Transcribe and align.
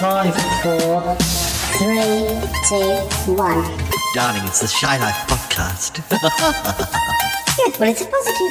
Five, 0.00 0.34
four, 0.62 1.16
three, 1.76 2.28
two, 2.68 3.34
one. 3.34 3.64
Darling, 4.14 4.44
it's 4.46 4.60
the 4.60 4.68
Shy 4.68 4.96
Life 4.98 5.26
podcast. 5.26 5.98
Well, 7.78 7.90
it's 7.90 8.00
a 8.02 8.06
positive 8.06 8.47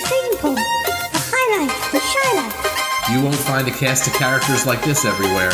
You 3.09 3.23
won't 3.23 3.35
find 3.35 3.65
a 3.69 3.71
cast 3.71 4.05
of 4.07 4.13
characters 4.15 4.65
like 4.65 4.83
this 4.83 5.05
everywhere. 5.05 5.51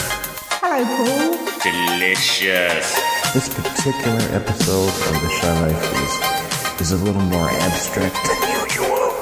Hello, 0.58 0.84
Paul. 0.84 1.38
Delicious. 1.62 2.96
This 3.32 3.48
particular 3.54 4.18
episode 4.34 4.90
of 4.90 5.22
The 5.22 5.30
Shy 5.38 5.54
Life 5.62 6.82
is, 6.82 6.82
is 6.82 6.92
a 7.00 7.04
little 7.06 7.22
more 7.22 7.48
abstract 7.62 8.16
than 8.26 8.38
usual. 8.64 8.88
Oh, 8.90 9.22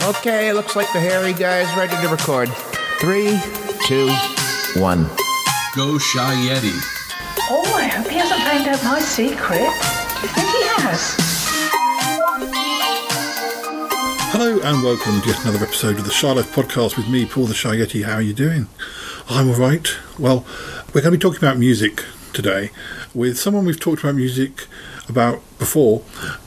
yippee. 0.02 0.10
Okay, 0.18 0.52
looks 0.52 0.74
like 0.74 0.92
the 0.92 0.98
hairy 0.98 1.32
guy's 1.34 1.72
ready 1.76 1.94
to 2.02 2.08
record. 2.08 2.48
Three, 2.98 3.38
two, 3.86 4.10
one. 4.80 5.06
Go 5.76 5.98
Shy 5.98 6.34
Yeti. 6.50 6.74
Oh, 7.48 7.62
I 7.76 7.86
hope 7.86 8.08
he 8.08 8.16
hasn't 8.18 8.42
found 8.42 8.66
out 8.66 8.82
my 8.82 8.98
secret. 8.98 9.60
Do 9.60 10.26
you 10.26 10.32
think 10.34 10.48
he 10.48 10.62
has? 10.82 11.14
Hello 14.38 14.60
and 14.60 14.82
welcome 14.82 15.22
to 15.22 15.28
yet 15.28 15.42
another 15.46 15.64
episode 15.64 15.96
of 15.96 16.04
the 16.04 16.10
Shy 16.10 16.30
Life 16.30 16.54
podcast 16.54 16.98
with 16.98 17.08
me, 17.08 17.24
Paul 17.24 17.46
the 17.46 17.54
Shy 17.54 17.76
Yeti. 17.76 18.04
How 18.04 18.16
are 18.16 18.20
you 18.20 18.34
doing? 18.34 18.68
I'm 19.30 19.48
alright. 19.48 19.96
Well, 20.18 20.44
we're 20.88 21.00
going 21.00 21.04
to 21.04 21.10
be 21.12 21.16
talking 21.16 21.38
about 21.38 21.56
music 21.56 22.04
today 22.34 22.70
with 23.14 23.38
someone 23.38 23.64
we've 23.64 23.80
talked 23.80 24.02
about 24.02 24.14
music 24.14 24.66
about 25.08 25.40
before, 25.58 26.02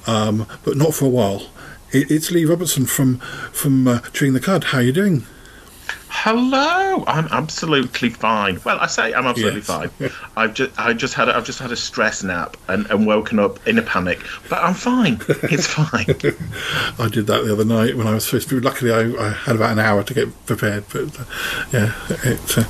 um, 0.06 0.46
but 0.64 0.78
not 0.78 0.94
for 0.94 1.06
a 1.06 1.10
while. 1.10 1.48
It's 1.90 2.30
Leigh 2.30 2.46
Robertson 2.46 2.86
from 2.86 3.18
from 3.52 3.88
uh, 3.88 4.02
Chewing 4.14 4.34
the 4.34 4.40
Cud. 4.40 4.66
How 4.66 4.78
are 4.78 4.84
you 4.84 4.94
doing? 4.94 5.26
Hello. 6.22 7.02
I'm 7.08 7.28
absolutely 7.32 8.10
fine. 8.10 8.60
Well, 8.66 8.78
I 8.82 8.88
say 8.88 9.14
I'm 9.14 9.26
absolutely 9.26 9.62
Yes. 9.62 9.68
fine. 9.68 9.90
I've 10.36 10.54
just 10.54 10.78
I 10.78 10.92
just 10.92 11.14
had 11.14 11.30
a, 11.30 11.36
I've 11.38 11.46
just 11.46 11.60
had 11.60 11.72
a 11.72 11.78
stress 11.78 12.24
nap 12.24 12.58
and, 12.68 12.86
and 12.92 13.08
woken 13.08 13.40
up 13.40 13.66
in 13.66 13.78
a 13.78 13.82
panic, 13.82 14.20
but 14.50 14.62
I'm 14.62 14.74
fine. 14.74 15.22
It's 15.44 15.66
fine. 15.80 16.08
I 17.00 17.08
did 17.08 17.28
that 17.28 17.46
the 17.46 17.54
other 17.54 17.64
night 17.64 17.96
when 17.96 18.06
I 18.06 18.16
was 18.16 18.26
supposed 18.26 18.50
to. 18.50 18.60
Luckily, 18.60 18.92
I, 18.92 19.28
I 19.28 19.30
had 19.30 19.56
about 19.56 19.72
an 19.72 19.80
hour 19.80 20.04
to 20.04 20.14
get 20.14 20.46
prepared, 20.46 20.84
but 20.92 21.18
uh, 21.22 21.24
yeah, 21.72 21.94
it, 22.26 22.58
uh, 22.58 22.64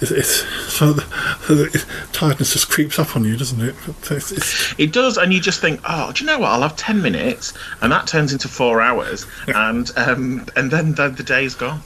it's, 0.00 0.10
it's 0.10 0.72
so 0.72 0.92
the, 0.92 1.02
the 1.46 1.86
tiredness 2.12 2.54
just 2.54 2.70
creeps 2.70 2.98
up 2.98 3.14
on 3.14 3.24
you, 3.24 3.36
doesn't 3.36 3.60
it? 3.60 3.76
It's, 4.10 4.32
it's, 4.32 4.74
It 4.80 4.92
does, 4.92 5.16
and 5.16 5.32
you 5.32 5.40
just 5.40 5.60
think, 5.60 5.78
oh, 5.88 6.10
do 6.10 6.24
you 6.24 6.26
know 6.26 6.40
what? 6.40 6.48
I'll 6.50 6.62
have 6.62 6.76
ten 6.76 7.00
minutes, 7.00 7.52
and 7.82 7.92
that 7.92 8.08
turns 8.08 8.32
into 8.32 8.48
four 8.48 8.80
hours, 8.80 9.26
and 9.46 9.88
um, 9.96 10.44
and 10.56 10.72
then 10.72 10.94
the, 10.96 11.08
the 11.10 11.22
day's 11.22 11.54
gone. 11.54 11.80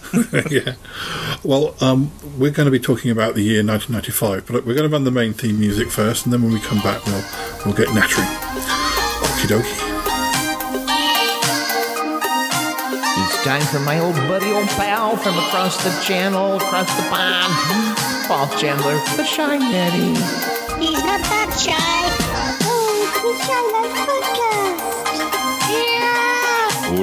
yeah. 0.50 0.72
Well, 1.42 1.74
um, 1.80 2.10
we're 2.38 2.50
going 2.50 2.66
to 2.66 2.70
be 2.72 2.78
talking 2.78 3.10
about 3.10 3.34
the 3.34 3.42
year 3.42 3.64
1995, 3.64 4.47
but 4.47 4.64
we're 4.66 4.74
going 4.74 4.88
to 4.88 4.92
run 4.92 5.05
the 5.05 5.10
main 5.10 5.33
theme 5.34 5.58
music 5.60 5.91
first, 5.91 6.24
and 6.24 6.33
then 6.33 6.42
when 6.42 6.52
we 6.52 6.60
come 6.60 6.78
back, 6.80 7.05
we'll 7.06 7.24
we'll 7.64 7.74
get 7.74 7.88
nattering. 7.94 8.27
Okie 9.25 9.48
dokie. 9.48 9.80
It's 13.27 13.44
time 13.44 13.62
for 13.62 13.80
my 13.80 13.98
old 14.00 14.16
buddy, 14.28 14.50
old 14.52 14.69
pal 14.69 15.16
from 15.16 15.36
across 15.38 15.82
the 15.84 15.91
channel, 16.02 16.56
across 16.56 16.88
the 16.97 17.02
pond. 17.10 17.52
Paul 18.27 18.48
Chandler, 18.58 18.94
the 19.16 19.25
Shy 19.25 19.58
Yeti. 19.58 20.16
He's 20.80 21.02
not 21.05 21.20
that 21.20 21.50
shy. 21.56 21.75
Oh, 22.64 23.05
the 23.22 23.32
shy 23.44 23.60
life 23.72 23.94
podcast. 24.08 24.78
Yeah. 24.78 24.83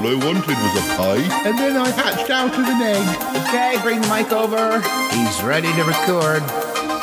All 0.01 0.07
I 0.07 0.15
wanted 0.15 0.57
was 0.57 0.73
a 0.81 0.97
pie. 0.97 1.21
And 1.45 1.59
then 1.59 1.77
I 1.77 1.87
hatched 1.91 2.31
out 2.31 2.49
of 2.49 2.65
an 2.65 2.81
egg. 2.81 3.05
Okay, 3.45 3.77
bring 3.83 4.01
the 4.01 4.07
mic 4.09 4.31
over. 4.33 4.81
He's 5.13 5.43
ready 5.43 5.69
to 5.77 5.83
record. 5.85 6.41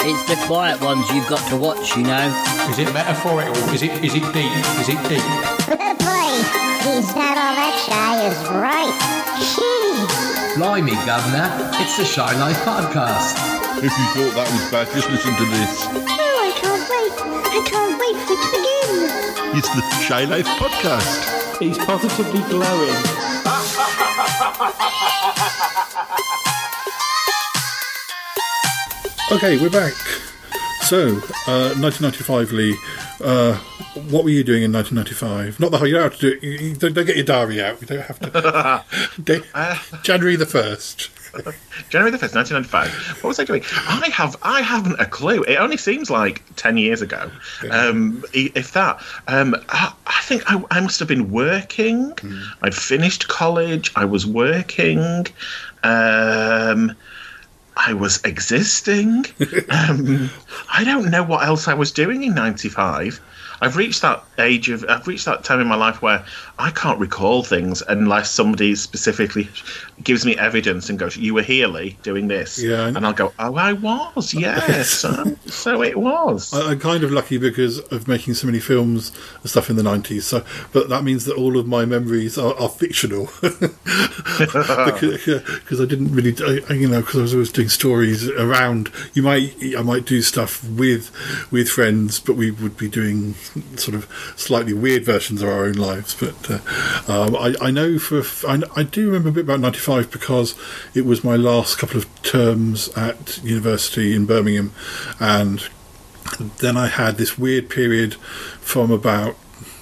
it's 0.03 0.27
the 0.27 0.35
quiet 0.51 0.83
ones 0.83 1.09
you've 1.15 1.29
got 1.29 1.39
to 1.51 1.57
watch, 1.57 1.95
you 1.95 2.03
know. 2.03 2.27
Is 2.69 2.81
it 2.81 2.93
metaphorical? 2.93 3.55
Is 3.71 3.85
it 3.87 4.03
is 4.03 4.17
it 4.19 4.27
deep? 4.35 4.51
Is 4.83 4.91
it 4.91 4.99
deep? 5.07 5.23
Boy, 5.71 6.27
he's 6.91 7.15
not 7.15 7.39
all 7.39 7.55
that 7.55 7.79
shy, 7.87 8.19
is 8.27 8.43
right. 8.59 8.91
Gee. 9.47 10.59
Blimey, 10.59 10.99
Governor. 11.07 11.47
It's 11.79 11.97
the 11.99 12.05
Shy 12.05 12.35
Life 12.43 12.59
podcast. 12.67 13.39
If 13.79 13.95
you 13.95 14.07
thought 14.11 14.35
that 14.35 14.51
was 14.51 14.71
bad, 14.75 14.91
just 14.91 15.09
listen 15.09 15.37
to 15.39 15.47
this. 15.55 15.87
Oh, 15.87 16.35
I 16.43 16.51
can't 16.51 16.83
wait. 16.91 17.15
I 17.47 17.63
can't 17.63 17.95
wait 17.95 18.17
for 18.27 18.35
it 18.35 18.43
to 18.43 18.51
begin. 18.59 19.57
It's 19.57 19.71
the 19.71 19.87
Shy 20.03 20.25
Life 20.25 20.51
podcast. 20.59 21.38
He's 21.59 21.77
positively 21.79 22.41
glowing. 22.49 22.95
Okay, 29.31 29.59
we're 29.59 29.69
back. 29.69 29.93
So, 30.83 31.09
uh, 31.47 31.77
1995, 31.77 32.53
Leigh. 32.53 32.75
Uh, 33.23 33.57
what 34.11 34.25
were 34.25 34.31
you 34.31 34.43
doing 34.43 34.63
in 34.63 34.73
1995? 34.73 35.61
Not 35.61 35.71
the 35.71 35.77
whole. 35.79 35.87
You 35.87 35.95
don't 35.95 36.05
have 36.05 36.19
to 36.21 36.41
do. 36.41 36.47
You, 36.47 36.69
you 36.71 36.75
don't, 36.77 36.95
don't 36.95 37.05
get 37.05 37.17
your 37.17 37.27
diary 37.27 37.63
out. 37.63 37.79
You 37.83 37.87
don't 37.87 38.01
have 38.07 38.19
to. 38.21 39.23
Day- 39.23 39.43
January 40.03 40.37
the 40.37 40.47
first. 40.47 41.11
January 41.89 42.11
the 42.11 42.19
fifth, 42.19 42.35
nineteen 42.35 42.55
ninety 42.55 42.69
five. 42.69 42.91
What 43.23 43.29
was 43.29 43.39
I 43.39 43.45
doing? 43.45 43.63
I 43.73 44.09
have 44.13 44.37
I 44.43 44.63
haven't 44.63 45.01
a 45.01 45.07
clue. 45.07 45.43
It 45.45 45.57
only 45.57 45.77
seems 45.77 46.11
like 46.11 46.43
ten 46.57 46.77
years 46.77 47.03
ago. 47.03 47.31
Um, 47.71 48.25
if 48.33 48.73
that. 48.73 49.03
Um, 49.27 49.55
I, 49.69 49.93
I 50.07 50.21
think 50.23 50.43
I, 50.47 50.63
I 50.71 50.81
must 50.81 50.99
have 50.99 51.09
been 51.09 51.31
working. 51.31 52.13
I'd 52.63 52.75
finished 52.75 53.29
college. 53.29 53.93
I 53.97 54.05
was 54.05 54.27
working. 54.27 55.27
Um, 55.83 56.95
I 57.77 57.93
was 57.93 58.23
existing. 58.25 59.27
um, 59.71 60.31
I 60.73 60.85
don't 60.85 61.11
know 61.11 61.23
what 61.23 61.47
else 61.47 61.69
I 61.69 61.75
was 61.75 61.93
doing 61.93 62.25
in 62.25 62.35
'95. 62.35 63.21
I've 63.61 63.77
reached 63.77 64.03
that 64.03 64.23
age 64.39 64.69
of 64.71 64.85
I've 64.89 65.07
reached 65.07 65.25
that 65.25 65.45
time 65.45 65.61
in 65.61 65.67
my 65.67 65.75
life 65.75 66.01
where 66.03 66.25
I 66.59 66.71
can't 66.71 66.99
recall 66.99 67.43
things 67.43 67.83
unless 67.89 68.31
somebody 68.31 68.75
specifically 68.75 69.49
gives 70.03 70.25
me 70.25 70.37
evidence 70.37 70.89
and 70.89 70.99
goes, 70.99 71.17
"You 71.17 71.35
were 71.35 71.43
here, 71.43 71.67
Leigh, 71.69 71.97
doing 72.03 72.29
this," 72.29 72.63
Yeah, 72.63 72.87
and 72.87 73.05
I'll 73.05 73.13
go, 73.13 73.33
"Oh, 73.39 73.57
I 73.57 73.73
was, 73.73 74.35
yes, 74.35 74.91
so, 74.91 75.11
um, 75.19 75.37
so 75.47 75.83
it 75.83 75.99
was." 75.99 76.53
I, 76.55 76.73
I'm 76.73 76.81
kind 76.81 77.03
of 77.03 77.11
lucky 77.11 77.39
because 77.39 77.81
of 77.81 78.07
making 78.09 78.35
so 78.35 78.47
many 78.47 78.61
films 78.61 79.13
and 79.41 79.51
stuff 79.51 79.71
in 79.71 79.77
the 79.77 79.83
90s. 79.83 80.23
So, 80.23 80.45
but 80.73 80.89
that 80.89 81.05
means 81.05 81.25
that 81.25 81.37
all 81.37 81.59
of 81.59 81.67
my 81.67 81.85
memories 81.85 82.39
are, 82.39 82.55
are 82.59 82.69
fictional 82.69 83.29
because, 83.41 85.25
because 85.25 85.81
I 85.81 85.85
didn't 85.85 86.15
really, 86.15 86.35
I, 86.69 86.75
you 86.75 86.89
know, 86.89 87.01
because 87.01 87.17
I 87.17 87.23
was 87.23 87.35
always 87.35 87.53
doing 87.53 87.69
stories 87.69 88.29
around. 88.29 88.91
You 89.15 89.23
might, 89.23 89.55
I 89.77 89.83
might 89.83 90.05
do 90.05 90.23
stuff 90.23 90.69
with 90.69 91.11
with 91.51 91.69
friends, 91.69 92.21
but 92.21 92.37
we 92.37 92.51
would 92.51 92.77
be 92.77 92.89
doing 92.89 93.35
sort 93.77 93.95
of 93.95 94.35
slightly 94.37 94.73
weird 94.73 95.05
versions 95.05 95.43
of 95.43 95.49
our 95.49 95.65
own 95.65 95.75
lives. 95.75 96.15
But 96.19 96.51
uh, 96.51 96.61
um, 97.09 97.37
I, 97.37 97.55
I 97.61 97.71
know 97.71 97.99
for, 97.99 98.23
I 98.49 98.83
do 98.83 99.07
remember 99.07 99.29
a 99.29 99.33
bit 99.33 99.45
about 99.45 99.61
95 99.61 100.11
because 100.11 100.55
it 100.95 101.05
was 101.05 101.25
my 101.25 101.37
last 101.37 101.79
couple 101.79 101.99
of 101.99 102.23
terms 102.23 102.89
at 102.97 103.43
university 103.43 104.15
in 104.15 104.27
Birmingham, 104.27 104.73
and 105.21 105.69
then 106.59 106.77
I 106.77 106.89
had 106.89 107.17
this 107.17 107.39
weird 107.39 107.71
period 107.71 108.15
from 108.61 108.91
about 108.91 109.37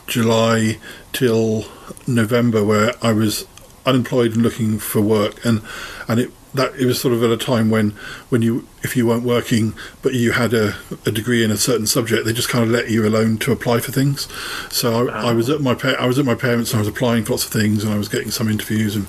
July 0.06 0.78
till 1.12 1.64
November 2.06 2.62
where 2.64 2.92
I 3.02 3.12
was 3.12 3.46
unemployed 3.84 4.32
and 4.34 4.42
looking 4.42 4.78
for 4.78 5.00
work, 5.00 5.44
and 5.44 5.62
and 6.08 6.20
it 6.20 6.30
that 6.56 6.74
it 6.74 6.86
was 6.86 7.00
sort 7.00 7.14
of 7.14 7.22
at 7.22 7.30
a 7.30 7.36
time 7.36 7.70
when 7.70 7.90
when 8.28 8.42
you 8.42 8.66
if 8.82 8.96
you 8.96 9.06
weren't 9.06 9.24
working 9.24 9.74
but 10.02 10.14
you 10.14 10.32
had 10.32 10.52
a, 10.54 10.74
a 11.04 11.10
degree 11.10 11.44
in 11.44 11.50
a 11.50 11.56
certain 11.56 11.86
subject, 11.86 12.24
they 12.24 12.32
just 12.32 12.48
kind 12.48 12.64
of 12.64 12.70
let 12.70 12.90
you 12.90 13.06
alone 13.06 13.38
to 13.38 13.52
apply 13.52 13.80
for 13.80 13.92
things. 13.92 14.28
So 14.72 15.08
I, 15.08 15.30
I 15.30 15.32
was 15.32 15.48
at 15.48 15.60
my 15.60 15.74
pa- 15.74 15.96
I 15.98 16.06
was 16.06 16.18
at 16.18 16.24
my 16.24 16.34
parents 16.34 16.72
and 16.72 16.78
I 16.78 16.80
was 16.80 16.88
applying 16.88 17.24
for 17.24 17.32
lots 17.32 17.44
of 17.44 17.52
things 17.52 17.84
and 17.84 17.92
I 17.92 17.98
was 17.98 18.08
getting 18.08 18.30
some 18.30 18.48
interviews 18.48 18.96
and 18.96 19.06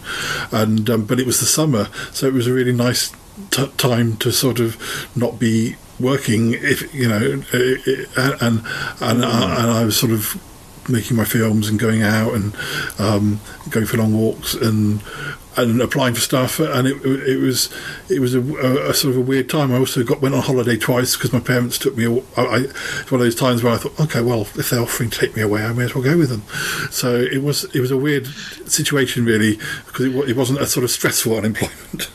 and 0.52 0.90
um, 0.90 1.06
but 1.06 1.20
it 1.20 1.26
was 1.26 1.40
the 1.40 1.46
summer, 1.46 1.90
so 2.12 2.28
it 2.28 2.34
was 2.34 2.48
a 2.48 2.54
really 2.54 2.74
nice 2.74 3.12
t- 3.52 3.68
time 3.78 4.18
to 4.18 4.32
sort 4.32 4.60
of 4.60 4.78
not 5.16 5.40
be 5.40 5.76
working 6.00 6.54
if 6.54 6.94
you 6.94 7.08
know 7.08 7.44
uh, 7.54 8.38
and 8.42 8.62
and 9.02 9.24
and, 9.24 9.24
and 9.24 9.72
I 9.72 9.84
was 9.84 9.98
sort 9.98 10.12
of 10.12 10.42
making 10.90 11.18
my 11.18 11.26
films 11.26 11.68
and 11.68 11.80
going 11.80 12.02
out 12.02 12.34
and 12.34 12.56
um, 12.98 13.40
going 13.70 13.86
for 13.86 13.98
long 13.98 14.14
walks 14.14 14.54
and 14.54 15.02
and 15.58 15.82
applying 15.82 16.14
for 16.14 16.22
stuff 16.22 16.60
and 16.60 16.88
it, 16.88 17.04
it 17.04 17.40
was 17.40 17.70
it 18.10 18.20
was 18.20 18.36
a, 18.36 18.42
a, 18.42 18.90
a 18.90 18.94
sort 18.94 19.14
of 19.14 19.18
a 19.18 19.22
weird 19.22 19.50
time. 19.50 19.72
I 19.72 19.78
also 19.78 20.04
got 20.04 20.22
went 20.22 20.36
on 20.36 20.42
holiday 20.42 20.78
twice 20.78 21.16
because 21.16 21.34
my 21.34 21.40
parents 21.40 21.78
took 21.78 21.98
me. 21.98 22.06
I, 22.38 22.42
I, 22.42 22.58
it's 22.60 23.12
one 23.12 23.20
of 23.20 23.26
those 23.26 23.36
times 23.36 23.64
where 23.64 23.74
I 23.74 23.78
thought, 23.78 24.00
okay, 24.00 24.22
well, 24.22 24.42
if 24.42 24.70
they're 24.70 24.80
offering 24.82 25.10
to 25.10 25.20
take 25.20 25.36
me 25.36 25.42
away, 25.42 25.64
I 25.64 25.74
may 25.74 25.86
as 25.86 25.96
well 25.96 26.04
go 26.04 26.18
with 26.18 26.30
them. 26.30 26.44
So 26.92 27.16
it 27.16 27.44
was 27.44 27.64
it 27.76 27.82
was 27.82 27.92
a 27.92 27.98
weird 27.98 28.28
situation 28.28 29.26
really 29.26 29.58
because 29.86 30.06
it, 30.06 30.30
it 30.30 30.38
wasn't 30.38 30.60
a 30.60 30.68
sort 30.68 30.84
of 30.84 30.92
stressful 30.92 31.36
unemployment. 31.36 32.10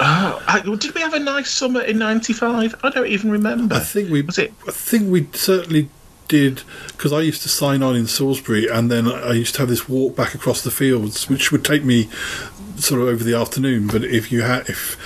Oh, 0.00 0.42
I, 0.48 0.60
did 0.60 0.94
we 0.94 1.00
have 1.00 1.14
a 1.14 1.20
nice 1.20 1.50
summer 1.50 1.80
in 1.82 1.98
'95? 1.98 2.76
I 2.82 2.90
don't 2.90 3.06
even 3.06 3.30
remember. 3.30 3.74
I 3.74 3.80
think 3.80 4.10
we 4.10 4.22
was 4.22 4.38
it. 4.38 4.52
I 4.68 4.70
think 4.70 5.10
we 5.10 5.28
certainly 5.32 5.88
did 6.32 6.62
because 6.88 7.12
I 7.12 7.20
used 7.20 7.42
to 7.42 7.48
sign 7.48 7.82
on 7.82 7.94
in 7.94 8.06
Salisbury, 8.06 8.66
and 8.66 8.90
then 8.90 9.06
I 9.06 9.32
used 9.34 9.54
to 9.56 9.60
have 9.60 9.68
this 9.68 9.86
walk 9.88 10.16
back 10.16 10.34
across 10.34 10.62
the 10.62 10.70
fields, 10.70 11.28
which 11.28 11.52
would 11.52 11.64
take 11.64 11.84
me 11.84 12.08
sort 12.76 13.00
of 13.02 13.06
over 13.08 13.22
the 13.22 13.34
afternoon. 13.34 13.86
But 13.86 14.02
if 14.02 14.32
you 14.32 14.40
had, 14.42 14.68
if 14.68 14.96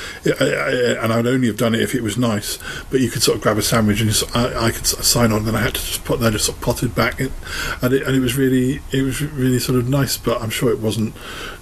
and 0.40 1.12
I 1.12 1.16
would 1.16 1.26
only 1.26 1.48
have 1.48 1.56
done 1.56 1.74
it 1.74 1.80
if 1.82 1.94
it 1.94 2.02
was 2.02 2.16
nice, 2.16 2.58
but 2.90 3.00
you 3.00 3.10
could 3.10 3.22
sort 3.22 3.36
of 3.36 3.42
grab 3.42 3.58
a 3.58 3.62
sandwich 3.62 4.00
and 4.00 4.08
just, 4.10 4.24
I, 4.36 4.66
I 4.68 4.70
could 4.70 4.86
sign 4.86 5.32
on, 5.32 5.38
and 5.38 5.46
then 5.48 5.56
I 5.56 5.62
had 5.62 5.74
to 5.74 5.80
just 5.80 6.04
put, 6.04 6.20
then 6.20 6.32
just 6.32 6.46
sort 6.46 6.58
of 6.58 6.62
potted 6.64 6.94
back, 6.94 7.20
and 7.20 7.32
and 7.82 7.92
it, 7.92 8.02
and 8.06 8.14
it 8.16 8.20
was 8.20 8.36
really, 8.36 8.80
it 8.92 9.02
was 9.02 9.20
really 9.20 9.58
sort 9.58 9.78
of 9.78 9.88
nice. 9.88 10.16
But 10.16 10.40
I'm 10.40 10.50
sure 10.50 10.70
it 10.70 10.78
wasn't 10.78 11.12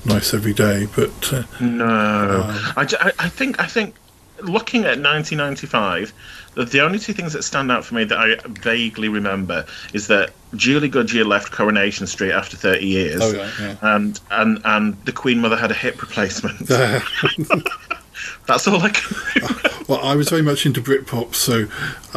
nice 0.05 0.35
every 0.35 0.53
day. 0.53 0.87
But 0.95 1.33
uh, 1.33 1.43
No, 1.61 2.55
I, 2.77 2.85
ju- 2.85 3.01
I, 3.01 3.13
I 3.19 3.29
think 3.31 3.59
I 3.59 3.67
think 3.67 3.95
looking 4.43 4.81
at 4.83 4.99
1995, 4.99 6.13
the, 6.55 6.81
only 6.81 6.99
two 6.99 7.13
things 7.13 7.33
that 7.33 7.43
stand 7.43 7.71
out 7.73 7.85
for 7.85 7.95
me 7.95 8.05
that 8.05 8.19
I 8.19 8.37
vaguely 8.61 9.09
remember 9.09 9.67
is 9.93 10.07
that 10.09 10.31
Julie 10.55 10.89
Goodyear 10.89 11.25
left 11.25 11.51
Coronation 11.53 12.07
Street 12.07 12.33
after 12.33 12.57
30 12.57 12.87
years, 12.87 13.21
Oh, 13.23 13.33
yeah, 13.33 13.51
yeah. 13.61 13.77
and 13.83 14.21
and 14.31 14.61
and 14.65 15.05
the 15.05 15.13
Queen 15.13 15.41
Mother 15.41 15.57
had 15.57 15.71
a 15.71 15.75
hip 15.75 16.01
replacement. 16.01 16.69
That's 18.47 18.69
all 18.69 18.81
I 18.81 18.91
can. 18.91 19.17
remember. 19.35 19.71
Well, 19.89 20.01
I 20.03 20.15
was 20.15 20.29
very 20.31 20.43
much 20.43 20.65
into 20.65 20.81
Britpop, 20.81 21.35
so 21.35 21.67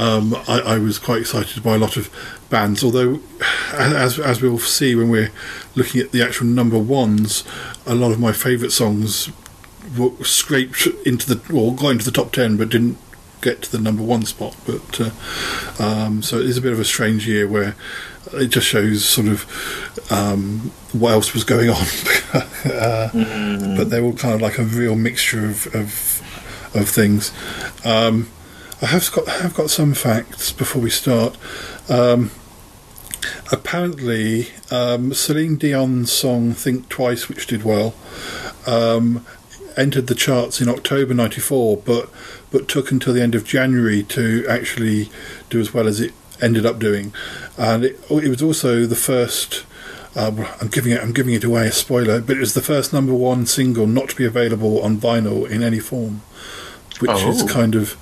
um, 0.01 0.35
I, 0.47 0.59
I 0.75 0.77
was 0.77 0.99
quite 0.99 1.21
excited 1.21 1.63
by 1.63 1.75
a 1.75 1.77
lot 1.77 1.97
of 1.97 2.09
bands. 2.49 2.83
Although, 2.83 3.19
as 3.73 4.19
as 4.19 4.41
we'll 4.41 4.59
see 4.59 4.95
when 4.95 5.09
we're 5.09 5.31
looking 5.75 5.99
at 6.01 6.11
the 6.11 6.21
actual 6.21 6.45
number 6.47 6.77
ones, 6.77 7.43
a 7.85 7.95
lot 7.95 8.11
of 8.11 8.19
my 8.19 8.31
favourite 8.31 8.71
songs 8.71 9.29
scraped 10.23 10.87
into 11.05 11.33
the 11.33 11.53
well, 11.53 11.71
got 11.71 11.89
into 11.89 12.05
the 12.05 12.11
top 12.11 12.31
ten, 12.31 12.57
but 12.57 12.69
didn't 12.69 12.97
get 13.41 13.61
to 13.63 13.71
the 13.71 13.79
number 13.79 14.03
one 14.03 14.25
spot. 14.25 14.55
But 14.65 14.99
uh, 14.99 15.11
um, 15.83 16.21
so 16.21 16.37
it 16.37 16.45
is 16.45 16.57
a 16.57 16.61
bit 16.61 16.73
of 16.73 16.79
a 16.79 16.85
strange 16.85 17.27
year 17.27 17.47
where 17.47 17.75
it 18.33 18.47
just 18.47 18.67
shows 18.67 19.05
sort 19.05 19.27
of 19.27 20.11
um, 20.11 20.71
what 20.91 21.11
else 21.11 21.33
was 21.33 21.43
going 21.43 21.69
on. 21.69 21.85
uh, 22.65 23.09
But 23.77 23.89
they 23.89 24.01
were 24.01 24.13
kind 24.13 24.33
of 24.35 24.41
like 24.41 24.57
a 24.57 24.63
real 24.63 24.95
mixture 24.95 25.45
of 25.45 25.67
of, 25.75 26.21
of 26.75 26.89
things. 26.89 27.31
Um, 27.85 28.29
I 28.81 28.87
have 28.87 29.11
got 29.11 29.27
I 29.27 29.37
have 29.39 29.53
got 29.53 29.69
some 29.69 29.93
facts 29.93 30.51
before 30.51 30.81
we 30.81 30.89
start. 30.89 31.37
Um, 31.89 32.31
apparently, 33.51 34.49
um, 34.71 35.13
Celine 35.13 35.57
Dion's 35.57 36.11
song 36.11 36.53
"Think 36.53 36.89
Twice," 36.89 37.27
which 37.29 37.47
did 37.47 37.63
well, 37.63 37.95
um, 38.65 39.25
entered 39.77 40.07
the 40.07 40.15
charts 40.15 40.59
in 40.59 40.67
October 40.69 41.13
'94, 41.13 41.77
but 41.77 42.09
but 42.51 42.67
took 42.67 42.91
until 42.91 43.13
the 43.13 43.21
end 43.21 43.35
of 43.35 43.43
January 43.45 44.03
to 44.03 44.45
actually 44.49 45.09
do 45.49 45.59
as 45.59 45.73
well 45.73 45.87
as 45.87 45.99
it 46.01 46.13
ended 46.41 46.65
up 46.65 46.79
doing, 46.79 47.13
and 47.57 47.83
it, 47.85 47.99
it 48.09 48.29
was 48.29 48.41
also 48.41 48.85
the 48.85 48.95
first. 48.95 49.65
Uh, 50.15 50.31
I'm 50.59 50.69
giving 50.69 50.91
it. 50.93 51.01
I'm 51.01 51.13
giving 51.13 51.33
it 51.35 51.43
away 51.43 51.67
a 51.67 51.71
spoiler, 51.71 52.21
but 52.21 52.37
it 52.37 52.39
was 52.39 52.53
the 52.55 52.61
first 52.61 52.91
number 52.91 53.13
one 53.13 53.45
single 53.45 53.85
not 53.85 54.09
to 54.09 54.15
be 54.15 54.25
available 54.25 54.81
on 54.81 54.97
vinyl 54.97 55.47
in 55.49 55.61
any 55.61 55.79
form, 55.79 56.21
which 56.99 57.11
is 57.23 57.43
Oh. 57.43 57.47
kind 57.47 57.75
of. 57.75 57.95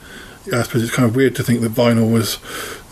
I 0.53 0.61
suppose 0.61 0.83
it's 0.83 0.93
kind 0.95 1.09
of 1.09 1.15
weird 1.15 1.35
to 1.37 1.43
think 1.43 1.61
that 1.61 1.73
vinyl 1.73 2.11
was 2.13 2.35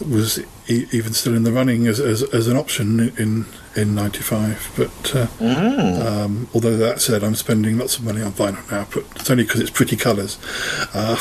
was 0.09 0.39
e- 0.67 0.87
even 0.91 1.13
still 1.13 1.35
in 1.35 1.43
the 1.43 1.51
running 1.51 1.87
as 1.87 1.99
as, 1.99 2.23
as 2.33 2.47
an 2.47 2.57
option 2.57 3.11
in 3.17 3.45
in 3.75 3.95
'95. 3.95 4.73
But 4.77 5.15
uh, 5.15 5.27
um, 5.43 6.47
although 6.53 6.77
that 6.77 7.01
said, 7.01 7.23
I'm 7.23 7.35
spending 7.35 7.77
lots 7.77 7.97
of 7.97 8.03
money 8.03 8.21
on 8.21 8.31
vinyl 8.33 8.69
now, 8.71 8.87
but 8.93 9.03
it's 9.15 9.29
only 9.31 9.43
because 9.43 9.61
it's 9.61 9.69
pretty 9.71 9.95
colours. 9.97 10.37
Uh, 10.93 11.15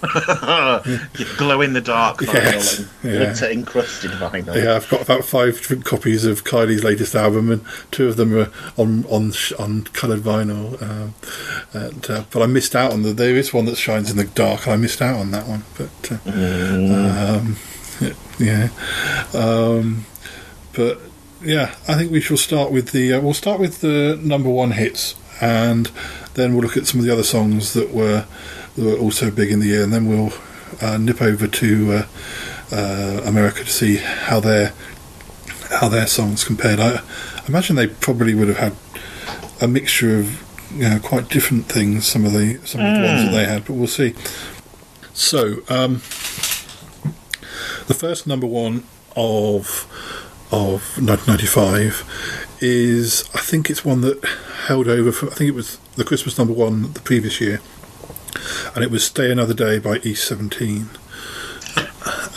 Glow 1.38 1.60
in 1.60 1.72
the 1.72 1.80
dark 1.80 2.18
vinyl 2.18 2.34
Yes, 2.34 2.78
and 3.02 3.40
yeah. 3.40 3.48
encrusted 3.48 4.10
vinyl. 4.12 4.54
Yeah, 4.54 4.74
I've 4.76 4.88
got 4.88 5.02
about 5.02 5.24
five 5.24 5.56
different 5.56 5.84
copies 5.84 6.24
of 6.24 6.44
Kylie's 6.44 6.84
latest 6.84 7.14
album, 7.14 7.50
and 7.50 7.64
two 7.90 8.06
of 8.08 8.16
them 8.16 8.36
are 8.36 8.50
on 8.76 9.04
on 9.06 9.32
on 9.58 9.84
coloured 9.92 10.20
vinyl. 10.20 10.80
Um, 10.82 11.14
and, 11.72 12.10
uh, 12.10 12.24
but 12.30 12.42
I 12.42 12.46
missed 12.46 12.74
out 12.76 12.92
on 12.92 13.02
the. 13.02 13.12
There 13.12 13.36
is 13.36 13.52
one 13.52 13.64
that 13.66 13.76
shines 13.76 14.10
in 14.10 14.16
the 14.16 14.24
dark, 14.24 14.64
and 14.66 14.72
I 14.74 14.76
missed 14.76 15.00
out 15.02 15.18
on 15.18 15.30
that 15.32 15.46
one. 15.46 15.64
But 15.76 16.12
uh, 16.12 17.38
um, 17.38 17.56
yeah, 18.38 18.68
um, 19.34 20.06
but 20.74 21.00
yeah, 21.42 21.74
I 21.86 21.94
think 21.94 22.10
we 22.10 22.20
shall 22.20 22.36
start 22.36 22.70
with 22.70 22.92
the. 22.92 23.14
Uh, 23.14 23.20
we'll 23.20 23.34
start 23.34 23.60
with 23.60 23.80
the 23.80 24.18
number 24.22 24.48
one 24.48 24.72
hits, 24.72 25.14
and 25.40 25.90
then 26.34 26.54
we'll 26.54 26.62
look 26.62 26.76
at 26.76 26.86
some 26.86 27.00
of 27.00 27.06
the 27.06 27.12
other 27.12 27.22
songs 27.22 27.72
that 27.72 27.92
were 27.92 28.26
that 28.76 28.84
were 28.84 28.98
also 28.98 29.30
big 29.30 29.50
in 29.50 29.60
the 29.60 29.66
year, 29.66 29.82
and 29.82 29.92
then 29.92 30.08
we'll 30.08 30.32
uh, 30.80 30.96
nip 30.98 31.22
over 31.22 31.46
to. 31.46 31.92
Uh, 31.92 32.06
uh, 32.72 33.22
America 33.24 33.64
to 33.64 33.70
see 33.70 33.96
how 33.96 34.40
their 34.40 34.72
how 35.70 35.88
their 35.88 36.06
songs 36.06 36.44
compared. 36.44 36.80
I 36.80 37.02
imagine 37.46 37.76
they 37.76 37.86
probably 37.86 38.34
would 38.34 38.48
have 38.48 38.58
had 38.58 38.76
a 39.60 39.68
mixture 39.68 40.18
of 40.18 40.72
you 40.72 40.88
know 40.88 40.98
quite 40.98 41.28
different 41.28 41.66
things. 41.66 42.06
Some 42.06 42.24
of 42.24 42.32
the 42.32 42.60
some 42.64 42.80
of 42.80 42.94
the 42.94 43.06
ones 43.06 43.24
that 43.24 43.32
they 43.32 43.44
had, 43.44 43.64
but 43.64 43.74
we'll 43.74 43.86
see. 43.86 44.14
So 45.12 45.62
um, 45.68 46.02
the 47.88 47.94
first 47.94 48.26
number 48.26 48.46
one 48.46 48.84
of 49.16 49.86
of 50.50 50.96
1995 50.96 52.56
is 52.60 53.28
I 53.34 53.40
think 53.40 53.68
it's 53.68 53.84
one 53.84 54.00
that 54.02 54.24
held 54.66 54.88
over. 54.88 55.12
For, 55.12 55.26
I 55.26 55.34
think 55.34 55.48
it 55.48 55.54
was 55.54 55.78
the 55.96 56.04
Christmas 56.04 56.38
number 56.38 56.54
one 56.54 56.92
the 56.92 57.00
previous 57.00 57.40
year, 57.40 57.60
and 58.74 58.84
it 58.84 58.90
was 58.90 59.04
"Stay 59.04 59.30
Another 59.30 59.54
Day" 59.54 59.78
by 59.78 59.96
East 59.98 60.26
Seventeen 60.26 60.90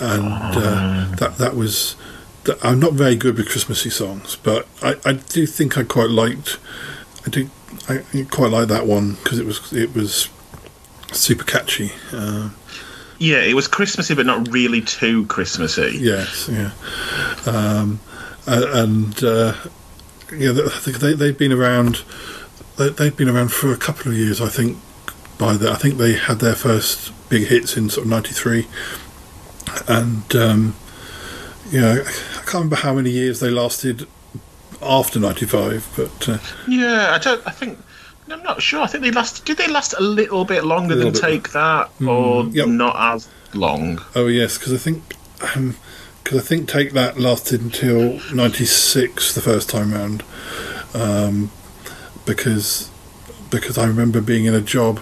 and 0.01 0.57
uh, 0.57 1.15
that 1.17 1.35
that 1.37 1.55
was. 1.55 1.95
That, 2.45 2.63
I'm 2.65 2.79
not 2.79 2.93
very 2.93 3.15
good 3.15 3.37
with 3.37 3.47
Christmassy 3.49 3.91
songs, 3.91 4.35
but 4.35 4.67
I, 4.81 4.95
I 5.05 5.13
do 5.13 5.45
think 5.45 5.77
I 5.77 5.83
quite 5.83 6.09
liked. 6.09 6.57
I 7.25 7.29
do 7.29 7.49
I 7.87 8.03
quite 8.31 8.51
like 8.51 8.67
that 8.69 8.87
one 8.87 9.13
because 9.15 9.37
it 9.37 9.45
was 9.45 9.71
it 9.71 9.93
was 9.93 10.27
super 11.11 11.43
catchy. 11.43 11.91
Uh, 12.11 12.49
Yeah, 13.21 13.37
it 13.43 13.53
was 13.53 13.67
Christmassy, 13.67 14.15
but 14.15 14.25
not 14.25 14.51
really 14.51 14.81
too 14.81 15.27
Christmassy. 15.27 15.95
yes, 15.99 16.49
yeah, 16.51 16.71
um, 17.45 17.99
and 18.47 19.23
uh, 19.23 19.53
yeah, 20.33 20.53
th- 20.53 20.97
they 20.97 21.13
they've 21.13 21.37
been 21.37 21.51
around. 21.53 22.03
They, 22.77 22.89
they've 22.89 23.15
been 23.15 23.29
around 23.29 23.51
for 23.51 23.71
a 23.71 23.77
couple 23.77 24.11
of 24.11 24.17
years, 24.17 24.41
I 24.41 24.49
think. 24.49 24.77
By 25.37 25.53
that, 25.57 25.71
I 25.71 25.75
think 25.75 25.97
they 25.97 26.13
had 26.13 26.39
their 26.39 26.55
first 26.55 27.11
big 27.29 27.47
hits 27.47 27.77
in 27.77 27.89
sort 27.91 28.05
of 28.05 28.11
'93, 28.11 28.67
and 29.87 30.35
um, 30.35 30.75
you 31.69 31.79
know, 31.81 32.01
I 32.01 32.41
can't 32.41 32.53
remember 32.53 32.77
how 32.77 32.95
many 32.95 33.11
years 33.11 33.39
they 33.39 33.51
lasted 33.51 34.07
after 34.81 35.19
'95, 35.19 35.93
but 35.95 36.27
uh, 36.29 36.37
Yeah, 36.67 37.13
I 37.13 37.19
don't. 37.19 37.45
I 37.45 37.51
think. 37.51 37.77
I'm 38.31 38.43
not 38.43 38.61
sure. 38.61 38.81
I 38.81 38.87
think 38.87 39.03
they 39.03 39.11
last. 39.11 39.45
Did 39.45 39.57
they 39.57 39.67
last 39.67 39.93
a 39.97 40.01
little 40.01 40.45
bit 40.45 40.63
longer 40.63 40.95
Little 40.95 41.11
than 41.11 41.21
bit. 41.21 41.43
Take 41.43 41.51
That, 41.51 41.89
or 42.05 42.45
yep. 42.45 42.67
not 42.67 42.95
as 43.15 43.27
long? 43.53 44.01
oh 44.15 44.27
yes, 44.27 44.57
because 44.57 44.73
I 44.73 44.77
think 44.77 45.03
because 45.37 46.37
I 46.39 46.41
think 46.41 46.69
Take 46.69 46.93
That 46.93 47.19
lasted 47.19 47.61
until 47.61 48.19
'96 48.33 49.33
the 49.33 49.41
first 49.41 49.69
time 49.69 49.93
round, 49.93 50.23
um, 50.93 51.51
because 52.25 52.89
because 53.51 53.77
I 53.77 53.85
remember 53.85 54.21
being 54.21 54.45
in 54.45 54.55
a 54.55 54.61
job. 54.61 54.99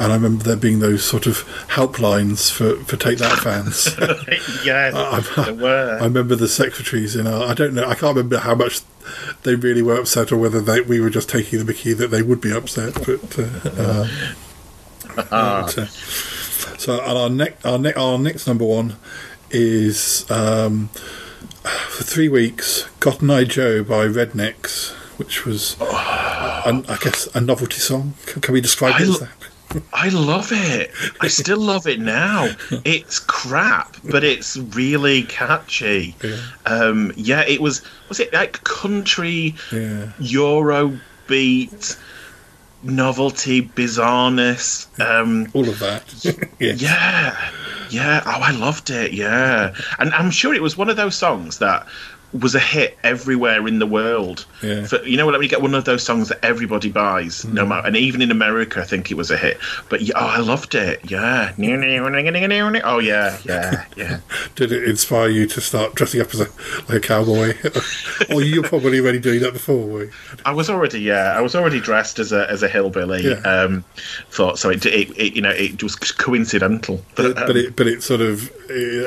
And 0.00 0.12
I 0.12 0.14
remember 0.14 0.44
there 0.44 0.56
being 0.56 0.78
those 0.78 1.02
sort 1.02 1.26
of 1.26 1.38
helplines 1.70 2.52
for, 2.52 2.76
for 2.84 2.96
Take 2.96 3.18
That 3.18 3.40
fans. 3.40 3.88
yes, 4.64 4.94
I, 4.94 5.42
there 5.42 5.54
were. 5.54 5.98
I 6.00 6.04
remember 6.04 6.36
the 6.36 6.46
secretaries 6.46 7.16
in 7.16 7.26
our. 7.26 7.48
I 7.48 7.52
don't 7.52 7.74
know. 7.74 7.82
I 7.82 7.96
can't 7.96 8.16
remember 8.16 8.38
how 8.38 8.54
much 8.54 8.82
they 9.42 9.56
really 9.56 9.82
were 9.82 9.98
upset, 9.98 10.30
or 10.30 10.36
whether 10.36 10.60
they, 10.60 10.82
we 10.82 11.00
were 11.00 11.10
just 11.10 11.28
taking 11.28 11.58
the 11.58 11.64
Mickey 11.64 11.94
that 11.94 12.12
they 12.12 12.22
would 12.22 12.40
be 12.40 12.52
upset. 12.52 12.94
But, 12.94 13.38
uh, 13.40 14.02
um, 14.04 14.10
but, 15.16 15.78
uh, 15.78 15.86
so 16.78 17.00
and 17.00 17.18
our 17.18 17.30
next 17.30 17.66
our, 17.66 17.78
ne- 17.78 17.94
our 17.94 18.18
next 18.18 18.46
number 18.46 18.64
one 18.64 18.96
is 19.50 20.30
um, 20.30 20.88
for 21.88 22.04
three 22.04 22.28
weeks. 22.28 22.88
Cotton 23.00 23.30
Eye 23.30 23.44
Joe 23.44 23.82
by 23.82 24.06
Rednex, 24.06 24.94
which 25.18 25.44
was 25.44 25.76
an, 25.80 26.84
I 26.88 26.96
guess 27.00 27.26
a 27.34 27.40
novelty 27.40 27.78
song. 27.78 28.14
Can, 28.26 28.40
can 28.40 28.54
we 28.54 28.60
describe 28.60 28.94
I 28.94 29.02
it 29.02 29.08
as 29.08 29.20
that? 29.20 29.30
I 29.92 30.08
love 30.08 30.48
it. 30.50 30.90
I 31.20 31.28
still 31.28 31.60
love 31.60 31.86
it 31.86 32.00
now. 32.00 32.48
It's 32.86 33.18
crap, 33.18 33.96
but 34.10 34.24
it's 34.24 34.56
really 34.56 35.24
catchy. 35.24 36.14
Yeah. 36.24 36.40
Um, 36.64 37.12
yeah, 37.16 37.42
it 37.46 37.60
was. 37.60 37.82
Was 38.08 38.18
it 38.18 38.32
like 38.32 38.64
country 38.64 39.54
Yeah. 39.70 40.12
Euro 40.20 40.98
beat, 41.26 41.96
novelty, 42.82 43.62
bizarreness? 43.62 44.86
Um, 45.00 45.48
All 45.52 45.68
of 45.68 45.78
that. 45.80 46.02
yes. 46.58 46.80
yeah, 46.80 47.36
yeah. 47.90 48.22
Oh, 48.24 48.40
I 48.40 48.52
loved 48.52 48.88
it. 48.90 49.12
Yeah, 49.12 49.74
and 49.98 50.14
I'm 50.14 50.30
sure 50.30 50.54
it 50.54 50.62
was 50.62 50.78
one 50.78 50.88
of 50.88 50.96
those 50.96 51.14
songs 51.16 51.58
that 51.58 51.86
was 52.34 52.54
a 52.54 52.60
hit 52.60 52.98
everywhere 53.04 53.66
in 53.66 53.78
the 53.78 53.86
world. 53.86 54.44
Yeah. 54.62 54.84
For, 54.86 55.02
you 55.04 55.16
know 55.16 55.24
when 55.26 55.40
you 55.42 55.48
get 55.48 55.62
one 55.62 55.74
of 55.74 55.84
those 55.86 56.02
songs 56.02 56.28
that 56.28 56.44
everybody 56.44 56.90
buys, 56.90 57.44
no 57.46 57.64
Mm. 57.64 57.68
matter, 57.68 57.86
and 57.86 57.96
even 57.96 58.20
in 58.20 58.30
America, 58.30 58.80
I 58.80 58.84
think 58.84 59.10
it 59.10 59.14
was 59.14 59.30
a 59.30 59.36
hit. 59.36 59.58
But 59.88 60.02
yeah, 60.02 60.12
oh, 60.16 60.26
I 60.26 60.38
loved 60.40 60.74
it. 60.74 61.00
Yeah. 61.10 61.52
Oh 62.84 62.98
yeah, 62.98 63.38
yeah, 63.44 63.84
yeah. 63.96 64.20
Did 64.56 64.72
it 64.72 64.84
inspire 64.88 65.28
you 65.28 65.46
to 65.46 65.60
start 65.60 65.94
dressing 65.94 66.20
up 66.20 66.34
as 66.34 66.40
a 66.40 66.48
like 66.88 66.98
a 66.98 67.00
cowboy? 67.00 67.54
or 68.34 68.42
you're 68.42 68.62
probably 68.62 69.00
already 69.00 69.18
doing 69.20 69.40
that 69.40 69.52
before, 69.54 69.86
were 69.86 70.04
you? 70.04 70.10
I 70.44 70.52
was 70.52 70.68
already 70.68 71.00
yeah, 71.00 71.34
I 71.36 71.40
was 71.40 71.54
already 71.54 71.80
dressed 71.80 72.18
as 72.18 72.32
a 72.32 72.50
as 72.50 72.62
a 72.62 72.68
hillbilly. 72.68 73.22
Yeah. 73.24 73.36
Um, 73.40 73.84
thought 74.30 74.58
so. 74.58 74.68
It, 74.70 74.84
it, 74.84 75.10
it 75.16 75.34
you 75.34 75.40
know 75.40 75.50
it 75.50 75.82
was 75.82 75.96
coincidental, 75.96 77.02
But, 77.14 77.34
but, 77.34 77.46
but 77.46 77.50
um, 77.50 77.56
it 77.56 77.76
but 77.76 77.86
it 77.86 78.02
sort 78.02 78.20
of 78.20 78.50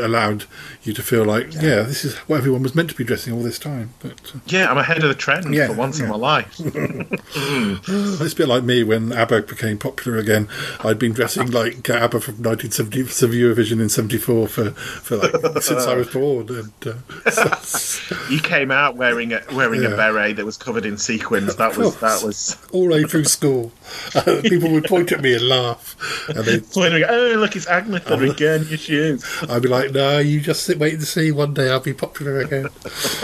allowed 0.01 0.45
you 0.83 0.93
to 0.93 1.03
feel 1.03 1.23
like 1.23 1.53
yeah, 1.53 1.81
this 1.83 2.03
is 2.03 2.15
what 2.27 2.37
everyone 2.37 2.63
was 2.63 2.73
meant 2.73 2.89
to 2.89 2.95
be 2.95 3.03
dressing 3.03 3.33
all 3.33 3.41
this 3.43 3.59
time. 3.59 3.93
But 4.01 4.13
uh, 4.35 4.39
yeah, 4.47 4.69
I'm 4.71 4.77
ahead 4.77 4.97
of 5.03 5.09
the 5.09 5.15
trend 5.15 5.53
Yeah, 5.53 5.67
for 5.67 5.73
once 5.73 5.99
in 5.99 6.07
my 6.09 6.15
life. 6.15 6.55
it's 6.59 8.33
a 8.33 8.35
bit 8.35 8.47
like 8.47 8.63
me 8.63 8.83
when 8.83 9.11
ABBA 9.11 9.43
became 9.43 9.77
popular 9.77 10.17
again. 10.17 10.47
I'd 10.81 10.99
been 10.99 11.13
dressing 11.13 11.51
like 11.51 11.87
ABBA 11.89 12.19
from 12.21 12.35
1970 12.43 13.03
for 13.03 13.27
Eurovision 13.27 13.79
in 13.81 13.89
'74 13.89 14.47
for 14.47 14.71
for 14.71 15.17
like 15.17 15.61
since 15.61 15.85
I 15.85 15.95
was 15.95 16.07
born. 16.13 16.47
And 16.49 16.73
uh, 16.87 17.55
so- 17.61 18.15
you 18.29 18.39
came 18.39 18.71
out 18.71 18.95
wearing 18.95 19.33
a 19.33 19.41
wearing 19.53 19.83
Yeah. 19.83 19.89
a 19.89 19.95
beret 19.97 20.35
that 20.37 20.45
was 20.45 20.57
covered 20.57 20.85
in 20.85 20.97
sequins. 20.97 21.55
That 21.57 21.77
was 21.77 21.95
that 21.97 22.23
was. 22.23 22.57
all 22.71 22.83
the 22.87 22.93
way 22.95 23.03
through 23.03 23.25
school, 23.25 23.71
uh, 24.15 24.41
people 24.43 24.71
would 24.71 24.85
point 24.85 25.11
at 25.11 25.21
me 25.21 25.33
and 25.33 25.47
laugh, 25.47 25.95
and 26.29 26.39
they 26.39 26.57
When 26.79 26.93
we 26.93 26.99
go, 27.01 27.07
oh 27.09 27.37
look, 27.39 27.55
it's 27.55 27.65
Agnetha 27.65 28.31
again. 28.31 28.65
Your 28.67 28.77
shoes. 28.77 29.23
I'd 29.49 29.61
be 29.61 29.67
like, 29.69 29.91
no, 29.91 30.19
you 30.19 30.39
just 30.41 30.63
sit, 30.71 30.79
wait 30.79 30.93
and 30.93 31.03
see. 31.03 31.31
One 31.31 31.53
day 31.53 31.69
I'll 31.69 31.79
be 31.79 31.93
popular 31.93 32.39
again. 32.39 32.67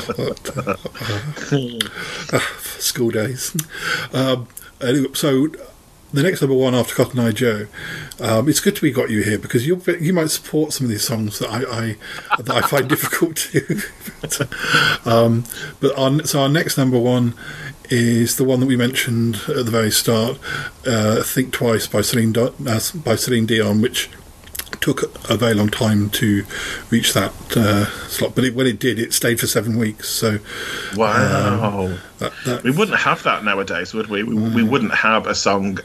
But, 0.07 0.57
uh, 0.57 0.75
uh, 2.33 2.39
school 2.79 3.11
days. 3.11 3.55
Um, 4.13 4.47
so 5.13 5.47
the 6.13 6.23
next 6.23 6.41
number 6.41 6.55
one 6.55 6.75
after 6.75 6.95
Cotton 6.95 7.19
Eye 7.19 7.31
Joe, 7.31 7.67
um, 8.19 8.47
it's 8.49 8.59
good 8.59 8.75
to 8.75 8.81
be 8.81 8.91
got 8.91 9.09
you 9.09 9.23
here 9.23 9.39
because 9.39 9.65
you 9.65 9.81
you 9.99 10.13
might 10.13 10.29
support 10.29 10.73
some 10.73 10.85
of 10.85 10.91
these 10.91 11.03
songs 11.03 11.39
that 11.39 11.49
I, 11.49 11.59
I 11.59 12.41
that 12.41 12.63
I 12.63 12.67
find 12.67 12.87
difficult 12.89 13.37
to. 13.37 13.81
but, 14.21 15.07
um, 15.07 15.45
but 15.79 15.97
our, 15.97 16.23
so 16.25 16.41
our 16.41 16.49
next 16.49 16.77
number 16.77 16.99
one 16.99 17.33
is 17.89 18.35
the 18.35 18.43
one 18.43 18.59
that 18.59 18.65
we 18.65 18.75
mentioned 18.75 19.35
at 19.47 19.65
the 19.65 19.71
very 19.71 19.91
start, 19.91 20.37
uh, 20.85 21.23
"Think 21.23 21.53
Twice" 21.53 21.87
by 21.87 22.01
Celine 22.01 22.33
Di- 22.33 22.51
uh, 22.67 22.79
by 22.95 23.15
Celine 23.15 23.45
Dion, 23.45 23.81
which 23.81 24.09
took 24.87 25.29
a 25.29 25.35
very 25.35 25.53
long 25.53 25.67
time 25.67 26.09
to 26.09 26.45
reach 26.89 27.13
that 27.13 27.33
uh, 27.57 27.85
slot, 28.07 28.33
but 28.35 28.45
it, 28.45 28.55
when 28.55 28.65
it 28.65 28.79
did, 28.79 28.97
it 28.97 29.11
stayed 29.11 29.37
for 29.37 29.45
seven 29.45 29.77
weeks. 29.77 30.07
So 30.07 30.37
Wow. 30.95 31.87
Um, 31.87 31.99
that, 32.19 32.31
that, 32.45 32.63
we 32.63 32.71
wouldn't 32.71 32.97
have 32.97 33.21
that 33.23 33.43
nowadays, 33.43 33.93
would 33.93 34.07
we? 34.07 34.23
We, 34.23 34.33
we 34.33 34.61
mm. 34.61 34.69
wouldn't 34.69 34.95
have 34.95 35.27
a 35.27 35.35
song 35.35 35.79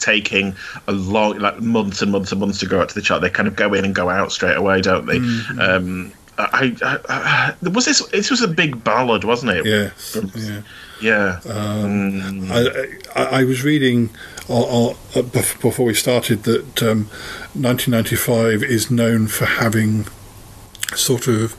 taking 0.00 0.56
a 0.88 0.92
long, 0.92 1.38
like 1.38 1.60
months 1.60 2.02
and 2.02 2.10
months 2.10 2.32
and 2.32 2.40
months 2.40 2.58
to 2.58 2.66
go 2.66 2.80
out 2.80 2.88
to 2.88 2.96
the 2.96 3.00
chart. 3.00 3.22
They 3.22 3.30
kind 3.30 3.46
of 3.46 3.54
go 3.54 3.74
in 3.74 3.84
and 3.84 3.94
go 3.94 4.10
out 4.10 4.32
straight 4.32 4.56
away, 4.56 4.80
don't 4.80 5.06
they? 5.06 5.20
Mm-hmm. 5.20 5.60
Um, 5.60 6.12
I, 6.36 6.76
I, 6.82 6.98
I, 7.08 7.54
uh, 7.64 7.70
was 7.70 7.84
this? 7.84 8.04
This 8.08 8.28
was 8.28 8.42
a 8.42 8.48
big 8.48 8.82
ballad, 8.82 9.22
wasn't 9.22 9.52
it? 9.52 9.66
yes, 9.66 10.18
yeah. 10.34 10.62
Yeah. 11.00 11.40
Um, 11.44 12.12
mm. 12.12 13.10
I, 13.14 13.20
I, 13.20 13.40
I 13.40 13.44
was 13.44 13.62
reading 13.62 14.10
uh, 14.48 15.22
bef- 15.22 15.60
before 15.60 15.86
we 15.86 15.94
started 15.94 16.44
that 16.44 16.82
um, 16.82 17.06
1995 17.54 18.62
is 18.62 18.90
known 18.90 19.26
for 19.26 19.46
having 19.46 20.06
sort 20.94 21.28
of 21.28 21.54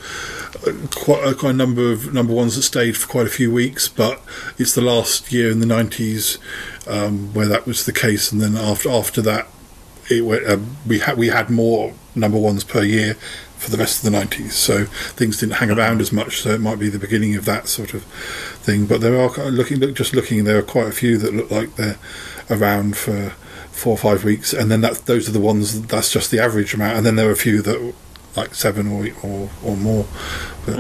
uh, 0.68 0.88
quite, 0.96 1.24
uh, 1.24 1.34
quite 1.34 1.52
a 1.52 1.58
number 1.58 1.92
of 1.92 2.14
number 2.14 2.34
ones 2.34 2.56
that 2.56 2.64
stayed 2.64 2.98
for 2.98 3.08
quite 3.08 3.26
a 3.26 3.30
few 3.32 3.52
weeks, 3.52 3.88
but 3.88 4.22
it's 4.58 4.76
the 4.76 4.82
last 4.82 5.32
year 5.32 5.50
in 5.52 5.60
the 5.60 5.66
90s 5.66 6.38
um, 6.88 7.34
where 7.34 7.48
that 7.48 7.66
was 7.66 7.86
the 7.86 7.94
case, 7.94 8.32
and 8.32 8.42
then 8.42 8.56
after 8.56 8.90
after 8.90 9.22
that, 9.22 9.48
it 10.10 10.22
went, 10.22 10.44
we 10.86 11.00
had 11.00 11.18
we 11.18 11.28
had 11.28 11.50
more 11.50 11.94
number 12.16 12.38
ones 12.38 12.64
per 12.64 12.84
year 12.84 13.16
for 13.64 13.72
the 13.72 13.78
rest 13.78 14.04
of 14.04 14.12
the 14.12 14.18
90s. 14.18 14.52
So 14.52 14.86
things 14.86 15.40
didn't 15.40 15.56
hang 15.56 15.72
around 15.72 16.02
as 16.02 16.12
much. 16.12 16.42
So 16.42 16.50
it 16.50 16.60
might 16.60 16.80
be 16.80 16.90
the 16.90 17.00
beginning 17.00 17.36
of 17.36 17.46
that 17.46 17.68
sort 17.70 17.94
of 17.94 18.04
thing. 18.04 18.86
But 18.86 19.00
there 19.00 19.18
are 19.18 19.30
looking 19.50 19.80
look, 19.80 19.96
just 19.96 20.14
looking, 20.14 20.44
there 20.44 20.58
are 20.58 20.64
quite 20.64 20.88
a 20.88 20.92
few 20.92 21.18
that 21.20 21.34
look 21.34 21.50
like 21.50 21.76
they're 21.78 21.98
around 22.50 22.98
for 22.98 23.30
four 23.72 23.94
or 23.94 23.98
five 23.98 24.24
weeks, 24.24 24.54
and 24.54 24.70
then 24.72 24.82
that 24.82 25.06
those 25.06 25.28
are 25.28 25.32
the 25.32 25.40
ones 25.40 25.82
that's 25.84 26.12
just 26.12 26.32
the 26.32 26.40
average 26.40 26.74
amount, 26.74 26.98
and 26.98 27.06
then 27.06 27.16
there 27.16 27.28
are 27.28 27.32
a 27.32 27.36
few 27.36 27.62
that 27.62 27.94
like 28.36 28.54
seven 28.56 28.88
or 28.88 29.08
or, 29.24 29.50
or 29.64 29.76
more. 29.78 30.06
But, 30.66 30.80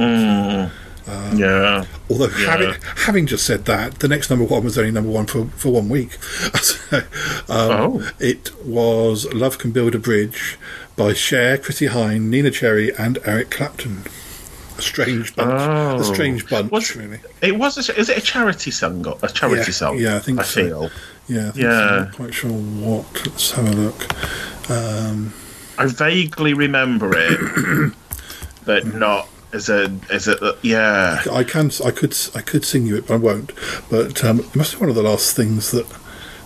yeah. 1.36 1.84
Although 2.10 2.28
Yeah. 2.38 2.46
having 2.52 2.74
having 2.98 3.26
just 3.28 3.46
said 3.46 3.66
that, 3.66 4.00
the 4.00 4.08
next 4.08 4.30
number 4.30 4.46
one 4.46 4.64
was 4.64 4.78
only 4.78 4.92
number 4.92 5.10
one 5.10 5.26
for, 5.26 5.46
for 5.58 5.70
one 5.74 5.90
week. 5.90 6.18
So, 6.62 6.98
um, 6.98 7.04
Oh. 7.50 8.12
It 8.20 8.52
was 8.66 9.26
"Love 9.34 9.58
Can 9.58 9.72
Build 9.72 9.96
a 9.96 10.00
Bridge" 10.00 10.58
by 10.96 11.14
Cher, 11.14 11.58
Chrissie 11.58 11.88
Hynde, 11.88 12.30
Neneh 12.30 12.54
Cherry, 12.54 12.96
and 12.96 13.18
Eric 13.26 13.50
Clapton. 13.50 14.04
Strange 14.84 15.36
bunch. 15.36 15.50
Oh. 15.62 16.00
A 16.00 16.04
strange 16.04 16.48
bunch, 16.50 16.72
Was- 16.72 16.96
really. 16.96 17.20
It 17.42 17.58
was. 17.58 17.78
A, 17.90 17.98
is 17.98 18.10
it 18.10 18.18
a 18.18 18.22
charity 18.22 18.72
song? 18.72 19.06
A 19.22 19.28
charity 19.30 19.58
Yeah, 19.58 19.72
song? 19.72 19.98
yeah, 19.98 20.16
I 20.16 20.20
think 20.20 20.40
I 20.40 20.44
so. 20.44 20.62
feel. 20.64 20.90
Yeah, 21.28 21.48
I 21.48 21.52
think 21.52 21.56
so. 21.56 21.62
Yeah. 21.62 21.90
I'm 21.90 22.04
not 22.06 22.14
quite 22.16 22.34
sure 22.34 22.52
what. 22.52 23.26
Let's 23.28 23.52
have 23.52 23.68
a 23.68 23.72
look. 23.72 24.70
Um, 24.70 25.34
I 25.78 25.86
vaguely 25.88 26.54
remember 26.54 27.12
it, 27.16 27.94
but 28.66 28.86
not 28.94 29.28
as 29.54 29.70
a 29.70 29.96
as 30.12 30.28
a 30.28 30.58
yeah. 30.62 31.22
I 31.32 31.44
can, 31.44 31.72
I 31.86 31.92
could, 31.92 32.16
I 32.36 32.42
could 32.42 32.66
sing 32.66 32.86
you 32.86 32.98
it, 32.98 33.08
but 33.08 33.14
I 33.16 33.18
won't. 33.18 33.52
But 33.90 34.24
um, 34.24 34.40
it 34.42 34.56
must 34.56 34.74
be 34.74 34.80
one 34.80 34.90
of 34.90 34.96
the 34.96 35.04
last 35.04 35.36
things 35.36 35.72
that 35.72 35.88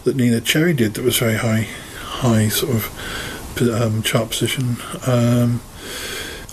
that 0.03 0.15
Neneh 0.15 0.43
Cherry 0.45 0.73
did 0.73 0.93
that 0.93 1.03
was 1.03 1.17
very 1.17 1.35
high, 1.37 1.67
high 1.99 2.47
sort 2.49 2.75
of 2.75 3.61
um, 3.81 4.01
chart 4.03 4.29
position. 4.29 4.77
Um, 5.07 5.61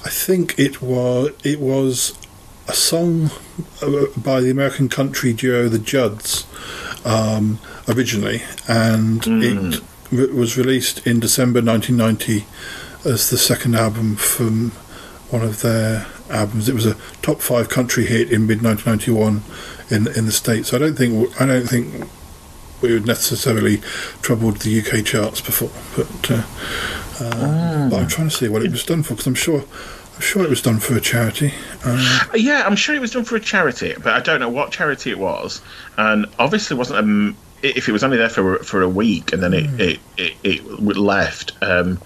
I 0.05 0.11
think 0.11 0.59
it 0.59 0.83
was 0.83 1.31
it 1.45 1.61
was 1.61 2.17
a 2.69 2.75
song 2.75 3.31
uh, 3.83 4.07
by 4.17 4.41
the 4.41 4.51
American 4.51 4.89
country 4.89 5.33
duo 5.33 5.69
the 5.69 5.79
Judds 5.79 6.47
um, 7.05 7.59
originally, 7.89 8.43
and 8.69 9.23
it 9.43 9.81
re- 10.11 10.33
was 10.33 10.57
released 10.57 11.07
in 11.07 11.21
December 11.21 11.61
1990 11.63 12.47
as 13.05 13.31
the 13.31 13.39
second 13.39 13.75
album 13.77 14.17
from 14.17 14.71
one 15.31 15.43
of 15.43 15.63
their 15.63 16.07
albums. 16.31 16.69
It 16.69 16.75
was 16.75 16.87
a 16.87 16.97
top 17.23 17.41
five 17.41 17.69
country 17.69 18.05
hit 18.07 18.31
in 18.31 18.47
mid 18.47 18.63
1991 18.63 19.43
in 19.91 20.07
in 20.17 20.27
the 20.27 20.33
states. 20.33 20.73
I 20.75 20.79
don't 20.79 20.97
think 20.97 21.41
I 21.41 21.47
don't 21.47 21.67
think 21.67 22.09
we 22.83 22.93
would 22.93 23.07
necessarily 23.07 23.79
troubled 24.21 24.59
the 24.59 24.81
UK 24.81 25.05
charts 25.07 25.41
before, 25.41 25.71
but 25.97 26.31
uh, 26.31 26.43
uh, 27.21 27.89
but 27.91 28.01
I'm 28.01 28.09
trying 28.09 28.29
to 28.29 28.35
see 28.35 28.49
what 28.49 28.63
it 28.63 28.71
was 28.71 28.85
done 28.85 29.03
for 29.03 29.15
because 29.15 29.27
I'm 29.27 29.35
sure 29.35 29.65
I'm 30.15 30.21
sure 30.21 30.45
it 30.45 30.51
was 30.51 30.63
done 30.63 30.79
for 30.79 30.95
a 30.97 31.01
charity. 31.01 31.53
Uh, 31.85 32.25
Yeah, 32.35 32.63
I'm 32.67 32.77
sure 32.77 32.95
it 32.95 33.01
was 33.01 33.11
done 33.13 33.25
for 33.25 33.37
a 33.37 33.41
charity, 33.41 33.95
but 34.03 34.13
I 34.15 34.21
don't 34.21 34.41
know 34.41 34.49
what 34.49 34.71
charity 34.71 35.11
it 35.11 35.19
was, 35.19 35.61
and 35.97 36.27
obviously 36.39 36.77
wasn't. 36.77 36.99
Um, 37.01 37.37
if 37.63 37.89
it 37.89 37.93
was 37.93 38.05
only 38.05 38.19
there 38.19 38.29
for 38.29 38.59
for 38.59 38.83
a 38.83 38.89
week 38.89 39.33
and 39.33 39.43
then 39.43 39.53
Hmm. 39.55 39.81
it 39.81 39.99
it, 40.19 40.33
it, 40.45 40.61
it 40.65 40.97
left. 40.99 41.53
Um, 41.63 41.99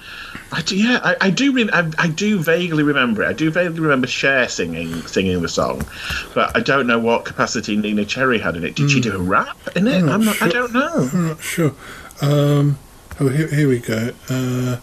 I 0.52 0.62
do, 0.62 0.76
yeah, 0.76 1.00
I, 1.02 1.16
I 1.20 1.30
do. 1.30 1.52
Re- 1.52 1.68
I, 1.72 1.90
I 1.98 2.08
do 2.08 2.38
vaguely 2.38 2.82
remember 2.84 3.22
it. 3.24 3.28
I 3.28 3.32
do 3.34 3.50
vaguely 3.50 3.80
remember 3.80 4.06
Cher 4.06 4.48
singing 4.48 5.02
singing 5.08 5.42
the 5.42 5.48
song, 5.48 5.82
but 6.32 6.56
I 6.56 6.60
don't 6.60 6.86
know 6.86 6.98
what 7.00 7.24
capacity 7.26 7.76
Neneh 7.76 8.06
Cherry 8.08 8.38
had 8.38 8.56
in 8.56 8.64
it. 8.64 8.76
Did 8.76 8.90
she 8.90 9.00
do 9.00 9.14
a 9.14 9.18
rap 9.18 9.58
in 9.76 9.88
it? 9.88 10.00
Hmm. 10.00 10.08
I'm 10.10 10.24
not 10.24 10.40
I'm 10.40 10.48
not. 10.48 10.48
I 10.48 10.48
don't 10.48 10.72
know. 10.72 11.08
I'm 11.12 11.26
not 11.28 11.42
sure. 11.42 11.74
Um, 12.22 12.78
oh, 13.20 13.28
here, 13.28 13.48
here 13.48 13.68
we 13.68 13.78
go. 13.78 14.10
Uh, 14.28 14.78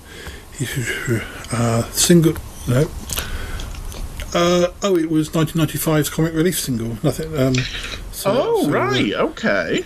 uh, 1.51 1.83
single. 1.91 2.33
No. 2.67 2.89
Uh, 4.33 4.67
oh, 4.83 4.97
it 4.97 5.09
was 5.09 5.29
1995's 5.29 6.09
comic 6.09 6.33
relief 6.33 6.59
single. 6.59 6.97
Nothing. 7.03 7.37
Um, 7.37 7.55
so- 8.11 8.31
oh 8.31 8.63
so, 8.63 8.69
uh, 8.69 8.71
right, 8.71 9.13
okay. 9.13 9.83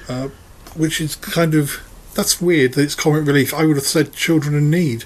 which 0.75 1.01
is 1.01 1.15
kind 1.15 1.55
of 1.55 1.85
that's 2.15 2.41
weird 2.41 2.73
that 2.73 2.81
it's 2.81 2.95
comic 2.95 3.25
relief. 3.25 3.53
I 3.53 3.65
would 3.65 3.75
have 3.75 3.85
said 3.85 4.13
"Children 4.13 4.55
in 4.55 4.69
Need" 4.69 5.05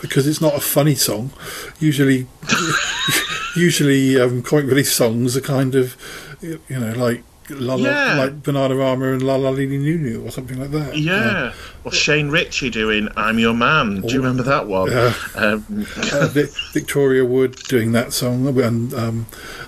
because 0.00 0.26
it's 0.26 0.40
not 0.40 0.54
a 0.54 0.60
funny 0.60 0.94
song. 0.94 1.30
Usually, 1.78 2.26
usually 3.56 4.20
um, 4.20 4.42
comic 4.42 4.66
relief 4.66 4.90
songs 4.92 5.36
are 5.36 5.40
kind 5.40 5.74
of 5.74 5.96
you 6.42 6.60
know 6.70 6.92
like 6.92 7.24
la, 7.50 7.76
Yeah. 7.76 8.14
like 8.18 8.42
Bananarama 8.42 9.14
and 9.14 9.22
Lananeeneenoonoo 9.22 10.26
or 10.26 10.30
something 10.30 10.58
like 10.58 10.70
that. 10.72 10.96
Yeah. 10.96 11.52
Or 11.84 11.92
Shane 11.92 12.28
Richie 12.30 12.70
doing 12.70 13.08
"I'm 13.16 13.38
Your 13.38 13.54
Man." 13.54 14.00
Do 14.02 14.12
you 14.12 14.20
remember 14.20 14.42
that 14.44 14.66
one? 14.66 14.90
Yeah. 14.90 15.12
Um, 15.34 15.86
uh, 16.12 16.28
Victoria 16.72 17.24
Wood 17.24 17.56
doing 17.68 17.92
that 17.92 18.12
song, 18.12 18.46
and 18.60 18.92
um, 18.94 19.26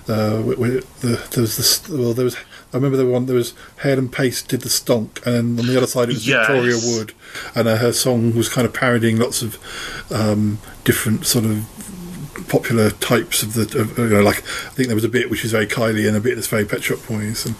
uh, 0.08 0.38
the, 0.42 0.85
there 1.30 1.40
was 1.42 1.56
this. 1.56 1.88
Well, 1.88 2.14
there 2.14 2.25
was. 2.25 2.37
I 2.70 2.76
remember 2.76 2.99
the 2.99 3.06
one. 3.06 3.25
There 3.26 3.37
was 3.37 3.54
Hale 3.82 3.99
and 3.99 4.12
Pace 4.12 4.42
did 4.42 4.61
the 4.61 4.68
stonk, 4.68 5.25
and 5.26 5.58
on 5.58 5.66
the 5.66 5.76
other 5.76 5.87
side 5.87 6.11
it 6.11 6.14
was 6.14 6.28
Yes. 6.28 6.47
Victoria 6.47 6.76
Wood, 6.82 7.12
and 7.54 7.66
uh, 7.68 7.76
her 7.76 7.92
song 7.92 8.35
was 8.35 8.49
kind 8.50 8.66
of 8.66 8.75
parodying 8.75 9.18
lots 9.18 9.40
of 9.42 9.58
um, 10.11 10.58
different 10.85 11.25
sort 11.26 11.44
of 11.47 11.64
popular 12.49 12.90
types 12.90 13.43
of 13.43 13.55
the 13.55 13.62
of, 13.81 13.99
you 13.99 14.09
know 14.09 14.23
like 14.23 14.38
I 14.38 14.71
think 14.71 14.88
there 14.88 14.95
was 14.95 15.05
a 15.05 15.09
bit 15.09 15.31
which 15.31 15.45
is 15.45 15.52
very 15.52 15.67
Kylie 15.67 16.07
and 16.09 16.17
a 16.17 16.21
bit 16.21 16.35
that's 16.37 16.47
very 16.49 16.64
Pet 16.64 16.83
Shop 16.83 16.99
Boys 17.09 17.47
and 17.47 17.55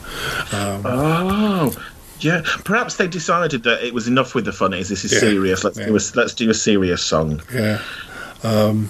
um, 0.52 0.83
Oh, 0.87 1.85
yeah. 2.21 2.42
Perhaps 2.64 2.97
they 2.97 3.07
decided 3.07 3.62
that 3.64 3.83
it 3.85 3.95
was 3.95 4.09
enough 4.09 4.35
with 4.35 4.45
the 4.45 4.52
funnies. 4.52 4.88
This 4.88 5.04
is 5.04 5.12
Yeah, 5.12 5.21
serious. 5.21 5.62
Let's 5.64 5.78
yeah. 5.78 5.87
do 5.87 5.97
a 5.97 6.00
let's 6.16 6.35
do 6.35 6.50
a 6.50 6.54
serious 6.54 7.02
song. 7.02 7.42
yeah. 7.54 7.80
Um, 8.42 8.88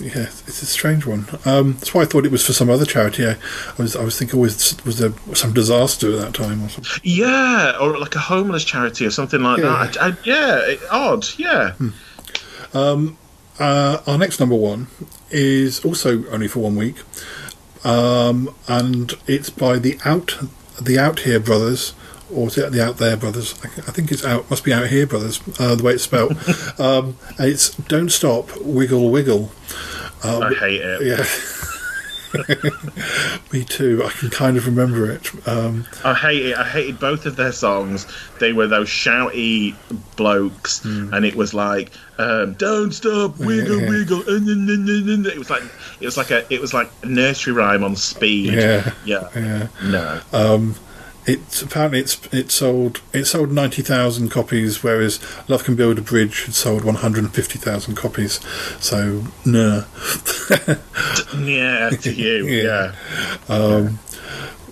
yeah, 0.00 0.22
it's 0.46 0.62
a 0.62 0.66
strange 0.66 1.04
one. 1.06 1.26
Um, 1.44 1.74
that's 1.74 1.92
why 1.94 2.02
I 2.02 2.04
thought 2.06 2.24
it 2.24 2.32
was 2.32 2.44
for 2.44 2.52
some 2.54 2.70
other 2.70 2.86
charity. 2.86 3.26
I, 3.26 3.32
I 3.32 3.82
was, 3.82 3.94
I 3.94 4.02
was 4.02 4.18
thinking, 4.18 4.40
was 4.40 4.82
was 4.84 4.98
there 4.98 5.12
some 5.34 5.52
disaster 5.52 6.10
at 6.12 6.18
that 6.20 6.34
time 6.34 6.64
or 6.64 6.68
something? 6.70 7.00
Yeah, 7.04 7.76
or 7.78 7.98
like 7.98 8.14
a 8.16 8.18
homeless 8.18 8.64
charity 8.64 9.04
or 9.06 9.10
something 9.10 9.42
like 9.42 9.58
Yeah. 9.58 9.86
that. 9.86 10.02
I, 10.02 10.08
I, 10.08 10.16
yeah, 10.24 10.74
odd. 10.90 11.26
Yeah. 11.36 11.74
Um, 12.72 13.16
uh, 13.58 14.02
our 14.06 14.18
next 14.18 14.40
number 14.40 14.54
one 14.54 14.88
is 15.30 15.84
also 15.84 16.26
only 16.28 16.48
for 16.48 16.60
one 16.60 16.76
week, 16.76 16.96
um, 17.84 18.54
and 18.68 19.14
it's 19.26 19.50
by 19.50 19.78
the 19.78 19.98
Out 20.04 20.36
the 20.80 20.98
Out 20.98 21.20
Here 21.20 21.40
Brothers, 21.40 21.94
or 22.32 22.48
is 22.48 22.58
it 22.58 22.72
the 22.72 22.84
Out 22.84 22.98
There 22.98 23.16
Brothers? 23.16 23.54
I, 23.64 23.68
I 23.68 23.92
think 23.92 24.10
it's 24.10 24.24
out. 24.24 24.48
Must 24.50 24.64
be 24.64 24.72
Out 24.72 24.88
Here 24.88 25.06
Brothers. 25.06 25.40
Uh, 25.58 25.74
the 25.74 25.84
way 25.84 25.92
it's 25.92 26.04
spelled. 26.04 26.36
um, 26.78 27.16
it's 27.38 27.74
Don't 27.74 28.10
Stop, 28.10 28.50
Wiggle 28.60 29.10
Wiggle. 29.10 29.50
Um, 30.22 30.42
I 30.42 30.54
hate 30.54 30.80
it. 30.80 31.02
Yeah. 31.02 31.24
Me 33.52 33.64
too. 33.64 34.02
I 34.04 34.10
can 34.10 34.30
kind 34.30 34.56
of 34.56 34.66
remember 34.66 35.10
it. 35.10 35.30
Um, 35.48 35.86
I 36.04 36.14
hate 36.14 36.46
it. 36.46 36.56
I 36.56 36.64
hated 36.64 36.98
both 36.98 37.26
of 37.26 37.36
their 37.36 37.52
songs. 37.52 38.06
They 38.40 38.52
were 38.52 38.66
those 38.66 38.88
shouty 38.88 39.74
blokes, 40.16 40.80
Hmm. 40.82 41.12
and 41.14 41.24
it 41.24 41.34
was 41.36 41.54
like, 41.54 41.90
um, 42.18 42.54
"Don't 42.54 42.92
stop, 42.92 43.38
wiggle, 43.38 43.80
Yeah. 43.80 43.88
wiggle." 43.88 44.22
then- 44.26 45.26
It 45.26 45.38
was 45.38 45.50
like, 45.50 45.62
it 46.00 46.06
was 46.06 46.16
like 46.16 46.30
a, 46.30 46.44
it 46.52 46.60
was 46.60 46.74
like 46.74 46.90
a 47.02 47.06
nursery 47.06 47.52
rhyme 47.52 47.84
on 47.84 47.96
speed. 47.96 48.54
Yeah. 48.54 48.92
yeah, 49.04 49.28
yeah. 49.36 49.66
no. 49.84 50.20
Um, 50.32 50.74
it's 51.26 51.62
apparently 51.62 52.00
it's 52.00 52.20
it 52.32 52.50
sold 52.50 53.00
it 53.12 53.24
sold 53.24 53.52
ninety 53.52 53.82
thousand 53.82 54.30
copies, 54.30 54.82
whereas 54.82 55.20
Love 55.48 55.64
Can 55.64 55.74
Build 55.74 55.98
a 55.98 56.02
Bridge 56.02 56.44
had 56.44 56.54
sold 56.54 56.84
one 56.84 56.96
hundred 56.96 57.24
and 57.24 57.34
fifty 57.34 57.58
thousand 57.58 57.94
copies. 57.96 58.40
So 58.80 59.24
no. 59.44 59.84
yeah, 61.38 61.90
to 61.90 62.12
you, 62.12 62.46
yeah. 62.48 62.94
Um, 63.48 63.98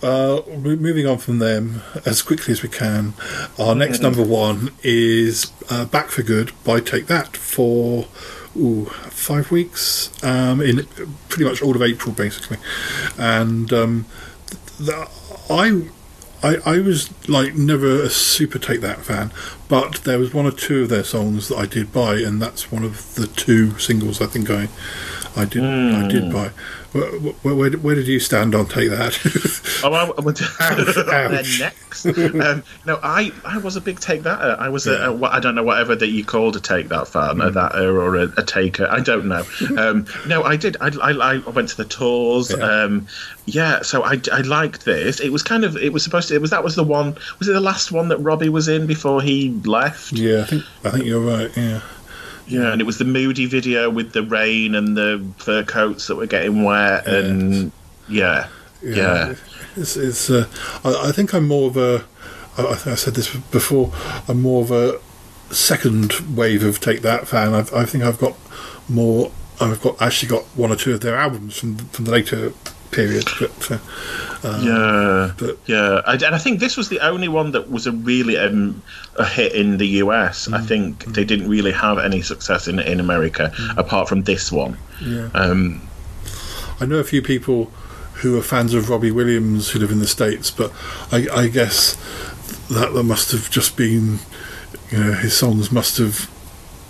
uh, 0.02 0.42
mo- 0.49 0.76
moving 0.76 1.06
on 1.06 1.18
from 1.18 1.38
them 1.38 1.82
as 2.04 2.23
quickly 2.23 2.52
as 2.52 2.62
we 2.62 2.68
can, 2.68 3.14
our 3.59 3.75
next 3.75 4.00
number 4.00 4.23
one 4.23 4.73
is 4.82 5.52
uh, 5.71 5.85
Back 5.85 6.09
for 6.09 6.23
Good 6.23 6.52
by 6.64 6.80
Take 6.80 7.06
That 7.06 7.37
for 7.37 8.09
ooh, 8.56 8.87
five 8.87 9.50
weeks 9.50 10.11
um, 10.25 10.61
in 10.61 10.87
pretty 11.28 11.44
much 11.44 11.62
all 11.62 11.75
of 11.75 11.82
April, 11.82 12.14
basically. 12.14 12.59
And 13.18 13.73
um, 13.73 14.06
I. 15.49 15.88
I, 16.42 16.56
I 16.64 16.78
was 16.80 17.11
like 17.28 17.54
never 17.54 18.02
a 18.02 18.11
super 18.11 18.58
Take 18.58 18.80
That 18.80 19.00
fan, 19.00 19.32
but 19.68 20.02
there 20.04 20.18
was 20.18 20.34
one 20.34 20.46
or 20.46 20.50
two 20.50 20.82
of 20.82 20.88
their 20.88 21.04
songs 21.04 21.49
that 21.49 21.56
I 21.56 21.66
did 21.66 21.92
buy, 21.92 22.16
and 22.16 22.42
that's 22.42 22.72
one 22.72 22.84
of 22.84 23.14
the 23.14 23.26
two 23.28 23.78
singles 23.78 24.20
I 24.20 24.26
think 24.26 24.50
I 24.50 24.68
I 25.36 25.44
did 25.44 25.64
I 25.64 26.08
did 26.08 26.32
buy. 26.32 26.50
Where, 26.92 27.10
where, 27.54 27.70
where, 27.78 27.94
did 27.94 28.06
you 28.06 28.20
stand 28.20 28.54
on 28.54 28.66
Take 28.66 28.90
That? 28.90 29.18
Oh, 29.84 29.92
I, 29.94 30.04
I 30.04 30.20
went 30.20 30.36
to 30.36 30.44
ouch. 31.10 31.58
next. 31.58 32.04
um, 32.06 32.62
no, 32.86 33.00
I, 33.02 33.32
I 33.46 33.56
was 33.58 33.76
a 33.76 33.80
big 33.80 33.98
take 33.98 34.24
that. 34.24 34.38
I 34.60 34.68
was 34.68 34.86
a, 34.86 35.06
a 35.06 35.12
what 35.12 35.32
I 35.32 35.40
don't 35.40 35.54
know 35.54 35.62
whatever 35.62 35.96
that 35.96 36.08
you 36.08 36.22
called 36.24 36.54
a 36.54 36.60
take 36.60 36.88
that 36.90 37.08
fan, 37.08 37.36
Mm. 37.36 37.46
a 37.46 37.50
that 37.52 37.76
or 37.76 38.16
a, 38.16 38.28
a 38.36 38.42
taker. 38.44 38.86
I 38.90 39.00
don't 39.00 39.26
know. 39.26 39.42
Um, 39.78 40.06
no, 40.26 40.42
I 40.44 40.56
did. 40.56 40.76
I, 40.80 40.88
I, 41.02 41.12
I 41.36 41.38
went 41.50 41.70
to 41.70 41.76
the 41.78 41.84
tours. 41.86 42.50
Yeah. 42.56 42.62
Um, 42.64 43.06
yeah, 43.46 43.80
so 43.82 44.02
I, 44.04 44.20
I 44.30 44.42
liked 44.42 44.84
this. 44.84 45.18
It 45.18 45.30
was 45.32 45.42
kind 45.42 45.64
of 45.64 45.76
it 45.78 45.92
was 45.94 46.04
supposed 46.04 46.28
to. 46.28 46.34
It 46.34 46.40
was 46.42 46.50
that 46.50 46.62
was 46.62 46.76
the 46.76 46.84
one. 46.84 47.16
Was 47.38 47.48
it 47.48 47.52
the 47.52 47.60
last 47.60 47.90
one 47.90 48.08
that 48.08 48.18
Robbie 48.18 48.50
was 48.50 48.68
in 48.68 48.86
before 48.86 49.22
he 49.22 49.50
left? 49.64 50.12
yeah, 50.12 50.42
I 50.42 50.44
think 50.44 50.64
I 50.84 50.90
think 50.90 51.06
you're 51.06 51.20
right. 51.20 51.50
Yeah, 51.56 51.80
Yeah, 52.52 52.73
and 52.73 52.80
it 52.80 52.85
was 52.85 52.99
the 52.99 53.04
moody 53.04 53.47
video 53.47 53.88
with 53.90 54.12
the 54.12 54.23
rain 54.23 54.75
and 54.75 54.97
the 54.97 55.25
fur 55.38 55.64
coats 55.64 56.06
that 56.06 56.16
were 56.16 56.26
getting 56.26 56.64
wet, 56.64 57.06
and 57.06 57.73
yeah, 58.08 58.49
yeah. 58.82 59.34
It's, 59.76 59.97
it's 59.97 60.30
uh, 60.30 60.47
I, 60.84 61.08
I 61.08 61.12
think 61.12 61.34
I'm 61.34 61.49
more 61.49 61.69
of 61.69 61.76
a. 61.76 62.04
I, 62.58 62.67
I 62.67 62.75
think 62.75 62.93
I 62.93 62.95
said 62.97 63.15
this 63.15 63.34
before. 63.34 63.93
I'm 64.28 64.43
more 64.43 64.62
of 64.62 64.71
a 64.71 65.00
second 65.52 66.12
wave 66.36 66.62
of 66.62 66.80
Take 66.80 67.02
That 67.02 67.26
fan. 67.26 67.54
I've, 67.54 67.73
I 67.73 67.84
think 67.84 68.04
I've 68.04 68.19
got 68.19 68.36
more. 68.88 69.32
I've 69.60 69.80
got 69.80 70.00
actually 70.02 70.28
got 70.28 70.45
one 70.56 70.73
or 70.73 70.76
two 70.76 70.93
of 70.95 71.00
their 71.00 71.17
albums 71.17 71.56
from 71.58 71.76
from 71.76 72.04
the 72.04 72.10
later 72.10 72.52
period, 72.93 73.26
but 73.41 73.71
uh, 73.73 73.78
um, 74.45 74.67
Yeah, 74.67 75.33
but- 75.39 75.59
yeah, 75.67 76.00
I, 76.07 76.15
and 76.15 76.35
I 76.35 76.39
think 76.39 76.61
this 76.61 76.76
was 76.76 76.89
the 76.89 77.00
only 77.00 77.28
one 77.28 77.50
that 77.52 77.71
was 77.71 77.87
a 77.87 77.93
really 77.93 78.37
um, 78.37 78.81
a 79.17 79.25
hit 79.26 79.52
in 79.52 79.78
the 79.78 79.87
US. 80.05 80.47
Mm. 80.47 80.55
I 80.55 80.61
think 80.61 81.05
they 81.07 81.25
didn't 81.25 81.49
really 81.49 81.73
have 81.73 81.99
any 81.99 82.23
success 82.23 82.69
in 82.69 82.78
in 82.78 83.00
America 83.00 83.52
apart 83.76 84.09
from 84.09 84.23
this 84.23 84.52
one. 84.52 84.76
yeah. 85.00 85.28
Um, 85.35 85.81
I 86.81 86.87
know 86.87 86.99
a 86.99 87.05
few 87.05 87.23
people 87.23 87.71
who 88.23 88.37
are 88.39 88.43
fans 88.43 88.75
of 88.75 88.89
Robbie 88.91 89.11
Williams 89.11 89.71
who 89.71 89.78
live 89.78 89.91
in 89.93 89.99
the 90.00 90.07
states, 90.07 90.50
but 90.50 90.73
I, 91.11 91.26
I 91.33 91.49
guess 91.49 91.97
that 92.71 92.93
that 92.95 93.02
must 93.05 93.33
have 93.33 93.50
just 93.50 93.76
been, 93.76 94.19
you 94.91 94.99
know, 94.99 95.13
his 95.13 95.35
songs 95.37 95.71
must 95.73 95.99
have 95.99 96.28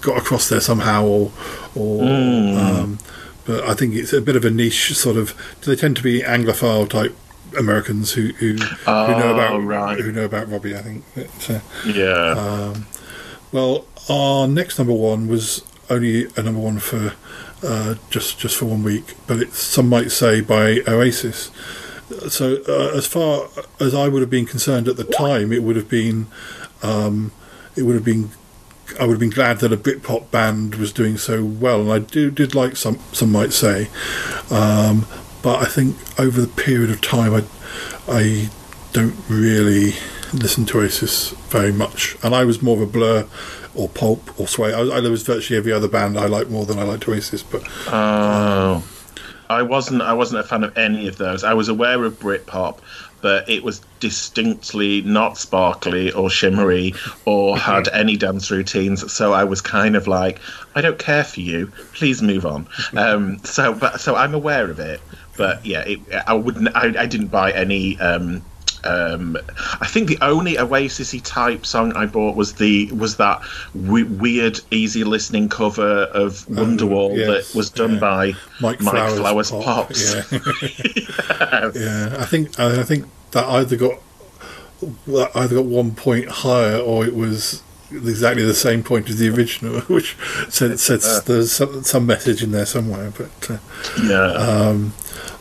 got 0.00 0.16
across 0.18 0.48
there 0.48 0.60
somehow, 0.60 1.04
or, 1.04 1.32
or. 1.74 2.02
Um, 2.04 2.98
but 3.46 3.64
I 3.64 3.74
think 3.74 3.94
it's 3.94 4.12
a 4.12 4.20
bit 4.20 4.36
of 4.36 4.44
a 4.44 4.50
niche 4.50 4.94
sort 4.96 5.16
of. 5.16 5.34
They 5.64 5.76
tend 5.76 5.96
to 5.96 6.02
be 6.02 6.20
Anglophile 6.22 6.88
type 6.88 7.16
Americans 7.58 8.12
who 8.12 8.28
who, 8.34 8.54
who 8.54 8.56
know 8.56 8.76
Oh, 8.86 9.34
about 9.34 9.62
right. 9.62 9.98
who 10.00 10.12
know 10.12 10.24
about 10.24 10.50
Robbie. 10.50 10.76
I 10.76 10.82
think. 10.82 11.04
But, 11.14 11.50
uh, 11.50 11.60
yeah, 11.86 12.74
well, 13.52 13.86
our 14.08 14.46
next 14.48 14.78
number 14.78 14.94
one 14.94 15.28
was 15.28 15.62
only 15.90 16.26
a 16.36 16.42
number 16.42 16.60
one 16.60 16.78
for 16.78 17.12
uh, 17.62 17.94
just 18.10 18.38
just 18.38 18.56
for 18.56 18.64
one 18.66 18.82
week, 18.82 19.14
but 19.26 19.38
it's 19.40 19.58
some 19.58 19.88
might 19.88 20.10
say 20.10 20.40
by 20.40 20.80
Oasis. 20.88 21.50
So, 22.28 22.62
uh, 22.68 22.96
as 22.96 23.06
far 23.06 23.48
as 23.80 23.94
I 23.94 24.08
would 24.08 24.20
have 24.20 24.28
been 24.30 24.44
concerned 24.46 24.86
at 24.88 24.96
the 24.96 25.04
time, 25.04 25.50
it 25.52 25.62
would 25.62 25.76
have 25.76 25.88
been, 25.88 26.26
um, 26.82 27.32
it 27.74 27.84
would 27.84 27.94
have 27.94 28.04
been, 28.04 28.30
I 28.98 29.04
would 29.04 29.14
have 29.14 29.20
been 29.20 29.30
glad 29.30 29.58
that 29.58 29.72
a 29.72 29.76
Britpop 29.76 30.30
band 30.30 30.76
was 30.76 30.92
doing 30.92 31.16
so 31.16 31.44
well, 31.44 31.80
and 31.82 31.92
I 31.92 31.98
do 31.98 32.30
did 32.30 32.54
like 32.54 32.76
some 32.76 32.98
some 33.12 33.32
might 33.32 33.52
say, 33.52 33.88
um, 34.50 35.06
but 35.42 35.60
I 35.60 35.66
think 35.66 35.96
over 36.18 36.40
the 36.40 36.48
period 36.48 36.90
of 36.90 37.00
time, 37.00 37.34
I 37.34 37.44
I 38.08 38.50
don't 38.92 39.16
really 39.28 39.94
listen 40.32 40.64
to 40.66 40.78
Oasis 40.78 41.30
very 41.48 41.72
much, 41.72 42.16
and 42.22 42.34
I 42.34 42.44
was 42.44 42.62
more 42.62 42.76
of 42.76 42.82
a 42.82 42.86
Blur 42.86 43.26
or 43.74 43.88
Pulp 43.88 44.38
or 44.38 44.46
Suede. 44.46 44.74
I, 44.74 44.80
I 44.80 45.00
was 45.00 45.22
virtually 45.22 45.58
every 45.58 45.72
other 45.72 45.88
band 45.88 46.18
I 46.18 46.26
like 46.26 46.48
more 46.48 46.66
than 46.66 46.78
I 46.78 46.82
liked 46.82 47.08
Oasis, 47.08 47.42
but 47.42 47.62
oh, 47.88 48.86
I 49.48 49.62
wasn't. 49.62 50.02
I 50.02 50.12
wasn't 50.12 50.40
a 50.40 50.44
fan 50.44 50.64
of 50.64 50.76
any 50.76 51.08
of 51.08 51.18
those. 51.18 51.44
I 51.44 51.54
was 51.54 51.68
aware 51.68 52.04
of 52.04 52.18
Britpop, 52.18 52.78
but 53.22 53.48
it 53.48 53.62
was 53.62 53.80
distinctly 54.00 55.00
not 55.02 55.38
sparkly 55.38 56.12
or 56.12 56.28
shimmery 56.28 56.92
or 57.24 57.56
had 57.56 57.88
any 57.88 58.16
dance 58.16 58.50
routines. 58.50 59.10
So 59.12 59.32
I 59.32 59.44
was 59.44 59.60
kind 59.60 59.96
of 59.96 60.06
like, 60.06 60.40
I 60.74 60.80
don't 60.80 60.98
care 60.98 61.24
for 61.24 61.40
you. 61.40 61.68
Please 61.94 62.20
move 62.20 62.44
on. 62.44 62.68
Um, 62.94 63.38
so, 63.38 63.74
but 63.74 64.00
so 64.00 64.16
I'm 64.16 64.34
aware 64.34 64.70
of 64.70 64.78
it. 64.78 65.00
But 65.36 65.64
yeah, 65.64 65.80
it, 65.80 66.00
I 66.26 66.34
wouldn't. 66.34 66.68
I, 66.76 66.92
I 67.02 67.06
didn't 67.06 67.28
buy 67.28 67.52
any. 67.52 67.98
Um, 67.98 68.44
um, 68.84 69.36
I 69.80 69.86
think 69.86 70.08
the 70.08 70.18
only 70.22 70.58
Oasis 70.58 71.14
type 71.22 71.64
song 71.66 71.92
I 71.94 72.06
bought 72.06 72.36
was 72.36 72.54
the 72.54 72.90
was 72.92 73.16
that 73.16 73.42
we- 73.74 74.02
weird, 74.02 74.60
easy 74.70 75.04
listening 75.04 75.48
cover 75.48 76.04
of 76.12 76.46
Wonderwall 76.46 77.16
yes, 77.16 77.52
that 77.52 77.56
was 77.56 77.70
done 77.70 77.94
yeah. 77.94 78.00
by 78.00 78.26
Mike 78.60 78.80
Mike, 78.80 78.94
Flowers, 78.94 79.18
Flowers, 79.18 79.50
Pop, 79.50 79.64
Pops. 79.64 80.14
yeah. 80.14 80.22
yeah, 81.74 82.16
I 82.18 82.24
think 82.24 82.58
I 82.58 82.82
think 82.82 83.06
that 83.32 83.44
either 83.46 83.76
got 83.76 83.98
that 85.06 85.30
either 85.34 85.56
got 85.56 85.64
one 85.66 85.94
point 85.94 86.28
higher 86.28 86.78
or 86.78 87.04
it 87.04 87.14
was 87.14 87.62
exactly 87.92 88.44
the 88.44 88.54
same 88.54 88.82
point 88.82 89.08
as 89.08 89.18
the 89.18 89.28
original, 89.28 89.80
which 89.88 90.16
said 90.48 90.78
said 90.80 91.00
there's 91.26 91.52
some, 91.52 91.82
some 91.84 92.06
message 92.06 92.42
in 92.42 92.52
there 92.52 92.66
somewhere. 92.66 93.12
But 93.16 93.50
uh, 93.50 93.58
yeah. 94.02 94.32
um, 94.32 94.94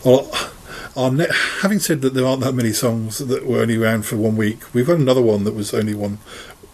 well, 0.04 0.30
ne- 0.96 1.26
having 1.60 1.78
said 1.78 2.02
that 2.02 2.14
there 2.14 2.26
aren't 2.26 2.42
that 2.42 2.54
many 2.54 2.72
songs 2.72 3.18
that 3.18 3.46
were 3.46 3.60
only 3.60 3.76
around 3.76 4.04
for 4.04 4.16
one 4.16 4.36
week, 4.36 4.58
we've 4.74 4.86
got 4.86 4.98
another 4.98 5.22
one 5.22 5.44
that 5.44 5.54
was 5.54 5.72
only 5.72 5.94
one 5.94 6.18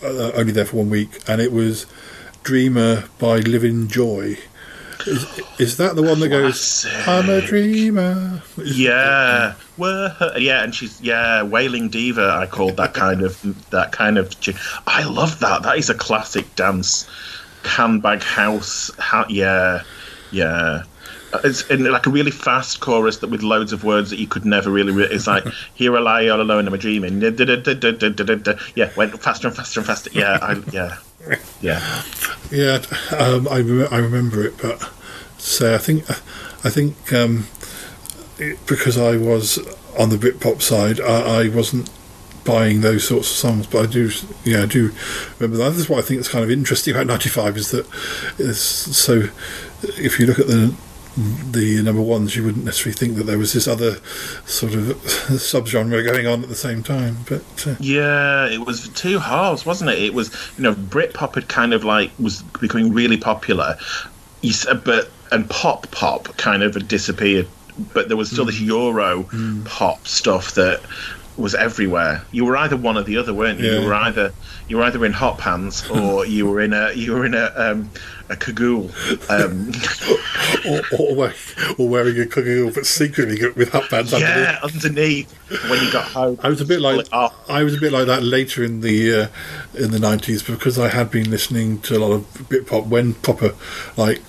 uh, 0.02 0.32
only 0.32 0.52
there 0.52 0.64
for 0.64 0.76
one 0.76 0.90
week, 0.90 1.20
and 1.28 1.40
it 1.40 1.52
was 1.52 1.86
"Dreamer" 2.42 3.04
by 3.18 3.38
Livin' 3.38 3.88
Joy. 3.88 4.38
Is, 5.06 5.40
is 5.58 5.76
that 5.76 5.94
the 5.94 6.02
one 6.02 6.18
that 6.20 6.28
goes? 6.28 6.86
I'm 7.06 7.28
a 7.30 7.40
dreamer. 7.40 8.42
Yeah, 8.56 9.54
yeah, 9.78 10.64
and 10.64 10.74
she's 10.74 11.00
yeah, 11.00 11.42
wailing 11.42 11.88
diva. 11.88 12.36
I 12.40 12.46
called 12.46 12.76
that 12.78 12.94
kind 12.94 13.22
of 13.22 13.40
that 13.70 13.92
kind 13.92 14.18
of. 14.18 14.34
I 14.86 15.04
love 15.04 15.38
that. 15.40 15.62
That 15.62 15.78
is 15.78 15.88
a 15.88 15.94
classic 15.94 16.52
dance, 16.56 17.08
handbag 17.64 18.22
house. 18.22 18.90
Ha- 18.98 19.26
yeah, 19.28 19.82
yeah. 20.32 20.82
It's 21.44 21.68
in 21.68 21.84
like 21.84 22.06
a 22.06 22.10
really 22.10 22.30
fast 22.30 22.80
chorus 22.80 23.18
that 23.18 23.28
with 23.28 23.42
loads 23.42 23.72
of 23.72 23.84
words 23.84 24.10
that 24.10 24.18
you 24.18 24.26
could 24.26 24.44
never 24.44 24.70
really. 24.70 24.92
Re- 24.92 25.08
it's 25.10 25.26
like 25.26 25.44
here 25.74 25.96
I 25.96 26.00
lie 26.00 26.28
all 26.28 26.40
alone, 26.40 26.66
I'm 26.66 26.74
a 26.74 26.78
dreaming. 26.78 27.20
Yeah, 27.20 28.90
went 28.96 29.22
faster 29.22 29.48
and 29.48 29.56
faster 29.56 29.80
and 29.80 29.86
faster. 29.86 30.10
Yeah, 30.12 30.38
I, 30.40 30.62
yeah, 30.72 30.96
yeah. 31.60 32.02
Yeah, 32.50 32.82
um, 33.18 33.46
I 33.48 33.60
rem- 33.60 33.88
I 33.90 33.98
remember 33.98 34.44
it, 34.46 34.54
but 34.60 34.90
so 35.38 35.74
I 35.74 35.78
think 35.78 36.08
I 36.10 36.70
think 36.70 37.12
um, 37.12 37.46
it, 38.38 38.58
because 38.66 38.96
I 38.96 39.16
was 39.16 39.58
on 39.98 40.10
the 40.10 40.16
Britpop 40.16 40.62
side, 40.62 41.00
I, 41.00 41.42
I 41.42 41.48
wasn't 41.48 41.90
buying 42.44 42.80
those 42.80 43.06
sorts 43.06 43.30
of 43.30 43.36
songs, 43.36 43.66
but 43.66 43.84
I 43.84 43.86
do, 43.86 44.10
yeah, 44.44 44.62
I 44.62 44.66
do 44.66 44.92
remember 45.38 45.62
that. 45.62 45.76
That's 45.76 45.88
what 45.88 45.98
I 45.98 46.02
think 46.02 46.20
is 46.20 46.28
kind 46.28 46.42
of 46.42 46.50
interesting 46.50 46.94
about 46.94 47.06
'95 47.06 47.56
is 47.56 47.70
that 47.72 47.86
is 48.38 48.60
so. 48.60 49.28
If 49.82 50.18
you 50.18 50.26
look 50.26 50.40
at 50.40 50.48
the 50.48 50.74
the 51.50 51.82
number 51.82 52.00
ones, 52.02 52.36
you 52.36 52.44
wouldn't 52.44 52.64
necessarily 52.64 52.96
think 52.96 53.16
that 53.16 53.24
there 53.24 53.38
was 53.38 53.52
this 53.52 53.66
other 53.66 53.96
sort 54.46 54.74
of 54.74 54.80
subgenre 55.28 56.04
going 56.06 56.26
on 56.26 56.42
at 56.42 56.48
the 56.48 56.54
same 56.54 56.82
time, 56.82 57.18
but. 57.28 57.42
Uh, 57.66 57.74
Yeah, 57.80 58.46
it 58.48 58.64
was 58.64 58.88
two 58.90 59.18
halves, 59.18 59.66
wasn't 59.66 59.90
it? 59.90 59.98
It 59.98 60.14
was, 60.14 60.30
you 60.56 60.62
know, 60.62 60.74
Britpop 60.74 61.34
had 61.34 61.48
kind 61.48 61.74
of 61.74 61.84
like 61.84 62.10
was 62.18 62.42
becoming 62.60 62.92
really 62.92 63.16
popular, 63.16 63.76
but 64.84 65.10
and 65.32 65.48
pop 65.50 65.90
pop 65.90 66.36
kind 66.36 66.62
of 66.62 66.74
had 66.74 66.88
disappeared, 66.88 67.48
but 67.92 68.08
there 68.08 68.16
was 68.16 68.30
still 68.30 68.44
this 68.44 68.60
Euro 68.60 69.24
pop 69.64 70.06
stuff 70.06 70.54
that 70.54 70.80
was 71.38 71.54
everywhere. 71.54 72.22
You 72.32 72.44
were 72.44 72.56
either 72.56 72.76
one 72.76 72.96
or 72.96 73.02
the 73.02 73.16
other, 73.16 73.32
weren't 73.32 73.60
you? 73.60 73.70
Yeah. 73.70 73.80
You 73.80 73.86
were 73.86 73.94
either 73.94 74.32
you 74.68 74.76
were 74.76 74.82
either 74.84 75.04
in 75.04 75.12
hot 75.12 75.38
pants 75.38 75.88
or 75.90 76.26
you 76.26 76.46
were 76.46 76.60
in 76.60 76.72
a 76.72 76.92
you 76.92 77.12
were 77.12 77.24
in 77.24 77.34
a 77.34 77.52
um, 77.56 77.90
a 78.28 78.36
cagoule. 78.36 78.90
Um, 79.28 79.72
or, 80.68 80.82
or, 80.98 81.14
wear- 81.14 81.34
or 81.78 81.88
wearing 81.88 82.18
a 82.20 82.26
cooking 82.26 82.70
but 82.72 82.86
secretly 82.86 83.38
with 83.56 83.70
hot 83.70 83.92
underneath. 83.92 84.20
yeah, 84.20 84.58
underneath 84.62 85.32
when 85.70 85.82
you 85.82 85.92
got 85.92 86.04
home. 86.04 86.38
I 86.42 86.48
was 86.48 86.60
a 86.60 86.64
bit 86.66 86.80
like. 86.80 87.06
I 87.12 87.62
was 87.62 87.74
a 87.74 87.80
bit 87.80 87.92
like 87.92 88.06
that 88.06 88.22
later 88.22 88.62
in 88.62 88.80
the 88.80 89.14
uh, 89.14 89.28
in 89.74 89.90
the 89.90 89.98
nineties 89.98 90.42
because 90.42 90.78
I 90.78 90.88
had 90.88 91.10
been 91.10 91.30
listening 91.30 91.80
to 91.82 91.96
a 91.96 92.00
lot 92.00 92.12
of 92.12 92.22
Britpop 92.48 92.86
when 92.88 93.14
proper 93.14 93.54
like 93.96 94.20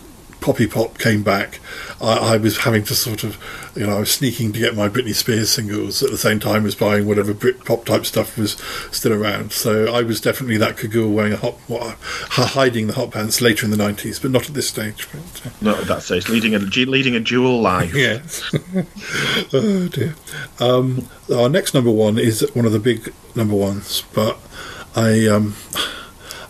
poppy 0.42 0.68
pop 0.68 0.98
came 0.98 1.24
back. 1.24 1.60
I, 2.02 2.34
I 2.34 2.38
was 2.38 2.60
having 2.60 2.84
to 2.86 2.96
sort 2.96 3.24
of 3.24 3.38
you 3.76 3.86
know 3.86 3.98
I 3.98 4.00
was 4.00 4.12
sneaking 4.12 4.54
to 4.54 4.60
get 4.60 4.76
my 4.76 4.90
Britney 4.90 5.14
Spears 5.14 5.50
singles 5.50 6.02
at 6.04 6.12
the 6.12 6.18
same 6.18 6.40
time 6.40 6.66
as 6.66 6.76
buying 6.76 7.06
whatever 7.08 7.34
Britpop 7.34 7.86
type 7.86 8.06
stuff 8.06 8.38
was 8.38 8.54
still 8.92 9.14
around. 9.14 9.52
So 9.52 9.94
I 9.94 10.02
was 10.02 10.22
definitely 10.22 10.58
that 10.58 10.78
cagoule 10.78 11.12
wearing 11.12 11.34
a 11.34 11.38
hot 11.38 11.56
what, 11.68 11.98
hiding 12.02 12.88
the 12.88 12.94
hot 12.94 13.12
pants 13.12 13.42
later 13.42 13.66
in 13.66 13.72
the 13.72 13.78
nineties, 13.78 14.20
but 14.20 14.32
not 14.32 14.48
at 14.48 14.56
this 14.56 14.68
stage. 14.70 15.08
Uh, 15.14 15.50
Not 15.62 15.80
at 15.80 15.88
that 15.88 16.04
stage, 16.04 16.30
leading 16.30 16.56
a 16.56 16.60
leading 16.60 17.16
a 17.16 17.20
dual 17.20 17.62
life. 17.62 17.94
Yes. 17.94 18.44
oh 19.54 19.88
dear. 19.88 20.16
Um, 20.60 21.08
our 21.34 21.50
next 21.50 21.74
number 21.74 21.92
one 21.92 22.18
is 22.18 22.48
one 22.54 22.66
of 22.66 22.72
the 22.72 22.80
big 22.80 23.14
number 23.36 23.56
ones, 23.56 24.04
but 24.14 24.40
I 24.96 25.28
um, 25.28 25.56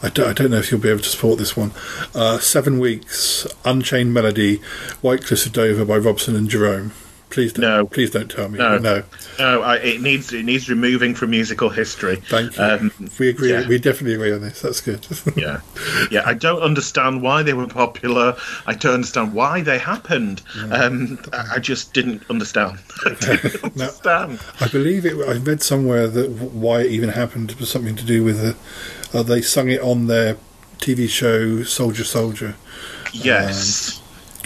I 0.01 0.09
don't, 0.09 0.27
I 0.29 0.33
don't 0.33 0.51
know 0.51 0.57
if 0.57 0.71
you'll 0.71 0.79
be 0.79 0.89
able 0.89 1.01
to 1.01 1.09
support 1.09 1.39
this 1.39 1.57
one. 1.57 1.71
Uh, 2.15 2.39
Seven 2.39 2.79
Weeks, 2.79 3.45
Unchained 3.65 4.13
Melody, 4.13 4.61
White 5.01 5.25
Cliffs 5.25 5.45
of 5.45 5.51
Dover 5.51 5.83
by 5.83 5.97
Robson 5.97 6.35
and 6.35 6.49
Jerome. 6.49 6.93
Please 7.29 7.53
don't. 7.53 7.61
No. 7.61 7.85
Please 7.85 8.09
don't 8.09 8.29
tell 8.29 8.49
me. 8.49 8.57
No. 8.57 8.77
no. 8.79 9.03
No, 9.37 9.61
I, 9.61 9.75
it 9.77 10.01
needs 10.01 10.33
it 10.33 10.43
needs 10.45 10.67
removing 10.67 11.13
from 11.13 11.29
musical 11.29 11.69
history. 11.69 12.15
Thank 12.15 12.57
you. 12.57 12.63
Um, 12.63 12.91
we 13.19 13.29
agree. 13.29 13.51
yeah. 13.51 13.67
We 13.67 13.77
definitely 13.77 14.15
agree 14.15 14.33
on 14.33 14.41
this. 14.41 14.61
That's 14.61 14.81
good. 14.81 15.05
yeah, 15.37 15.61
yeah. 16.09 16.23
I 16.25 16.33
don't 16.33 16.61
understand 16.61 17.21
why 17.21 17.43
they 17.43 17.53
were 17.53 17.67
popular. 17.67 18.35
I 18.65 18.73
don't 18.73 18.95
understand 18.95 19.33
why 19.33 19.61
they 19.61 19.77
happened. 19.77 20.41
Um, 20.71 21.19
I 21.31 21.59
just 21.59 21.93
didn't 21.93 22.23
understand. 22.29 22.79
I 23.05 23.09
didn't 23.21 23.75
No. 23.75 23.83
understand. 23.85 24.39
I 24.59 24.67
believe 24.67 25.05
it. 25.05 25.13
I 25.27 25.33
read 25.33 25.61
somewhere 25.61 26.07
that 26.07 26.31
why 26.31 26.81
it 26.81 26.91
even 26.91 27.09
happened 27.09 27.51
was 27.53 27.69
something 27.69 27.95
to 27.95 28.05
do 28.05 28.23
with 28.23 28.41
the, 28.41 29.17
uh, 29.17 29.21
they 29.23 29.41
sung 29.41 29.69
it 29.69 29.81
on 29.81 30.07
their 30.07 30.35
TV 30.79 31.07
show 31.07 31.61
Soldier 31.63 32.03
Soldier. 32.05 32.55
Yes. 33.13 34.01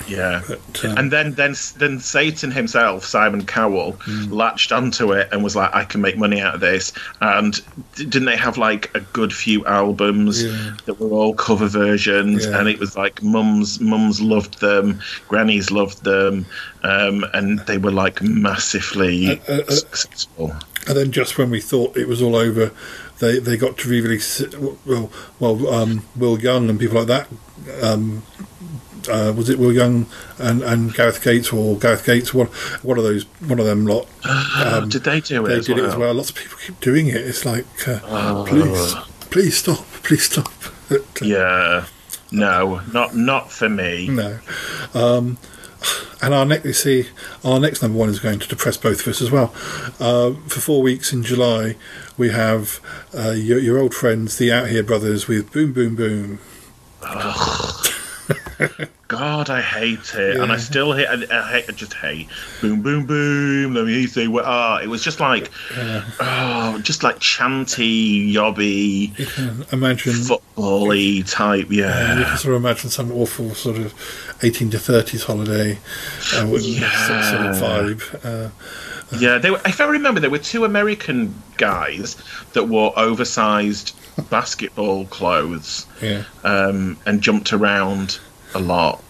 Yeah, 0.08 0.42
But, 0.48 0.86
um, 0.86 0.98
and 0.98 1.12
then 1.12 1.34
then 1.34 1.56
then 1.78 2.00
Satan 2.00 2.52
himself, 2.52 3.06
Simon 3.06 3.46
Cowell, 3.46 3.94
Hmm. 4.04 4.34
latched 4.34 4.72
onto 4.72 5.14
it 5.14 5.30
and 5.32 5.44
was 5.44 5.56
like, 5.56 5.74
"I 5.74 5.86
can 5.86 6.02
make 6.02 6.18
money 6.18 6.42
out 6.42 6.56
of 6.56 6.60
this." 6.62 6.92
And 7.22 7.60
didn't 7.96 8.26
they 8.26 8.36
have 8.36 8.58
like 8.58 8.92
a 8.96 9.00
good 9.00 9.32
few 9.34 9.66
albums 9.66 10.44
Yeah. 10.44 10.72
that 10.86 11.00
were 11.00 11.10
all 11.10 11.34
cover 11.34 11.68
versions? 11.68 12.46
Yeah. 12.46 12.60
And 12.60 12.68
it 12.68 12.80
was 12.80 12.98
like 12.98 13.24
mums 13.24 13.80
mums 13.80 14.20
loved 14.20 14.60
them, 14.60 15.00
grannies 15.30 15.72
loved 15.72 16.04
them, 16.04 16.46
um, 16.84 17.26
and 17.34 17.60
they 17.66 17.78
were 17.78 17.92
like 17.92 18.22
massively 18.22 19.40
uh, 19.48 19.54
uh, 19.68 19.72
successful. 19.72 20.54
And 20.88 20.98
then 20.98 21.12
just 21.12 21.38
when 21.38 21.50
we 21.50 21.62
thought 21.62 21.96
it 21.96 22.08
was 22.10 22.22
all 22.22 22.36
over, 22.36 22.72
they 23.20 23.40
they 23.40 23.56
got 23.56 23.78
to 23.78 23.90
re-release 23.90 24.42
well 24.86 25.10
well 25.40 25.74
um, 25.74 26.04
Will 26.18 26.38
Young 26.40 26.70
and 26.70 26.78
people 26.80 26.98
like 26.98 27.08
that. 27.08 27.28
Um, 27.82 28.24
uh, 29.10 29.34
was 29.36 29.50
it 29.50 29.60
Will 29.60 29.72
Young 29.72 30.06
and, 30.38 30.62
and 30.64 30.94
Gareth 30.94 31.24
Gates 31.24 31.52
or 31.54 31.78
Gareth 31.78 32.06
Gates? 32.06 32.34
One 32.34 32.48
one 32.82 32.98
of 32.98 33.04
those 33.04 33.24
one 33.42 33.60
of 33.60 33.66
them 33.66 33.86
lot. 33.86 34.08
Um, 34.56 34.90
did 34.90 35.04
they 35.04 35.20
do 35.22 35.46
it? 35.46 35.50
they 35.50 35.56
as 35.56 35.66
did 35.66 35.78
well? 35.78 35.86
it 35.86 35.90
as 35.90 35.96
well. 35.96 36.14
Lots 36.14 36.30
of 36.30 36.36
people 36.36 36.58
keep 36.66 36.80
doing 36.80 37.08
it. 37.08 37.16
It's 37.18 37.46
like, 37.46 37.66
uh, 37.88 38.44
please, 38.46 38.94
please 39.30 39.58
stop, 39.58 39.78
please 40.04 40.24
stop. 40.24 40.52
But, 40.90 41.02
uh, 41.22 41.26
Yeah, 41.26 41.86
no, 42.32 42.82
not 42.92 43.16
not 43.16 43.52
for 43.52 43.70
me. 43.70 44.08
No. 44.10 44.40
Um, 44.94 45.38
and 46.22 46.34
our 46.34 46.46
next, 46.46 46.64
you 46.64 46.72
see, 46.72 47.08
our 47.44 47.60
next 47.60 47.82
number 47.82 47.98
one 48.00 48.08
is 48.08 48.20
going 48.22 48.40
to 48.40 48.48
depress 48.48 48.78
both 48.78 49.02
of 49.02 49.08
us 49.10 49.22
as 49.22 49.30
well. 49.30 49.54
Uh, 50.00 50.32
for 50.48 50.62
four 50.62 50.82
weeks 50.82 51.12
in 51.12 51.24
July, 51.24 51.76
we 52.18 52.30
have 52.30 52.80
uh, 53.14 53.32
your, 53.32 53.60
your 53.60 53.78
old 53.78 53.94
friends, 53.94 54.38
the 54.38 54.50
Out 54.50 54.70
Here 54.70 54.84
Brothers, 54.84 55.28
with 55.28 55.52
Boom 55.52 55.74
Boom 55.74 55.96
Boom. 55.96 56.40
God, 59.08 59.50
I 59.50 59.62
hate 59.62 60.16
it, 60.16 60.38
and 60.38 60.52
I 60.52 60.58
still 60.58 60.94
hate. 60.94 61.06
I, 61.08 61.14
I 61.32 61.52
hate. 61.52 61.66
I 61.70 61.72
just 61.74 61.94
hate. 61.94 62.28
Boom, 62.62 62.82
boom, 62.82 63.06
boom. 63.06 63.74
Let 63.76 63.86
me 63.86 64.08
say 64.08 64.28
what. 64.28 64.46
Ah, 64.46 64.80
it 64.82 64.88
was 64.88 65.04
just 65.04 65.20
like, 65.20 65.52
oh, 66.20 66.80
just 66.82 67.04
like 67.04 67.20
chanty, 67.20 68.34
yobby, 68.34 69.18
You 69.20 69.26
can 69.26 69.66
imagine, 69.72 70.14
football-y 70.14 71.24
type. 71.28 71.70
you 71.72 71.82
Yeah, 71.84 72.20
you 72.20 72.26
can 72.26 72.38
sort 72.38 72.56
of 72.56 72.62
imagine 72.62 72.90
some 72.90 73.12
awful 73.12 73.54
sort 73.54 73.78
of 73.78 73.94
18 74.42 74.72
to 74.72 74.78
30s 74.78 75.26
holiday 75.26 75.78
uh, 76.36 76.48
with 76.48 76.64
Yeah. 76.64 77.30
sort 77.30 77.42
of 77.46 77.56
vibe. 77.56 78.26
Uh, 78.26 78.50
yeah. 79.20 79.38
They 79.38 79.52
were, 79.52 79.62
if 79.66 79.80
I 79.80 79.86
remember, 79.86 80.20
there 80.22 80.30
were 80.32 80.40
two 80.40 80.66
American 80.66 81.36
guys 81.58 82.16
that 82.54 82.64
wore 82.64 82.98
oversized 82.98 83.96
basketball 84.30 85.06
clothes 85.06 85.88
yeah. 86.02 86.24
um, 86.44 86.98
and 87.06 87.22
jumped 87.22 87.54
around 87.54 88.20
a 88.54 88.60
lot. 88.60 89.04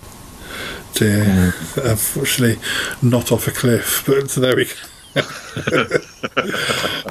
dear. 0.93 1.53
Unfortunately, 1.77 2.61
not 3.01 3.31
off 3.31 3.47
a 3.47 3.51
cliff, 3.51 4.03
but 4.07 4.29
so 4.29 4.41
there 4.41 4.55
we 4.55 4.65
go. 4.65 4.71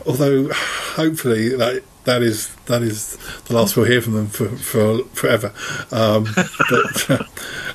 Although, 0.07 0.49
hopefully, 0.53 1.51
that 1.57 1.85
that 2.05 2.23
is 2.23 2.55
that 2.67 2.83
is 2.83 3.17
the 3.45 3.55
last 3.55 3.77
we'll 3.77 3.87
hear 3.87 4.03
from 4.03 4.15
them 4.15 4.27
for, 4.27 4.49
for 4.49 5.05
forever. 5.13 5.53
Um, 5.93 6.27
but 6.71 7.29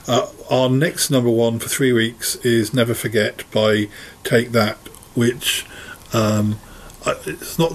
uh, 0.07 0.27
our 0.49 0.69
next 0.69 1.09
number 1.09 1.29
one 1.29 1.59
for 1.59 1.69
three 1.69 1.93
weeks 1.93 2.35
is 2.37 2.73
"Never 2.73 2.93
Forget" 2.93 3.49
by 3.51 3.87
Take 4.23 4.51
That, 4.51 4.77
which 5.15 5.65
um, 6.13 6.59
it's 7.25 7.57
not. 7.57 7.73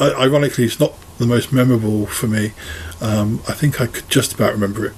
Ironically, 0.00 0.64
it's 0.64 0.80
not 0.80 0.94
the 1.20 1.26
most 1.26 1.52
memorable 1.52 2.06
for 2.06 2.26
me. 2.26 2.52
Um, 3.00 3.40
I 3.46 3.52
think 3.52 3.80
I 3.80 3.86
could 3.86 4.08
just 4.08 4.32
about 4.32 4.52
remember 4.52 4.86
it, 4.86 4.94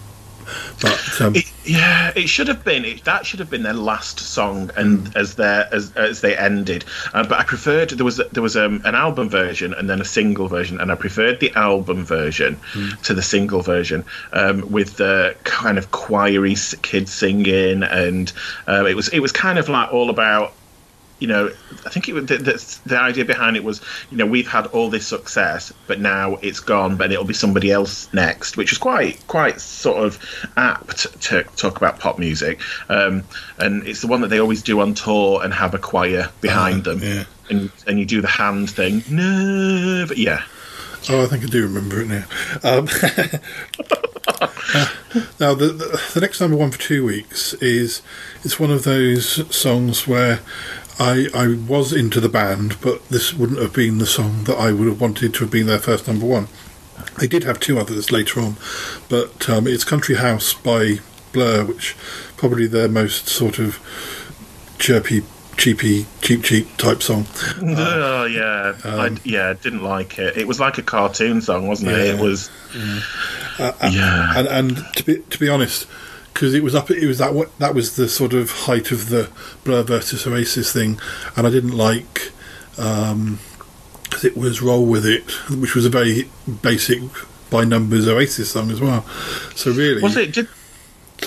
but 0.80 1.20
um, 1.20 1.34
It, 1.34 1.52
yeah, 1.64 2.12
it 2.14 2.28
should 2.28 2.46
have 2.46 2.64
been. 2.64 2.84
It, 2.84 3.04
that 3.04 3.26
should 3.26 3.40
have 3.40 3.50
been 3.50 3.64
their 3.64 3.74
last 3.74 4.20
song, 4.20 4.70
and 4.76 5.14
as 5.16 5.34
their 5.34 5.68
as 5.74 5.92
as 5.96 6.20
they 6.20 6.36
ended. 6.36 6.84
Uh, 7.12 7.26
but 7.26 7.40
I 7.40 7.44
preferred 7.44 7.90
there 7.90 8.04
was 8.04 8.20
there 8.32 8.42
was 8.42 8.56
um, 8.56 8.80
an 8.84 8.94
album 8.94 9.28
version 9.28 9.74
and 9.74 9.90
then 9.90 10.00
a 10.00 10.04
single 10.04 10.46
version, 10.46 10.80
and 10.80 10.92
I 10.92 10.94
preferred 10.94 11.40
the 11.40 11.52
album 11.54 12.04
version 12.04 12.58
to 13.02 13.14
the 13.14 13.22
single 13.22 13.62
version 13.62 14.04
um, 14.32 14.70
with 14.70 14.96
the 14.96 15.34
kind 15.42 15.76
of 15.76 15.90
choiry 15.90 16.56
kids 16.82 17.12
singing, 17.12 17.82
and 17.82 18.32
uh, 18.68 18.84
it 18.86 18.94
was 18.94 19.08
it 19.08 19.20
was 19.20 19.32
kind 19.32 19.58
of 19.58 19.68
like 19.68 19.92
all 19.92 20.08
about 20.08 20.54
you 21.22 21.28
know, 21.28 21.52
I 21.86 21.88
think 21.88 22.08
it 22.08 22.14
was 22.14 22.26
the, 22.26 22.36
the, 22.38 22.80
the 22.84 23.00
idea 23.00 23.24
behind 23.24 23.56
it 23.56 23.62
was, 23.62 23.80
you 24.10 24.16
know, 24.16 24.26
we've 24.26 24.48
had 24.48 24.66
all 24.66 24.90
this 24.90 25.06
success, 25.06 25.72
but 25.86 26.00
now 26.00 26.34
it's 26.42 26.58
gone, 26.58 26.96
but 26.96 27.12
it'll 27.12 27.24
be 27.24 27.32
somebody 27.32 27.70
else 27.70 28.12
next, 28.12 28.56
which 28.56 28.72
is 28.72 28.78
quite 28.78 29.24
quite 29.28 29.60
sort 29.60 30.04
of 30.04 30.18
apt 30.56 31.06
to 31.22 31.44
talk 31.54 31.76
about 31.76 32.00
pop 32.00 32.18
music. 32.18 32.60
Um, 32.88 33.22
and 33.58 33.86
it's 33.86 34.00
the 34.00 34.08
one 34.08 34.20
that 34.22 34.28
they 34.28 34.40
always 34.40 34.64
do 34.64 34.80
on 34.80 34.94
tour 34.94 35.44
and 35.44 35.54
have 35.54 35.74
a 35.74 35.78
choir 35.78 36.28
behind 36.40 36.82
them, 36.82 36.98
yeah. 36.98 37.22
and 37.48 37.70
and 37.86 38.00
you 38.00 38.04
do 38.04 38.20
the 38.20 38.26
hand 38.26 38.68
thing. 38.68 39.04
No, 39.08 40.04
but 40.08 40.18
yeah. 40.18 40.42
Oh, 41.08 41.22
I 41.22 41.26
think 41.26 41.44
I 41.44 41.46
do 41.46 41.62
remember 41.62 42.00
it 42.00 42.08
now. 42.08 42.24
Um, 42.64 42.88
Now, 45.38 45.54
the, 45.54 45.66
the 45.66 46.10
the 46.14 46.20
next 46.20 46.40
number 46.40 46.56
one 46.56 46.70
for 46.70 46.78
two 46.78 47.04
weeks 47.04 47.52
is 47.54 48.00
it's 48.44 48.58
one 48.58 48.70
of 48.70 48.84
those 48.84 49.54
songs 49.54 50.06
where 50.06 50.40
I 50.98 51.28
I 51.34 51.56
was 51.68 51.92
into 51.92 52.20
the 52.20 52.28
band, 52.28 52.80
but 52.80 53.06
this 53.08 53.32
wouldn't 53.34 53.58
have 53.60 53.72
been 53.72 53.98
the 53.98 54.06
song 54.06 54.44
that 54.44 54.56
I 54.58 54.72
would 54.72 54.86
have 54.88 55.00
wanted 55.00 55.34
to 55.34 55.40
have 55.40 55.50
been 55.50 55.66
their 55.66 55.78
first 55.78 56.06
number 56.06 56.26
one. 56.26 56.48
They 57.18 57.26
did 57.26 57.44
have 57.44 57.58
two 57.60 57.78
others 57.78 58.12
later 58.12 58.40
on, 58.40 58.56
but 59.08 59.48
um, 59.48 59.66
it's 59.66 59.84
Country 59.84 60.16
House 60.16 60.54
by 60.54 60.98
Blur, 61.32 61.64
which 61.64 61.96
probably 62.36 62.66
their 62.66 62.88
most 62.88 63.28
sort 63.28 63.58
of 63.58 63.78
chirpy, 64.78 65.22
cheapy, 65.56 66.06
cheap, 66.20 66.42
cheap 66.44 66.76
type 66.76 67.02
song. 67.02 67.26
oh 67.62 68.24
yeah, 68.26 68.74
I, 68.84 69.16
yeah, 69.24 69.54
didn't 69.54 69.82
like 69.82 70.18
it. 70.18 70.36
It 70.36 70.46
was 70.46 70.60
like 70.60 70.78
a 70.78 70.82
cartoon 70.82 71.40
song, 71.40 71.66
wasn't 71.66 71.92
it? 71.92 71.98
Yeah. 72.06 72.14
It 72.14 72.20
was. 72.20 72.50
Uh, 73.58 73.72
and- 73.80 73.94
Yeah. 73.94 74.32
and, 74.38 74.48
and 74.48 74.94
to 74.96 75.04
be 75.04 75.18
to 75.18 75.38
be 75.38 75.48
honest, 75.48 75.86
because 76.32 76.54
it 76.54 76.62
was 76.62 76.74
up, 76.74 76.90
it 76.90 77.06
was 77.06 77.18
that 77.18 77.50
that 77.58 77.74
was 77.74 77.96
the 77.96 78.08
sort 78.08 78.32
of 78.32 78.50
height 78.50 78.90
of 78.90 79.08
the 79.08 79.30
Blur 79.64 79.82
versus 79.82 80.26
Oasis 80.26 80.72
thing, 80.72 80.98
and 81.36 81.46
I 81.46 81.50
didn't 81.50 81.76
like 81.76 82.32
because 82.76 84.24
it 84.24 84.36
was 84.36 84.62
Roll 84.62 84.86
with 84.86 85.06
It, 85.06 85.30
which 85.50 85.74
was 85.74 85.86
a 85.86 85.90
very 85.90 86.28
basic 86.62 87.02
by 87.50 87.64
numbers 87.64 88.08
Oasis 88.08 88.50
song 88.50 88.70
as 88.70 88.80
well. 88.80 89.04
So 89.54 89.70
really, 89.70 90.02
Was 90.02 90.16
it? 90.16 90.32
Did, 90.32 90.48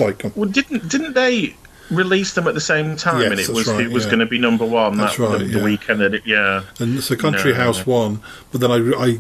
um, 0.01 0.33
well, 0.35 0.49
didn't 0.49 0.89
didn't 0.89 1.13
they 1.13 1.55
release 1.89 2.33
them 2.33 2.47
at 2.47 2.53
the 2.53 2.61
same 2.61 2.97
time? 2.97 3.21
Yes, 3.21 3.31
and 3.31 3.39
it 3.39 3.49
was 3.49 3.67
right, 3.67 3.85
it 3.85 3.91
was 3.91 4.05
yeah. 4.05 4.11
going 4.11 4.19
to 4.19 4.25
be 4.25 4.39
number 4.39 4.65
one 4.65 4.97
That's 4.97 5.17
that 5.17 5.23
right, 5.23 5.39
the, 5.39 5.45
the 5.45 5.63
weekend 5.63 6.01
that 6.01 6.13
it, 6.13 6.25
yeah. 6.25 6.63
and 6.79 7.01
so 7.01 7.15
Country 7.15 7.51
No. 7.51 7.57
House 7.59 7.85
won, 7.85 8.21
but 8.51 8.59
then 8.59 8.71
I, 8.71 8.77
I, 8.97 9.19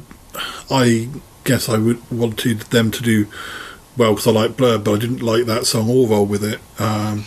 I 0.69 1.09
guess 1.43 1.69
I 1.69 1.77
would 1.77 2.11
wanted 2.11 2.61
them 2.61 2.91
to 2.91 3.03
do 3.03 3.27
well 3.97 4.11
because 4.13 4.27
I 4.27 4.31
like 4.31 4.57
Blur, 4.57 4.77
but 4.77 4.93
I 4.93 4.97
didn't 4.99 5.21
like 5.21 5.45
that 5.45 5.65
song 5.65 5.89
or 5.89 6.07
roll 6.07 6.25
with 6.25 6.43
it. 6.43 6.59
Um, 6.79 7.25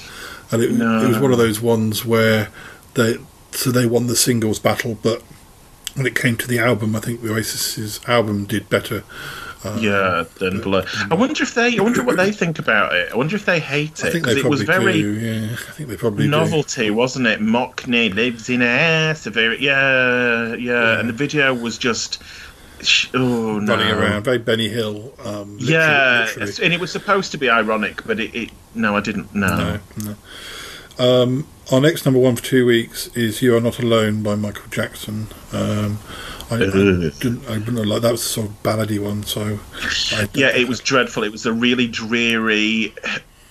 and 0.50 0.62
it, 0.62 0.72
No. 0.72 1.04
it 1.04 1.08
was 1.08 1.18
one 1.18 1.32
of 1.32 1.38
those 1.38 1.60
ones 1.60 2.04
where 2.04 2.48
they 2.94 3.16
so 3.52 3.70
they 3.70 3.86
won 3.86 4.06
the 4.06 4.16
singles 4.16 4.58
battle, 4.58 4.98
but 5.02 5.22
when 5.94 6.06
it 6.06 6.14
came 6.14 6.36
to 6.36 6.46
the 6.46 6.58
album, 6.58 6.94
I 6.94 7.00
think 7.00 7.22
the 7.22 7.28
Oasis's 7.30 8.00
album 8.06 8.44
did 8.44 8.68
better. 8.68 9.02
yeah, 9.80 10.22
than 10.38 10.60
Blur. 10.60 10.84
I 11.10 11.14
wonder 11.14 11.42
if 11.42 11.54
they. 11.54 11.76
I 11.78 11.82
wonder 11.82 12.04
what 12.04 12.16
they 12.16 12.30
think 12.30 12.60
about 12.60 12.94
it. 12.94 13.10
I 13.12 13.16
wonder 13.16 13.34
if 13.34 13.44
they 13.44 13.58
hate 13.58 14.04
I 14.04 14.08
it 14.08 14.12
think 14.12 14.24
because 14.24 14.38
it 14.38 14.44
was 14.48 14.62
very 14.62 14.92
do. 15.02 15.14
Yeah, 15.18 15.52
I 15.52 15.72
think 15.72 15.88
they 15.88 15.96
probably 15.96 16.24
do. 16.24 16.30
novelty, 16.30 16.90
wasn't 16.90 17.26
it? 17.26 17.40
Mockney 17.40 18.14
lives 18.14 18.48
in 18.48 18.62
a 18.62 19.14
very 19.24 19.60
yeah, 19.60 20.54
yeah, 20.54 21.00
and 21.00 21.08
the 21.08 21.12
video 21.12 21.52
was 21.52 21.76
just 21.76 22.22
oh 23.14 23.58
no, 23.58 23.74
running 23.76 23.92
around, 23.92 24.22
very 24.24 24.38
Benny 24.38 24.68
Hill. 24.68 25.12
Um, 25.24 25.58
literally- 25.58 25.72
Yeah, 25.72 26.26
literally. 26.36 26.64
and 26.64 26.74
it 26.74 26.80
was 26.80 26.90
supposed 26.92 27.30
to 27.32 27.38
be 27.38 27.48
ironic, 27.50 28.04
but 28.06 28.20
it, 28.20 28.34
it 28.34 28.50
no, 28.74 28.96
I 28.96 29.00
didn't. 29.00 29.34
No, 29.34 29.48
No, 29.56 29.80
no. 30.04 30.14
Um, 30.98 31.46
our 31.70 31.80
next 31.80 32.04
number 32.04 32.18
one 32.20 32.34
for 32.36 32.42
two 32.42 32.66
weeks 32.66 33.06
is 33.08 33.40
"You 33.42 33.56
Are 33.56 33.60
Not 33.60 33.78
Alone" 33.78 34.22
by 34.22 34.34
Michael 34.34 34.68
Jackson. 34.70 35.28
Um, 35.52 35.98
I, 36.50 36.54
I 36.56 36.58
didn't, 36.58 37.46
I 37.48 37.58
wouldn't 37.58 37.86
liked 37.86 38.02
that 38.02 38.12
was 38.12 38.22
the 38.22 38.28
sort 38.28 38.46
of 38.48 38.62
ballady 38.62 38.98
one. 38.98 39.22
So, 39.22 39.60
I, 40.16 40.28
yeah, 40.34 40.48
it 40.48 40.66
was 40.66 40.80
dreadful. 40.80 41.22
It 41.22 41.30
was 41.30 41.46
a 41.46 41.52
really 41.52 41.86
dreary. 41.86 42.94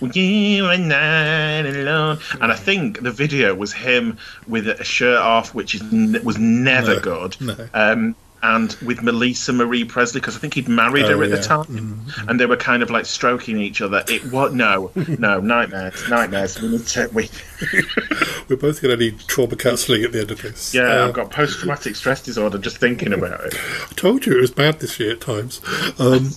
You 0.00 0.66
are 0.66 0.76
not 0.78 1.66
alone, 1.66 2.18
and 2.40 2.52
I 2.52 2.54
think 2.54 3.02
the 3.02 3.10
video 3.10 3.54
was 3.54 3.72
him 3.72 4.16
with 4.46 4.68
a 4.68 4.84
shirt 4.84 5.18
off, 5.18 5.54
which 5.54 5.74
is 5.74 5.80
n- 5.92 6.20
was 6.22 6.38
never 6.38 6.94
No, 6.96 7.00
good. 7.00 7.40
no. 7.40 7.68
Um, 7.74 8.14
and 8.42 8.72
with 8.84 9.02
Melissa 9.02 9.52
Marie 9.52 9.84
Presley, 9.84 10.20
because 10.20 10.36
I 10.36 10.38
think 10.38 10.54
he'd 10.54 10.68
married 10.68 11.06
Oh, 11.06 11.16
her 11.18 11.24
at 11.24 11.30
yeah. 11.30 11.36
the 11.36 11.42
time, 11.42 12.00
and 12.28 12.38
they 12.38 12.46
were 12.46 12.56
kind 12.56 12.82
of 12.82 12.90
like 12.90 13.06
stroking 13.06 13.58
each 13.60 13.80
other. 13.80 14.04
It 14.08 14.24
was 14.32 14.52
no, 14.52 14.90
no 15.18 15.40
nightmares, 15.40 16.08
nightmares. 16.08 16.60
We 16.60 16.68
need 16.68 16.86
to. 16.88 17.08
We, 17.12 17.28
We're 18.48 18.56
both 18.56 18.80
going 18.80 18.96
to 18.98 19.04
need 19.04 19.18
trauma 19.26 19.56
counselling 19.56 20.04
at 20.04 20.12
the 20.12 20.20
end 20.20 20.30
of 20.30 20.40
this. 20.42 20.74
yeah, 20.74 20.82
Uh, 21.02 21.08
I've 21.08 21.14
got 21.14 21.30
post 21.30 21.58
traumatic 21.58 21.96
stress 21.96 22.22
disorder 22.22 22.56
just 22.58 22.78
thinking 22.78 23.12
about 23.12 23.44
it. 23.44 23.54
I 23.90 23.92
told 23.94 24.24
you 24.24 24.36
it 24.38 24.40
was 24.40 24.50
bad 24.50 24.80
this 24.80 24.98
year 24.98 25.12
at 25.12 25.20
times. 25.20 25.60
Um, 25.98 26.30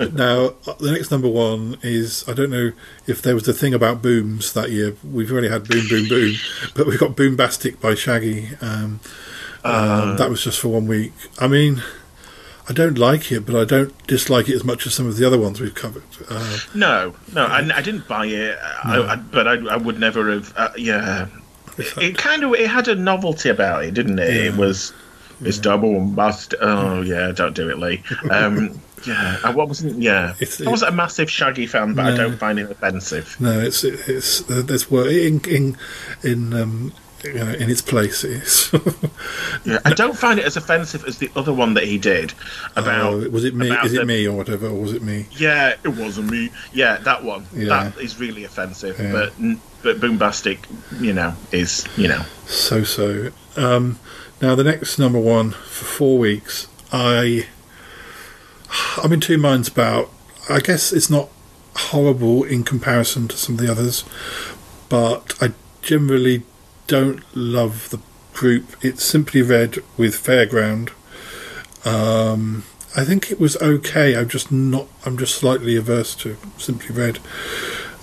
now, 0.14 0.54
uh, 0.66 0.74
the 0.78 0.92
next 0.92 1.10
number 1.10 1.28
one 1.28 1.76
is 1.82 2.24
I 2.28 2.32
don't 2.32 2.50
know 2.50 2.72
if 3.06 3.20
there 3.22 3.34
was 3.34 3.46
a 3.48 3.52
thing 3.52 3.74
about 3.74 4.00
booms 4.02 4.52
that 4.54 4.70
year. 4.70 4.94
We've 5.04 5.30
already 5.30 5.48
had 5.48 5.68
Boom 5.68 5.86
Boom 5.88 6.08
Boom, 6.08 6.34
but 6.74 6.86
we've 6.86 6.98
got 7.00 7.16
Boombastic 7.16 7.80
by 7.80 7.94
Shaggy. 7.94 8.50
Um, 8.60 9.00
um, 9.64 10.16
that 10.16 10.30
was 10.30 10.42
just 10.44 10.58
for 10.60 10.68
one 10.68 10.86
week. 10.86 11.12
I 11.38 11.46
mean, 11.48 11.82
I 12.68 12.72
don't 12.72 12.98
like 12.98 13.30
it, 13.32 13.44
but 13.46 13.56
I 13.56 13.64
don't 13.64 14.06
dislike 14.06 14.48
it 14.48 14.54
as 14.54 14.64
much 14.64 14.86
as 14.86 14.94
some 14.94 15.06
of 15.06 15.16
the 15.16 15.26
other 15.26 15.38
ones 15.38 15.60
we've 15.60 15.74
covered. 15.74 16.02
Uh, 16.28 16.58
No, 16.74 17.14
no, 17.34 17.46
I, 17.46 17.58
I 17.74 17.82
didn't 17.82 18.06
buy 18.08 18.26
it, 18.26 18.58
I, 18.84 18.98
I, 19.02 19.16
but 19.16 19.48
I, 19.48 19.54
I 19.74 19.76
would 19.76 19.98
never 19.98 20.30
have. 20.30 20.52
Uh, 20.56 20.70
yeah, 20.76 21.26
it, 21.78 21.98
it 21.98 22.18
kind 22.18 22.44
of 22.44 22.54
it 22.54 22.68
had 22.68 22.88
a 22.88 22.94
novelty 22.94 23.48
about 23.48 23.84
it, 23.84 23.94
didn't 23.94 24.18
it? 24.18 24.28
It 24.34 24.56
was 24.56 24.92
it's 25.42 25.58
double 25.58 25.96
and 25.96 26.14
bust. 26.14 26.54
Oh 26.60 27.00
yeah, 27.02 27.32
don't 27.32 27.54
do 27.54 27.68
it, 27.70 27.78
Leigh. 27.78 28.02
Um, 28.30 28.78
yeah, 29.06 29.38
I 29.42 29.50
wasn't. 29.50 30.00
Yeah, 30.00 30.34
It's- 30.40 30.60
I 30.64 30.70
wasn't 30.70 30.92
a 30.92 30.94
massive 30.94 31.30
Shaggy 31.30 31.66
fan, 31.66 31.94
but 31.94 32.04
I 32.06 32.16
don't 32.16 32.36
find 32.36 32.58
it 32.58 32.70
offensive. 32.70 33.36
no, 33.40 33.58
it's 33.58 33.82
it's 33.82 34.48
uh, 34.50 34.62
there's 34.64 34.90
work 34.90 35.08
in 35.08 35.40
in 35.48 35.76
in 36.22 36.52
um, 36.52 36.92
you 37.24 37.34
know, 37.34 37.48
in 37.50 37.68
its 37.70 37.82
place. 37.82 38.24
It 38.24 38.42
is. 38.42 38.70
Yeah, 39.64 39.78
I 39.84 39.92
don't 39.92 40.16
find 40.16 40.38
it 40.40 40.46
as 40.46 40.56
offensive 40.56 41.04
as 41.04 41.18
the 41.18 41.30
other 41.36 41.52
one 41.52 41.74
that 41.74 41.84
he 41.84 41.98
did 41.98 42.32
about. 42.76 43.12
Oh, 43.12 43.28
was 43.28 43.44
it 43.44 43.54
me? 43.54 43.70
Is 43.70 43.92
it 43.92 43.98
the- 43.98 44.06
me 44.06 44.26
or 44.26 44.34
whatever? 44.34 44.68
Or 44.68 44.80
was 44.80 44.94
it 44.94 45.02
me? 45.02 45.26
Yeah, 45.32 45.74
it 45.84 45.88
wasn't 45.88 46.30
me. 46.30 46.50
Yeah, 46.72 46.96
that 46.98 47.22
one. 47.22 47.44
Yeah. 47.54 47.90
That 47.90 47.98
is 48.00 48.18
really 48.18 48.44
offensive. 48.44 48.98
Yeah. 48.98 49.12
But 49.12 49.32
but 49.82 50.00
Boombastic, 50.00 50.58
you 51.00 51.12
know, 51.12 51.34
is 51.52 51.86
you 51.98 52.08
know. 52.08 52.22
So 52.46 52.84
so. 52.84 53.30
Um, 53.56 53.98
now 54.40 54.54
the 54.54 54.64
next 54.64 54.98
number 54.98 55.20
one 55.20 55.50
for 55.50 55.84
four 55.84 56.18
weeks, 56.18 56.66
I 56.90 57.46
I'm 59.02 59.12
in 59.12 59.20
two 59.20 59.36
minds 59.38 59.68
about. 59.68 60.10
I 60.48 60.60
guess 60.60 60.90
it's 60.92 61.10
not 61.10 61.28
horrible 61.76 62.44
in 62.44 62.64
comparison 62.64 63.28
to 63.28 63.36
some 63.36 63.56
of 63.56 63.60
the 63.60 63.70
others, 63.70 64.04
but 64.88 65.34
I 65.42 65.52
generally 65.82 66.42
don't 66.90 67.22
love 67.36 67.90
the 67.90 68.00
group. 68.32 68.76
It's 68.84 69.04
Simply 69.04 69.42
Red 69.42 69.76
with 69.96 70.16
Fairground. 70.16 70.90
Um, 71.86 72.64
I 72.96 73.04
think 73.04 73.30
it 73.30 73.38
was 73.38 73.56
okay. 73.58 74.16
I'm 74.16 74.28
just 74.28 74.50
not. 74.50 74.88
I'm 75.06 75.16
just 75.16 75.36
slightly 75.36 75.76
averse 75.76 76.16
to 76.16 76.36
Simply 76.58 76.92
Red. 76.92 77.20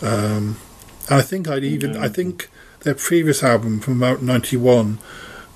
Um, 0.02 0.58
I 1.10 1.22
think 1.22 1.50
I'd 1.50 1.66
even. 1.66 1.98
I 1.98 2.08
think 2.08 2.50
their 2.82 2.96
previous 2.96 3.44
album 3.44 3.82
from 3.82 4.02
about 4.02 4.22
'91, 4.22 5.00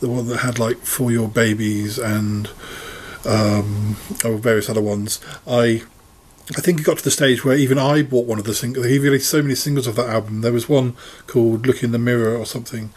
the 0.02 0.10
one 0.10 0.28
that 0.28 0.40
had 0.40 0.60
like 0.60 0.80
For 0.80 1.10
Your 1.10 1.30
Babies 1.30 1.98
and 1.98 2.50
um, 3.26 3.96
or 4.26 4.36
various 4.36 4.70
other 4.70 4.82
ones. 4.82 5.22
I 5.48 5.84
I 6.58 6.60
think 6.60 6.82
it 6.82 6.84
got 6.84 6.98
to 6.98 7.04
the 7.04 7.12
stage 7.12 7.46
where 7.46 7.56
even 7.56 7.78
I 7.78 8.02
bought 8.02 8.28
one 8.28 8.40
of 8.40 8.46
the 8.46 8.54
singles. 8.54 8.86
He 8.88 9.00
released 9.00 9.30
so 9.30 9.42
many 9.42 9.56
singles 9.56 9.88
of 9.88 9.96
that 9.96 10.10
album. 10.10 10.42
There 10.42 10.52
was 10.52 10.68
one 10.68 10.96
called 11.28 11.66
"Look 11.66 11.82
in 11.82 11.94
the 11.94 12.00
Mirror" 12.00 12.36
or 12.36 12.46
something, 12.46 12.90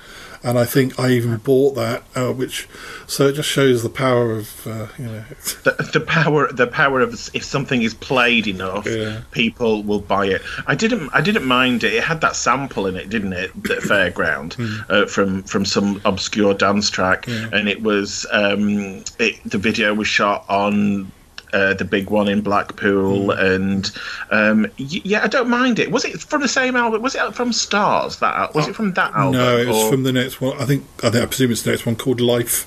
and 0.45 0.59
I 0.59 0.65
think 0.67 0.99
I 1.01 1.11
even 1.11 1.39
bought 1.39 1.75
that. 1.75 2.05
Uh, 2.15 2.33
which 2.33 2.69
so 3.07 3.29
it 3.29 3.33
just 3.35 3.49
shows 3.49 3.83
the 3.83 3.89
power 3.89 4.33
of 4.33 4.67
uh, 4.67 4.87
you 4.99 5.07
know. 5.07 5.25
the, 5.65 5.91
the 5.95 6.01
power 6.01 6.53
the 6.53 6.67
power 6.67 7.01
of 7.01 7.13
if 7.35 7.43
something 7.45 7.83
is 7.83 7.95
played 7.95 8.47
enough 8.47 8.87
Yeah. 8.87 9.23
people 9.33 9.83
will 9.83 10.01
buy 10.01 10.27
it 10.27 10.43
i 10.67 10.75
didn't 10.75 11.11
i 11.13 11.21
didn't 11.21 11.47
mind 11.47 11.83
it 11.85 11.93
it 11.95 12.05
had 12.05 12.21
that 12.21 12.37
sample 12.37 12.87
in 12.87 12.97
it 12.97 13.09
didn't 13.11 13.33
it 13.33 13.51
the 13.63 13.75
fairground 13.91 14.57
uh, 14.91 15.07
from 15.07 15.43
from 15.45 15.65
some 15.65 16.01
obscure 16.05 16.55
dance 16.55 16.89
track 16.91 17.27
and 17.29 17.69
it 17.69 17.83
was 17.83 18.27
um 18.31 19.03
it 19.19 19.35
the 19.45 19.59
video 19.59 19.95
was 19.95 20.09
shot 20.09 20.45
on 20.49 21.11
uh, 21.55 21.73
the 21.75 21.85
big 21.85 22.11
one 22.11 22.29
in 22.29 22.41
Blackpool, 22.43 23.31
and 23.31 23.91
um, 24.31 24.67
yeah, 24.77 25.23
I 25.23 25.29
don't 25.29 25.49
mind 25.49 25.79
it. 25.79 25.91
Was 25.91 26.05
it 26.05 26.21
from 26.21 26.41
the 26.43 26.49
same 26.49 26.77
album? 26.77 27.01
Was 27.01 27.15
it 27.15 27.35
from 27.35 27.53
Stars? 27.53 28.19
That 28.19 28.55
was 28.55 28.69
it 28.69 28.75
from 28.75 28.93
that 28.95 29.13
album? 29.15 29.33
no, 29.41 29.57
it's 29.57 29.71
or- 29.79 29.91
from 29.91 30.03
the 30.03 30.13
next 30.13 30.41
one. 30.41 30.57
I 30.61 30.65
think 30.67 30.85
I 31.03 31.11
think 31.11 31.23
I 31.23 31.27
presume 31.27 31.51
it's 31.53 31.63
the 31.63 31.71
next 31.71 31.87
one 31.87 31.97
called 31.97 32.21
Life. 32.21 32.67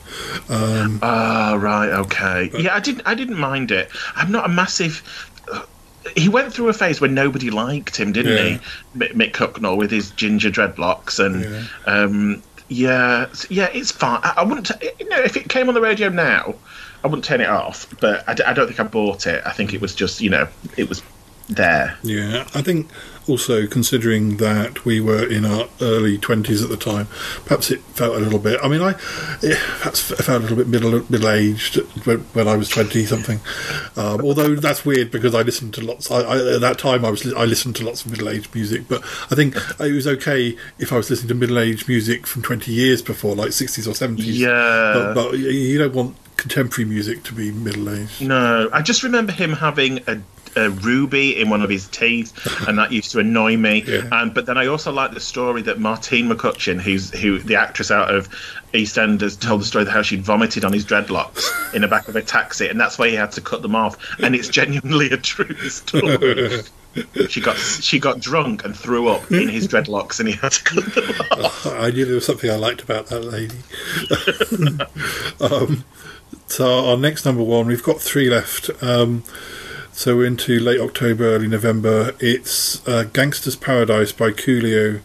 Um, 0.50 1.00
Ah, 1.04 1.58
right, 1.60 1.89
okay. 1.89 2.50
Yeah, 2.58 2.73
I 2.76 2.80
didn't. 2.80 3.04
I 3.06 3.13
didn't 3.13 3.38
mind 3.38 3.71
it. 3.71 3.89
I'm 4.15 4.32
not 4.32 4.45
a 4.45 4.50
massive. 4.50 5.04
uh, 5.52 5.62
He 6.15 6.30
went 6.30 6.54
through 6.54 6.69
a 6.69 6.73
phase 6.73 7.02
where 7.02 7.10
nobody 7.10 7.50
liked 7.50 7.97
him, 7.97 8.13
didn't 8.13 8.38
Yeah. 8.38 8.58
he? 8.58 8.97
Mick, 9.00 9.13
Mick 9.13 9.32
Hucknall 9.34 9.78
with 9.78 9.91
his 9.91 10.12
ginger 10.12 10.50
dreadlocks, 10.50 11.19
and 11.23 11.43
Yeah. 11.43 11.63
um, 11.86 12.41
yeah, 12.69 13.28
yeah, 13.50 13.69
it's 13.73 13.91
fine. 13.91 14.19
I, 14.23 14.34
I 14.38 14.43
wouldn't. 14.43 14.71
You 15.00 15.10
know, 15.10 15.19
if 15.19 15.36
it 15.38 15.50
came 15.50 15.67
on 15.67 15.73
the 15.73 15.82
radio 15.82 16.10
now, 16.10 16.56
I 17.03 17.07
wouldn't 17.07 17.25
turn 17.25 17.41
it 17.41 17.49
off. 17.49 17.88
But 17.99 18.27
I, 18.27 18.33
d- 18.33 18.43
I 18.43 18.53
don't 18.53 18.67
think 18.67 18.79
I 18.79 18.83
bought 18.83 19.27
it. 19.27 19.41
I 19.45 19.51
think 19.51 19.73
it 19.73 19.81
was 19.81 19.93
just, 19.95 20.21
you 20.21 20.29
know, 20.29 20.47
it 20.75 20.89
was 20.89 21.01
there. 21.49 21.97
Yeah, 22.03 22.47
I 22.53 22.62
think 22.62 22.89
also 23.27 23.67
considering 23.67 24.38
that 24.38 24.86
we 24.86 25.01
were 25.01 25.27
in 25.27 25.45
our 25.45 25.67
early 25.81 26.17
twenties 26.17 26.63
at 26.63 26.69
the 26.69 26.77
time, 26.77 27.07
perhaps 27.45 27.71
it 27.71 27.81
felt 27.81 28.15
a 28.15 28.19
little 28.19 28.39
bit. 28.39 28.60
I 28.63 28.67
mean, 28.67 28.81
I 28.81 28.91
it 29.41 29.57
perhaps 29.79 30.12
felt 30.12 30.29
a 30.29 30.39
little 30.39 30.57
bit 30.57 30.67
middle 30.67 30.91
middle 31.10 31.29
aged 31.29 31.75
when, 32.05 32.19
when 32.19 32.47
I 32.47 32.55
was 32.55 32.69
twenty 32.69 33.05
something. 33.05 33.39
Um, 33.95 34.21
although 34.21 34.55
that's 34.55 34.86
weird 34.86 35.12
because 35.12 35.36
I 35.36 35.41
listened 35.41 35.73
to 35.75 35.81
lots. 35.81 36.10
I, 36.12 36.21
I, 36.21 36.55
at 36.55 36.62
that 36.62 36.79
time, 36.79 37.05
I 37.05 37.10
was 37.10 37.33
I 37.33 37.45
listened 37.45 37.75
to 37.77 37.86
lots 37.86 38.05
of 38.05 38.12
middle 38.12 38.29
aged 38.29 38.53
music, 38.53 38.88
but 38.88 39.01
I 39.31 39.36
think 39.36 39.55
it 39.79 39.91
was 39.91 40.07
okay 40.07 40.57
if 40.79 40.91
I 40.91 40.97
was 40.97 41.10
listening 41.10 41.29
to 41.29 41.36
middle 41.36 41.60
aged 41.60 41.88
music 41.88 42.27
from 42.27 42.41
twenty 42.41 42.71
years 42.71 43.01
before, 43.01 43.36
like 43.36 43.51
sixties 43.53 43.88
or 43.88 43.93
seventies. 43.93 44.39
Yeah. 44.39 45.13
but, 45.13 45.13
but 45.13 45.39
you 45.39 45.77
don't 45.77 45.93
want 45.93 46.15
contemporary 46.47 46.89
music 46.89 47.23
to 47.23 47.33
be 47.33 47.51
middle 47.51 47.89
aged. 47.89 48.21
No, 48.21 48.69
I 48.71 48.81
just 48.81 49.03
remember 49.03 49.33
him 49.33 49.51
having 49.51 49.99
a, 50.07 50.17
a 50.55 50.69
ruby 50.69 51.39
in 51.39 51.49
one 51.49 51.62
of 51.62 51.69
his 51.69 51.88
teeth, 51.89 52.31
and 52.67 52.77
that 52.77 52.91
used 52.91 53.12
to 53.12 53.19
annoy 53.19 53.57
me. 53.57 53.83
Yeah. 53.88 54.07
And 54.12 54.33
but 54.33 54.45
then 54.45 54.57
I 54.57 54.67
also 54.67 54.91
like 54.91 55.13
the 55.13 55.19
story 55.19 55.62
that 55.63 55.79
Martine 55.79 56.29
McCutcheon, 56.29 56.79
who's 56.81 57.12
who 57.12 57.39
the 57.39 57.55
actress 57.55 57.91
out 57.91 58.13
of 58.13 58.29
EastEnders, 58.73 59.39
told 59.39 59.62
the 59.62 59.65
story 59.65 59.83
of 59.83 59.89
how 59.89 60.01
she'd 60.01 60.21
vomited 60.23 60.63
on 60.65 60.71
his 60.73 60.86
dreadlocks 60.86 61.43
in 61.73 61.81
the 61.81 61.88
back 61.88 62.07
of 62.07 62.15
a 62.15 62.21
taxi, 62.21 62.67
and 62.67 62.79
that's 62.79 62.97
why 62.97 63.10
he 63.10 63.15
had 63.15 63.31
to 63.33 63.41
cut 63.41 63.62
them 63.62 63.75
off. 63.75 63.97
And 64.19 64.36
it's 64.36 64.47
genuinely 64.47 65.10
a 65.12 65.17
true 65.17 65.53
story. 65.69 66.62
She 67.29 67.41
got 67.41 67.57
she 67.57 67.99
got 67.99 68.19
drunk 68.19 68.65
and 68.65 68.75
threw 68.75 69.07
up 69.10 69.31
in 69.31 69.49
his 69.49 69.67
dreadlocks, 69.67 70.19
and 70.19 70.27
he 70.27 70.33
had 70.33 70.53
to 70.53 70.63
cut 70.63 70.95
them 70.95 71.43
off. 71.45 71.67
I 71.67 71.91
knew 71.91 72.05
there 72.05 72.15
was 72.15 72.25
something 72.25 72.49
I 72.49 72.55
liked 72.55 72.81
about 72.81 73.05
that 73.07 73.21
lady. 73.21 73.60
um, 75.39 75.83
so 76.47 76.86
our 76.88 76.97
next 76.97 77.25
number 77.25 77.43
one, 77.43 77.67
we've 77.67 77.83
got 77.83 78.01
three 78.01 78.29
left. 78.29 78.69
Um, 78.81 79.23
so 79.91 80.15
we're 80.17 80.25
into 80.27 80.60
late 80.60 80.79
October, 80.79 81.23
early 81.25 81.47
November. 81.47 82.13
It's 82.19 82.88
uh, 82.88 83.03
"Gangster's 83.05 83.55
Paradise" 83.55 84.12
by 84.12 84.31
Coolio, 84.31 85.01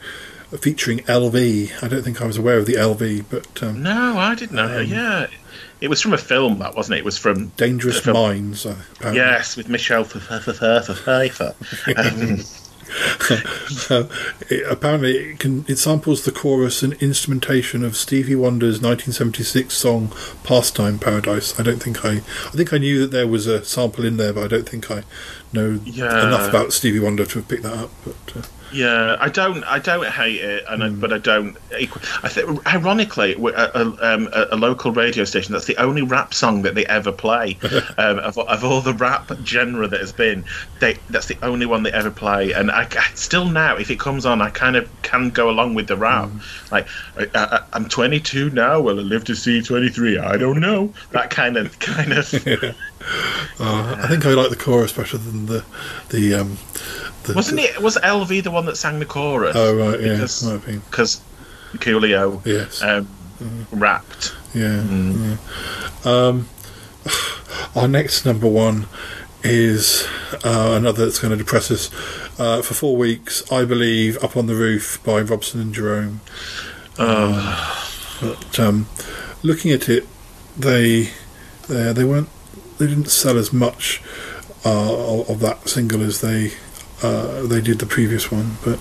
featuring 0.61 0.99
LV. 1.01 1.83
I 1.83 1.89
don't 1.89 2.03
think 2.03 2.21
I 2.21 2.27
was 2.27 2.37
aware 2.37 2.59
of 2.59 2.67
the 2.67 2.75
LV, 2.75 3.25
but 3.31 3.63
um, 3.63 3.83
No, 3.83 4.19
I 4.19 4.35
didn't 4.35 4.57
know. 4.57 4.81
yeah, 4.81 5.27
it 5.81 5.89
was 5.89 6.01
from 6.03 6.13
a 6.13 6.19
film, 6.19 6.59
that 6.59 6.75
wasn't 6.77 6.97
it? 6.97 6.99
It 7.01 7.05
was 7.05 7.17
from 7.19 7.49
"Dangerous 7.57 8.05
Minds." 8.07 8.67
uh, 8.67 8.77
apparently. 8.97 9.21
Yes, 9.23 9.57
with 9.57 9.69
Michelle 9.69 10.05
Pfeiffer. 10.05 11.55
Uh, 13.91 14.05
it, 14.49 14.65
apparently, 14.71 15.17
it, 15.17 15.39
can, 15.39 15.65
it 15.69 15.77
samples 15.77 16.25
the 16.25 16.31
chorus 16.33 16.83
and 16.83 16.93
instrumentation 16.95 17.85
of 17.85 17.97
Stevie 17.97 18.35
Wonder's 18.35 18.81
1976 18.83 19.75
song 19.75 20.13
"Pastime 20.45 20.99
Paradise." 20.99 21.59
I 21.59 21.63
don't 21.63 21.83
think 21.83 22.05
I, 22.05 22.17
I 22.19 22.51
think 22.51 22.73
I 22.73 22.79
knew 22.79 23.01
that 23.01 23.11
there 23.11 23.27
was 23.27 23.47
a 23.47 23.65
sample 23.65 24.05
in 24.05 24.19
there, 24.19 24.33
but 24.33 24.45
I 24.45 24.49
don't 24.49 24.69
think 24.69 24.91
I 24.91 25.03
know 25.53 25.81
Yeah. 25.85 26.27
enough 26.27 26.49
about 26.49 26.73
Stevie 26.73 27.01
Wonder 27.01 27.25
to 27.27 27.39
have 27.41 27.49
picked 27.49 27.63
that 27.65 27.73
up. 27.77 27.91
But 28.05 28.37
uh, 28.37 28.43
Yeah, 28.73 29.17
I 29.21 29.29
don't. 29.29 29.63
I 29.65 29.79
don't 29.79 30.07
hate 30.07 30.41
it, 30.41 30.65
and 30.69 30.83
I, 30.83 30.89
Hmm. 30.89 31.01
but 31.01 31.13
I 31.13 31.19
don't. 31.19 31.57
I 31.73 32.29
think, 32.29 32.67
ironically, 32.67 33.35
a, 33.35 33.71
a, 33.75 34.15
um, 34.15 34.29
a, 34.33 34.49
a 34.53 34.57
local 34.57 34.93
radio 34.93 35.25
station. 35.25 35.53
That's 35.53 35.67
the 35.67 35.77
only 35.77 36.03
rap 36.03 36.33
song 36.35 36.63
that 36.63 36.75
they 36.75 36.87
ever 36.87 37.13
play 37.13 37.59
um, 37.99 38.19
of, 38.21 38.39
of 38.39 38.65
all 38.65 38.81
the 38.81 38.95
rap 38.95 39.31
genre 39.45 39.87
that 39.89 40.01
has 40.01 40.13
been. 40.13 40.45
They 40.81 40.99
that's 41.11 41.27
the 41.27 41.37
only 41.43 41.67
one 41.67 41.83
they 41.83 41.93
ever 41.93 42.11
play, 42.11 42.53
and 42.53 42.71
I, 42.71 42.83
I 42.91 43.11
still 43.15 43.45
now, 43.45 43.77
if 43.77 43.91
it 43.91 44.01
comes 44.01 44.25
on, 44.27 44.41
I 44.41 44.51
kind 44.51 44.77
of 44.77 44.89
can 45.03 45.31
go 45.31 45.51
along 45.51 45.75
with 45.75 45.87
the 45.87 45.97
rap. 45.97 46.29
Hmm. 46.29 46.39
Like, 46.75 46.87
I, 47.19 47.29
I, 47.35 47.63
I'm 47.75 47.89
22 47.89 48.51
now. 48.51 48.81
Will 48.81 48.99
I 48.99 49.03
live 49.03 49.25
to 49.25 49.35
see 49.37 49.61
23? 49.63 50.19
I 50.19 50.37
don't 50.37 50.61
know. 50.61 50.93
That 51.11 51.31
kind 51.31 51.57
of 51.57 51.79
kind 51.79 52.13
of. 52.13 52.33
uh, 53.61 53.97
I 53.99 54.07
think 54.09 54.25
I 54.25 54.31
like 54.35 54.51
the 54.51 54.57
chorus 54.57 54.93
better 54.93 55.19
than 55.19 55.47
the 55.47 55.65
the. 56.11 56.35
Um, 56.35 56.59
the 57.25 57.35
Wasn't 57.35 57.57
the- 57.57 57.65
it? 57.65 57.81
Was 57.83 57.97
LV 57.97 58.43
the 58.45 58.51
one 58.51 58.67
that 58.67 58.77
sang 58.77 58.99
the 58.99 59.05
chorus? 59.07 59.55
Oh 59.57 59.75
right, 59.77 60.01
yeah, 60.01 60.13
Because- 60.15 60.43
might 60.45 60.53
have 60.53 60.67
been. 60.67 60.83
because 60.91 61.21
Coolio 61.75 62.41
Yes. 62.45 62.83
um, 62.83 63.09
rapped. 63.73 64.35
Yeah. 64.55 64.83
yeah. 64.85 65.37
Um, 66.05 66.49
our 67.77 67.89
next 67.89 68.25
number 68.27 68.47
one 68.47 68.87
is 69.43 70.07
uh, 70.45 70.75
another 70.77 71.05
that's 71.07 71.19
going 71.19 71.31
to 71.33 71.37
depress 71.37 71.71
us. 71.71 71.91
Uh, 72.39 72.63
for 72.63 72.75
four 72.75 72.97
weeks, 72.97 73.43
I 73.53 73.65
believe, 73.65 74.23
"Up 74.23 74.37
on 74.37 74.47
the 74.47 74.55
Roof" 74.55 75.01
by 75.05 75.21
Robson 75.21 75.61
and 75.61 75.75
Jerome. 75.75 76.21
Uh, 76.99 77.87
but 78.21 78.61
um, 78.61 78.87
looking 79.43 79.71
at 79.73 79.89
it, 79.89 80.07
they 80.57 81.11
they 81.69 81.93
they 81.93 82.05
weren't 82.05 82.29
they 82.79 82.87
didn't 82.87 83.09
sell 83.11 83.37
as 83.39 83.53
much 83.53 84.03
uh, 84.65 85.23
of 85.23 85.41
that 85.41 85.69
single 85.69 86.03
as 86.03 86.21
they 86.21 86.53
uh, 87.03 87.47
they 87.47 87.61
did 87.61 87.79
the 87.79 87.87
previous 87.87 88.31
one, 88.31 88.57
but 88.65 88.79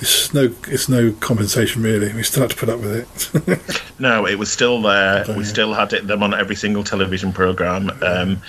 it's 0.00 0.32
no 0.32 0.54
it's 0.68 0.88
no 0.88 1.12
compensation 1.20 1.82
really. 1.82 2.12
We 2.12 2.22
still 2.22 2.42
had 2.42 2.50
to 2.50 2.56
put 2.56 2.68
up 2.68 2.80
with 2.80 3.48
it. 3.48 3.72
No, 4.00 4.26
it 4.26 4.38
was 4.38 4.50
still 4.50 4.80
there. 4.80 5.26
We 5.28 5.34
yeah. 5.34 5.42
still 5.42 5.74
had 5.74 5.92
it, 5.92 6.06
them 6.06 6.22
on 6.22 6.32
every 6.32 6.56
single 6.56 6.82
television 6.82 7.34
program. 7.34 7.90
Um, 8.00 8.40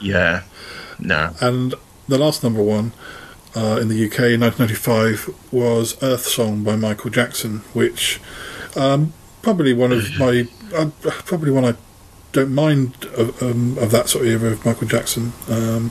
yeah, 0.00 0.44
no. 1.00 1.34
And 1.40 1.74
the 2.06 2.16
last 2.16 2.44
number 2.44 2.62
one 2.62 2.92
uh, 3.56 3.78
in 3.82 3.88
the 3.88 4.06
UK 4.06 4.20
in 4.20 4.40
1995 4.42 5.52
was 5.52 6.00
Earth 6.00 6.26
Song 6.26 6.62
by 6.62 6.76
Michael 6.76 7.10
Jackson, 7.10 7.58
which 7.72 8.20
um, 8.76 9.12
probably 9.42 9.72
one 9.72 9.90
of 9.90 10.16
my 10.16 10.46
uh, 10.76 10.90
probably 11.02 11.50
one 11.50 11.64
I 11.64 11.74
don't 12.30 12.54
mind 12.54 13.06
of, 13.16 13.42
um, 13.42 13.78
of 13.78 13.90
that 13.90 14.08
sort 14.08 14.24
of 14.24 14.30
era 14.30 14.52
of 14.52 14.64
Michael 14.64 14.86
Jackson, 14.86 15.32
um, 15.48 15.90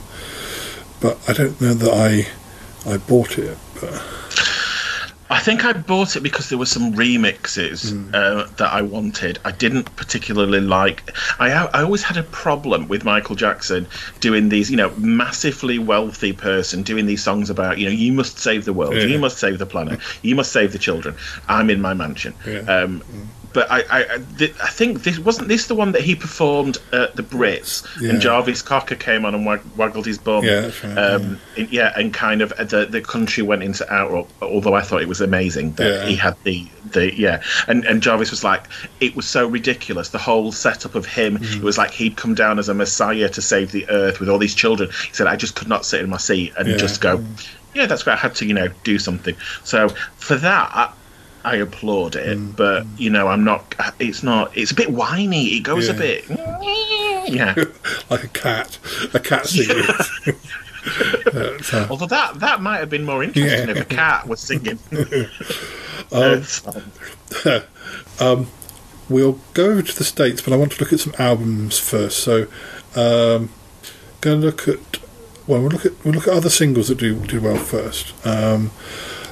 but 1.02 1.18
I 1.28 1.34
don't 1.34 1.60
know 1.60 1.74
that 1.74 1.92
I 1.92 2.30
I 2.86 2.96
bought 2.96 3.38
it. 3.38 3.56
But 3.80 4.02
I 5.32 5.38
think 5.38 5.64
I 5.64 5.72
bought 5.74 6.16
it 6.16 6.24
because 6.24 6.48
there 6.48 6.58
were 6.58 6.66
some 6.66 6.92
remixes 6.94 7.90
Hmm. 7.92 8.10
uh, 8.12 8.46
that 8.56 8.72
I 8.72 8.82
wanted. 8.82 9.38
I 9.44 9.52
didn't 9.52 9.94
particularly 9.94 10.60
like. 10.60 11.12
I 11.38 11.52
I 11.52 11.82
always 11.82 12.02
had 12.02 12.16
a 12.16 12.24
problem 12.24 12.88
with 12.88 13.04
Michael 13.04 13.36
Jackson 13.36 13.86
doing 14.18 14.48
these, 14.48 14.70
you 14.72 14.76
know, 14.76 14.90
massively 14.98 15.78
wealthy 15.78 16.32
person 16.32 16.82
doing 16.82 17.06
these 17.06 17.22
songs 17.22 17.48
about, 17.48 17.78
you 17.78 17.86
know, 17.86 17.92
you 17.92 18.12
must 18.12 18.38
save 18.40 18.64
the 18.64 18.72
world, 18.72 18.94
Yeah. 18.94 19.04
you 19.04 19.18
must 19.20 19.38
save 19.38 19.58
the 19.58 19.66
planet, 19.66 20.00
you 20.22 20.34
must 20.34 20.50
save 20.50 20.72
the 20.72 20.78
children. 20.78 21.14
I'm 21.48 21.70
in 21.70 21.80
my 21.80 21.94
mansion. 21.94 22.34
Yeah. 22.44 22.60
Um, 22.62 23.02
but 23.52 23.70
I, 23.70 23.80
I, 23.90 24.14
I, 24.14 24.18
th- 24.38 24.54
I 24.62 24.68
think 24.68 25.02
this 25.02 25.18
wasn't 25.18 25.48
this 25.48 25.66
the 25.66 25.74
one 25.74 25.92
that 25.92 26.02
he 26.02 26.14
performed 26.14 26.78
at 26.92 27.16
the 27.16 27.22
Brits, 27.22 27.84
Yeah. 28.00 28.10
and 28.10 28.20
Jarvis 28.20 28.62
Cocker 28.62 28.94
came 28.94 29.24
on 29.24 29.34
and 29.34 29.44
wag- 29.44 29.62
waggled 29.76 30.06
his 30.06 30.18
bum. 30.18 30.44
Yeah, 30.44 30.70
right, 30.84 30.98
Um, 30.98 31.40
and- 31.56 31.70
yeah, 31.72 31.92
and 31.96 32.14
kind 32.14 32.42
of 32.42 32.50
the 32.56 32.86
the 32.86 33.00
country 33.00 33.42
went 33.42 33.62
into 33.62 33.90
outrage. 33.92 34.26
Although 34.40 34.74
I 34.74 34.82
thought 34.82 35.02
it 35.02 35.08
was 35.08 35.20
amazing 35.20 35.72
that 35.72 35.88
Yeah. 36.02 36.06
he 36.06 36.16
had 36.16 36.36
the 36.44 36.66
the 36.92 37.14
yeah, 37.18 37.42
and 37.68 37.84
and 37.84 38.02
Jarvis 38.02 38.30
was 38.30 38.44
like, 38.44 38.64
it 39.00 39.16
was 39.16 39.26
so 39.26 39.46
ridiculous. 39.46 40.10
The 40.10 40.18
whole 40.18 40.52
setup 40.52 40.94
of 40.94 41.06
him, 41.06 41.38
Mm-hmm. 41.38 41.58
it 41.58 41.62
was 41.62 41.78
like 41.78 41.90
he'd 41.92 42.16
come 42.16 42.34
down 42.34 42.58
as 42.58 42.68
a 42.68 42.74
messiah 42.74 43.28
to 43.28 43.42
save 43.42 43.72
the 43.72 43.88
earth 43.90 44.20
with 44.20 44.28
all 44.28 44.38
these 44.38 44.54
children. 44.54 44.90
He 45.08 45.12
said, 45.14 45.26
I 45.26 45.36
just 45.36 45.54
could 45.56 45.68
not 45.68 45.84
sit 45.84 46.00
in 46.02 46.10
my 46.10 46.16
seat 46.18 46.52
and 46.58 46.68
Yeah. 46.68 46.76
just 46.76 47.00
go. 47.00 47.24
Yeah, 47.74 47.86
that's 47.86 48.02
great. 48.02 48.14
I 48.14 48.16
had 48.16 48.34
to, 48.36 48.46
you 48.46 48.52
know, 48.54 48.68
do 48.82 48.98
something. 48.98 49.36
So 49.62 49.90
for 50.16 50.34
that, 50.36 50.70
I, 50.74 50.92
I 51.44 51.56
applaud 51.56 52.16
it. 52.16 52.38
Mm. 52.38 52.56
But 52.56 52.86
you 52.98 53.10
know, 53.10 53.28
I'm 53.28 53.44
not. 53.44 53.74
It's 53.98 54.22
not. 54.22 54.56
It's 54.56 54.70
a 54.70 54.74
bit 54.74 54.90
whiny. 54.90 55.48
It 55.56 55.60
goes 55.60 55.88
a 55.88 55.94
bit. 55.94 56.24
Yeah. 57.28 57.54
like 58.10 58.24
a 58.24 58.28
cat, 58.28 58.78
a 59.14 59.20
cat 59.20 59.46
singing. 59.46 59.84
But, 61.24 61.74
uh, 61.74 61.86
Although 61.90 62.06
that 62.06 62.40
that 62.40 62.62
might 62.62 62.78
have 62.78 62.88
been 62.88 63.04
more 63.04 63.22
interesting 63.22 63.68
Yeah. 63.68 63.74
if 63.74 63.80
a 63.82 63.84
cat 63.84 64.26
was 64.26 64.40
singing. 64.40 64.78
Um, 66.10 66.42
um, 68.18 68.46
we'll 69.08 69.38
go 69.52 69.66
over 69.66 69.82
to 69.82 69.96
the 69.96 70.04
states, 70.04 70.40
but 70.40 70.52
I 70.54 70.56
want 70.56 70.72
to 70.72 70.80
look 70.80 70.92
at 70.92 71.00
some 71.00 71.14
albums 71.18 71.78
first. 71.78 72.18
So, 72.20 72.46
um, 72.96 73.50
going 74.22 74.40
to 74.40 74.46
look 74.46 74.66
at 74.66 74.78
well, 75.46 75.60
we'll 75.60 75.70
look 75.70 75.84
at 75.86 75.92
we'll 76.04 76.14
look 76.14 76.26
at 76.26 76.32
other 76.34 76.50
singles 76.50 76.88
that 76.88 76.98
do 76.98 77.14
do 77.26 77.40
well 77.40 77.56
first. 77.56 78.14
Um, 78.26 78.70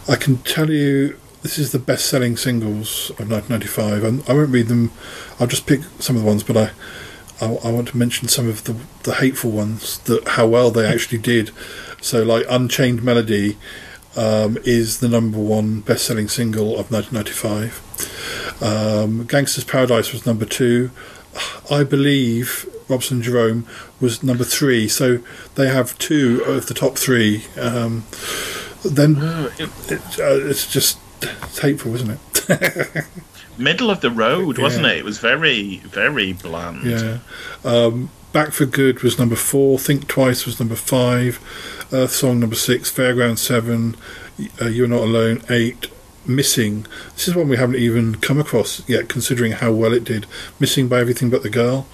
I 0.09 0.17
can 0.17 0.39
tell 0.39 0.71
you 0.71 1.19
this 1.49 1.59
is 1.59 1.73
the 1.73 1.79
best-selling 1.79 2.37
singles 2.37 3.09
of 3.19 3.31
1995. 3.31 4.05
And 4.05 4.23
I 4.29 4.35
won't 4.35 4.51
read 4.51 4.69
them. 4.69 4.93
I'll 5.41 5.47
just 5.47 5.67
pick 5.67 5.81
some 5.99 6.15
of 6.15 6.21
the 6.23 6.29
ones, 6.29 6.43
but 6.43 6.57
I. 6.57 6.71
I, 7.41 7.47
I 7.47 7.71
want 7.71 7.87
to 7.89 7.97
mention 7.97 8.27
some 8.27 8.49
of 8.49 8.65
the, 8.65 8.75
the 9.05 9.15
hateful 9.15 9.53
ones 9.53 9.99
that 10.01 10.27
how 10.27 10.49
well 10.49 10.73
they 10.73 10.85
actually 10.85 11.19
did. 11.19 11.53
So, 12.01 12.25
like 12.25 12.45
Unchained 12.51 13.05
Melody, 13.05 13.57
um, 14.17 14.59
is 14.65 14.99
the 14.99 15.09
number 15.09 15.39
one 15.39 15.81
best-selling 15.83 16.27
single 16.27 16.77
of 16.77 16.91
1995. 16.91 18.61
Um, 18.61 19.25
Gangster's 19.27 19.63
Paradise 19.63 20.13
was 20.13 20.27
number 20.27 20.45
two. 20.45 20.91
I 21.71 21.85
believe 21.85 22.69
Robson 22.89 23.23
Jerome 23.23 23.69
was 24.01 24.25
number 24.25 24.43
three. 24.43 24.89
So 24.89 25.21
they 25.55 25.69
have 25.69 25.97
two 25.99 26.43
of 26.45 26.67
the 26.67 26.75
top 26.75 26.99
three. 26.99 27.45
Um, 27.57 28.03
then 28.85 29.17
it, 29.61 30.19
uh, 30.19 30.49
it's 30.49 30.67
just 30.71 30.99
it's 31.23 31.59
hateful, 31.59 31.95
isn't 31.95 32.11
it? 32.11 33.05
Middle 33.59 33.91
of 33.91 34.01
the 34.01 34.11
road, 34.11 34.59
wasn't 34.59 34.87
Yeah. 34.87 34.93
it? 34.93 34.99
It 34.99 35.05
was 35.05 35.19
very, 35.19 35.79
very 35.79 36.33
bland. 36.33 36.85
yeah. 36.85 37.19
Um, 37.65 38.11
Back 38.33 38.53
for 38.53 38.67
Good 38.67 39.03
was 39.03 39.19
number 39.19 39.35
four. 39.37 39.79
Think 39.79 40.07
Twice 40.07 40.45
was 40.47 40.61
number 40.61 40.77
five. 40.77 41.41
Earth 41.93 42.13
Song 42.13 42.39
number 42.41 42.55
six. 42.57 42.93
Fairground 42.93 43.39
seven. 43.39 43.97
Uh, 44.61 44.67
You're 44.67 44.87
Not 44.87 45.01
Alone 45.01 45.43
eight. 45.49 45.89
Missing. 46.29 46.87
This 47.15 47.27
is 47.29 47.35
one 47.35 47.49
we 47.49 47.57
haven't 47.57 47.77
even 47.77 48.17
come 48.17 48.39
across 48.39 48.87
yet, 48.89 49.09
considering 49.09 49.53
how 49.53 49.73
well 49.73 49.93
it 49.95 50.05
did. 50.05 50.27
Missing 50.61 50.89
by 50.89 51.01
Everything 51.01 51.31
But 51.31 51.43
the 51.43 51.49
Girl. 51.51 51.87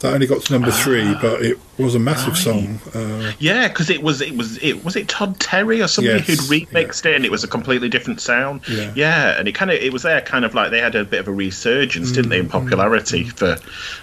That 0.00 0.14
only 0.14 0.26
got 0.26 0.42
to 0.42 0.52
number 0.52 0.70
three, 0.70 1.12
but 1.20 1.42
it 1.42 1.58
was 1.76 1.94
a 1.94 1.98
massive 1.98 2.36
song. 2.38 2.80
Uh, 2.94 3.32
Yeah, 3.38 3.68
because 3.68 3.90
it 3.90 4.02
was 4.02 4.20
it 4.22 4.36
was 4.36 4.56
it 4.62 4.84
was 4.84 4.96
it 4.96 5.08
Todd 5.08 5.38
Terry 5.40 5.82
or 5.82 5.88
somebody 5.88 6.18
Yes, 6.26 6.26
who'd 6.48 6.68
remixed 6.68 7.04
it, 7.04 7.14
and 7.16 7.24
it 7.24 7.30
was 7.30 7.44
a 7.44 7.48
completely 7.48 7.88
different 7.88 8.20
sound. 8.20 8.60
Yeah. 8.94 9.38
and 9.38 9.46
it 9.48 9.52
kind 9.54 9.70
of 9.70 9.76
it 9.78 9.92
was 9.92 10.02
there, 10.02 10.20
kind 10.22 10.44
of 10.44 10.54
like 10.54 10.70
they 10.70 10.80
had 10.80 10.94
a 10.94 11.04
bit 11.04 11.20
of 11.20 11.28
a 11.28 11.32
resurgence, 11.32 12.12
didn't 12.12 12.30
they, 12.30 12.38
in 12.38 12.46
Mm. 12.46 12.50
popularity 12.50 13.24
for 13.24 13.58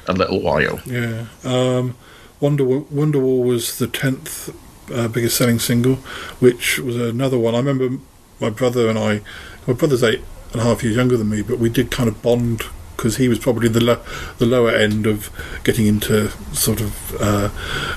a 0.08 0.14
little 0.14 0.42
while. 0.42 0.80
Yeah. 0.86 1.26
Um, 1.44 1.96
Wonderwall, 2.42 2.86
Wonderwall 2.94 3.44
was 3.44 3.80
the 3.80 3.88
tenth 3.88 4.54
uh, 4.94 5.08
biggest 5.08 5.36
selling 5.38 5.58
single, 5.60 5.96
which 6.40 6.78
was 6.78 6.96
another 6.96 7.38
one. 7.40 7.56
I 7.56 7.58
remember 7.58 7.98
my 8.40 8.50
brother 8.52 8.88
and 8.90 9.00
I. 9.00 9.22
My 9.68 9.74
brother's 9.74 10.04
eight 10.04 10.22
and 10.54 10.62
a 10.62 10.64
half 10.64 10.82
years 10.84 10.96
younger 10.96 11.18
than 11.18 11.30
me, 11.30 11.42
but 11.42 11.60
we 11.60 11.70
did 11.70 11.92
kind 11.92 12.08
of 12.10 12.22
bond 12.22 12.64
because 12.96 13.18
he 13.18 13.28
was 13.28 13.38
probably 13.38 13.68
the 13.68 13.80
lo- 13.84 14.02
the 14.40 14.46
lower 14.48 14.72
end 14.72 15.06
of 15.06 15.30
getting 15.64 15.86
into 15.86 16.30
sort 16.54 16.82
of 16.82 17.16
uh, 17.22 17.50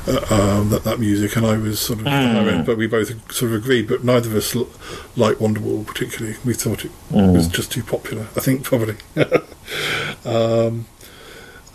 uh, 0.07 0.27
um, 0.61 0.69
that 0.71 0.85
that 0.85 0.99
music, 1.01 1.37
and 1.37 1.47
I 1.47 1.57
was 1.57 1.81
sort 1.81 2.01
of 2.01 2.05
the 2.05 2.11
higher 2.11 2.49
end. 2.51 2.67
But 2.67 2.77
we 2.77 2.87
both 2.87 3.09
sort 3.33 3.53
of 3.53 3.57
agreed. 3.63 3.89
But 3.89 4.05
neither 4.05 4.29
of 4.29 4.35
us 4.37 4.55
l- 4.55 4.69
liked 5.17 5.41
Wonderwall 5.41 5.87
particularly. 5.87 6.37
We 6.45 6.53
thought 6.55 6.85
it 6.85 6.91
was 7.11 7.49
just 7.49 7.73
too 7.73 7.83
popular. 7.83 8.25
I 8.37 8.41
think 8.41 8.63
probably. 8.65 8.97
um, 10.27 10.87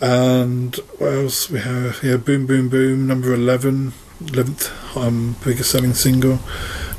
and 0.00 0.76
what 0.98 1.12
else 1.12 1.48
we 1.50 1.58
have 1.60 2.00
here? 2.00 2.18
Boom 2.18 2.46
Boom 2.46 2.68
Boom, 2.68 3.06
number 3.06 3.32
11, 3.32 3.94
11th 4.20 4.96
um, 4.96 5.36
biggest 5.44 5.70
selling 5.70 5.94
single. 5.94 6.38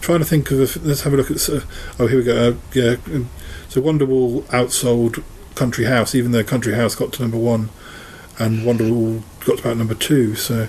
Trying 0.02 0.20
to 0.20 0.26
think 0.26 0.52
of, 0.52 0.86
let's 0.86 1.02
have 1.02 1.14
a 1.14 1.18
look 1.18 1.32
at, 1.32 1.50
uh, 1.50 1.62
oh, 2.00 2.08
here 2.08 2.20
we 2.20 2.24
go. 2.24 2.50
Uh, 2.50 2.56
yeah, 2.74 2.96
um, 3.14 3.30
so 3.70 3.82
Wonderwall 3.82 4.44
outsold 4.44 5.24
Country 5.56 5.86
House, 5.86 6.14
even 6.14 6.32
though 6.32 6.44
Country 6.44 6.76
House 6.76 6.96
got 6.96 7.12
to 7.14 7.22
number 7.22 7.38
one, 7.38 7.70
and 8.40 8.60
Wonderwall 8.60 9.24
got 9.46 9.58
to 9.58 9.64
about 9.64 9.78
number 9.78 9.96
two. 9.96 10.36
So 10.36 10.68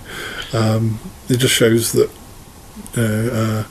um, 0.53 0.99
it 1.29 1.37
just 1.37 1.53
shows 1.53 1.91
that 1.93 2.09
uh, 2.97 3.65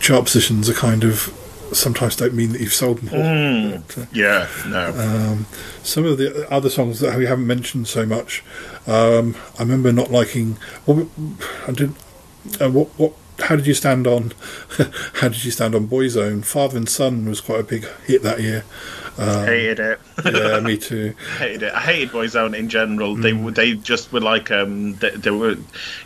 chart 0.00 0.24
positions 0.24 0.68
are 0.68 0.74
kind 0.74 1.04
of 1.04 1.38
sometimes 1.74 2.16
don't 2.16 2.34
mean 2.34 2.52
that 2.52 2.60
you've 2.60 2.72
sold 2.74 3.02
more. 3.02 3.20
Mm. 3.20 3.82
But, 3.86 3.98
uh, 3.98 4.06
Yeah, 4.12 4.46
no. 4.68 4.88
um, 4.98 5.46
some 5.82 6.04
of 6.04 6.18
the 6.18 6.50
other 6.50 6.70
songs 6.70 7.00
that 7.00 7.16
we 7.18 7.26
haven't 7.26 7.46
mentioned 7.46 7.88
so 7.88 8.04
much, 8.06 8.42
um, 8.86 9.34
I 9.58 9.62
remember 9.62 9.92
not 9.92 10.10
liking. 10.10 10.56
Well, 10.86 11.08
I 11.68 11.72
did. 11.72 11.94
Uh, 12.60 12.70
what 12.70 12.88
what? 12.98 13.12
How 13.40 13.56
did 13.56 13.66
you 13.66 13.74
stand 13.74 14.06
on? 14.06 14.32
how 15.14 15.28
did 15.28 15.44
you 15.44 15.50
stand 15.50 15.74
on 15.74 15.88
Boyzone? 15.88 16.44
Father 16.44 16.76
and 16.76 16.88
Son 16.88 17.26
was 17.28 17.40
quite 17.40 17.60
a 17.60 17.64
big 17.64 17.86
hit 18.06 18.22
that 18.22 18.40
year. 18.40 18.64
Um, 19.18 19.46
hated 19.46 19.80
it. 19.80 20.00
yeah, 20.24 20.60
me 20.60 20.76
too. 20.76 21.14
hated 21.38 21.62
it. 21.64 21.72
I 21.74 21.80
hated 21.80 22.10
Boyzone 22.10 22.56
in 22.56 22.68
general. 22.68 23.14
They 23.16 23.32
Mm. 23.32 23.44
were 23.44 23.50
they 23.50 23.74
just 23.74 24.12
were 24.12 24.20
like 24.20 24.50
um 24.50 24.94
they, 24.96 25.10
they 25.10 25.30
were 25.30 25.56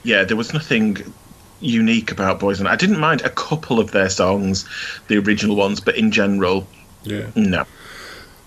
yeah 0.05 0.25
there 0.25 0.37
was 0.37 0.53
nothing 0.55 1.13
unique 1.61 2.11
about 2.13 2.41
Boyzone. 2.41 2.67
I 2.67 2.77
didn't 2.77 3.01
mind 3.01 3.23
a 3.23 3.31
couple 3.31 3.79
of 3.81 3.91
their 3.93 4.09
songs, 4.11 4.65
the 5.09 5.17
original 5.19 5.57
ones, 5.57 5.81
but 5.81 5.97
in 5.97 6.11
general, 6.11 6.67
Yeah. 7.05 7.27
no. 7.35 7.65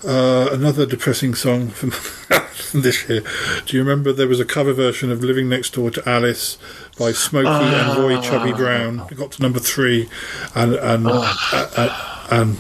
Uh, 0.01 0.47
another 0.53 0.86
depressing 0.86 1.36
song 1.36 1.68
from 1.68 1.89
this 2.82 3.10
year. 3.10 3.22
Do 3.66 3.76
you 3.76 3.84
remember 3.84 4.14
there 4.14 4.30
was 4.30 4.39
a 4.39 4.45
cover 4.45 4.72
version 4.72 5.12
of 5.12 5.22
"Living 5.22 5.49
Next 5.49 5.74
Door 5.74 5.91
to 5.91 6.10
Alice" 6.10 6.57
by 6.97 7.12
Smokie 7.12 7.47
and 7.47 7.97
Roy 8.01 8.22
Chubby 8.22 8.53
Brown? 8.53 9.05
It 9.12 9.18
got 9.18 9.34
to 9.34 9.41
number 9.41 9.60
three, 9.60 10.07
and 10.55 10.74
and 10.76 11.05
uh, 11.05 12.28
and 12.32 12.57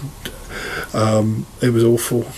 um, 0.93 1.45
it 1.61 1.69
was 1.71 1.83
awful. 1.83 2.25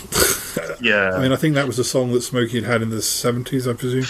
Yeah. 0.81 1.11
I 1.15 1.21
mean, 1.21 1.31
I 1.31 1.35
think 1.35 1.53
that 1.55 1.67
was 1.67 1.77
a 1.77 1.83
song 1.83 2.11
that 2.13 2.23
Smokie 2.23 2.55
had 2.55 2.63
had 2.63 2.81
in 2.81 2.89
the 2.89 3.03
seventies, 3.03 3.67
I 3.67 3.73
presume. 3.73 4.03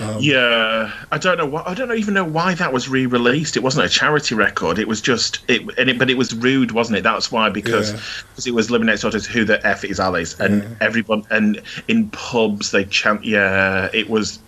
Um, 0.00 0.16
yeah, 0.20 0.90
I 1.12 1.18
don't 1.18 1.38
know 1.38 1.46
why. 1.46 1.62
I 1.66 1.74
don't 1.74 1.92
even 1.96 2.14
know 2.14 2.24
why 2.24 2.54
that 2.54 2.72
was 2.72 2.88
re-released. 2.88 3.56
It 3.56 3.62
wasn't 3.62 3.86
a 3.86 3.88
charity 3.88 4.34
record. 4.34 4.78
It 4.80 4.88
was 4.88 5.00
just 5.00 5.38
it, 5.48 5.62
and 5.78 5.88
it 5.88 5.98
but 5.98 6.10
it 6.10 6.16
was 6.16 6.34
rude, 6.34 6.72
wasn't 6.72 6.98
it? 6.98 7.02
That's 7.04 7.30
why 7.30 7.48
because 7.48 7.92
Yeah. 7.92 8.00
because 8.30 8.46
it 8.48 8.54
was 8.54 8.70
living 8.72 8.86
next 8.86 9.02
door 9.02 9.12
to 9.12 9.20
who 9.20 9.44
the 9.44 9.64
f 9.64 9.84
is 9.84 10.00
Alice, 10.00 10.38
and 10.40 10.76
everyone 10.80 11.24
and 11.30 11.62
in 11.86 12.08
pubs 12.10 12.72
they 12.72 12.84
chant. 12.86 13.24
Yeah, 13.24 13.88
it 13.92 14.10
was. 14.10 14.40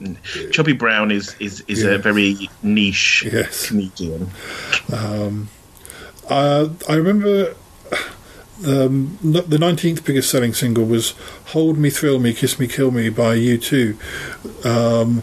Chubby 0.50 0.72
Brown 0.72 1.10
is 1.12 1.36
is 1.38 1.62
is 1.68 1.84
Yeah. 1.84 1.90
a 1.90 1.98
very 1.98 2.50
niche 2.64 3.24
Yes. 3.32 3.68
comedian. 3.68 4.30
Um, 4.92 5.48
uh, 6.28 6.68
I 6.88 6.94
remember 6.94 7.54
um, 8.66 9.18
the 9.22 9.58
19th 9.58 10.04
biggest 10.04 10.30
selling 10.30 10.54
single 10.54 10.84
was 10.86 11.10
Hold 11.46 11.76
Me, 11.78 11.90
Thrill 11.90 12.18
Me, 12.18 12.32
Kiss 12.32 12.58
Me, 12.58 12.66
Kill 12.66 12.90
Me 12.90 13.10
by 13.10 13.36
U2, 13.36 13.96
um, 14.64 15.22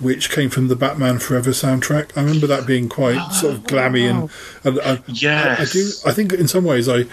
which 0.00 0.30
came 0.30 0.50
from 0.50 0.68
the 0.68 0.76
Batman 0.76 1.18
Forever 1.18 1.50
soundtrack. 1.50 2.16
I 2.16 2.22
remember 2.22 2.46
that 2.48 2.66
being 2.66 2.88
quite 2.88 3.30
sort 3.32 3.54
of 3.54 3.62
glammy 3.62 4.08
and, 4.10 4.28
and 4.64 4.80
I, 4.80 4.92
I, 5.30 5.62
I 5.62 5.64
do. 5.64 5.90
I 6.06 6.12
think 6.12 6.32
in 6.32 6.48
some 6.48 6.64
ways 6.64 6.88
I 6.88 7.04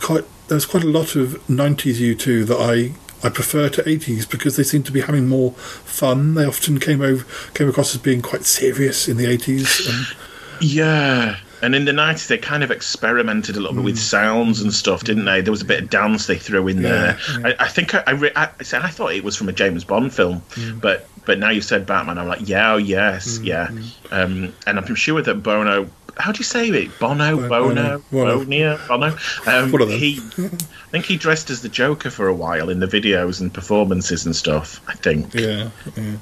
quite 0.00 0.24
there's 0.48 0.66
quite 0.66 0.84
a 0.84 0.88
lot 0.88 1.14
of 1.16 1.40
90s 1.48 1.94
U2 2.14 2.46
that 2.46 2.58
I 2.58 2.94
I 3.24 3.30
prefer 3.30 3.68
to 3.68 3.82
80s 3.82 4.28
because 4.28 4.56
they 4.56 4.64
seem 4.64 4.82
to 4.82 4.92
be 4.92 5.02
having 5.02 5.28
more 5.28 5.52
fun. 5.52 6.34
They 6.34 6.44
often 6.44 6.80
came 6.80 7.00
over 7.00 7.24
came 7.54 7.68
across 7.68 7.94
as 7.94 8.00
being 8.00 8.20
quite 8.20 8.44
serious 8.44 9.08
in 9.08 9.16
the 9.16 9.26
80s 9.26 9.88
and 9.88 10.16
Yeah. 10.60 11.36
And 11.62 11.76
in 11.76 11.84
the 11.84 11.92
nineties, 11.92 12.26
they 12.26 12.38
kind 12.38 12.64
of 12.64 12.72
experimented 12.72 13.54
a 13.56 13.60
little 13.60 13.76
bit 13.76 13.84
with 13.84 13.96
sounds 13.98 14.60
and 14.60 14.74
stuff, 14.74 15.04
didn't 15.04 15.26
they? 15.26 15.40
There 15.40 15.52
was 15.52 15.62
a 15.62 15.64
bit 15.64 15.84
of 15.84 15.90
dance 15.90 16.26
they 16.26 16.36
threw 16.36 16.66
in. 16.66 16.80
Yeah, 16.82 16.88
there. 16.88 17.18
yeah. 17.38 17.54
I, 17.60 17.64
I 17.66 17.68
think 17.68 17.94
I, 17.94 18.02
I, 18.04 18.10
re- 18.10 18.32
I, 18.34 18.48
I 18.58 18.62
said 18.64 18.82
I 18.82 18.88
thought 18.88 19.12
it 19.14 19.22
was 19.22 19.36
from 19.36 19.48
a 19.48 19.52
James 19.52 19.84
Bond 19.84 20.12
film, 20.12 20.42
Mm. 20.56 20.80
but 20.80 21.08
but 21.24 21.38
now 21.38 21.50
you 21.50 21.60
said 21.60 21.86
Batman, 21.86 22.18
I'm 22.18 22.28
like, 22.28 22.48
yeah, 22.48 22.72
oh, 22.72 22.76
yes, 22.76 23.38
yeah. 23.42 23.70
Um, 24.10 24.52
and 24.66 24.78
I'm 24.78 24.94
sure 24.94 25.22
that 25.22 25.42
Bono, 25.42 25.88
how 26.16 26.32
do 26.32 26.38
you 26.38 26.44
say 26.44 26.68
it? 26.68 26.98
Bono, 26.98 27.48
Bono, 27.48 28.02
Bono. 28.10 28.44
Bono, 28.44 28.78
Bono. 28.88 29.16
Um, 29.46 29.88
he, 29.88 30.20
I 30.36 30.90
think 30.90 31.04
he 31.06 31.16
dressed 31.16 31.50
as 31.50 31.62
the 31.62 31.68
Joker 31.68 32.10
for 32.10 32.28
a 32.28 32.34
while 32.34 32.68
in 32.68 32.80
the 32.80 32.86
videos 32.86 33.40
and 33.40 33.52
performances 33.52 34.26
and 34.26 34.34
stuff. 34.34 34.80
I 34.88 34.94
think. 34.94 35.32
Yeah, 35.34 35.70
yeah. 35.96 36.16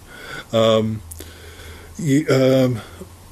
Um, 0.52 1.02
you, 1.98 2.26
um, 2.28 2.80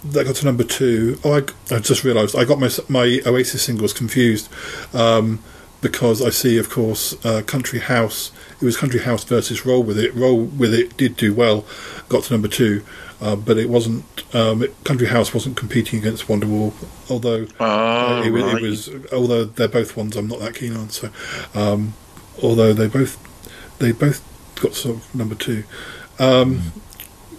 that 0.04 0.24
got 0.24 0.36
to 0.36 0.44
number 0.44 0.64
two. 0.64 1.18
Oh, 1.24 1.34
I, 1.34 1.74
I 1.74 1.78
just 1.80 2.04
realised 2.04 2.36
I 2.36 2.44
got 2.44 2.58
my 2.58 2.70
my 2.88 3.20
Oasis 3.26 3.62
singles 3.62 3.92
confused 3.92 4.48
um, 4.94 5.42
because 5.80 6.22
I 6.24 6.30
see, 6.30 6.58
of 6.58 6.70
course, 6.70 7.14
uh, 7.24 7.42
Country 7.42 7.80
House. 7.80 8.32
It 8.60 8.64
was 8.64 8.76
Country 8.76 9.00
House 9.00 9.22
versus 9.24 9.64
Roll 9.64 9.82
with 9.82 9.98
It. 9.98 10.12
Roll 10.14 10.42
with 10.44 10.74
It 10.74 10.96
did 10.96 11.16
do 11.16 11.32
well, 11.32 11.64
got 12.08 12.24
to 12.24 12.32
number 12.32 12.48
two, 12.48 12.84
uh, 13.20 13.36
but 13.36 13.56
it 13.56 13.68
wasn't. 13.68 14.04
Um, 14.34 14.62
it, 14.64 14.84
Country 14.84 15.06
House 15.06 15.32
wasn't 15.32 15.56
competing 15.56 16.00
against 16.00 16.26
Wonderwall, 16.26 16.72
although 17.08 17.46
Oh, 17.60 17.64
uh, 17.64 18.22
it, 18.24 18.30
right. 18.30 18.56
it 18.56 18.62
was. 18.62 18.90
Although 19.12 19.44
they're 19.44 19.68
both 19.68 19.96
ones 19.96 20.16
I'm 20.16 20.26
not 20.26 20.40
that 20.40 20.54
keen 20.56 20.74
on. 20.76 20.90
So, 20.90 21.10
um, 21.54 21.94
although 22.42 22.72
they 22.72 22.88
both 22.88 23.16
they 23.78 23.92
both 23.92 24.22
got 24.60 24.74
sort 24.74 24.96
of 24.96 25.14
number 25.14 25.36
two. 25.36 25.62
Um, 26.18 26.72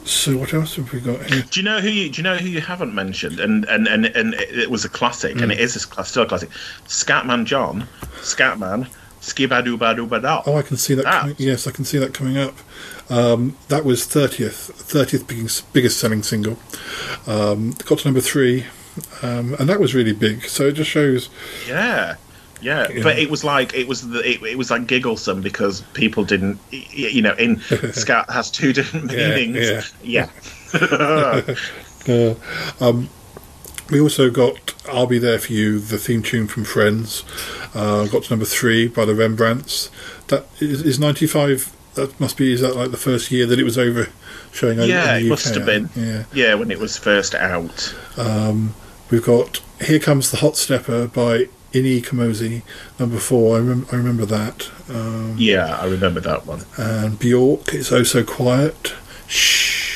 so 0.05 0.37
what 0.37 0.53
else 0.53 0.77
have 0.77 0.91
we 0.93 1.01
got 1.01 1.23
here? 1.25 1.43
Do 1.51 1.59
you 1.59 1.63
know 1.65 1.81
who 1.81 1.89
you 1.89 2.09
do 2.09 2.17
you 2.17 2.23
know 2.23 2.37
who 2.37 2.47
you 2.47 2.61
haven't 2.61 2.95
mentioned? 2.95 3.39
And 3.41 3.65
and 3.65 3.87
and, 3.87 4.05
and 4.05 4.33
it 4.35 4.71
was 4.71 4.85
a 4.85 4.89
classic, 4.89 5.33
and 5.41 5.51
Mm. 5.51 5.55
it 5.55 5.59
is 5.59 5.75
a 5.75 6.03
still 6.05 6.23
a 6.23 6.25
classic. 6.25 6.49
Scatman 6.87 7.43
John, 7.45 7.87
Scatman, 8.21 8.87
Badoo. 9.21 10.43
Oh, 10.45 10.55
I 10.55 10.61
can 10.61 10.77
see 10.77 10.93
that. 10.95 11.05
Ah. 11.05 11.19
Coming, 11.21 11.35
yes, 11.39 11.67
I 11.67 11.71
can 11.71 11.85
see 11.85 11.97
that 11.97 12.13
coming 12.13 12.37
up. 12.37 12.55
Um, 13.09 13.57
that 13.69 13.83
was 13.85 14.05
thirtieth, 14.05 14.55
thirtieth 14.55 15.27
biggest, 15.27 15.71
biggest 15.73 15.99
selling 15.99 16.23
single. 16.23 16.57
Um, 17.27 17.71
got 17.85 17.99
to 17.99 18.07
number 18.07 18.21
three, 18.21 18.65
um, 19.21 19.55
and 19.59 19.67
that 19.69 19.79
was 19.79 19.93
really 19.95 20.13
big. 20.13 20.43
So 20.45 20.67
it 20.67 20.73
just 20.73 20.89
shows. 20.89 21.29
Yeah. 21.67 22.15
Yeah, 22.61 22.87
Yeah. 22.91 23.03
but 23.03 23.17
it 23.17 23.29
was 23.29 23.45
like 23.45 23.73
it 23.73 23.87
was 23.87 24.09
the, 24.09 24.19
it, 24.29 24.43
it 24.43 24.57
was 24.57 24.69
like 24.69 24.85
gigglesome 24.85 25.41
because 25.41 25.79
people 25.93 26.25
didn't, 26.25 26.59
you 26.71 27.21
know, 27.21 27.33
in 27.35 27.57
scat 27.93 28.29
has 28.29 28.51
two 28.51 28.73
different 28.73 29.09
Yeah, 29.11 29.33
meanings. 29.33 29.93
yeah. 30.03 30.29
Yeah, 30.73 31.41
Uh, 32.07 32.33
um, 32.81 33.09
we 33.91 33.99
also 33.99 34.29
got 34.29 34.73
"I'll 34.87 35.07
Be 35.07 35.17
There 35.19 35.39
for 35.39 35.53
You," 35.53 35.79
the 35.79 35.97
theme 35.97 36.21
tune 36.23 36.47
from 36.47 36.63
Friends. 36.63 37.23
Uh, 37.73 38.05
got 38.07 38.23
to 38.23 38.29
number 38.31 38.45
three 38.45 38.87
by 38.87 39.05
the 39.05 39.13
Rembrandts. 39.15 39.89
That 40.27 40.45
is, 40.59 40.81
is 40.81 40.99
ninety 40.99 41.27
five. 41.27 41.75
That 41.95 42.19
must 42.19 42.37
be. 42.37 42.53
Is 42.53 42.61
that 42.61 42.75
like 42.75 42.91
the 42.91 42.97
first 42.97 43.31
year 43.31 43.45
that 43.45 43.59
it 43.59 43.63
was 43.63 43.77
over 43.77 44.07
showing 44.51 44.79
over 44.79 44.87
yeah, 44.87 45.15
it 45.17 45.25
must 45.27 45.53
have 45.55 45.65
been. 45.65 45.89
Yeah. 45.95 46.23
yeah, 46.33 46.53
when 46.55 46.71
it 46.71 46.79
was 46.79 46.97
first 46.97 47.35
out. 47.35 47.93
Um, 48.17 48.73
we've 49.09 49.23
got 49.23 49.61
"Here 49.81 49.99
Comes 49.99 50.31
the 50.31 50.37
Hot 50.37 50.55
Stepper" 50.57 51.07
by 51.07 51.49
Ini 51.73 52.03
Kamoze, 52.03 52.61
number 52.99 53.17
four. 53.19 53.57
I, 53.57 53.59
rem- 53.59 53.87
I 53.91 53.95
remember 53.95 54.25
that. 54.25 54.69
Um, 54.89 55.35
Yeah, 55.37 55.77
I 55.79 55.85
remember 55.85 56.19
that 56.21 56.45
one. 56.45 56.65
and 56.77 57.17
Bjork, 57.19 57.73
"It's 57.73 57.91
Oh 57.91 58.03
So 58.03 58.23
Quiet." 58.23 58.93
Shh. 59.27 59.88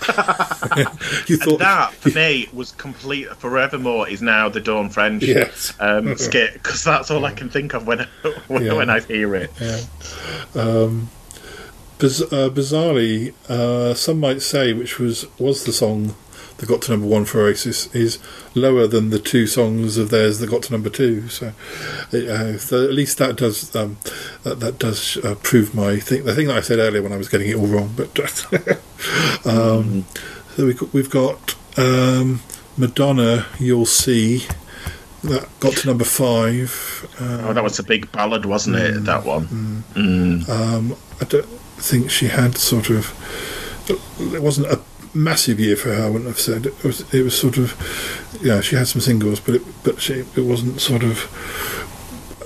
you 1.26 1.36
thought 1.36 1.58
that 1.58 1.92
for 1.94 2.10
me 2.10 2.48
was 2.52 2.72
complete 2.72 3.28
forevermore 3.36 4.08
is 4.08 4.22
now 4.22 4.48
the 4.48 4.60
Dawn 4.60 4.88
French 4.90 5.22
Yes. 5.22 5.72
um, 5.80 6.16
skit 6.18 6.54
because 6.54 6.84
that's 6.84 7.10
all 7.10 7.24
I 7.24 7.32
can 7.32 7.48
think 7.50 7.74
of 7.74 7.86
when 7.86 8.06
when, 8.48 8.64
Yeah. 8.64 8.74
when 8.74 8.90
I 8.90 9.00
hear 9.00 9.34
it. 9.34 9.50
Yeah. 9.60 9.80
Um, 10.54 11.10
biz- 11.98 12.22
uh, 12.22 12.50
bizarrely, 12.50 13.34
uh, 13.48 13.94
some 13.94 14.20
might 14.20 14.42
say, 14.42 14.72
which 14.72 14.98
was 14.98 15.26
was 15.38 15.64
the 15.64 15.72
song 15.72 16.14
that 16.58 16.68
got 16.68 16.82
to 16.82 16.90
number 16.90 17.06
one 17.06 17.24
for 17.24 17.40
Oasis, 17.40 17.92
is 17.94 18.18
lower 18.54 18.86
than 18.86 19.10
the 19.10 19.18
two 19.18 19.46
songs 19.46 19.96
of 19.96 20.10
theirs 20.10 20.40
that 20.40 20.50
got 20.50 20.64
to 20.64 20.72
number 20.72 20.90
two. 20.90 21.28
So, 21.28 21.52
uh, 22.12 22.58
so 22.58 22.84
at 22.84 22.92
least 22.92 23.18
that 23.18 23.36
does 23.36 23.74
um, 23.74 23.96
that, 24.42 24.60
that 24.60 24.78
does 24.78 25.16
uh, 25.18 25.36
prove 25.36 25.74
my 25.74 25.98
thing. 25.98 26.24
The 26.24 26.34
thing 26.34 26.48
that 26.48 26.56
I 26.56 26.60
said 26.60 26.78
earlier 26.78 27.02
when 27.02 27.12
I 27.12 27.16
was 27.16 27.28
getting 27.28 27.48
it 27.48 27.56
all 27.56 27.66
wrong. 27.66 27.94
But 27.96 28.18
um, 29.46 30.04
so 30.56 30.66
we 30.66 30.74
we've 30.92 31.10
got 31.10 31.54
um, 31.78 32.40
Madonna. 32.76 33.46
You'll 33.58 33.86
see. 33.86 34.44
That 35.24 35.48
got 35.58 35.72
to 35.74 35.86
number 35.88 36.04
five. 36.04 37.08
Oh, 37.20 37.52
that 37.52 37.62
was 37.62 37.78
a 37.80 37.82
big 37.82 38.10
ballad, 38.12 38.46
wasn't 38.46 38.76
it? 38.76 39.04
That 39.04 39.24
one. 39.24 39.46
Mm. 39.94 40.48
Um, 40.48 40.96
I 41.20 41.24
don't 41.24 41.44
think 41.78 42.10
she 42.10 42.28
had 42.28 42.56
sort 42.56 42.90
of. 42.90 43.12
It 44.20 44.42
wasn't 44.42 44.68
a 44.68 44.80
massive 45.14 45.60
year 45.60 45.76
for 45.76 45.92
her. 45.92 46.04
I 46.04 46.08
wouldn't 46.08 46.28
have 46.28 46.40
said 46.40 46.66
it 46.66 46.84
was. 46.84 47.12
It 47.12 47.22
was 47.22 47.38
sort 47.38 47.58
of. 47.58 47.74
Yeah, 48.42 48.60
she 48.60 48.76
had 48.76 48.88
some 48.88 49.00
singles, 49.00 49.40
but 49.40 49.56
it, 49.56 49.62
but 49.84 50.00
she, 50.00 50.24
it 50.36 50.44
wasn't 50.44 50.80
sort 50.80 51.02
of. 51.02 51.18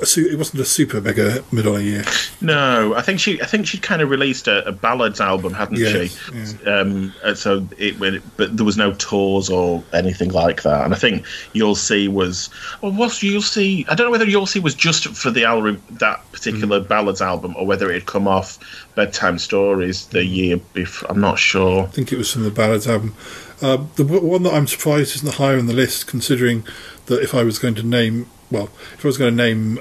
A, 0.03 0.07
su- 0.07 0.28
it 0.30 0.36
wasn't 0.36 0.61
a 0.61 0.64
super 0.64 1.00
mega 1.00 1.42
Madonna 1.53 1.80
year. 1.80 2.05
No, 2.40 2.94
I 2.94 3.03
think 3.03 3.20
she. 3.20 3.40
I 3.40 3.46
think 3.46 3.66
she'd 3.66 3.82
kind 3.82 4.03
of 4.03 4.11
released 4.11 4.48
a, 4.48 4.66
a 4.66 4.72
ballads 4.72 5.20
album, 5.20 5.53
hadn't 5.55 5.78
Yes, 5.78 6.18
she? 6.32 6.66
Um, 6.66 7.14
uh, 7.22 7.34
so 7.34 7.66
it, 7.78 8.00
it- 8.03 8.22
but 8.36 8.57
there 8.57 8.66
was 8.66 8.76
no 8.76 8.92
tours 8.94 9.48
or 9.48 9.82
anything 9.92 10.30
like 10.32 10.62
that. 10.62 10.84
And 10.84 10.92
I 10.92 10.96
think 10.98 11.24
You'll 11.53 11.76
See 11.76 12.09
was, 12.09 12.50
or 12.80 12.90
was 12.90 13.22
You'll 13.22 13.42
See? 13.42 13.86
I 13.88 13.94
don't 13.94 14.07
know 14.07 14.11
whether 14.11 14.24
You'll 14.26 14.46
See 14.46 14.59
was 14.61 14.74
just 14.74 15.07
for 15.09 15.30
the 15.30 15.44
album, 15.44 15.80
that 15.92 16.20
particular 16.32 16.80
Mm. 16.80 16.88
ballads 16.88 17.22
album, 17.22 17.55
or 17.57 17.64
whether 17.66 17.90
it 17.90 17.94
had 17.94 18.07
come 18.07 18.26
off 18.26 18.59
Bedtime 18.96 19.38
Stories 19.38 20.07
the 20.07 20.24
year 20.24 20.57
before. 20.74 21.11
I'm 21.11 21.20
not 21.20 21.38
sure. 21.38 21.84
I 21.84 21.86
think 21.86 22.12
it 22.12 22.18
was 22.18 22.32
from 22.32 22.42
the 22.42 22.50
Ballads 22.50 22.86
album. 22.88 23.14
Uh, 23.62 23.78
the 23.96 24.05
one 24.05 24.42
that 24.42 24.53
I'm 24.53 24.66
surprised 24.66 25.14
isn't 25.14 25.34
higher 25.34 25.59
on 25.59 25.66
the 25.66 25.72
list, 25.72 26.09
considering 26.09 26.66
that 27.07 27.22
if 27.22 27.34
I 27.34 27.44
was 27.44 27.59
going 27.61 27.76
to 27.76 27.82
name, 27.84 28.26
well, 28.50 28.68
if 28.94 29.05
I 29.05 29.09
was 29.09 29.16
going 29.16 29.30
to 29.34 29.36
name 29.36 29.78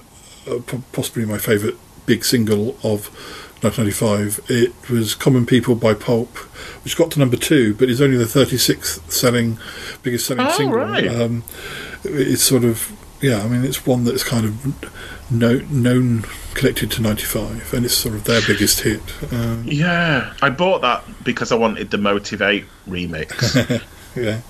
uh, 0.50 0.60
possibly 0.92 1.26
my 1.26 1.38
favourite 1.38 1.76
big 2.06 2.24
single 2.26 2.70
of 2.84 3.08
1995, 3.64 4.40
it 4.50 4.90
was 4.90 5.14
"Common 5.16 5.46
People" 5.46 5.76
by 5.76 5.94
Pulp, 5.94 6.36
which 6.84 6.98
got 6.98 7.12
to 7.12 7.20
number 7.20 7.38
two, 7.38 7.74
but 7.76 7.90
is 7.90 8.02
only 8.02 8.18
the 8.18 8.26
36th 8.26 9.12
selling, 9.12 9.60
biggest 10.04 10.26
selling 10.26 10.46
Oh, 10.48 10.52
single. 10.52 10.78
right. 10.78 11.08
Um, 11.08 11.44
it's 12.04 12.42
sort 12.44 12.64
of 12.64 12.92
yeah, 13.22 13.44
I 13.44 13.48
mean, 13.48 13.64
it's 13.64 13.86
one 13.86 14.04
that's 14.04 14.24
kind 14.24 14.46
of 14.48 15.32
no, 15.32 15.60
known 15.70 16.24
connected 16.56 16.90
to 16.92 17.02
95, 17.04 17.72
and 17.74 17.86
it's 17.86 17.94
sort 17.94 18.16
of 18.16 18.24
their 18.24 18.42
biggest 18.48 18.80
hit. 18.82 19.02
Um, 19.32 19.64
Yeah, 19.68 20.34
I 20.42 20.50
bought 20.50 20.82
that 20.82 21.04
because 21.24 21.52
I 21.52 21.56
wanted 21.56 21.92
the 21.92 21.98
Motiv8 21.98 22.66
remix. 22.90 23.82
yeah, 24.16 24.42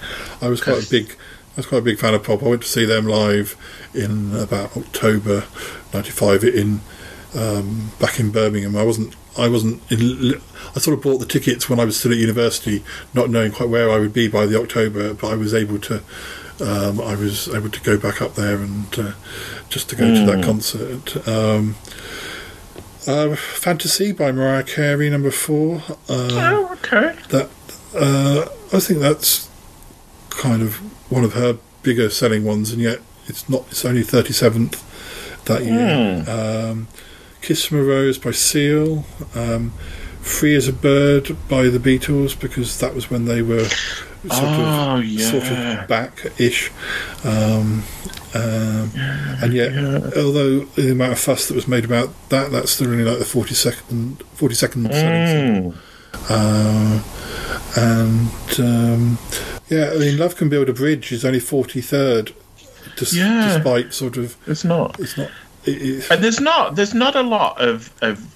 I 0.42 0.48
was 0.48 0.62
quite 0.62 0.88
a 0.88 0.90
big, 0.90 1.18
I 1.54 1.58
was 1.58 1.66
quite 1.66 1.80
a 1.80 1.82
big 1.82 2.00
fan 2.00 2.14
of 2.14 2.24
Pulp. 2.24 2.44
I 2.44 2.48
went 2.48 2.62
to 2.62 2.68
see 2.68 2.86
them 2.86 3.06
live 3.08 3.56
in 3.94 4.34
about 4.36 4.76
October 4.78 5.44
'95 5.94 6.44
in 6.46 6.80
um, 7.36 7.92
back 8.00 8.20
in 8.20 8.32
Birmingham. 8.32 8.76
I 8.78 8.84
wasn't, 8.84 9.16
I 9.38 9.48
wasn't. 9.50 9.82
In, 9.92 10.42
I 10.76 10.80
sort 10.80 10.98
of 10.98 11.04
bought 11.04 11.18
the 11.20 11.26
tickets 11.26 11.70
when 11.70 11.80
I 11.80 11.86
was 11.86 11.98
still 12.00 12.12
at 12.14 12.18
university, 12.18 12.84
not 13.14 13.30
knowing 13.30 13.52
quite 13.52 13.68
where 13.70 13.90
I 13.92 14.00
would 14.00 14.14
be 14.14 14.28
by 14.30 14.46
the 14.46 14.60
October, 14.62 15.14
but 15.14 15.28
I 15.32 15.36
was 15.36 15.54
able 15.54 15.80
to. 15.80 16.02
Um, 16.62 17.02
I 17.02 17.16
was 17.16 17.48
able 17.50 17.70
to 17.70 17.82
go 17.82 17.98
back 17.98 18.22
up 18.22 18.36
there 18.36 18.56
and 18.58 18.86
uh, 19.00 19.12
just 19.68 19.90
to 19.90 19.96
go 19.96 20.06
to 20.14 20.26
that 20.28 20.38
Mm. 20.40 20.44
concert. 20.46 21.28
Um, 21.28 21.76
uh, 23.08 23.36
Fantasy 23.36 24.12
by 24.12 24.32
Mariah 24.32 24.64
Carey, 24.64 25.10
number 25.10 25.32
four. 25.32 25.82
Uh, 26.08 26.30
oh, 26.32 26.70
okay. 26.74 27.16
that 27.30 27.50
uh, 27.96 28.46
I 28.72 28.80
think 28.80 29.00
that's 29.00 29.50
kind 30.32 30.62
of 30.62 30.76
one 31.12 31.24
of 31.24 31.34
her 31.34 31.58
bigger 31.84 32.10
selling 32.10 32.44
ones, 32.44 32.72
and 32.72 32.82
yet 32.82 33.00
it's 33.28 33.48
not. 33.50 33.66
It's 33.70 33.86
only 33.86 34.04
thirty 34.04 34.34
seventh 34.34 34.84
that 35.46 35.64
year. 35.64 36.26
Um, 36.28 36.88
Kiss 37.42 37.66
from 37.66 37.80
a 37.80 37.84
Rose 37.84 38.18
by 38.18 38.32
Seal. 38.32 39.06
Um, 39.36 39.74
Free 40.22 40.56
as 40.56 40.68
a 40.68 40.74
Bird 40.74 41.36
by 41.50 41.64
the 41.64 41.80
Beatles 41.80 42.40
because 42.40 42.80
that 42.80 42.94
was 42.94 43.10
when 43.10 43.26
they 43.26 43.42
were 43.42 43.66
sort 43.66 44.32
Oh, 44.32 45.00
of 45.02 45.20
sort 45.20 45.44
of 45.46 45.88
back 45.88 46.28
ish. 46.40 46.70
Um, 47.24 47.84
um, 48.36 48.92
and 49.42 49.52
yet, 49.52 49.74
although 50.16 50.60
the 50.60 50.92
amount 50.92 51.14
of 51.14 51.20
fuss 51.20 51.48
that 51.48 51.56
was 51.56 51.68
made 51.68 51.86
about 51.86 52.10
that, 52.30 52.52
that's 52.52 52.72
still 52.74 52.90
only 52.92 53.04
like 53.04 53.18
the 53.18 53.26
forty 53.26 53.56
second, 53.56 54.22
forty 54.36 54.54
second 54.54 54.92
selling 54.94 55.28
single. 55.28 55.72
Mm. 55.72 55.78
Uh, 56.30 57.02
and 57.78 58.60
um, 58.60 59.18
yeah, 59.70 59.92
I 59.94 59.98
mean, 59.98 60.18
Love 60.18 60.36
Can 60.36 60.50
Build 60.50 60.70
a 60.70 60.74
Bridge 60.74 61.12
is 61.12 61.24
only 61.26 61.40
forty 61.40 61.82
third, 61.82 62.34
dis- 62.98 63.14
Yeah. 63.14 63.54
despite 63.56 63.94
sort 63.94 64.18
of 64.18 64.36
It's 64.48 64.64
not. 64.64 65.00
it's 65.00 65.18
not. 65.18 65.30
It, 65.66 66.10
And 66.12 66.24
there's 66.24 66.40
not 66.40 66.76
there's 66.76 66.94
not 66.94 67.16
a 67.16 67.22
lot 67.22 67.60
of 67.62 67.92
of 68.02 68.36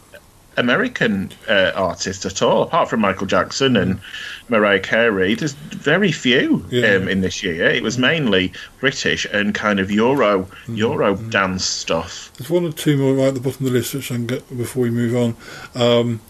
American 0.58 1.34
uh, 1.50 1.72
artists 1.76 2.26
at 2.26 2.42
all, 2.42 2.64
apart 2.64 2.90
from 2.90 3.02
Michael 3.02 3.28
Jackson 3.28 3.76
and 3.76 4.00
Mariah 4.48 4.80
Carey. 4.80 5.36
There's 5.36 5.52
very 5.52 6.14
few 6.14 6.66
Yeah. 6.70 6.96
um, 6.96 7.10
in 7.10 7.20
this 7.20 7.44
year. 7.44 7.66
It 7.70 7.84
was 7.84 7.98
mainly 7.98 8.54
British 8.80 9.26
and 9.34 9.54
kind 9.54 9.82
of 9.82 9.92
Euro 9.92 10.48
Euro 10.70 11.16
dance 11.18 11.66
stuff. 11.66 12.32
There's 12.38 12.50
one 12.50 12.64
or 12.66 12.72
two 12.72 12.96
more 12.96 13.14
right 13.16 13.28
at 13.28 13.34
the 13.34 13.42
bottom 13.42 13.66
of 13.66 13.74
the 13.74 13.78
list, 13.80 13.94
which 13.96 14.12
I 14.12 14.16
can 14.16 14.28
get 14.28 14.58
before 14.58 14.84
we 14.84 14.92
move 14.92 15.14
on. 15.14 15.36
Um, 15.76 16.22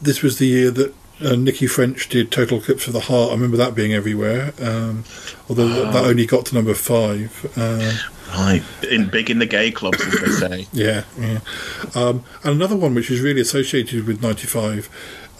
this 0.00 0.22
was 0.22 0.38
the 0.38 0.46
year 0.46 0.70
that 0.70 0.94
uh, 1.22 1.34
Nicky 1.34 1.66
French 1.66 2.08
did 2.08 2.30
Total 2.30 2.58
Eclipse 2.58 2.86
of 2.86 2.92
the 2.92 3.00
Heart. 3.00 3.30
I 3.30 3.34
remember 3.34 3.56
that 3.56 3.74
being 3.74 3.92
everywhere, 3.94 4.52
um, 4.60 5.04
although 5.48 5.68
that- 5.68 5.92
that 5.94 6.04
only 6.04 6.26
got 6.26 6.46
to 6.46 6.54
number 6.54 6.74
five. 6.74 7.50
Uh, 7.56 7.92
Right, 8.36 8.62
in 8.90 9.08
big 9.08 9.30
in 9.30 9.38
the 9.38 9.46
gay 9.46 9.70
clubs, 9.70 10.00
as 10.04 10.20
they 10.40 10.48
say. 10.64 10.66
Yeah, 10.72 11.04
yeah. 11.18 11.38
Um, 11.94 12.24
and 12.42 12.54
another 12.56 12.74
one 12.74 12.92
which 12.92 13.08
is 13.08 13.20
really 13.20 13.40
associated 13.40 14.04
with 14.06 14.20
95 14.20 14.90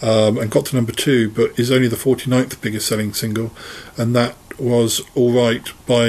um, 0.01 0.37
and 0.37 0.49
got 0.49 0.67
to 0.67 0.75
number 0.77 0.93
two, 0.93 1.29
but 1.29 1.59
is 1.59 1.69
only 1.69 1.89
the 1.89 1.97
49th 1.97 2.61
biggest 2.61 2.87
selling 2.87 3.13
single, 3.13 3.51
and 3.97 4.15
that 4.15 4.35
was 4.57 5.01
All 5.15 5.33
Right 5.33 5.69
by 5.85 6.05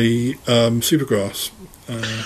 um, 0.46 0.80
Supergrass. 0.80 1.50
Uh, 1.88 2.22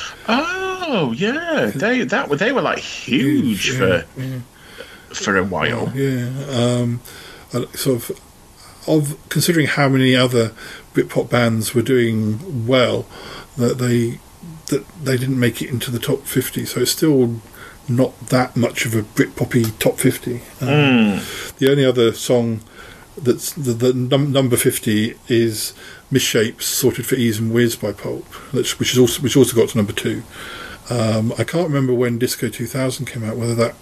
Oh 0.95 1.13
yeah, 1.13 1.71
they 1.75 2.05
that 2.05 2.29
were 2.29 2.37
they 2.37 2.53
were 2.53 2.61
like 2.61 2.79
huge 2.79 3.71
yeah, 3.73 3.79
for 3.79 4.21
yeah. 4.21 4.39
For 5.15 5.37
a 5.37 5.45
while. 5.45 5.93
Yeah, 5.95 6.29
um, 6.51 7.01
uh, 7.53 7.67
sort 7.75 8.11
of, 8.11 8.21
of 8.87 9.17
considering 9.29 9.67
how 9.67 9.89
many 9.89 10.15
other 10.17 10.53
Britpop 10.95 11.31
bands 11.31 11.75
were 11.75 11.83
doing 11.83 12.67
well, 12.67 13.07
that 13.57 13.79
they 13.79 14.19
that 14.69 14.87
they 15.05 15.17
didn't 15.17 15.39
make 15.39 15.61
it 15.63 15.69
into 15.71 15.91
the 15.91 15.99
top 15.99 16.23
fifty. 16.27 16.65
So 16.65 16.81
it's 16.81 16.91
still 16.91 17.41
not 17.89 18.19
that 18.29 18.57
much 18.57 18.87
of 18.87 18.95
a 18.95 19.03
Britpoppy 19.03 19.79
top 19.79 19.99
fifty. 19.99 20.43
Um, 20.61 21.21
The 21.59 21.69
only 21.71 21.85
other 21.85 22.13
song 22.13 22.61
that's 23.21 23.53
the, 23.53 23.73
the 23.73 23.93
num- 23.93 24.33
number 24.33 24.57
fifty 24.57 25.17
is 25.29 25.75
Misshapes, 26.11 26.63
Sorted 26.63 27.07
for 27.07 27.15
E's 27.17 27.39
and 27.39 27.53
Wizz 27.53 27.81
by 27.81 27.93
Pulp, 27.93 28.25
which, 28.55 28.79
which 28.79 28.93
is 28.93 28.99
also 28.99 29.21
which 29.23 29.37
also 29.37 29.55
got 29.57 29.71
to 29.71 29.77
number 29.77 29.93
two. 29.93 30.23
Um, 30.91 31.33
I 31.39 31.45
can't 31.45 31.69
remember 31.69 31.95
when 31.95 32.19
Disco 32.19 32.49
2000 32.49 33.07
came 33.07 33.23
out, 33.25 33.37
whether 33.37 33.55
that 33.55 33.75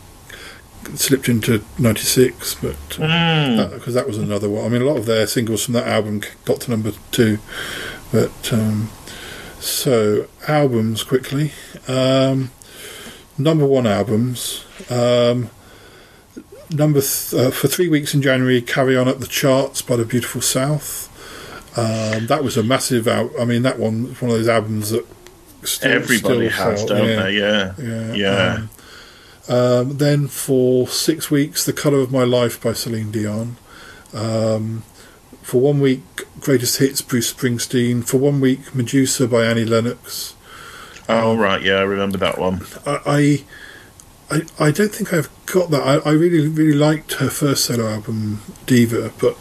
slipped 0.94 1.28
into 1.28 1.62
96 1.78 2.54
but 2.56 2.76
because 3.74 3.94
that 3.94 4.06
was 4.06 4.18
another 4.18 4.48
one. 4.48 4.64
I 4.64 4.68
mean 4.68 4.82
a 4.82 4.84
lot 4.84 4.96
of 4.96 5.06
their 5.06 5.26
singles 5.26 5.64
from 5.64 5.74
that 5.74 5.86
album 5.86 6.22
got 6.44 6.60
to 6.62 6.70
number 6.70 6.92
two 7.12 7.38
but 8.12 8.52
um, 8.52 8.90
so 9.60 10.26
albums 10.48 11.02
quickly. 11.04 11.52
Um, 11.86 12.50
number 13.38 13.66
one 13.66 13.86
albums 13.86 14.64
um, 14.90 15.50
number 16.70 17.00
th- 17.00 17.34
uh, 17.34 17.50
for 17.50 17.68
three 17.68 17.88
weeks 17.88 18.14
in 18.14 18.22
january 18.22 18.60
carry 18.62 18.96
on 18.96 19.08
at 19.08 19.20
the 19.20 19.26
charts 19.26 19.82
by 19.82 19.96
the 19.96 20.04
beautiful 20.04 20.40
south. 20.40 21.06
Um, 21.78 22.26
that 22.26 22.42
was 22.42 22.56
a 22.56 22.64
massive 22.64 23.06
out 23.06 23.30
i 23.38 23.44
mean 23.44 23.62
that 23.62 23.78
one 23.78 24.08
was 24.08 24.20
one 24.20 24.30
of 24.32 24.36
those 24.38 24.48
albums 24.48 24.90
that 24.90 25.06
still, 25.62 25.92
Everybody 25.92 26.48
still 26.50 26.64
has, 26.70 26.78
felt- 26.80 26.88
don't 26.88 27.06
they? 27.06 27.32
Yeah, 27.38 27.74
yeah, 27.78 28.12
yeah. 28.14 28.54
um, 28.54 28.70
um, 29.50 29.98
then 29.98 30.28
for 30.28 30.88
six 30.88 31.30
weeks, 31.30 31.64
The 31.66 31.72
Colour 31.72 32.00
of 32.00 32.10
My 32.10 32.24
Life 32.24 32.60
by 32.62 32.72
Celine 32.72 33.10
Dion. 33.10 33.56
Um, 34.14 34.84
for 35.42 35.60
one 35.60 35.80
week, 35.80 36.02
Greatest 36.40 36.78
Hits, 36.78 37.02
Bruce 37.02 37.32
Springsteen. 37.32 38.04
For 38.04 38.16
one 38.16 38.40
week, 38.40 38.74
Medusa 38.74 39.26
by 39.26 39.44
Annie 39.44 39.64
Lennox. 39.64 40.34
oh 41.08 41.36
right, 41.36 41.60
yeah, 41.62 41.74
I 41.74 41.82
remember 41.82 42.18
that 42.18 42.38
one. 42.38 42.62
I, 42.86 43.44
I, 44.30 44.36
I, 44.36 44.66
I 44.68 44.70
don't 44.70 44.92
think 44.94 45.12
I've 45.12 45.28
got 45.46 45.70
that. 45.70 45.82
I, 45.82 46.10
I 46.10 46.12
really, 46.12 46.46
really 46.48 46.76
liked 46.76 47.14
her 47.14 47.28
first 47.28 47.64
solo 47.64 47.88
album, 47.88 48.40
Diva, 48.66 49.12
but 49.20 49.36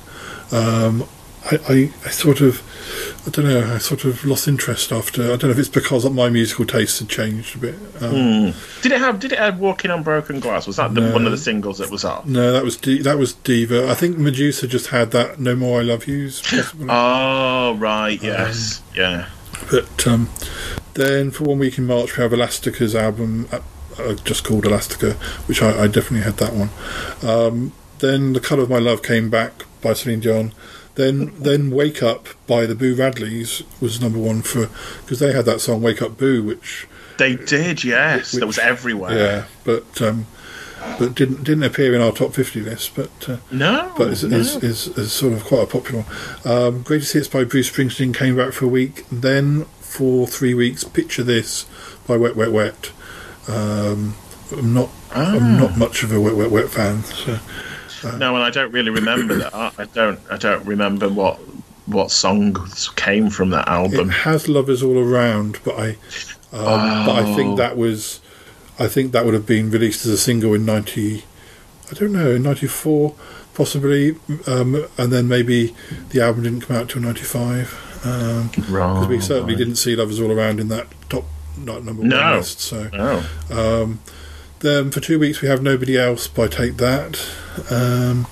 Um, 0.52 1.04
I, 1.46 1.60
I, 1.70 1.94
I 2.06 2.10
sort 2.10 2.42
of, 2.42 2.64
I 3.26 3.30
don't 3.32 3.46
know, 3.46 3.74
I 3.76 3.78
sort 3.78 4.06
of 4.06 4.24
lost 4.26 4.48
interest 4.48 4.92
after. 4.92 5.24
I 5.24 5.28
don't 5.36 5.44
know 5.44 5.50
if 5.52 5.60
it's 5.60 5.68
because 5.70 6.10
my 6.10 6.30
musical 6.30 6.66
tastes 6.66 7.00
had 7.00 7.10
changed 7.10 7.56
a 7.56 7.60
bit. 7.60 7.76
Um, 8.02 8.54
Did 8.82 8.92
it 8.94 9.00
have 9.00 9.20
Did 9.20 9.32
it 9.34 9.40
have 9.40 9.60
Walking 9.60 9.92
on 9.92 10.04
Broken 10.04 10.40
Glass? 10.40 10.66
Was 10.68 10.78
that 10.78 10.94
the, 10.94 11.02
No. 11.02 11.14
one 11.14 11.26
of 11.26 11.32
the 11.32 11.38
singles 11.38 11.78
that 11.80 11.90
was 11.92 12.04
on? 12.06 12.24
No, 12.32 12.52
that 12.52 12.64
was 12.64 12.78
D- 12.78 13.02
that 13.02 13.18
was 13.18 13.34
Diva. 13.34 13.90
I 13.90 13.94
think 13.94 14.18
Medusa 14.18 14.68
just 14.68 14.88
had 14.88 15.12
that 15.12 15.40
"No 15.40 15.56
More 15.56 15.80
I 15.80 15.84
Love 15.84 16.08
Yous," 16.08 16.42
possibly. 16.42 16.88
Oh 16.90 17.76
right, 17.78 18.22
yes, 18.22 18.82
yeah. 18.96 19.28
But 19.70 20.08
um, 20.08 20.30
then 20.96 21.32
for 21.32 21.44
one 21.44 21.60
week 21.60 21.78
in 21.78 21.86
March, 21.86 22.18
we 22.18 22.24
have 22.24 22.34
Elastica's 22.34 22.96
album, 22.96 23.48
uh, 23.52 23.60
uh, 24.00 24.14
just 24.16 24.44
called 24.44 24.66
Elastica, 24.66 25.14
which 25.46 25.62
I, 25.62 25.84
I 25.84 25.88
definitely 25.88 26.22
had 26.22 26.38
that 26.38 26.54
one. 26.54 26.70
Um, 27.22 27.74
then 28.00 28.34
The 28.34 28.40
Colour 28.40 28.64
of 28.64 28.70
My 28.70 28.80
Love 28.80 29.04
came 29.04 29.30
back 29.30 29.66
by 29.82 29.94
Celine 29.94 30.22
Dion. 30.22 30.54
Then, 31.00 31.32
then 31.42 31.72
Wake 31.72 32.04
Up 32.04 32.28
by 32.46 32.66
the 32.66 32.76
Boo 32.76 32.94
Radleys 32.96 33.64
was 33.82 34.02
number 34.02 34.20
one 34.20 34.42
for 34.42 34.70
because 35.02 35.20
they 35.20 35.32
had 35.32 35.46
that 35.46 35.62
song 35.62 35.82
Wake 35.82 36.02
Up 36.02 36.18
Boo, 36.18 36.44
which 36.44 36.88
They 37.18 37.36
did, 37.36 37.84
yes. 37.86 38.34
Which- 38.34 38.42
that 38.42 38.48
was 38.48 38.60
everywhere. 38.60 39.18
yeah, 39.18 39.46
but 39.64 40.02
um, 40.02 40.28
but 41.00 41.16
didn't 41.16 41.44
didn't 41.46 41.64
appear 41.64 41.94
in 41.96 42.02
our 42.02 42.12
top 42.12 42.34
fifty 42.34 42.60
list. 42.62 42.96
But 42.96 43.30
uh, 43.30 43.38
No, 43.52 43.94
but 43.98 44.10
is, 44.10 44.24
no. 44.26 44.38
is, 44.38 44.56
is, 44.62 44.88
is 44.98 45.12
sort 45.14 45.34
of 45.34 45.44
quite 45.46 45.64
a 45.64 45.68
popular 45.68 46.04
one. 46.04 46.54
Um, 46.54 46.82
Greatest 46.84 47.14
Hits 47.14 47.28
by 47.30 47.44
Bruce 47.46 47.70
Springsteen 47.72 48.14
came 48.14 48.36
back 48.36 48.52
for 48.54 48.66
a 48.66 48.70
week. 48.70 49.06
Then 49.12 49.66
for 49.80 50.28
three 50.28 50.54
weeks, 50.54 50.84
Picture 50.84 51.24
This 51.24 51.66
by 52.08 52.18
Wet 52.18 52.36
Wet 52.36 52.52
Wet. 52.52 52.92
Um, 53.48 54.16
I'm 54.52 54.74
not 54.74 54.90
I'm 55.12 55.36
Ah. 55.44 55.58
not 55.60 55.78
much 55.78 56.04
of 56.04 56.12
a 56.12 56.20
Wet 56.20 56.36
Wet 56.36 56.52
Wet 56.52 56.70
fan. 56.70 57.04
So 57.04 57.40
no, 58.04 58.36
and 58.36 58.44
I 58.44 58.50
don't 58.50 58.72
really 58.72 58.90
remember 58.92 59.36
that. 59.36 59.54
I 59.54 59.86
don't. 59.94 60.20
I 60.32 60.38
don't 60.38 60.66
remember 60.66 61.10
what 61.10 61.40
what 61.86 62.12
songs 62.12 62.90
came 62.96 63.30
from 63.32 63.50
that 63.50 63.68
album. 63.68 64.10
it 64.10 64.14
has 64.14 64.48
Lovers 64.48 64.84
All 64.84 64.98
Around, 64.98 65.60
but 65.64 65.76
I 65.80 65.90
um, 66.54 67.06
but 67.06 67.16
I 67.16 67.24
Oh. 67.32 67.36
think 67.36 67.58
that 67.58 67.78
was 67.78 68.20
I 68.78 68.88
think 68.88 69.12
that 69.12 69.26
would 69.26 69.34
have 69.34 69.46
been 69.48 69.70
released 69.72 70.06
as 70.06 70.12
a 70.12 70.18
single 70.18 70.54
in 70.54 70.66
ninety 70.66 71.24
I 71.92 71.96
don't 71.96 72.12
know 72.12 72.32
in 72.32 72.44
ninety 72.44 72.68
four 72.68 73.16
possibly, 73.56 74.16
um, 74.48 74.86
and 74.98 75.12
then 75.12 75.28
maybe 75.28 75.76
the 76.12 76.22
album 76.22 76.44
didn't 76.44 76.62
come 76.62 76.76
out 76.78 76.90
till 76.90 77.02
ninety 77.02 77.24
five. 77.24 77.74
Um, 78.06 78.48
because 78.56 79.08
we 79.08 79.20
certainly 79.20 79.56
didn't 79.58 79.76
see 79.76 79.94
Lovers 79.96 80.22
All 80.22 80.32
Around 80.32 80.60
in 80.62 80.70
that 80.70 80.88
top 81.10 81.26
not 81.58 81.84
number 81.84 82.02
one 82.02 82.10
list. 82.38 82.62
So 82.62 82.90
Oh, 82.94 83.84
um, 83.84 84.00
then 84.60 84.92
for 84.92 85.00
two 85.00 85.20
weeks 85.20 85.42
we 85.42 85.48
have 85.48 85.62
Nobody 85.62 85.98
Else 85.98 86.28
by 86.28 86.48
Take 86.48 86.78
That. 86.78 87.20
Um, 87.70 88.28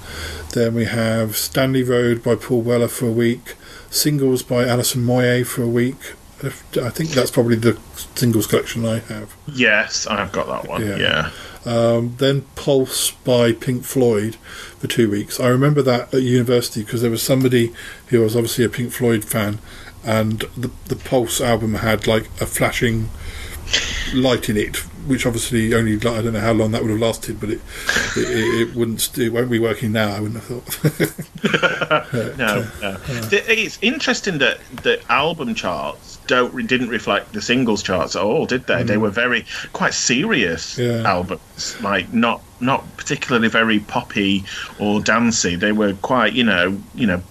then 0.53 0.73
we 0.73 0.85
have 0.85 1.35
Stanley 1.37 1.83
Road 1.83 2.23
by 2.23 2.35
Paul 2.35 2.61
Weller 2.61 2.87
for 2.87 3.07
a 3.07 3.11
week. 3.11 3.55
Singles 3.89 4.43
by 4.43 4.65
Alison 4.67 5.03
Moyet 5.05 5.45
for 5.47 5.63
a 5.63 5.67
week. 5.67 5.95
I 6.43 6.89
think 6.89 7.09
that's 7.11 7.31
probably 7.31 7.55
the 7.55 7.79
singles 8.15 8.45
collection 8.45 8.85
I 8.85 8.99
have. 8.99 9.35
yes, 9.47 10.05
I've 10.05 10.31
got 10.31 10.45
that 10.47 10.69
one. 10.69 10.85
Yeah. 10.85 10.97
Yeah. 10.97 11.31
Um, 11.65 12.15
then 12.17 12.41
Pulse 12.55 13.11
by 13.11 13.51
Pink 13.53 13.83
Floyd 13.83 14.35
for 14.77 14.87
two 14.87 15.09
weeks. 15.09 15.39
I 15.39 15.47
remember 15.47 15.81
that 15.81 16.13
at 16.13 16.21
university 16.21 16.83
because 16.83 17.01
there 17.01 17.09
was 17.11 17.23
somebody 17.23 17.73
who 18.07 18.21
was 18.21 18.35
obviously 18.35 18.63
a 18.65 18.69
Pink 18.69 18.91
Floyd 18.91 19.25
fan, 19.25 19.57
and 20.05 20.41
the 20.55 20.69
the 20.85 20.95
Pulse 20.95 21.41
album 21.41 21.73
had 21.75 22.05
like 22.07 22.25
a 22.39 22.45
flashing 22.45 23.09
light 24.13 24.47
in 24.47 24.57
it, 24.57 24.77
which 25.07 25.25
obviously 25.25 25.73
only 25.73 25.95
I 25.95 25.97
don't 26.21 26.33
know 26.33 26.39
how 26.39 26.53
long 26.53 26.71
that 26.71 26.81
would 26.81 26.91
have 26.91 26.99
lasted, 26.99 27.39
but 27.39 27.49
it 27.49 27.61
it, 28.15 28.69
it, 28.69 28.75
wouldn't 28.75 29.17
it 29.17 29.29
won't 29.31 29.49
be 29.49 29.59
working 29.59 29.91
now. 29.93 30.09
I 30.09 30.19
wouldn't 30.19 30.43
have 30.43 30.63
thought. 30.63 31.13
No, 32.37 32.67
no. 32.81 32.93
The- 33.29 33.43
It's 33.47 33.77
interesting 33.81 34.37
that 34.39 34.59
the 34.83 34.99
album 35.11 35.55
charts 35.55 36.17
don't 36.27 36.67
didn't 36.67 36.89
reflect 36.89 37.33
the 37.33 37.41
singles 37.41 37.81
charts 37.83 38.15
at 38.15 38.21
all, 38.21 38.45
did 38.45 38.67
they? 38.67 38.83
They 38.83 38.97
were 38.97 39.09
very 39.09 39.45
quite 39.73 39.93
serious 39.93 40.77
Mm. 40.77 41.03
Yeah. 41.03 41.09
albums, 41.09 41.77
like 41.81 42.11
not 42.13 42.41
not 42.59 42.97
particularly 42.97 43.47
very 43.49 43.79
poppy 43.79 44.43
or 44.79 44.99
dancey. 45.01 45.55
They 45.55 45.71
were 45.71 45.93
quite, 46.01 46.33
you 46.33 46.43
know, 46.43 46.81
you 46.95 47.07
know, 47.07 47.21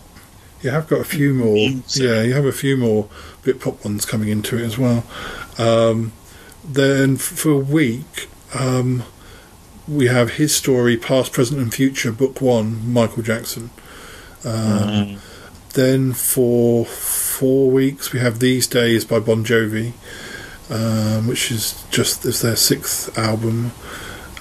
You 0.63 0.71
have 0.71 0.87
got 0.89 1.01
a 1.01 1.05
few 1.05 1.35
more. 1.35 1.55
Music. 1.55 2.03
Yeah, 2.03 2.23
you 2.23 2.33
have 2.35 2.45
a 2.47 2.53
few 2.53 2.77
more 2.77 3.09
bit 3.43 3.61
pop 3.61 3.85
ones 3.85 4.05
coming 4.07 4.29
into 4.29 4.57
it 4.57 4.63
as 4.65 4.79
well. 4.79 5.05
Um, 5.59 6.13
then 6.69 7.17
for 7.17 7.51
a 7.51 7.59
week, 7.59 8.29
um, 8.55 9.05
we 9.89 10.07
have 10.09 10.33
his 10.33 10.55
story, 10.55 10.97
past, 10.97 11.33
present, 11.33 11.61
and 11.61 11.73
future, 11.73 12.13
book 12.13 12.41
one, 12.41 12.93
Michael 12.93 13.23
Jackson. 13.23 13.71
Um, 14.45 15.19
Then 15.75 16.13
for 16.15 16.85
four 16.87 17.71
weeks, 17.71 18.13
we 18.13 18.19
have 18.21 18.39
These 18.39 18.67
Days 18.67 19.05
by 19.05 19.19
Bon 19.19 19.45
Jovi, 19.45 19.93
um, 20.71 21.27
which 21.27 21.51
is 21.53 21.85
just 21.91 22.25
is 22.25 22.41
their 22.41 22.57
sixth 22.57 23.17
album. 23.19 23.73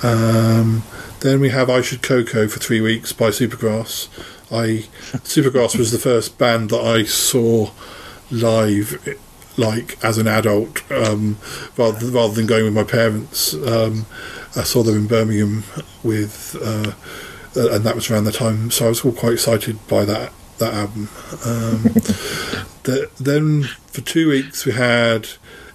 Um, 0.01 0.83
then 1.19 1.39
we 1.39 1.49
have 1.49 1.69
I 1.69 1.81
Should 1.81 2.01
Coco 2.01 2.47
for 2.47 2.59
three 2.59 2.79
weeks 2.81 3.11
by 3.11 3.29
Supergrass. 3.29 4.07
I 4.51 4.85
Supergrass 5.25 5.77
was 5.77 5.91
the 5.91 5.99
first 5.99 6.37
band 6.37 6.69
that 6.69 6.81
I 6.81 7.03
saw 7.03 7.71
live, 8.31 9.05
like 9.57 10.03
as 10.03 10.17
an 10.17 10.27
adult, 10.27 10.89
um, 10.91 11.37
rather 11.77 12.05
rather 12.07 12.33
than 12.33 12.45
going 12.45 12.65
with 12.65 12.73
my 12.73 12.83
parents. 12.83 13.53
Um, 13.53 14.05
I 14.55 14.63
saw 14.63 14.83
them 14.83 14.95
in 14.95 15.07
Birmingham 15.07 15.63
with, 16.03 16.55
uh, 16.61 16.93
uh, 17.59 17.75
and 17.75 17.83
that 17.83 17.95
was 17.95 18.09
around 18.09 18.23
the 18.23 18.31
time. 18.31 18.71
So 18.71 18.85
I 18.85 18.89
was 18.89 19.03
all 19.03 19.11
quite 19.11 19.33
excited 19.33 19.85
by 19.87 20.05
that 20.05 20.31
that 20.57 20.73
album. 20.73 21.09
Um, 21.45 21.83
the, 22.83 23.09
then 23.19 23.63
for 23.87 24.01
two 24.01 24.29
weeks 24.29 24.65
we 24.65 24.71
had 24.71 25.27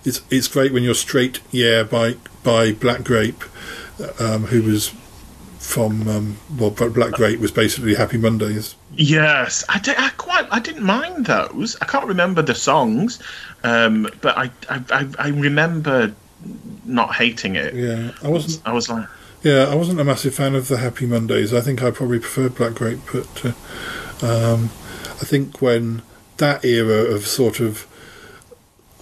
it's 0.05 0.23
it's 0.31 0.49
great 0.49 0.73
when 0.73 0.83
you're 0.83 0.95
straight. 0.95 1.41
Yeah, 1.51 1.83
by 1.83 2.17
by 2.43 2.73
Black 2.73 3.05
Grape, 3.05 3.45
um, 4.19 4.47
who 4.47 4.63
was 4.63 4.95
from 5.71 6.09
um, 6.09 6.37
well, 6.59 6.71
Black 6.71 7.13
Grape 7.13 7.39
was 7.41 7.51
basically 7.53 7.95
Happy 7.95 8.19
Mondays. 8.19 8.75
Yes, 8.97 9.65
I, 9.69 9.79
di- 9.79 9.95
I 9.97 10.11
quite 10.17 10.47
I 10.51 10.59
didn't 10.59 10.83
mind 10.85 11.27
those. 11.27 11.77
I 11.81 11.85
can't 11.87 12.07
remember 12.07 12.43
the 12.43 12.55
songs, 12.55 13.21
um, 13.63 14.09
but 14.21 14.37
I, 14.37 14.51
I 14.69 14.83
I 14.91 15.09
I 15.19 15.29
remember 15.29 16.13
not 16.85 17.15
hating 17.15 17.55
it. 17.57 17.75
Yeah, 17.75 18.11
I 18.23 18.29
wasn't. 18.29 18.67
I 18.67 18.73
was 18.73 18.89
like, 18.89 19.07
Yeah, 19.43 19.67
I 19.71 19.75
wasn't 19.75 20.01
a 20.01 20.05
massive 20.05 20.35
fan 20.35 20.55
of 20.55 20.69
the 20.69 20.79
Happy 20.79 21.07
Mondays. 21.07 21.55
I 21.55 21.61
think 21.61 21.83
I 21.83 21.91
probably 21.91 22.19
preferred 22.19 22.55
Black 22.57 22.75
Grape, 22.75 23.01
but 23.13 23.45
uh, 23.45 23.53
um, 24.27 24.65
I 25.07 25.25
think 25.25 25.63
when 25.63 26.03
that 26.39 26.65
era 26.65 27.05
of 27.15 27.27
sort 27.27 27.61
of 27.61 27.87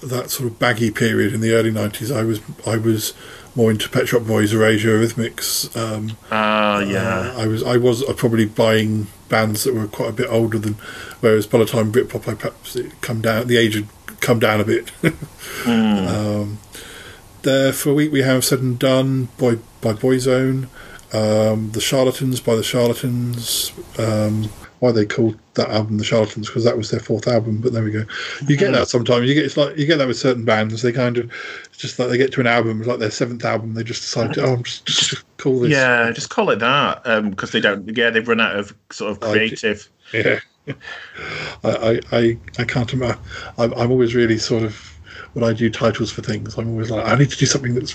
that 0.02 0.30
sort 0.30 0.48
of 0.50 0.58
baggy 0.58 0.90
period 0.90 1.32
in 1.32 1.40
the 1.40 1.52
early 1.52 1.70
nineties, 1.70 2.10
I 2.10 2.22
was 2.24 2.40
I 2.66 2.76
was 2.76 3.14
more 3.58 3.72
into 3.72 3.88
Pet 3.90 4.06
Shop 4.06 4.24
Boys, 4.24 4.54
Erasure, 4.54 5.00
Eurythmics. 5.00 5.76
Um, 5.76 6.16
ah, 6.30 6.78
yeah, 6.78 7.32
uh, 7.36 7.42
I 7.42 7.46
was 7.48 7.62
I 7.64 7.76
was 7.76 8.04
uh, 8.04 8.14
probably 8.14 8.46
buying 8.46 9.08
bands 9.28 9.64
that 9.64 9.74
were 9.74 9.88
quite 9.88 10.10
a 10.10 10.12
bit 10.12 10.28
older 10.30 10.58
than, 10.58 10.74
whereas 11.20 11.46
by 11.46 11.58
the 11.58 11.66
time 11.66 11.92
Britpop, 11.92 12.28
I 12.28 12.34
perhaps 12.34 12.76
it 12.76 13.00
come 13.00 13.20
down 13.20 13.48
the 13.48 13.56
age 13.56 13.74
had 13.74 13.88
come 14.20 14.38
down 14.38 14.60
a 14.60 14.64
bit. 14.64 14.92
um, 15.66 16.58
there 17.42 17.72
for 17.72 17.90
a 17.90 17.94
week 17.94 18.12
we 18.12 18.22
have 18.22 18.44
said 18.44 18.60
and 18.60 18.78
done 18.78 19.28
by 19.38 19.56
by 19.80 19.92
Boyzone, 19.92 20.68
um, 21.12 21.72
the 21.72 21.80
Charlatans 21.80 22.40
by 22.40 22.54
the 22.54 22.62
Charlatans. 22.62 23.72
Um, 23.98 24.50
why 24.78 24.92
they 24.92 25.04
called 25.04 25.36
that 25.58 25.70
album 25.70 25.98
the 25.98 26.04
Charlatans 26.04 26.48
because 26.48 26.64
that 26.64 26.76
was 26.76 26.90
their 26.90 27.00
fourth 27.00 27.28
album. 27.28 27.60
But 27.60 27.72
there 27.72 27.84
we 27.84 27.90
go. 27.90 28.04
You 28.46 28.56
get 28.56 28.66
mm-hmm. 28.66 28.72
that 28.72 28.88
sometimes. 28.88 29.28
You 29.28 29.34
get 29.34 29.44
it's 29.44 29.56
like 29.56 29.76
you 29.76 29.86
get 29.86 29.98
that 29.98 30.08
with 30.08 30.16
certain 30.16 30.44
bands. 30.44 30.80
They 30.80 30.92
kind 30.92 31.18
of 31.18 31.30
just 31.76 31.98
like 31.98 32.08
they 32.08 32.18
get 32.18 32.32
to 32.32 32.40
an 32.40 32.46
album, 32.46 32.80
it's 32.80 32.88
like 32.88 32.98
their 32.98 33.10
seventh 33.10 33.44
album. 33.44 33.74
They 33.74 33.84
just 33.84 34.00
decide, 34.00 34.34
to, 34.34 34.42
oh, 34.42 34.54
I'm 34.54 34.62
just, 34.62 34.86
just 34.86 35.36
call 35.36 35.60
this. 35.60 35.70
yeah. 35.70 36.10
Just 36.10 36.30
call 36.30 36.50
it 36.50 36.58
that 36.60 37.02
um, 37.06 37.30
because 37.30 37.52
they 37.52 37.60
don't. 37.60 37.96
Yeah, 37.96 38.10
they've 38.10 38.26
run 38.26 38.40
out 38.40 38.56
of 38.56 38.74
sort 38.90 39.12
of 39.12 39.22
I- 39.22 39.32
creative. 39.32 39.88
Yeah. 40.12 40.40
I, 41.64 41.70
I, 41.70 42.00
I, 42.12 42.38
I 42.58 42.64
can't 42.64 42.92
imagine. 42.92 43.20
I'm, 43.56 43.72
I'm 43.74 43.90
always 43.90 44.14
really 44.14 44.38
sort 44.38 44.62
of 44.62 44.97
when 45.38 45.48
I 45.48 45.52
do 45.52 45.70
titles 45.70 46.10
for 46.10 46.22
things. 46.22 46.56
I'm 46.56 46.70
always 46.70 46.90
like, 46.90 47.06
I 47.06 47.16
need 47.16 47.30
to 47.30 47.36
do 47.36 47.46
something 47.46 47.74
that's 47.74 47.94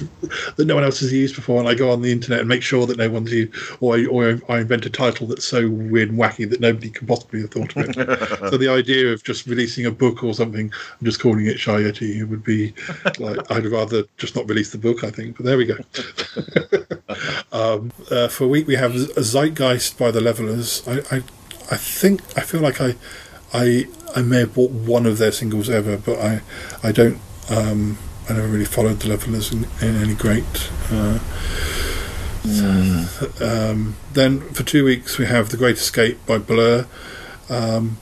that 0.56 0.66
no 0.66 0.76
one 0.76 0.84
else 0.84 1.00
has 1.02 1.12
used 1.12 1.36
before, 1.36 1.60
and 1.60 1.68
I 1.68 1.76
go 1.76 1.92
on 1.92 2.02
the 2.02 2.12
internet 2.12 2.40
and 2.40 2.50
make 2.50 2.64
sure 2.64 2.86
that 2.88 2.98
no 2.98 3.10
one's 3.10 3.32
used, 3.32 3.54
or 3.80 3.96
I, 3.96 4.06
or 4.06 4.40
I 4.50 4.60
invent 4.60 4.86
a 4.86 4.90
title 4.90 5.28
that's 5.28 5.46
so 5.46 5.70
weird 5.70 6.10
and 6.10 6.20
wacky 6.20 6.50
that 6.50 6.60
nobody 6.60 6.90
could 6.90 7.08
possibly 7.08 7.42
have 7.42 7.52
thought 7.52 7.76
of 7.76 7.90
it. 7.90 8.40
so 8.52 8.58
the 8.58 8.70
idea 8.70 9.12
of 9.12 9.24
just 9.24 9.46
releasing 9.48 9.86
a 9.86 9.92
book 9.92 10.24
or 10.24 10.34
something 10.34 10.72
and 11.00 11.06
just 11.06 11.20
calling 11.20 11.46
it 11.46 11.60
Shy 11.60 11.82
Yeti 11.82 12.28
would 12.28 12.44
be 12.44 12.74
like 13.20 13.40
I'd 13.52 13.66
rather 13.66 14.04
just 14.18 14.36
not 14.36 14.48
release 14.48 14.72
the 14.72 14.78
book. 14.78 15.04
I 15.04 15.12
think, 15.12 15.38
but 15.38 15.46
there 15.46 15.58
we 15.58 15.66
go. 15.66 15.78
um, 17.52 17.92
uh, 18.10 18.28
for 18.28 18.46
a 18.46 18.48
week 18.48 18.68
we 18.68 18.76
have 18.76 18.94
Zeitgeist 18.94 19.98
by 19.98 20.12
the 20.12 20.22
Levellers. 20.22 20.88
I, 20.88 21.18
I 21.18 21.24
I 21.72 21.78
think 21.78 22.22
I 22.38 22.42
feel 22.42 22.62
like 22.62 22.82
I, 22.82 22.96
I, 23.54 23.88
I 24.16 24.22
may 24.22 24.40
have 24.40 24.54
bought 24.54 24.72
one 24.72 25.06
of 25.06 25.18
their 25.18 25.32
singles 25.32 25.70
ever, 25.70 25.98
but 25.98 26.20
I, 26.20 26.42
I 26.84 26.92
don't. 26.92 27.20
Um, 27.50 27.98
I 28.30 28.34
never 28.34 28.48
really 28.48 28.66
followed 28.66 29.00
the 29.00 29.10
Levellers 29.10 29.52
in, 29.52 29.66
in 29.82 29.96
any 30.02 30.16
great. 30.16 30.70
Uh, 30.90 31.20
um, 33.42 33.96
then 34.14 34.42
for 34.52 34.64
two 34.64 34.84
weeks 34.86 35.18
we 35.18 35.26
have 35.26 35.50
The 35.50 35.58
Great 35.58 35.78
Escape 35.78 36.26
by 36.26 36.38
Blur. 36.38 36.86
um, 37.50 37.98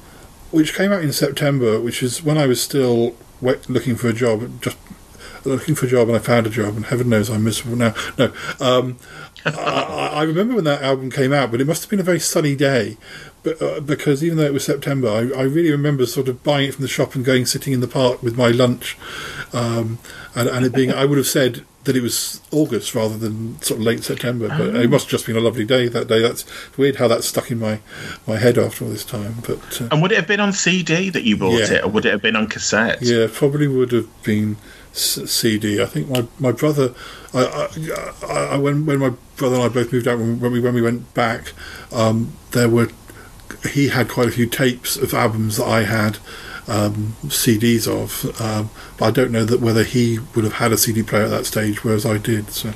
which 0.51 0.73
came 0.73 0.91
out 0.91 1.01
in 1.01 1.13
September, 1.13 1.79
which 1.79 2.03
is 2.03 2.21
when 2.23 2.37
I 2.37 2.45
was 2.45 2.61
still 2.61 3.15
looking 3.41 3.95
for 3.95 4.09
a 4.09 4.13
job, 4.13 4.61
just 4.61 4.77
looking 5.45 5.75
for 5.75 5.85
a 5.85 5.89
job, 5.89 6.07
and 6.07 6.15
I 6.15 6.19
found 6.19 6.47
a 6.47 6.49
job, 6.49 6.75
and 6.75 6.85
heaven 6.85 7.09
knows 7.09 7.29
I'm 7.29 7.43
miserable 7.43 7.77
now. 7.77 7.93
No, 8.17 8.33
um, 8.59 8.97
I, 9.45 10.09
I 10.13 10.23
remember 10.23 10.55
when 10.55 10.63
that 10.65 10.81
album 10.83 11.09
came 11.11 11.33
out, 11.33 11.51
but 11.51 11.61
it 11.61 11.67
must 11.67 11.83
have 11.83 11.89
been 11.89 11.99
a 11.99 12.03
very 12.03 12.19
sunny 12.19 12.55
day. 12.55 12.97
But, 13.43 13.59
uh, 13.59 13.79
because 13.79 14.23
even 14.23 14.37
though 14.37 14.45
it 14.45 14.53
was 14.53 14.63
September, 14.63 15.07
I, 15.09 15.39
I 15.39 15.43
really 15.43 15.71
remember 15.71 16.05
sort 16.05 16.27
of 16.27 16.43
buying 16.43 16.69
it 16.69 16.75
from 16.75 16.83
the 16.83 16.87
shop 16.87 17.15
and 17.15 17.25
going 17.25 17.47
sitting 17.47 17.73
in 17.73 17.79
the 17.79 17.87
park 17.87 18.21
with 18.21 18.37
my 18.37 18.49
lunch, 18.49 18.97
um, 19.53 19.97
and, 20.35 20.47
and 20.47 20.65
it 20.65 20.73
being 20.73 20.93
I 20.93 21.05
would 21.05 21.17
have 21.17 21.25
said 21.27 21.65
that 21.85 21.95
it 21.95 22.01
was 22.03 22.39
August 22.51 22.93
rather 22.93 23.17
than 23.17 23.59
sort 23.63 23.79
of 23.79 23.83
late 23.83 24.03
September, 24.03 24.47
but 24.49 24.75
it 24.75 24.87
must 24.91 25.05
have 25.05 25.09
just 25.11 25.25
been 25.25 25.35
a 25.35 25.39
lovely 25.39 25.65
day 25.65 25.87
that 25.87 26.07
day. 26.07 26.21
That's 26.21 26.45
weird 26.77 26.97
how 26.97 27.07
that's 27.07 27.27
stuck 27.27 27.49
in 27.49 27.57
my, 27.57 27.79
my 28.27 28.37
head 28.37 28.59
after 28.59 28.85
all 28.85 28.91
this 28.91 29.03
time. 29.03 29.37
But 29.47 29.81
uh, 29.81 29.87
And 29.89 29.99
would 30.03 30.11
it 30.11 30.17
have 30.19 30.27
been 30.27 30.39
on 30.39 30.53
CD 30.53 31.09
that 31.09 31.23
you 31.23 31.37
bought 31.37 31.57
Yeah. 31.59 31.77
it, 31.77 31.83
or 31.83 31.87
would 31.87 32.05
it 32.05 32.11
have 32.11 32.21
been 32.21 32.35
on 32.35 32.45
cassette? 32.45 33.01
Yeah, 33.01 33.25
probably 33.33 33.67
would 33.67 33.91
have 33.93 34.07
been 34.21 34.57
CD. 34.93 35.81
I 35.81 35.85
think 35.85 36.09
my, 36.09 36.25
my 36.39 36.51
brother, 36.51 36.93
I, 37.33 37.69
I, 38.25 38.53
I, 38.53 38.57
when 38.57 38.85
when 38.85 38.99
my 38.99 39.13
brother 39.37 39.55
and 39.55 39.63
I 39.63 39.69
both 39.69 39.91
moved 39.93 40.07
out 40.07 40.19
when, 40.19 40.39
when 40.39 40.51
we 40.51 40.59
when 40.59 40.73
we 40.73 40.81
went 40.81 41.13
back, 41.13 41.53
um, 41.91 42.33
there 42.51 42.69
were 42.69 42.89
he 43.69 43.89
had 43.89 44.09
quite 44.09 44.27
a 44.27 44.31
few 44.31 44.47
tapes 44.47 44.97
of 44.97 45.13
albums 45.13 45.57
that 45.57 45.67
I 45.67 45.83
had 45.83 46.17
um, 46.67 47.15
CDs 47.25 47.87
of, 47.87 48.39
um, 48.41 48.69
but 48.97 49.05
I 49.05 49.11
don't 49.11 49.31
know 49.31 49.45
that 49.45 49.59
whether 49.59 49.83
he 49.83 50.19
would 50.35 50.43
have 50.43 50.53
had 50.53 50.71
a 50.71 50.77
CD 50.77 51.03
player 51.03 51.23
at 51.23 51.29
that 51.29 51.45
stage, 51.45 51.83
whereas 51.83 52.05
I 52.05 52.17
did. 52.17 52.49
So 52.51 52.71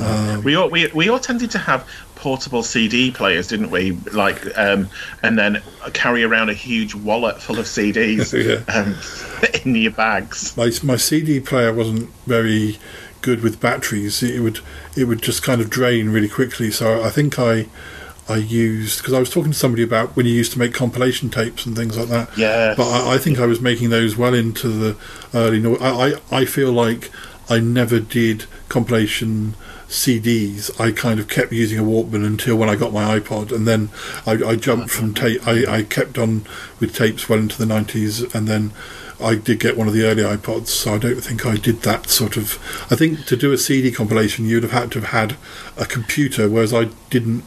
um, 0.00 0.42
We 0.44 0.54
all 0.54 0.68
we, 0.70 0.88
we 0.94 1.08
all 1.08 1.18
tended 1.18 1.50
to 1.52 1.58
have 1.58 1.88
portable 2.14 2.62
CD 2.62 3.10
players, 3.10 3.48
didn't 3.48 3.70
we? 3.70 3.92
Like, 4.12 4.42
um, 4.58 4.88
and 5.22 5.38
then 5.38 5.62
carry 5.92 6.24
around 6.24 6.48
a 6.50 6.54
huge 6.54 6.94
wallet 6.94 7.40
full 7.42 7.58
of 7.58 7.66
CDs 7.66 8.32
Yeah. 8.66 8.74
um, 8.74 8.96
in 9.64 9.74
your 9.74 9.92
bags. 9.92 10.56
my 10.56 10.70
my 10.82 10.96
CD 10.96 11.40
player 11.40 11.72
wasn't 11.72 12.08
very 12.26 12.78
good 13.22 13.42
with 13.42 13.60
batteries. 13.60 14.22
It 14.22 14.40
would 14.40 14.60
it 14.96 15.04
would 15.04 15.20
just 15.20 15.42
kind 15.42 15.60
of 15.60 15.68
drain 15.68 16.10
really 16.10 16.28
quickly. 16.28 16.70
So 16.70 17.02
I 17.02 17.10
think 17.10 17.38
I 17.38 17.66
I 18.28 18.36
used 18.36 18.98
because 18.98 19.14
I 19.14 19.20
was 19.20 19.30
talking 19.30 19.52
to 19.52 19.58
somebody 19.58 19.82
about 19.82 20.16
when 20.16 20.26
you 20.26 20.32
used 20.32 20.52
to 20.52 20.58
make 20.58 20.74
compilation 20.74 21.30
tapes 21.30 21.64
and 21.64 21.76
things 21.76 21.96
like 21.96 22.08
that. 22.08 22.36
Yeah. 22.36 22.74
But 22.76 22.88
I, 22.88 23.14
I 23.14 23.18
think 23.18 23.38
I 23.38 23.46
was 23.46 23.60
making 23.60 23.90
those 23.90 24.16
well 24.16 24.34
into 24.34 24.68
the 24.68 24.96
early. 25.32 25.60
No, 25.60 25.76
I, 25.76 26.08
I 26.08 26.40
I 26.40 26.44
feel 26.44 26.72
like 26.72 27.10
I 27.48 27.60
never 27.60 28.00
did 28.00 28.46
compilation 28.68 29.54
CDs. 29.88 30.78
I 30.80 30.90
kind 30.90 31.20
of 31.20 31.28
kept 31.28 31.52
using 31.52 31.78
a 31.78 31.82
Walkman 31.82 32.26
until 32.26 32.56
when 32.56 32.68
I 32.68 32.74
got 32.74 32.92
my 32.92 33.18
iPod, 33.18 33.52
and 33.52 33.66
then 33.66 33.90
I, 34.26 34.32
I 34.32 34.56
jumped 34.56 34.90
from 34.90 35.14
mm-hmm. 35.14 35.24
tape. 35.24 35.46
I, 35.46 35.78
I 35.78 35.82
kept 35.84 36.18
on 36.18 36.44
with 36.80 36.94
tapes 36.94 37.28
well 37.28 37.38
into 37.38 37.58
the 37.58 37.66
nineties, 37.66 38.22
and 38.34 38.48
then 38.48 38.72
I 39.20 39.36
did 39.36 39.60
get 39.60 39.76
one 39.76 39.86
of 39.86 39.94
the 39.94 40.04
early 40.04 40.22
iPods. 40.22 40.68
So 40.68 40.94
I 40.94 40.98
don't 40.98 41.20
think 41.20 41.46
I 41.46 41.56
did 41.56 41.82
that 41.82 42.08
sort 42.08 42.36
of. 42.36 42.58
I 42.90 42.96
think 42.96 43.26
to 43.26 43.36
do 43.36 43.52
a 43.52 43.58
CD 43.58 43.92
compilation, 43.92 44.46
you'd 44.46 44.64
have 44.64 44.72
had 44.72 44.90
to 44.92 45.00
have 45.00 45.10
had 45.10 45.36
a 45.76 45.86
computer, 45.86 46.48
whereas 46.48 46.74
I 46.74 46.86
didn't 47.10 47.44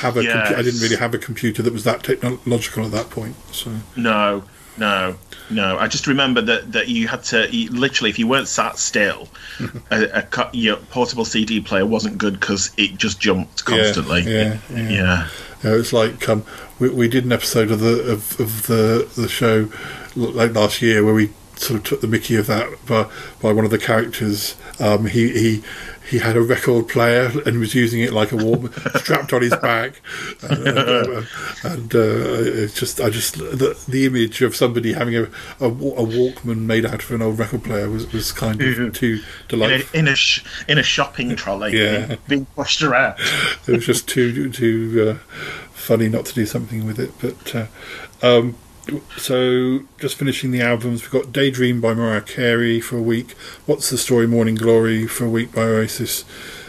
have 0.00 0.16
a. 0.16 0.22
compu- 0.22 0.56
I 0.56 0.62
didn't 0.62 0.80
really 0.80 0.96
have 0.96 1.14
a 1.14 1.18
computer 1.18 1.62
that 1.62 1.72
was 1.72 1.84
that 1.84 2.02
technological 2.02 2.84
at 2.84 2.92
that 2.92 3.10
point. 3.10 3.36
So. 3.52 3.72
No, 3.96 4.44
no, 4.78 5.16
no. 5.50 5.78
I 5.78 5.86
just 5.88 6.06
remember 6.06 6.40
that, 6.42 6.72
that 6.72 6.88
you 6.88 7.08
had 7.08 7.22
to 7.24 7.54
you, 7.54 7.70
literally, 7.70 8.10
if 8.10 8.18
you 8.18 8.26
weren't 8.26 8.48
sat 8.48 8.78
still, 8.78 9.28
a, 9.90 10.24
a 10.24 10.50
your 10.52 10.76
portable 10.76 11.24
CD 11.24 11.60
player 11.60 11.86
wasn't 11.86 12.18
good 12.18 12.40
because 12.40 12.72
it 12.76 12.96
just 12.96 13.20
jumped 13.20 13.64
constantly. 13.64 14.22
Yeah, 14.22 14.58
yeah, 14.70 14.88
yeah. 14.88 15.28
Yeah, 15.62 15.74
it's 15.74 15.92
like 15.92 16.26
um, 16.28 16.44
we, 16.78 16.88
we 16.88 17.08
did 17.08 17.24
an 17.24 17.32
episode 17.32 17.70
of 17.70 17.80
the 17.80 18.12
of, 18.12 18.40
of 18.40 18.66
the 18.66 19.10
the 19.14 19.28
show 19.28 19.70
like 20.16 20.54
last 20.54 20.80
year 20.80 21.04
where 21.04 21.14
we 21.14 21.30
sort 21.56 21.78
of 21.78 21.84
took 21.84 22.00
the 22.00 22.06
Mickey 22.06 22.36
of 22.36 22.46
that 22.46 22.68
by 22.86 23.08
by 23.40 23.52
one 23.52 23.64
of 23.64 23.70
the 23.70 23.78
characters. 23.78 24.56
Um, 24.78 25.06
he 25.06 25.30
he 25.32 25.62
he 26.10 26.18
had 26.18 26.36
a 26.36 26.42
record 26.42 26.88
player 26.88 27.30
and 27.46 27.58
was 27.60 27.74
using 27.74 28.00
it 28.00 28.12
like 28.12 28.32
a 28.32 28.36
Walkman 28.36 28.98
strapped 28.98 29.32
on 29.32 29.42
his 29.42 29.54
back, 29.56 30.00
and, 30.42 30.66
and, 30.68 30.78
uh, 30.78 31.22
and 31.64 31.94
uh, 31.94 31.98
it's 32.62 32.74
just 32.74 33.00
I 33.00 33.10
just 33.10 33.36
the, 33.38 33.78
the 33.88 34.06
image 34.06 34.42
of 34.42 34.54
somebody 34.56 34.92
having 34.92 35.16
a, 35.16 35.22
a 35.60 35.66
a 35.68 35.70
Walkman 35.70 36.62
made 36.66 36.84
out 36.84 37.02
of 37.02 37.10
an 37.12 37.22
old 37.22 37.38
record 37.38 37.62
player 37.64 37.88
was, 37.88 38.12
was 38.12 38.32
kind 38.32 38.60
of 38.60 38.92
too 38.92 39.14
In 39.14 39.22
delightful. 39.48 39.96
a, 39.96 39.98
in 40.00 40.08
a 40.08 40.16
sh- 40.16 40.44
in 40.68 40.78
a 40.78 40.82
shopping 40.82 41.36
trolley, 41.36 41.78
Yeah. 41.78 42.16
being 42.28 42.46
pushed 42.56 42.82
around. 42.82 43.14
it 43.66 43.72
was 43.72 43.86
just 43.86 44.08
too 44.08 44.50
too 44.50 45.16
uh, 45.20 45.34
funny 45.72 46.08
not 46.08 46.24
to 46.26 46.34
do 46.34 46.44
something 46.46 46.86
with 46.86 46.98
it. 46.98 47.12
But 47.20 47.54
uh, 47.54 47.66
um, 48.22 48.56
so 49.16 49.80
just 49.98 50.16
finishing 50.16 50.50
the 50.50 50.60
albums, 50.62 51.02
we've 51.02 51.10
got 51.10 51.32
Daydream 51.32 51.80
by 51.80 51.94
Mariah 51.94 52.20
Carey 52.22 52.80
for 52.80 52.96
a 52.98 53.02
week. 53.02 53.32
What's 53.66 53.90
the 53.90 53.98
Story? 53.98 54.26
Morning 54.26 54.54
Glory 54.54 55.06
for 55.06 55.24
a 55.24 55.30
week 55.30 55.52
by 55.52 55.62
Oasis. 55.62 56.24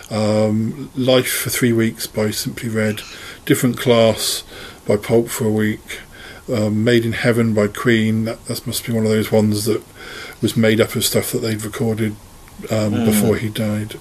Um, 0.10 0.90
Life 0.96 1.32
for 1.32 1.50
three 1.50 1.72
weeks 1.74 2.08
by 2.08 2.32
Simply 2.32 2.70
Red. 2.70 3.02
Different 3.46 3.78
Class 3.78 4.44
by 4.86 4.98
Pulp 4.98 5.30
for 5.30 5.46
a 5.46 5.52
week. 5.52 6.00
Um, 6.52 6.84
Made 6.84 7.06
in 7.06 7.14
Heaven 7.14 7.54
by 7.54 7.68
Queen. 7.68 8.26
That, 8.26 8.44
that 8.46 8.68
must 8.68 8.86
be 8.86 8.92
one 8.94 9.06
of 9.06 9.10
those 9.12 9.32
ones 9.32 9.66
that 9.66 9.82
was 10.42 10.58
made 10.58 10.82
up 10.82 10.96
of 10.96 11.06
stuff 11.06 11.32
that 11.32 11.40
they'd 11.40 11.64
recorded 11.64 12.14
um, 12.70 12.94
Mm. 12.94 13.06
before 13.06 13.38
he 13.38 13.50
died. 13.50 13.96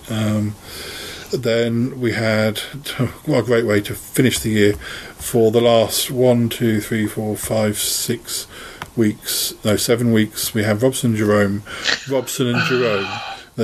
Then 1.33 2.01
we 2.01 2.12
had 2.12 2.59
what 3.24 3.41
a 3.41 3.43
great 3.43 3.66
way 3.66 3.81
to 3.83 3.95
finish 3.95 4.39
the 4.39 4.51
year 4.51 4.72
for 5.14 5.51
the 5.51 5.61
last 5.61 6.11
one, 6.11 6.49
two, 6.49 6.81
three, 6.81 7.07
four, 7.07 7.37
five, 7.37 7.78
six 7.78 8.47
weeks. 8.97 9.55
No, 9.64 9.76
seven 9.76 10.12
weeks. 10.12 10.55
We 10.55 10.64
have 10.64 10.83
Robson 10.83 11.11
and 11.11 11.18
Jerome, 11.18 11.62
Robson 12.09 12.49
and 12.49 12.62
Jerome, 12.68 13.07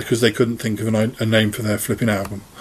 because 0.01 0.21
they 0.21 0.31
couldn't 0.33 0.59
think 0.59 0.81
of 0.81 0.87
an, 0.93 1.17
a 1.19 1.27
name 1.27 1.53
for 1.53 1.63
their 1.63 1.79
flipping 1.79 2.09
album. 2.09 2.43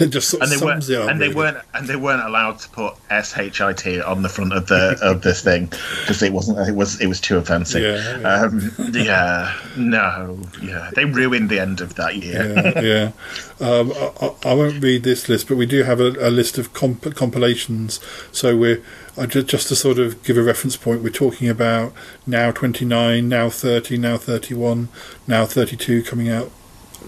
It 0.00 0.08
just 0.10 0.28
sort 0.30 0.42
of 0.42 0.50
and 0.50 0.60
they 0.60 0.64
weren't 0.64 0.84
sums 0.84 0.90
it 0.90 0.98
up. 1.00 1.10
and 1.10 1.20
they 1.20 1.28
weren't 1.28 1.58
and 1.74 1.86
they 1.86 1.96
weren't 1.96 2.22
allowed 2.22 2.58
to 2.60 2.68
put 2.70 2.94
shit 3.22 3.60
on 4.02 4.22
the 4.22 4.28
front 4.28 4.52
of 4.52 4.66
the 4.68 4.98
of 5.02 5.22
this 5.22 5.42
thing 5.42 5.66
because 5.66 6.22
it 6.22 6.32
wasn't 6.32 6.58
it 6.68 6.74
was 6.74 7.00
it 7.00 7.06
was 7.06 7.20
too 7.20 7.36
offensive 7.36 7.82
Yeah, 7.82 8.20
yeah. 8.20 8.42
Um, 8.42 8.70
yeah 8.92 9.54
no 9.76 10.38
yeah 10.62 10.90
they 10.94 11.04
ruined 11.04 11.50
the 11.50 11.58
end 11.60 11.80
of 11.80 11.96
that 11.96 12.16
year 12.16 12.54
yeah, 12.54 12.80
yeah. 12.80 13.12
Um, 13.60 13.92
I, 13.92 14.12
I 14.22 14.50
I 14.50 14.54
won't 14.54 14.82
read 14.82 15.02
this 15.02 15.28
list, 15.28 15.48
but 15.48 15.56
we 15.56 15.66
do 15.66 15.82
have 15.82 16.00
a, 16.00 16.12
a 16.18 16.30
list 16.30 16.56
of 16.56 16.72
comp- 16.72 17.14
compilations. 17.14 18.00
So 18.32 18.56
we're 18.56 18.82
just, 19.26 19.48
just 19.48 19.68
to 19.68 19.76
sort 19.76 19.98
of 19.98 20.22
give 20.22 20.38
a 20.38 20.42
reference 20.42 20.76
point. 20.76 21.02
We're 21.02 21.10
talking 21.10 21.48
about 21.48 21.92
now 22.26 22.52
29, 22.52 23.28
now 23.28 23.50
30, 23.50 23.98
now 23.98 24.16
31, 24.16 24.88
now 25.26 25.44
32 25.44 26.02
coming 26.04 26.30
out 26.30 26.50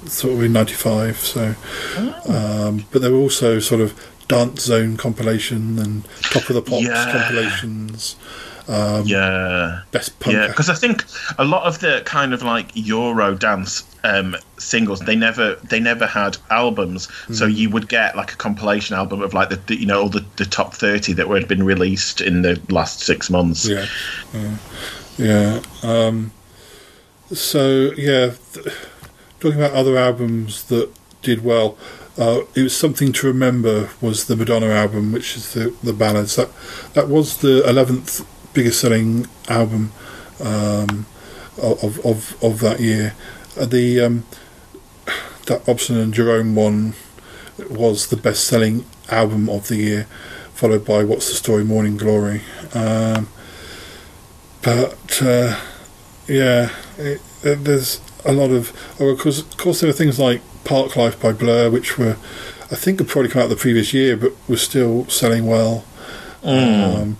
sort 0.06 0.34
of 0.34 0.42
in 0.42 0.52
95. 0.52 1.16
So, 1.18 1.54
um, 2.28 2.84
but 2.90 3.02
there 3.02 3.10
were 3.12 3.18
also 3.18 3.58
sort 3.58 3.80
of 3.80 3.98
Dance 4.28 4.62
Zone 4.62 4.96
compilation 4.96 5.78
and 5.78 6.04
Top 6.22 6.48
of 6.48 6.54
the 6.54 6.62
Pops 6.62 6.82
Yeah. 6.84 7.10
compilations. 7.12 8.16
Um, 8.68 9.04
yeah 9.06 9.80
Best 9.90 10.20
punk. 10.20 10.36
yeah 10.36 10.46
because 10.46 10.70
i 10.70 10.74
think 10.74 11.04
a 11.36 11.44
lot 11.44 11.64
of 11.64 11.80
the 11.80 12.00
kind 12.04 12.32
of 12.32 12.44
like 12.44 12.70
euro 12.74 13.34
dance 13.34 13.82
um 14.04 14.36
singles 14.56 15.00
they 15.00 15.16
never 15.16 15.56
they 15.68 15.80
never 15.80 16.06
had 16.06 16.36
albums 16.48 17.08
so 17.36 17.48
Mm. 17.48 17.56
you 17.56 17.70
would 17.70 17.88
get 17.88 18.14
like 18.16 18.32
a 18.32 18.36
compilation 18.36 18.94
album 18.94 19.20
of 19.20 19.34
like 19.34 19.48
the, 19.50 19.56
the 19.56 19.74
you 19.80 19.84
know 19.84 20.02
all 20.02 20.08
the, 20.08 20.24
the 20.36 20.44
top 20.44 20.74
30 20.74 21.12
that 21.14 21.26
had 21.26 21.48
been 21.48 21.64
released 21.64 22.20
in 22.20 22.42
the 22.42 22.58
last 22.70 23.00
six 23.00 23.28
months 23.28 23.66
Yeah, 23.68 23.84
yeah, 24.32 24.56
yeah. 25.18 25.60
Um, 25.82 26.30
so 27.32 27.90
yeah, 27.96 28.30
th- 28.52 28.66
talking 29.42 29.58
about 29.58 29.72
other 29.72 29.98
albums 29.98 30.64
that 30.64 30.88
did 31.20 31.44
well, 31.44 31.76
uh, 32.16 32.42
it 32.54 32.62
was 32.62 32.76
something 32.76 33.12
to 33.12 33.26
remember 33.26 33.90
was 34.00 34.26
the 34.26 34.36
Madonna 34.36 34.68
album, 34.68 35.12
which 35.12 35.36
is 35.36 35.52
the 35.52 35.74
the 35.82 35.92
ballads. 35.92 36.36
That 36.36 36.50
that 36.94 37.08
was 37.08 37.38
the 37.38 37.68
eleventh 37.68 38.24
biggest 38.54 38.80
selling 38.80 39.26
album 39.48 39.92
um, 40.40 41.06
of, 41.60 42.04
of 42.04 42.42
of 42.42 42.60
that 42.60 42.80
year. 42.80 43.14
Uh, 43.58 43.66
the 43.66 44.00
um, 44.00 44.24
that 45.46 45.66
Robson 45.66 45.96
and 45.98 46.14
Jerome 46.14 46.54
one 46.54 46.94
was 47.68 48.08
the 48.08 48.16
best 48.16 48.44
selling 48.44 48.84
album 49.10 49.48
of 49.48 49.68
the 49.68 49.76
year, 49.76 50.04
followed 50.54 50.84
by 50.84 51.02
What's 51.02 51.28
the 51.28 51.34
Story 51.34 51.64
Morning 51.64 51.96
Glory. 51.96 52.42
Um, 52.74 53.28
but 54.62 55.20
uh, 55.22 55.58
yeah, 56.28 56.70
it, 56.96 57.20
it, 57.42 57.64
there's 57.64 58.00
a 58.24 58.32
lot 58.32 58.50
of. 58.50 58.72
Oh, 59.00 59.08
of 59.08 59.18
course, 59.18 59.40
of 59.40 59.56
course, 59.56 59.80
there 59.80 59.88
were 59.88 59.94
things 59.94 60.18
like 60.18 60.40
Parklife 60.64 61.20
by 61.20 61.32
Blur, 61.32 61.70
which 61.70 61.98
were, 61.98 62.16
I 62.70 62.76
think, 62.76 62.98
had 62.98 63.08
probably 63.08 63.30
come 63.30 63.42
out 63.42 63.48
the 63.48 63.56
previous 63.56 63.92
year, 63.92 64.16
but 64.16 64.32
was 64.48 64.62
still 64.62 65.06
selling 65.08 65.46
well. 65.46 65.84
Mm. 66.42 67.02
Um, 67.02 67.16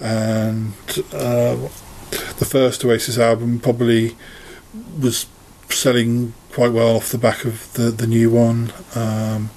and 0.00 0.74
uh, 1.12 1.56
the 2.38 2.46
first 2.48 2.84
Oasis 2.84 3.18
album 3.18 3.60
probably 3.60 4.16
was 5.00 5.26
selling 5.68 6.34
quite 6.52 6.72
well 6.72 6.96
off 6.96 7.10
the 7.10 7.18
back 7.18 7.44
of 7.44 7.72
the 7.74 7.90
the 7.90 8.06
new 8.06 8.30
one. 8.30 8.72
Um, 8.94 9.50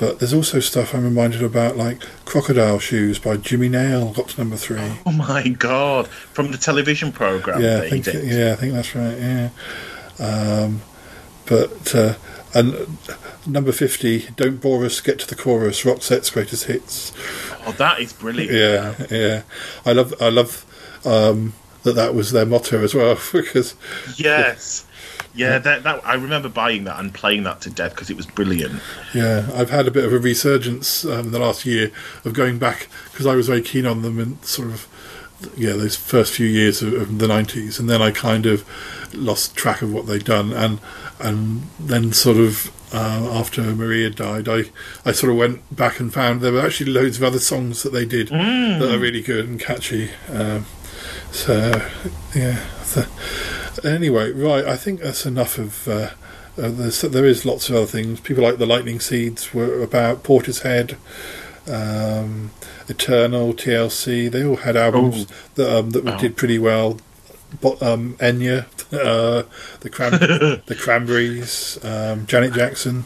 But 0.00 0.18
there's 0.18 0.32
also 0.32 0.60
stuff 0.60 0.94
I'm 0.94 1.04
reminded 1.04 1.42
about, 1.42 1.76
like 1.76 2.00
Crocodile 2.24 2.78
Shoes 2.78 3.18
by 3.18 3.36
Jimmy 3.36 3.68
Nail 3.68 4.12
got 4.14 4.30
to 4.30 4.40
number 4.40 4.56
three. 4.56 4.80
Oh 5.06 5.12
my 5.12 5.48
god! 5.48 6.08
From 6.08 6.52
the 6.52 6.56
television 6.56 7.12
program. 7.12 7.60
yeah, 7.60 7.82
I 7.82 7.90
think 7.90 8.06
yeah, 8.06 8.52
I 8.52 8.56
think 8.56 8.72
that's 8.72 8.94
right. 8.94 9.18
Yeah, 9.18 9.50
um, 10.18 10.80
but 11.44 11.94
uh, 11.94 12.14
and 12.54 12.96
number 13.46 13.72
fifty, 13.72 14.28
don't 14.36 14.58
bore 14.60 14.84
us, 14.86 15.00
get 15.02 15.18
to 15.18 15.26
the 15.26 15.36
chorus. 15.36 15.84
Roxette's 15.84 16.30
greatest 16.30 16.64
hits. 16.64 17.12
Oh, 17.66 17.72
that 17.72 18.00
is 18.00 18.14
brilliant. 18.14 18.52
Yeah, 18.52 18.94
yeah. 19.10 19.42
I 19.84 19.92
love, 19.92 20.14
I 20.18 20.30
love 20.30 20.64
um, 21.04 21.52
that 21.82 21.94
that 21.96 22.14
was 22.14 22.32
their 22.32 22.46
motto 22.46 22.82
as 22.82 22.94
well 22.94 23.18
because 23.32 23.74
Yes. 24.16 24.86
Yeah, 24.86 24.89
that, 25.58 25.82
that 25.84 26.06
I 26.06 26.14
remember 26.14 26.48
buying 26.48 26.84
that 26.84 26.98
and 26.98 27.12
playing 27.12 27.44
that 27.44 27.60
to 27.62 27.70
death 27.70 27.92
because 27.94 28.10
it 28.10 28.16
was 28.16 28.26
brilliant. 28.26 28.80
Yeah, 29.14 29.48
I've 29.54 29.70
had 29.70 29.86
a 29.86 29.90
bit 29.90 30.04
of 30.04 30.12
a 30.12 30.18
resurgence 30.18 31.04
um, 31.04 31.26
in 31.26 31.30
the 31.30 31.38
last 31.38 31.64
year 31.64 31.90
of 32.24 32.32
going 32.32 32.58
back 32.58 32.88
because 33.12 33.26
I 33.26 33.34
was 33.34 33.46
very 33.48 33.62
keen 33.62 33.86
on 33.86 34.02
them 34.02 34.18
in 34.18 34.42
sort 34.42 34.68
of 34.68 34.86
yeah 35.56 35.72
those 35.72 35.96
first 35.96 36.34
few 36.34 36.46
years 36.46 36.82
of, 36.82 36.92
of 36.92 37.18
the 37.18 37.28
nineties, 37.28 37.78
and 37.78 37.88
then 37.88 38.02
I 38.02 38.10
kind 38.10 38.46
of 38.46 38.64
lost 39.14 39.56
track 39.56 39.82
of 39.82 39.92
what 39.92 40.06
they'd 40.06 40.24
done, 40.24 40.52
and 40.52 40.80
and 41.20 41.62
then 41.78 42.12
sort 42.12 42.36
of 42.36 42.70
uh, 42.92 43.30
after 43.38 43.62
Maria 43.62 44.10
died, 44.10 44.48
I 44.48 44.64
I 45.04 45.12
sort 45.12 45.30
of 45.32 45.38
went 45.38 45.74
back 45.74 46.00
and 46.00 46.12
found 46.12 46.40
there 46.40 46.52
were 46.52 46.66
actually 46.66 46.92
loads 46.92 47.16
of 47.18 47.22
other 47.24 47.38
songs 47.38 47.82
that 47.82 47.92
they 47.92 48.04
did 48.04 48.28
that 48.28 48.94
are 48.94 48.98
really 48.98 49.22
good 49.22 49.48
and 49.48 49.60
catchy. 49.60 50.10
Um, 50.28 50.66
so 51.30 51.88
yeah. 52.34 52.64
Anyway, 53.84 54.32
right. 54.32 54.64
I 54.64 54.76
think 54.76 55.00
that's 55.00 55.26
enough 55.26 55.58
of. 55.58 55.86
Uh, 55.88 56.10
uh, 56.58 56.68
there's, 56.68 57.00
there 57.02 57.24
is 57.24 57.46
lots 57.46 57.68
of 57.70 57.76
other 57.76 57.86
things. 57.86 58.20
People 58.20 58.42
like 58.44 58.58
the 58.58 58.66
Lightning 58.66 59.00
Seeds 59.00 59.54
were 59.54 59.82
about 59.82 60.22
Portishead, 60.24 60.96
um, 61.68 62.50
Eternal, 62.88 63.54
TLC. 63.54 64.30
They 64.30 64.44
all 64.44 64.56
had 64.56 64.76
albums 64.76 65.26
that 65.54 65.74
um, 65.74 65.90
that 65.90 66.06
Oh. 66.06 66.18
did 66.18 66.36
pretty 66.36 66.58
well. 66.58 66.98
But 67.60 67.82
um, 67.82 68.14
Enya, 68.18 68.66
uh, 68.92 69.44
the 69.80 69.90
Cran- 69.90 70.12
the 70.66 70.76
Cranberries, 70.78 71.78
um, 71.84 72.26
Janet 72.26 72.52
Jackson. 72.52 73.04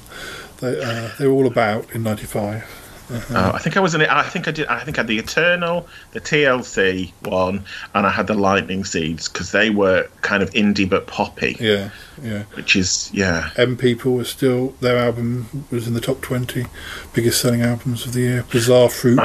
They 0.60 0.82
uh, 0.82 1.10
they 1.18 1.26
were 1.26 1.34
all 1.34 1.46
about 1.46 1.90
in 1.94 2.02
'95. 2.02 2.64
Uh, 3.11 3.52
I 3.55 3.59
think 3.59 3.76
I 3.76 3.80
was 3.80 3.94
in 3.94 4.00
it. 4.00 4.09
I 4.09 4.22
think 4.22 4.48
I 4.48 4.50
did. 4.50 4.66
I 4.68 4.82
think 4.82 4.98
I 4.98 5.02
had 5.02 5.09
the 5.09 5.18
Eternal, 5.18 5.86
the 6.12 6.20
TLC 6.20 7.12
one, 7.22 7.64
and 7.94 8.07
I 8.07 8.11
had 8.11 8.26
the 8.26 8.34
Lightning 8.34 8.84
Seeds 8.84 9.28
because 9.28 9.52
they 9.52 9.68
were 9.70 10.09
kind 10.22 10.42
of 10.42 10.50
indie 10.52 10.88
but 10.88 11.07
poppy, 11.07 11.57
Yeah, 11.61 11.90
yeah. 12.22 12.44
which 12.55 12.76
is 12.76 13.11
yeah. 13.12 13.50
M 13.57 13.76
People 13.76 14.14
were 14.14 14.24
still 14.24 14.70
their 14.80 14.96
album 14.96 15.66
was 15.70 15.86
in 15.86 15.92
the 15.94 16.00
top 16.00 16.22
twenty 16.22 16.64
biggest 17.12 17.40
selling 17.42 17.61
albums 17.61 18.07
of 18.07 18.14
the 18.14 18.20
year. 18.20 18.44
Bizarre 18.50 18.88
Fruit. 18.88 19.18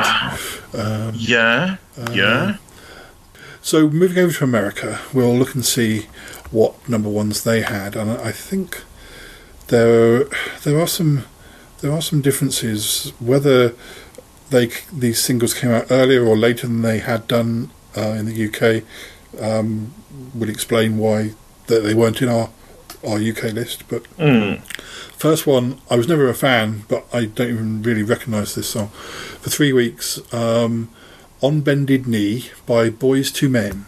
Um, 0.73 1.13
Yeah, 1.15 1.77
yeah. 2.11 2.57
So 3.61 3.89
moving 3.89 4.17
over 4.17 4.33
to 4.33 4.43
America, 4.43 4.99
we'll 5.13 5.35
look 5.35 5.55
and 5.55 5.65
see 5.65 6.07
what 6.51 6.87
number 6.89 7.09
ones 7.09 7.43
they 7.43 7.61
had, 7.61 7.95
and 7.95 8.11
I 8.11 8.31
think 8.31 8.83
there 9.67 10.25
there 10.63 10.79
are 10.79 10.87
some 10.87 11.25
there 11.81 11.91
are 11.91 12.01
some 12.01 12.21
differences 12.21 13.11
whether 13.19 13.73
they 14.49 14.67
these 14.91 15.21
singles 15.21 15.53
came 15.53 15.71
out 15.71 15.87
earlier 15.89 16.25
or 16.25 16.35
later 16.37 16.67
than 16.67 16.81
they 16.81 16.99
had 16.99 17.27
done 17.27 17.71
uh, 17.97 18.11
in 18.11 18.25
the 18.25 18.47
UK. 18.47 18.83
Um, 19.41 19.93
would 20.33 20.49
explain 20.49 20.97
why 20.97 21.33
that 21.67 21.81
they 21.81 21.93
weren't 21.93 22.21
in 22.21 22.29
our 22.29 22.49
our 23.07 23.17
UK 23.17 23.53
list, 23.53 23.87
but 23.87 24.03
Mm. 24.17 24.61
First 25.15 25.45
one, 25.45 25.79
I 25.89 25.95
was 25.95 26.07
never 26.07 26.29
a 26.29 26.33
fan, 26.33 26.83
but 26.87 27.05
I 27.13 27.25
don't 27.25 27.49
even 27.49 27.81
really 27.81 28.03
recognise 28.03 28.55
this 28.55 28.69
song. 28.69 28.87
For 28.87 29.49
three 29.49 29.73
weeks, 29.73 30.19
um, 30.33 30.89
On 31.41 31.61
Bended 31.61 32.07
Knee 32.07 32.49
by 32.65 32.89
Boyz 32.89 33.41
II 33.41 33.49
Men. 33.49 33.85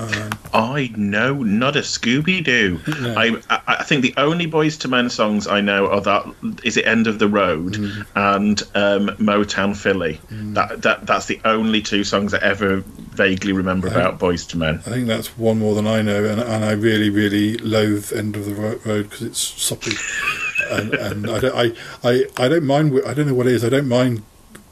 Um, 0.00 0.30
I 0.52 0.90
know 0.96 1.34
not 1.34 1.76
a 1.76 1.80
Scooby 1.80 2.42
Doo. 2.42 2.80
I, 3.16 3.40
I 3.50 3.60
I 3.80 3.82
think 3.84 4.02
the 4.02 4.14
only 4.16 4.46
Boyz 4.46 4.84
II 4.84 4.90
Men 4.90 5.10
songs 5.10 5.46
I 5.46 5.60
know 5.60 5.86
are 5.88 6.00
that 6.00 6.24
is 6.64 6.76
it 6.76 6.86
End 6.86 7.06
of 7.06 7.18
the 7.18 7.28
Road 7.28 7.74
Mm. 7.74 8.06
and 8.16 8.62
um, 8.74 9.16
Motown 9.18 9.76
Philly. 9.76 10.20
That 10.30 10.82
that 10.82 11.06
that's 11.06 11.26
the 11.26 11.40
only 11.44 11.82
two 11.82 12.02
songs 12.04 12.34
I 12.34 12.38
ever 12.38 12.82
vaguely 13.10 13.52
remember 13.52 13.88
about 13.88 14.18
Boyz 14.18 14.52
II 14.54 14.58
Men. 14.60 14.76
I 14.86 14.90
think 14.90 15.06
that's 15.06 15.36
one 15.38 15.58
more 15.58 15.74
than 15.74 15.86
I 15.86 16.02
know, 16.02 16.24
and, 16.24 16.40
and 16.40 16.64
I 16.64 16.72
really, 16.72 17.10
really 17.10 17.56
loathe 17.58 18.12
End 18.12 18.36
of 18.36 18.46
the 18.46 18.54
Road 18.54 19.10
because 19.10 19.22
it's 19.22 19.40
soppy. 19.40 19.92
and 20.70 20.94
and 20.94 21.30
I, 21.30 21.38
don't, 21.40 21.54
I, 21.56 21.72
I, 22.08 22.24
I 22.36 22.48
don't 22.48 22.64
mind, 22.64 23.00
I 23.06 23.12
don't 23.14 23.26
know 23.26 23.34
what 23.34 23.46
it 23.46 23.52
is, 23.54 23.64
I 23.64 23.68
don't 23.68 23.88
mind 23.88 24.22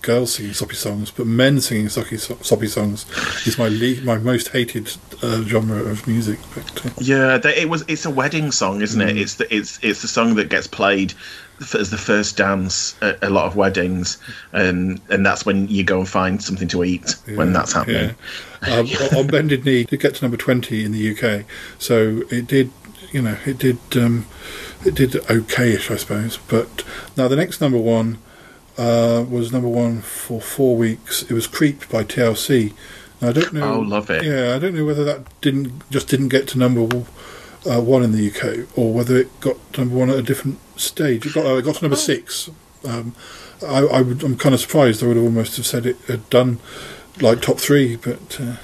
girls 0.03 0.35
singing 0.35 0.53
soppy 0.53 0.75
songs, 0.75 1.11
but 1.11 1.27
men 1.27 1.61
singing 1.61 1.89
soppy, 1.89 2.17
soppy 2.17 2.67
songs 2.67 3.07
is 3.47 3.59
my 3.59 3.69
le- 3.69 4.03
my 4.03 4.19
most 4.19 4.49
hated 4.49 4.97
uh, 5.23 5.43
genre 5.43 5.83
of 5.83 6.07
music. 6.07 6.39
But, 6.55 6.87
uh, 6.87 6.91
Yeah, 7.01 7.39
they, 7.39 7.57
it 7.57 7.69
was. 7.69 7.85
It's 7.89 8.05
a 8.05 8.11
wedding 8.11 8.53
song, 8.53 8.81
isn't 8.83 9.01
it? 9.01 9.17
Mm. 9.17 9.21
It's 9.21 9.35
the 9.35 9.55
it's 9.55 9.79
it's 9.83 10.03
the 10.03 10.09
song 10.09 10.35
that 10.37 10.49
gets 10.49 10.67
played 10.67 11.15
as 11.75 11.91
the 11.91 11.99
first 11.99 12.37
dance 12.37 12.97
at 13.03 13.23
a 13.23 13.31
lot 13.31 13.47
of 13.47 13.57
weddings, 13.57 14.19
and 14.53 15.01
and 15.11 15.27
that's 15.27 15.45
when 15.45 15.69
you 15.69 15.85
go 15.85 15.99
and 15.99 16.09
find 16.09 16.43
something 16.43 16.69
to 16.69 16.85
eat 16.85 17.17
when 17.35 17.53
that's 17.53 17.73
happening. 17.73 18.15
Yeah. 18.63 18.75
Um, 18.75 18.87
on 19.17 19.27
Bended 19.27 19.65
Knee 19.65 19.85
did 19.85 20.01
get 20.01 20.15
to 20.17 20.25
number 20.25 20.37
twenty 20.37 20.85
in 20.85 20.93
the 20.93 21.13
UK, 21.13 21.45
so 21.79 22.23
it 22.31 22.47
did, 22.47 22.71
you 23.11 23.23
know, 23.23 23.37
it 23.45 23.59
did, 23.59 23.79
um, 23.97 24.27
it 24.85 24.95
did 24.95 25.13
okayish, 25.13 25.91
I 25.91 25.97
suppose. 25.97 26.39
But 26.49 26.85
now 27.17 27.29
the 27.29 27.37
next 27.37 27.61
number 27.61 27.79
one 27.79 28.19
uh, 28.79 29.25
was 29.29 29.53
number 29.53 29.69
one 29.69 30.01
for 30.01 30.41
four 30.41 30.77
weeks. 30.77 31.23
It 31.23 31.33
was 31.33 31.47
"Creep" 31.47 31.89
by 31.89 32.05
TLC. 32.05 32.73
Now, 33.21 33.29
I 33.29 33.33
don't 33.33 33.53
know. 33.53 33.75
Oh, 33.75 33.81
love 33.81 34.11
it. 34.11 34.25
Yeah, 34.25 34.55
I 34.55 34.59
don't 34.59 34.75
know 34.75 34.85
whether 34.85 35.05
that 35.05 35.41
didn't 35.41 35.91
just 35.91 36.09
didn't 36.09 36.29
get 36.29 36.47
to 36.49 36.59
number 36.59 36.83
uh, 37.69 37.81
one 37.81 38.03
in 38.03 38.13
the 38.13 38.31
UK, 38.31 38.79
or 38.79 38.93
whether 38.93 39.17
it 39.17 39.41
got 39.41 39.57
number 39.77 39.97
one 39.97 40.11
at 40.11 40.17
a 40.17 40.23
different 40.23 40.59
stage. 40.79 41.27
It 41.27 41.35
got 41.35 41.45
uh, 41.45 41.57
it 41.57 41.63
got 41.63 41.77
to 41.77 41.83
number 41.83 41.97
six. 41.97 42.49
Um, 42.85 43.15
I, 43.67 43.79
I 43.79 44.01
would, 44.03 44.23
I'm 44.23 44.37
kind 44.37 44.55
of 44.55 44.61
surprised. 44.61 45.03
I 45.03 45.09
would 45.09 45.17
almost 45.17 45.57
have 45.57 45.67
said 45.67 45.85
it 45.85 45.97
had 46.07 46.31
done 46.31 46.61
like 47.21 47.43
top 47.43 47.59
three, 47.59 47.97
but 47.97 48.41
uh, 48.41 48.57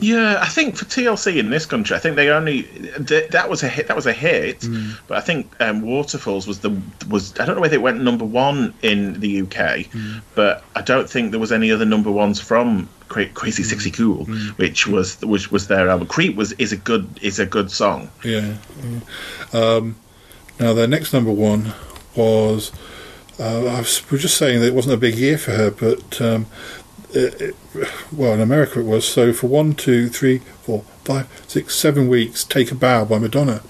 Yeah, 0.00 0.38
I 0.40 0.46
think 0.46 0.76
for 0.76 0.84
TLC 0.84 1.36
in 1.38 1.50
this 1.50 1.66
country, 1.66 1.94
I 1.96 1.98
think 1.98 2.16
they 2.16 2.28
only 2.30 2.62
th- 3.06 3.30
that 3.30 3.48
was 3.48 3.62
a 3.62 3.68
hit. 3.68 3.86
That 3.88 3.96
was 3.96 4.06
a 4.06 4.12
hit, 4.12 4.60
Mm. 4.60 4.96
but 5.06 5.18
I 5.18 5.20
think 5.20 5.52
um, 5.60 5.82
Waterfalls 5.82 6.46
was 6.46 6.60
the 6.60 6.76
was. 7.08 7.32
I 7.38 7.44
don't 7.44 7.54
know 7.56 7.60
whether 7.60 7.74
it 7.76 7.82
went 7.82 8.02
number 8.02 8.24
one 8.24 8.74
in 8.82 9.20
the 9.20 9.42
UK, 9.42 9.86
Mm. 9.92 10.20
but 10.34 10.64
I 10.74 10.82
don't 10.82 11.08
think 11.08 11.30
there 11.30 11.40
was 11.40 11.52
any 11.52 11.70
other 11.70 11.84
number 11.84 12.10
ones 12.10 12.40
from 12.40 12.88
Cra- 13.08 13.26
Mm. 13.26 13.34
Crazy 13.34 13.62
Sexy 13.62 13.90
Cool, 13.90 14.24
which 14.56 14.86
was 14.86 15.20
which 15.22 15.50
was 15.52 15.66
their 15.68 15.88
album. 15.88 16.06
Creep 16.08 16.36
was 16.36 16.52
is 16.52 16.72
a 16.72 16.76
good 16.76 17.06
is 17.20 17.38
a 17.38 17.46
good 17.46 17.70
song. 17.70 18.08
Yeah. 18.24 18.54
yeah. 19.52 19.60
Um, 19.60 19.96
now, 20.60 20.72
their 20.74 20.86
next 20.88 21.12
number 21.12 21.30
one 21.32 21.72
was. 22.16 22.72
Uh, 23.40 23.64
I 23.64 23.78
was, 23.80 24.02
we 24.10 24.16
were 24.16 24.20
just 24.22 24.36
saying 24.36 24.60
that 24.60 24.66
it 24.66 24.74
wasn't 24.74 24.94
a 24.94 24.98
big 24.98 25.14
year 25.16 25.38
for 25.38 25.52
her, 25.52 25.70
but 25.70 26.20
um, 26.20 26.46
it, 27.14 27.40
it, 27.40 27.56
well, 28.12 28.32
in 28.34 28.40
America 28.40 28.80
it 28.80 28.84
was. 28.86 29.06
So 29.06 29.32
for 29.32 29.46
one, 29.48 29.74
two, 29.74 30.08
three, 30.08 30.38
four, 30.62 30.82
five, 31.04 31.26
six, 31.46 31.74
seven 31.74 32.08
weeks, 32.08 32.44
"Take 32.44 32.70
a 32.70 32.74
Bow" 32.74 33.04
by 33.04 33.18
Madonna. 33.18 33.62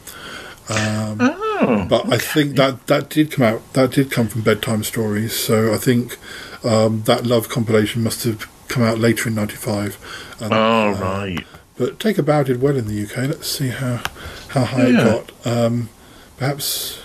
Um, 0.69 1.19
Oh, 1.65 1.87
but 1.89 2.13
I 2.13 2.19
think 2.19 2.57
that 2.57 2.89
that 2.89 3.09
did 3.09 3.31
come 3.31 3.45
out. 3.45 3.73
That 3.75 3.93
did 3.93 4.11
come 4.11 4.27
from 4.27 4.41
Bedtime 4.43 4.83
Stories. 4.83 5.33
So 5.37 5.73
I 5.73 5.77
think 5.77 6.19
um, 6.65 7.03
that 7.03 7.25
Love 7.25 7.49
compilation 7.49 8.03
must 8.03 8.25
have 8.25 8.49
come 8.67 8.83
out 8.83 8.99
later 8.99 9.29
in 9.29 9.37
'95. 9.37 10.37
Oh 10.41 10.47
uh, 10.47 10.99
right. 11.01 11.45
but 11.77 12.01
Take 12.01 12.19
a 12.19 12.23
Bow 12.25 12.43
did 12.43 12.61
well 12.61 12.77
in 12.77 12.87
the 12.89 13.03
UK. 13.05 13.29
Let's 13.29 13.47
see 13.49 13.69
how 13.69 14.01
how 14.49 14.65
high 14.65 14.89
Yeah. 14.89 15.01
it 15.01 15.05
got. 15.45 15.47
Um, 15.47 15.89
perhaps 16.37 17.01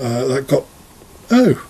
uh, 0.00 0.24
that 0.28 0.46
got. 0.48 0.64
Oh, 1.30 1.62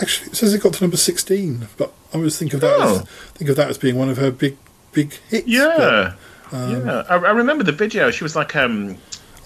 actually, 0.00 0.30
it 0.32 0.36
says 0.36 0.52
it 0.52 0.62
got 0.62 0.74
to 0.74 0.84
number 0.84 0.98
sixteen. 0.98 1.68
But 1.78 1.92
I 2.12 2.16
always 2.16 2.38
think 2.38 2.54
of 2.54 2.60
that 2.60 2.80
as, 2.80 2.98
Oh. 3.00 3.04
think 3.34 3.50
of 3.50 3.56
that 3.56 3.68
as 3.70 3.78
being 3.78 3.96
one 3.96 4.08
of 4.08 4.16
her 4.18 4.30
big 4.30 4.56
big 4.92 5.14
hits. 5.28 5.46
Yeah, 5.46 6.14
um, 6.52 6.86
yeah. 6.86 7.04
I, 7.08 7.14
I 7.16 7.30
remember 7.30 7.64
the 7.64 7.72
video. 7.72 8.10
She 8.10 8.24
was 8.24 8.34
like 8.36 8.54
um. 8.56 8.96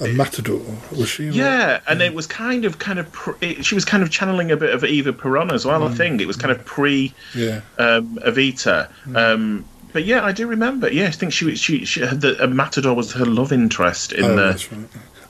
A 0.01 0.09
Matador 0.09 0.61
was 0.91 1.09
she? 1.09 1.29
Yeah, 1.29 1.79
and 1.87 2.03
it 2.03 2.15
was 2.15 2.27
kind 2.27 2.65
of, 2.65 2.81
kind 2.81 2.99
of, 2.99 3.13
pr- 3.13 3.37
it, 3.41 3.65
she 3.65 3.77
was 3.77 3.85
kind 3.85 4.03
of 4.03 4.11
channeling 4.11 4.51
a 4.51 4.57
bit 4.57 4.75
of 4.75 4.83
Eva 4.83 5.13
Peron 5.13 5.53
as 5.53 5.65
well. 5.65 5.85
I 5.85 5.89
Mm. 5.89 5.97
think 5.97 6.21
it 6.21 6.27
was 6.27 6.35
kind 6.37 6.51
of 6.51 6.65
pre 6.65 7.15
Yeah. 7.33 7.61
um, 7.79 8.19
Evita. 8.27 8.89
Mm. 9.07 9.17
Um, 9.17 9.65
but 9.93 10.05
yeah, 10.05 10.25
I 10.25 10.33
do 10.33 10.49
remember. 10.49 10.93
Yeah, 10.93 11.07
I 11.07 11.11
think 11.13 11.33
she 11.33 11.55
she, 11.55 11.85
she 11.85 12.01
the 12.01 12.37
uh, 12.43 12.49
Matador 12.49 12.95
was 12.95 13.13
her 13.13 13.25
love 13.25 13.53
interest 13.53 14.13
in 14.13 14.25
Oh, 14.25 14.29
the 14.35 14.43
that's 14.47 14.73
right. 14.73 14.81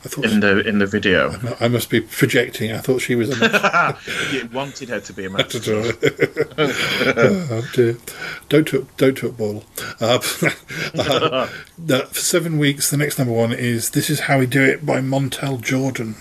I 0.05 0.07
thought 0.07 0.25
in 0.25 0.39
the 0.39 0.59
in 0.67 0.77
the 0.79 0.85
video. 0.85 1.33
I 1.59 1.67
must 1.67 1.89
be 1.89 1.99
projecting. 1.99 2.71
I 2.71 2.77
thought 2.77 3.01
she 3.01 3.15
was 3.15 3.29
a 3.31 3.97
you 4.31 4.47
wanted 4.53 4.89
her 4.89 4.99
to 4.99 5.13
be 5.13 5.25
a 5.25 5.29
Matador. 5.37 5.83
oh 6.57 7.69
dear! 7.73 7.97
Don't 8.47 8.67
talk, 8.67 8.97
don't 8.97 9.17
talk 9.17 9.35
ball. 9.35 9.63
Uh, 9.99 10.19
uh, 10.95 11.47
for 11.47 12.19
seven 12.19 12.57
weeks, 12.57 12.89
the 12.91 12.97
next 12.97 13.17
number 13.17 13.33
one 13.33 13.51
is 13.51 13.89
"This 13.91 14.09
Is 14.09 14.21
How 14.21 14.39
We 14.39 14.45
Do 14.45 14.63
It" 14.63 14.85
by 14.85 14.99
Montel 15.01 15.59
Jordan. 15.61 16.15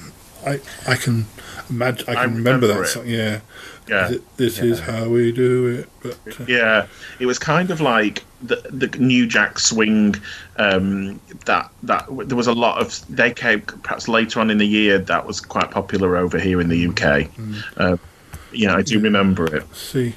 I 0.47 0.61
I 0.87 0.97
can 0.97 1.27
imagine. 1.71 2.07
I 2.09 2.13
I 2.13 2.15
can 2.25 2.35
remember, 2.37 2.67
remember 2.67 2.67
that 2.69 2.81
it. 2.83 2.87
song. 2.87 3.07
Yeah. 3.07 3.41
Yeah. 3.87 4.09
Th- 4.09 4.23
This 4.37 4.59
is 4.61 4.81
how 4.81 5.09
we 5.11 5.31
do 5.31 5.67
it. 5.67 5.89
But 6.03 6.41
uh, 6.41 6.45
Yeah, 6.49 6.87
it 7.21 7.27
was 7.27 7.39
kind 7.39 7.71
of 7.71 7.83
like 7.83 8.25
the 8.45 8.57
the 8.71 8.99
New 8.99 9.27
Jack 9.27 9.59
Swing. 9.59 10.15
Um, 10.57 11.21
that 11.47 11.71
that 11.83 12.07
there 12.29 12.37
was 12.37 12.47
a 12.47 12.53
lot 12.53 12.81
of 12.81 13.05
they 13.15 13.33
came 13.33 13.63
perhaps 13.63 14.09
later 14.09 14.41
on 14.41 14.51
in 14.51 14.59
the 14.59 14.67
year 14.67 14.99
that 14.99 15.27
was 15.27 15.41
quite 15.41 15.71
popular 15.71 16.17
over 16.17 16.39
here 16.39 16.61
in 16.61 16.69
the 16.69 16.87
UK. 16.89 17.31
Uh, 17.77 17.97
yeah, 18.53 18.77
I 18.77 18.83
do 18.83 19.01
remember 19.01 19.55
it. 19.55 19.75
see 19.75 20.15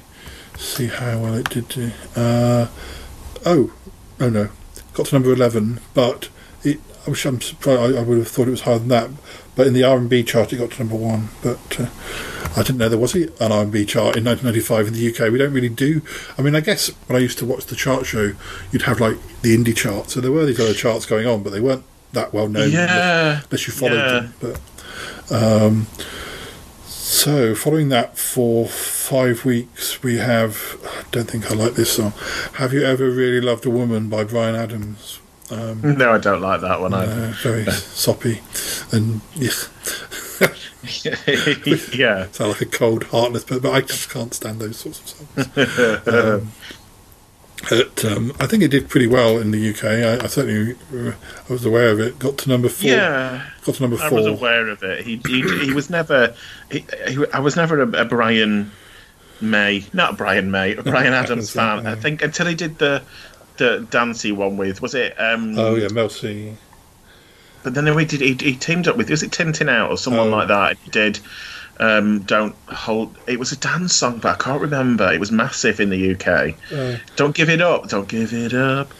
see 0.56 0.88
how 0.88 1.18
well 1.20 1.34
it 1.34 1.48
did. 1.50 1.68
Do. 1.68 1.90
Uh, 2.14 2.68
oh, 3.44 3.72
oh 4.20 4.28
no, 4.28 4.48
got 4.92 5.06
to 5.06 5.14
number 5.14 5.32
eleven, 5.32 5.80
but 5.94 6.28
it. 6.62 6.80
I 7.06 7.10
wish 7.10 7.24
I'm 7.24 7.40
surprised. 7.40 7.96
I, 7.96 8.00
I 8.00 8.02
would 8.02 8.18
have 8.18 8.28
thought 8.28 8.48
it 8.48 8.52
was 8.52 8.62
higher 8.62 8.78
than 8.78 8.88
that. 8.88 9.10
But 9.58 9.66
in 9.66 9.72
the 9.72 9.82
R 9.82 9.96
and 9.96 10.08
B 10.08 10.22
chart, 10.22 10.52
it 10.52 10.58
got 10.58 10.70
to 10.70 10.78
number 10.78 10.94
one. 10.94 11.30
But 11.42 11.80
uh, 11.80 11.88
I 12.56 12.62
didn't 12.62 12.78
know 12.78 12.88
there 12.88 12.96
was 12.96 13.16
an 13.16 13.32
R 13.40 13.62
and 13.62 13.72
B 13.72 13.84
chart 13.84 14.16
in 14.16 14.22
1995 14.22 14.86
in 14.86 14.92
the 14.94 15.08
UK. 15.08 15.32
We 15.32 15.38
don't 15.38 15.52
really 15.52 15.68
do. 15.68 16.00
I 16.38 16.42
mean, 16.42 16.54
I 16.54 16.60
guess 16.60 16.90
when 17.08 17.16
I 17.16 17.18
used 17.18 17.38
to 17.38 17.44
watch 17.44 17.66
the 17.66 17.74
chart 17.74 18.06
show, 18.06 18.34
you'd 18.70 18.82
have 18.82 19.00
like 19.00 19.16
the 19.42 19.56
indie 19.56 19.74
chart. 19.76 20.10
So 20.10 20.20
there 20.20 20.30
were 20.30 20.46
these 20.46 20.60
other 20.60 20.74
charts 20.74 21.06
going 21.06 21.26
on, 21.26 21.42
but 21.42 21.50
they 21.50 21.60
weren't 21.60 21.82
that 22.12 22.32
well 22.32 22.48
known 22.48 22.70
Yeah, 22.70 22.84
unless, 22.84 23.44
unless 23.46 23.66
you 23.66 23.72
followed 23.72 23.96
yeah. 23.96 24.20
them. 24.20 24.60
But 25.28 25.32
um, 25.32 25.86
so, 26.86 27.56
following 27.56 27.88
that 27.88 28.16
for 28.16 28.68
five 28.68 29.44
weeks, 29.44 30.04
we 30.04 30.18
have. 30.18 30.76
I 30.84 31.02
don't 31.10 31.28
think 31.28 31.50
I 31.50 31.54
like 31.54 31.72
this 31.72 31.96
song. 31.96 32.12
Have 32.54 32.72
you 32.72 32.84
ever 32.84 33.10
really 33.10 33.40
loved 33.40 33.66
a 33.66 33.70
woman 33.70 34.08
by 34.08 34.22
Bryan 34.22 34.54
Adams? 34.54 35.18
Um, 35.50 35.96
No, 35.96 36.12
I 36.12 36.18
don't 36.18 36.40
like 36.42 36.60
that 36.60 36.80
one 36.80 36.92
either. 36.94 37.12
uh, 37.12 37.32
very 37.42 37.64
soppy 37.70 38.40
and 38.92 39.20
yeah, 39.34 39.50
yeah. 41.92 42.26
sound 42.32 42.50
like 42.52 42.60
a 42.60 42.66
cold, 42.66 43.04
heartless. 43.04 43.44
But, 43.44 43.62
but 43.62 43.72
I 43.72 43.80
just 43.80 44.10
can't 44.10 44.32
stand 44.34 44.60
those 44.60 44.76
sorts 44.76 45.00
of 45.00 45.08
songs. 45.08 46.08
Um, 46.08 46.52
but, 47.68 48.04
um, 48.04 48.32
I 48.38 48.46
think 48.46 48.62
it 48.62 48.68
did 48.68 48.88
pretty 48.88 49.08
well 49.08 49.38
in 49.38 49.50
the 49.50 49.70
UK. 49.70 49.84
I, 49.84 50.24
I 50.24 50.26
certainly 50.28 50.76
uh, 50.94 51.12
I 51.48 51.52
was 51.52 51.64
aware 51.64 51.90
of 51.90 51.98
it. 51.98 52.18
Got 52.18 52.38
to 52.38 52.48
number 52.48 52.68
four. 52.68 52.88
Yeah, 52.90 53.44
Got 53.64 53.74
to 53.76 53.82
number 53.82 53.96
four. 53.96 54.06
I 54.06 54.12
was 54.12 54.26
aware 54.26 54.68
of 54.68 54.82
it. 54.82 55.04
He 55.04 55.20
he, 55.26 55.42
he 55.66 55.72
was 55.72 55.90
never. 55.90 56.34
He, 56.70 56.84
he, 57.08 57.24
I 57.32 57.40
was 57.40 57.56
never 57.56 57.82
a, 57.82 58.02
a 58.02 58.04
Brian 58.04 58.70
May, 59.40 59.84
not 59.92 60.12
a 60.12 60.16
Brian 60.16 60.50
May, 60.52 60.76
a 60.76 60.82
Bryan 60.82 61.12
Adams 61.12 61.50
fan. 61.52 61.86
I 61.86 61.96
think 61.96 62.22
until 62.22 62.46
he 62.46 62.54
did 62.54 62.78
the 62.78 63.02
the 63.58 63.86
dancey 63.90 64.32
one 64.32 64.56
with 64.56 64.80
was 64.82 64.94
it? 64.94 65.14
Um, 65.20 65.58
Oh 65.58 65.74
yeah, 65.74 65.88
Mel 65.88 66.08
C. 66.08 66.54
But 67.64 67.74
then 67.74 67.86
he 67.98 68.04
did. 68.04 68.20
He, 68.20 68.34
he 68.52 68.56
teamed 68.56 68.88
up 68.88 68.96
with 68.96 69.10
was 69.10 69.22
it 69.22 69.32
Tin 69.32 69.52
Tin 69.52 69.68
Out 69.68 69.90
or 69.90 69.98
someone 69.98 70.28
Oh. 70.28 70.36
like 70.36 70.48
that? 70.48 70.76
He 70.84 70.90
did. 70.90 71.18
Um, 71.80 72.20
don't 72.22 72.56
hold. 72.68 73.16
It 73.28 73.38
was 73.38 73.52
a 73.52 73.56
dance 73.56 73.94
song, 73.94 74.18
but 74.18 74.40
I 74.40 74.42
can't 74.42 74.60
remember. 74.60 75.12
It 75.12 75.20
was 75.20 75.30
massive 75.30 75.78
in 75.80 75.90
the 75.90 76.12
UK. 76.14 76.54
Uh, 76.72 76.96
Don't 77.14 77.36
give 77.36 77.48
it 77.48 77.60
up. 77.60 77.88
Don't 77.88 78.08
give 78.08 78.32
it 78.32 78.52
up. 78.52 78.90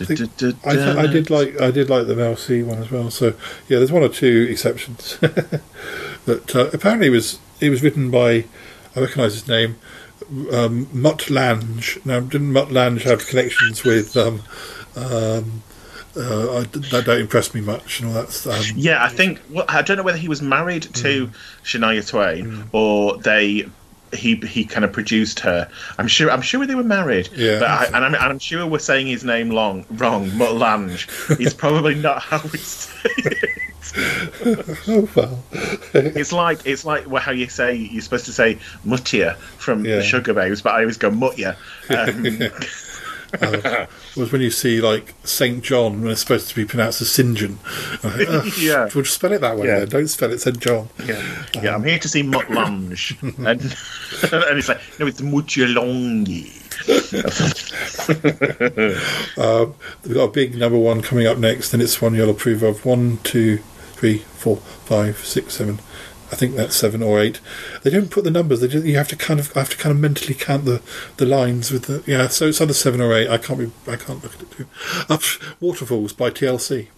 I, 0.00 0.04
think- 0.04 0.20
I, 0.20 0.74
th- 0.76 0.96
I 0.96 1.06
did 1.08 1.30
like 1.30 1.60
I 1.60 1.72
did 1.72 1.90
like 1.90 2.06
the 2.06 2.14
Mel 2.14 2.36
C 2.36 2.62
one 2.62 2.78
as 2.78 2.92
well. 2.92 3.10
So 3.10 3.30
yeah, 3.68 3.78
there's 3.78 3.90
one 3.90 4.04
or 4.04 4.08
two 4.08 4.46
exceptions. 4.48 5.18
but 6.26 6.54
uh, 6.54 6.70
apparently, 6.72 7.08
it 7.08 7.10
was 7.10 7.40
it 7.60 7.70
was 7.70 7.82
written 7.82 8.10
by 8.10 8.44
I 8.94 9.00
recognise 9.00 9.32
his 9.34 9.48
name, 9.48 9.76
um, 10.52 10.88
Mutt 10.92 11.30
Lange. 11.30 11.82
Now, 12.04 12.20
didn't 12.20 12.52
Mutt 12.52 12.70
Lange 12.72 12.98
have 12.98 13.26
connections 13.26 13.84
with? 13.84 14.16
Um, 14.16 14.42
um, 14.96 15.62
uh, 16.16 16.58
I, 16.58 16.62
that 16.64 17.02
don't 17.06 17.20
impress 17.20 17.54
me 17.54 17.60
much. 17.60 18.00
And 18.00 18.08
all 18.08 18.14
that. 18.22 18.46
Um, 18.46 18.76
Yeah, 18.76 19.04
I 19.04 19.08
think. 19.08 19.40
Well, 19.50 19.64
I 19.68 19.82
don't 19.82 19.96
know 19.96 20.02
whether 20.02 20.18
he 20.18 20.28
was 20.28 20.42
married 20.42 20.82
to 20.94 21.26
Mm. 21.28 21.32
Shania 21.64 22.06
Twain 22.08 22.64
or 22.72 23.16
they. 23.18 23.68
He 24.14 24.36
he 24.36 24.64
kind 24.64 24.86
of 24.86 24.92
produced 24.92 25.38
her. 25.40 25.68
I'm 25.98 26.08
sure. 26.08 26.30
I'm 26.30 26.40
sure 26.40 26.66
they 26.66 26.74
were 26.74 26.82
married. 26.82 27.28
Yeah. 27.36 27.58
But 27.58 27.68
I, 27.68 27.84
and 27.88 27.96
I'm, 27.96 28.14
and 28.14 28.24
I'm 28.24 28.38
sure 28.38 28.66
we're 28.66 28.78
saying 28.78 29.06
his 29.06 29.22
name 29.22 29.50
long 29.50 29.84
wrong. 29.90 30.34
Mutt 30.36 30.54
Lange 30.54 30.96
He's 31.36 31.52
probably 31.52 31.94
not 31.94 32.22
how 32.22 32.40
we 32.50 32.58
say 32.58 32.98
it. 33.18 33.57
oh 34.88 35.08
well. 35.14 35.42
It's 35.94 36.32
like 36.32 36.64
it's 36.66 36.84
like 36.84 37.04
wh- 37.06 37.20
how 37.20 37.32
you 37.32 37.48
say 37.48 37.74
you're 37.74 38.02
supposed 38.02 38.26
to 38.26 38.32
say 38.32 38.58
Mutia 38.84 39.34
from 39.58 39.84
Yeah. 39.84 39.96
the 39.96 40.02
Sugababes, 40.02 40.62
but 40.62 40.74
I 40.74 40.80
always 40.80 40.96
go 40.98 41.10
Mutya. 41.10 41.56
Um, 41.90 42.52
uh, 43.42 43.86
was 44.16 44.32
when 44.32 44.40
you 44.40 44.50
see 44.50 44.80
like 44.80 45.14
Saint 45.24 45.62
John 45.62 46.00
when 46.02 46.10
it's 46.12 46.20
supposed 46.22 46.48
to 46.48 46.54
be 46.56 46.64
pronounced 46.64 47.00
as 47.02 47.10
St 47.10 47.36
John. 47.36 47.58
Yeah. 48.58 48.88
We'll 48.94 49.04
just 49.04 49.14
spell 49.14 49.32
it 49.32 49.40
that 49.42 49.56
way. 49.58 49.66
Yeah. 49.68 49.80
Then. 49.80 49.88
Don't 49.88 50.08
spell 50.08 50.32
it 50.32 50.40
St 50.40 50.58
John. 50.60 50.88
yeah, 51.06 51.44
yeah. 51.62 51.74
I'm 51.74 51.84
here 51.84 51.98
to 51.98 52.08
see 52.08 52.22
Mutlange, 52.22 53.16
and 53.22 53.38
and 53.38 53.60
it's 54.58 54.68
like 54.68 54.80
no, 54.98 55.06
it's 55.06 55.20
Mutyalongi. 55.20 56.64
Um, 59.38 59.74
we've 60.04 60.14
got 60.14 60.24
a 60.24 60.32
big 60.32 60.54
number 60.56 60.78
one 60.78 61.02
coming 61.02 61.26
up 61.26 61.38
next, 61.38 61.72
and 61.74 61.82
it's 61.82 62.00
one 62.00 62.14
you'll 62.14 62.30
approve 62.30 62.62
of. 62.62 62.84
One, 62.84 63.18
two, 63.24 63.58
three, 63.98 64.18
four, 64.18 64.56
five, 64.56 65.18
six, 65.18 65.54
seven. 65.54 65.80
I 66.30 66.36
think 66.36 66.56
that's 66.56 66.76
seven 66.76 67.02
or 67.02 67.18
eight. 67.20 67.40
They 67.82 67.90
don't 67.90 68.10
put 68.10 68.22
the 68.22 68.30
numbers. 68.30 68.60
They 68.60 68.68
just, 68.68 68.84
you 68.84 68.96
have 68.96 69.08
to 69.08 69.16
kind 69.16 69.40
of 69.40 69.50
I 69.56 69.60
have 69.60 69.70
to 69.70 69.76
kind 69.76 69.94
of 69.94 70.00
mentally 70.00 70.34
count 70.34 70.66
the, 70.66 70.82
the 71.16 71.24
lines 71.26 71.70
with 71.70 71.84
the 71.86 72.02
yeah. 72.06 72.28
So 72.28 72.48
it's 72.48 72.60
either 72.60 72.74
seven 72.74 73.00
or 73.00 73.12
eight. 73.14 73.28
I 73.28 73.38
can't 73.38 73.58
be 73.58 73.70
I 73.90 73.96
can't 73.96 74.22
look 74.22 74.34
at 74.34 74.42
it 74.42 74.50
too. 74.50 74.66
Waterfalls 75.60 76.12
by 76.12 76.30
TLC. 76.30 76.88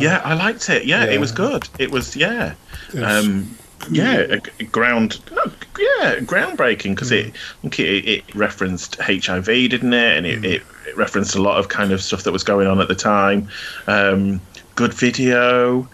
yeah, 0.00 0.20
I 0.24 0.34
liked 0.34 0.68
it. 0.70 0.86
Yeah, 0.86 1.04
yeah. 1.04 1.12
it 1.12 1.20
was 1.20 1.32
good. 1.32 1.68
It 1.78 1.90
was 1.90 2.16
yeah, 2.16 2.54
Yes. 2.94 3.24
um, 3.24 3.56
yeah, 3.90 4.38
ground, 4.72 5.20
oh, 5.32 5.52
yeah, 5.78 6.16
groundbreaking 6.20 6.94
because 6.94 7.12
it, 7.12 7.34
okay, 7.66 7.98
it 7.98 8.08
it 8.08 8.34
referenced 8.34 8.96
HIV, 9.00 9.44
didn't 9.44 9.92
it? 9.92 10.16
And 10.16 10.26
it, 10.26 10.44
it, 10.44 10.62
it 10.88 10.96
referenced 10.96 11.36
a 11.36 11.42
lot 11.42 11.58
of 11.58 11.68
kind 11.68 11.92
of 11.92 12.02
stuff 12.02 12.22
that 12.22 12.32
was 12.32 12.42
going 12.42 12.66
on 12.66 12.80
at 12.80 12.88
the 12.88 12.94
time. 12.94 13.48
Um, 13.86 14.40
good 14.76 14.94
video. 14.94 15.88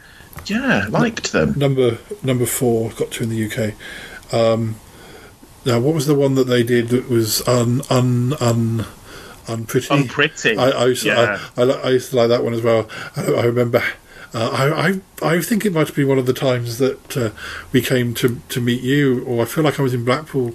Yeah, 0.47 0.87
liked 0.91 1.33
them. 1.33 1.55
Number 1.57 1.99
number 2.23 2.47
four 2.47 2.91
got 2.91 3.11
to 3.13 3.23
in 3.23 3.29
the 3.31 3.47
UK. 3.47 3.75
Um, 4.33 4.77
now, 5.65 5.79
what 5.79 5.95
was 5.95 6.07
the 6.07 6.15
one 6.15 6.35
that 6.35 6.45
they 6.49 6.63
did 6.63 6.89
that 6.89 7.09
was 7.09 7.47
un 7.47 7.83
un 7.91 8.35
un 8.41 8.87
unpretty? 9.47 9.95
Unpretty. 9.95 10.57
I, 10.57 10.71
I, 10.71 10.87
used 10.87 11.03
to, 11.03 11.09
Yeah. 11.09 11.39
I, 11.57 11.63
I, 11.63 11.67
I 11.67 11.91
used 11.91 12.11
to 12.11 12.17
like 12.17 12.29
that 12.29 12.43
one 12.43 12.55
as 12.55 12.63
well. 12.63 12.89
I, 13.17 13.25
I 13.33 13.45
remember. 13.45 13.83
Uh, 14.35 14.49
I, 14.51 14.89
I 14.89 15.35
I 15.37 15.41
think 15.43 15.67
it 15.67 15.73
might 15.75 15.89
have 15.89 15.97
been 15.97 16.09
one 16.09 16.19
of 16.19 16.25
the 16.25 16.33
times 16.33 16.79
that 16.79 17.17
uh, 17.17 17.31
we 17.71 17.83
came 17.83 18.15
to, 18.15 18.41
to 18.49 18.61
meet 18.63 18.83
you, 18.83 19.23
or 19.25 19.43
I 19.43 19.45
feel 19.45 19.63
like 19.63 19.79
I 19.79 19.83
was 19.83 19.93
in 19.93 20.05
Blackpool, 20.07 20.55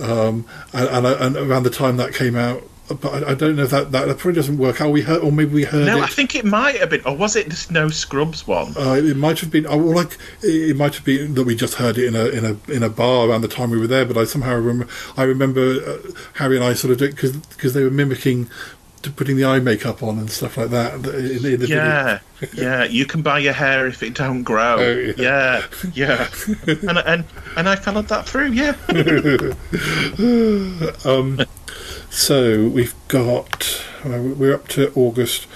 um, 0.00 0.46
and, 0.72 0.88
and, 0.88 1.06
and 1.06 1.36
around 1.36 1.64
the 1.64 1.70
time 1.70 1.96
that 1.96 2.14
came 2.14 2.36
out. 2.36 2.62
But 2.88 3.06
I, 3.06 3.30
I 3.30 3.34
don't 3.34 3.56
know 3.56 3.64
if 3.64 3.70
that, 3.70 3.92
that 3.92 4.08
that 4.08 4.18
probably 4.18 4.36
doesn't 4.36 4.58
work. 4.58 4.80
out. 4.80 4.90
we 4.90 5.02
heard, 5.02 5.22
or 5.22 5.30
maybe 5.30 5.52
we 5.52 5.64
heard 5.64 5.86
No, 5.86 5.98
it. 5.98 6.04
I 6.04 6.06
think 6.06 6.34
it 6.34 6.44
might 6.44 6.76
have 6.76 6.90
been, 6.90 7.02
or 7.04 7.16
was 7.16 7.36
it 7.36 7.50
the 7.50 7.72
No 7.72 7.88
Scrubs 7.88 8.46
one? 8.46 8.74
Uh, 8.76 8.94
it 8.94 9.16
might 9.16 9.40
have 9.40 9.50
been, 9.50 9.66
oh, 9.66 9.76
well, 9.76 9.96
like 9.96 10.16
it 10.42 10.76
might 10.76 10.94
have 10.94 11.04
been 11.04 11.34
that 11.34 11.44
we 11.44 11.54
just 11.54 11.74
heard 11.74 11.98
it 11.98 12.06
in 12.06 12.16
a 12.16 12.26
in 12.26 12.44
a 12.44 12.72
in 12.72 12.82
a 12.82 12.88
bar 12.88 13.28
around 13.28 13.42
the 13.42 13.48
time 13.48 13.70
we 13.70 13.78
were 13.78 13.86
there. 13.86 14.04
But 14.04 14.16
I 14.16 14.24
somehow 14.24 14.54
remember, 14.54 14.86
I 15.16 15.24
remember 15.24 15.60
uh, 15.60 15.98
Harry 16.34 16.56
and 16.56 16.64
I 16.64 16.74
sort 16.74 16.92
of 16.92 16.98
did 16.98 17.14
because 17.14 17.74
they 17.74 17.84
were 17.84 17.90
mimicking 17.90 18.48
to 19.02 19.10
putting 19.10 19.36
the 19.36 19.44
eye 19.44 19.60
makeup 19.60 20.02
on 20.02 20.18
and 20.18 20.30
stuff 20.30 20.56
like 20.56 20.70
that. 20.70 20.94
In, 20.94 21.46
in. 21.46 21.60
Yeah, 21.68 22.18
yeah. 22.52 22.84
You 22.84 23.06
can 23.06 23.22
buy 23.22 23.38
your 23.38 23.52
hair 23.52 23.86
if 23.86 24.02
it 24.02 24.14
don't 24.14 24.42
grow. 24.42 24.76
Oh, 24.88 25.12
yeah, 25.16 25.66
yeah. 25.92 26.28
and 26.66 26.98
and 26.98 27.24
and 27.56 27.68
I 27.68 27.76
followed 27.76 28.08
that 28.08 28.26
through. 28.26 28.52
Yeah. 28.52 28.74
um, 31.04 31.40
so 32.10 32.68
we've 32.68 32.94
got 33.08 33.84
uh, 34.04 34.20
we're 34.22 34.54
up 34.54 34.68
to 34.68 34.92
August. 34.94 35.46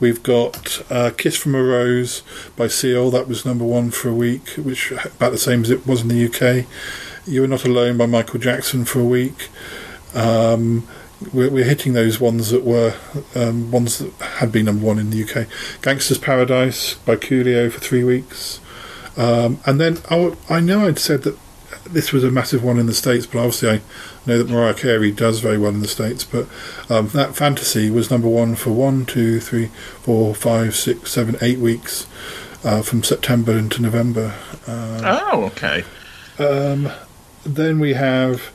We've 0.00 0.22
got 0.22 0.82
uh, 0.90 1.10
"Kiss 1.16 1.36
from 1.36 1.54
a 1.54 1.62
Rose" 1.62 2.22
by 2.56 2.66
Seal. 2.66 3.10
That 3.10 3.28
was 3.28 3.44
number 3.44 3.64
one 3.64 3.90
for 3.90 4.08
a 4.08 4.14
week, 4.14 4.48
which 4.56 4.90
about 4.90 5.30
the 5.30 5.38
same 5.38 5.62
as 5.62 5.70
it 5.70 5.86
was 5.86 6.02
in 6.02 6.08
the 6.08 6.26
UK. 6.26 6.66
"You 7.26 7.44
Are 7.44 7.48
Not 7.48 7.64
Alone" 7.64 7.96
by 7.96 8.06
Michael 8.06 8.40
Jackson 8.40 8.84
for 8.84 9.00
a 9.00 9.04
week. 9.04 9.48
Um, 10.14 10.86
we're, 11.32 11.50
we're 11.50 11.64
hitting 11.64 11.92
those 11.92 12.20
ones 12.20 12.50
that 12.50 12.64
were 12.64 12.94
um, 13.34 13.70
ones 13.70 13.98
that 13.98 14.12
had 14.20 14.50
been 14.50 14.66
number 14.66 14.84
one 14.84 14.98
in 14.98 15.10
the 15.10 15.22
UK. 15.22 15.46
"Gangster's 15.82 16.18
Paradise" 16.18 16.94
by 16.94 17.16
Coolio 17.16 17.70
for 17.70 17.80
three 17.80 18.04
weeks. 18.04 18.60
Um, 19.16 19.60
and 19.66 19.80
then 19.80 19.98
I, 20.10 20.34
I 20.48 20.60
know 20.60 20.86
I'd 20.86 20.98
said 20.98 21.22
that 21.22 21.38
this 21.84 22.12
was 22.12 22.24
a 22.24 22.30
massive 22.30 22.64
one 22.64 22.78
in 22.78 22.86
the 22.86 22.94
States, 22.94 23.26
but 23.26 23.38
obviously 23.38 23.70
I 23.70 23.80
know 24.26 24.38
that 24.38 24.48
Mariah 24.50 24.74
Carey 24.74 25.10
does 25.10 25.40
very 25.40 25.58
well 25.58 25.70
in 25.70 25.80
the 25.80 25.88
States. 25.88 26.24
But 26.24 26.46
um, 26.88 27.08
that 27.08 27.34
fantasy 27.36 27.90
was 27.90 28.10
number 28.10 28.28
one 28.28 28.54
for 28.54 28.70
one, 28.70 29.04
two, 29.06 29.40
three, 29.40 29.66
four, 30.02 30.34
five, 30.34 30.74
six, 30.76 31.10
seven, 31.12 31.36
eight 31.40 31.58
weeks 31.58 32.06
uh, 32.64 32.82
from 32.82 33.02
September 33.02 33.52
into 33.58 33.82
November. 33.82 34.34
Uh, 34.66 35.28
oh, 35.32 35.44
okay. 35.46 35.84
um, 36.38 36.90
then 37.44 37.80
we 37.80 37.94
have 37.94 38.52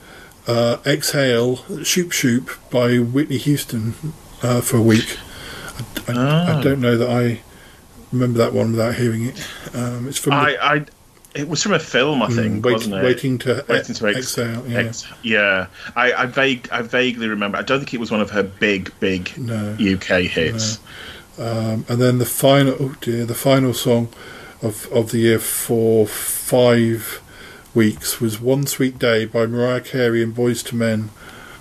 uh, 0.47 0.77
Exhale, 0.85 1.57
Shoop 1.83 2.11
Shoop 2.13 2.49
by 2.71 2.97
Whitney 2.99 3.37
Houston 3.37 3.93
uh, 4.41 4.61
for 4.61 4.77
a 4.77 4.81
week. 4.81 5.17
I, 6.07 6.11
I, 6.13 6.13
I 6.53 6.59
Oh. 6.59 6.63
don't 6.63 6.79
know 6.79 6.97
that 6.97 7.09
I 7.09 7.41
remember 8.13 8.37
that 8.39 8.53
one 8.53 8.71
without 8.71 8.95
hearing 8.95 9.25
it. 9.25 9.45
Um, 9.75 10.07
it's 10.07 10.17
from 10.17 10.31
the- 10.31 10.37
I, 10.63 10.75
I 10.77 10.85
It 11.35 11.47
was 11.47 11.61
from 11.61 11.73
a 11.73 11.79
film, 11.79 12.23
I 12.23 12.27
think, 12.27 12.61
Mm, 12.61 12.65
wait- 12.65 12.73
wasn't 12.73 12.95
it? 12.95 13.03
Waiting 13.03 13.37
to 13.39 13.63
Waiting 13.69 13.95
to 13.95 14.07
ex- 14.07 14.17
exhale, 14.17 14.63
yeah. 14.67 14.77
ex- 14.79 15.05
yeah. 15.21 15.67
I, 15.95 16.13
I 16.13 16.25
vague, 16.25 16.67
I 16.71 16.81
vaguely 16.81 17.27
remember. 17.27 17.57
I 17.57 17.61
don't 17.61 17.79
think 17.79 17.93
it 17.93 17.99
was 17.99 18.09
one 18.09 18.21
of 18.21 18.31
her 18.31 18.41
big, 18.43 18.91
big 18.99 19.37
No. 19.37 19.75
UK 19.79 20.21
hits. 20.23 20.79
Um, 21.37 21.85
and 21.87 22.01
then 22.01 22.17
the 22.17 22.25
final, 22.25 22.75
oh 22.79 22.95
dear, 23.01 23.23
the 23.25 23.35
final 23.35 23.73
song 23.75 24.07
of, 24.63 24.87
of 24.91 25.11
the 25.11 25.19
year 25.19 25.37
for 25.37 26.07
five 26.07 27.21
weeks 27.75 28.19
was 28.19 28.41
"One 28.41 28.65
Sweet 28.65 28.97
Day" 28.97 29.25
by 29.25 29.45
Mariah 29.45 29.81
Carey 29.81 30.23
and 30.23 30.35
Boyz 30.35 30.73
II 30.73 30.79
Men. 30.79 31.09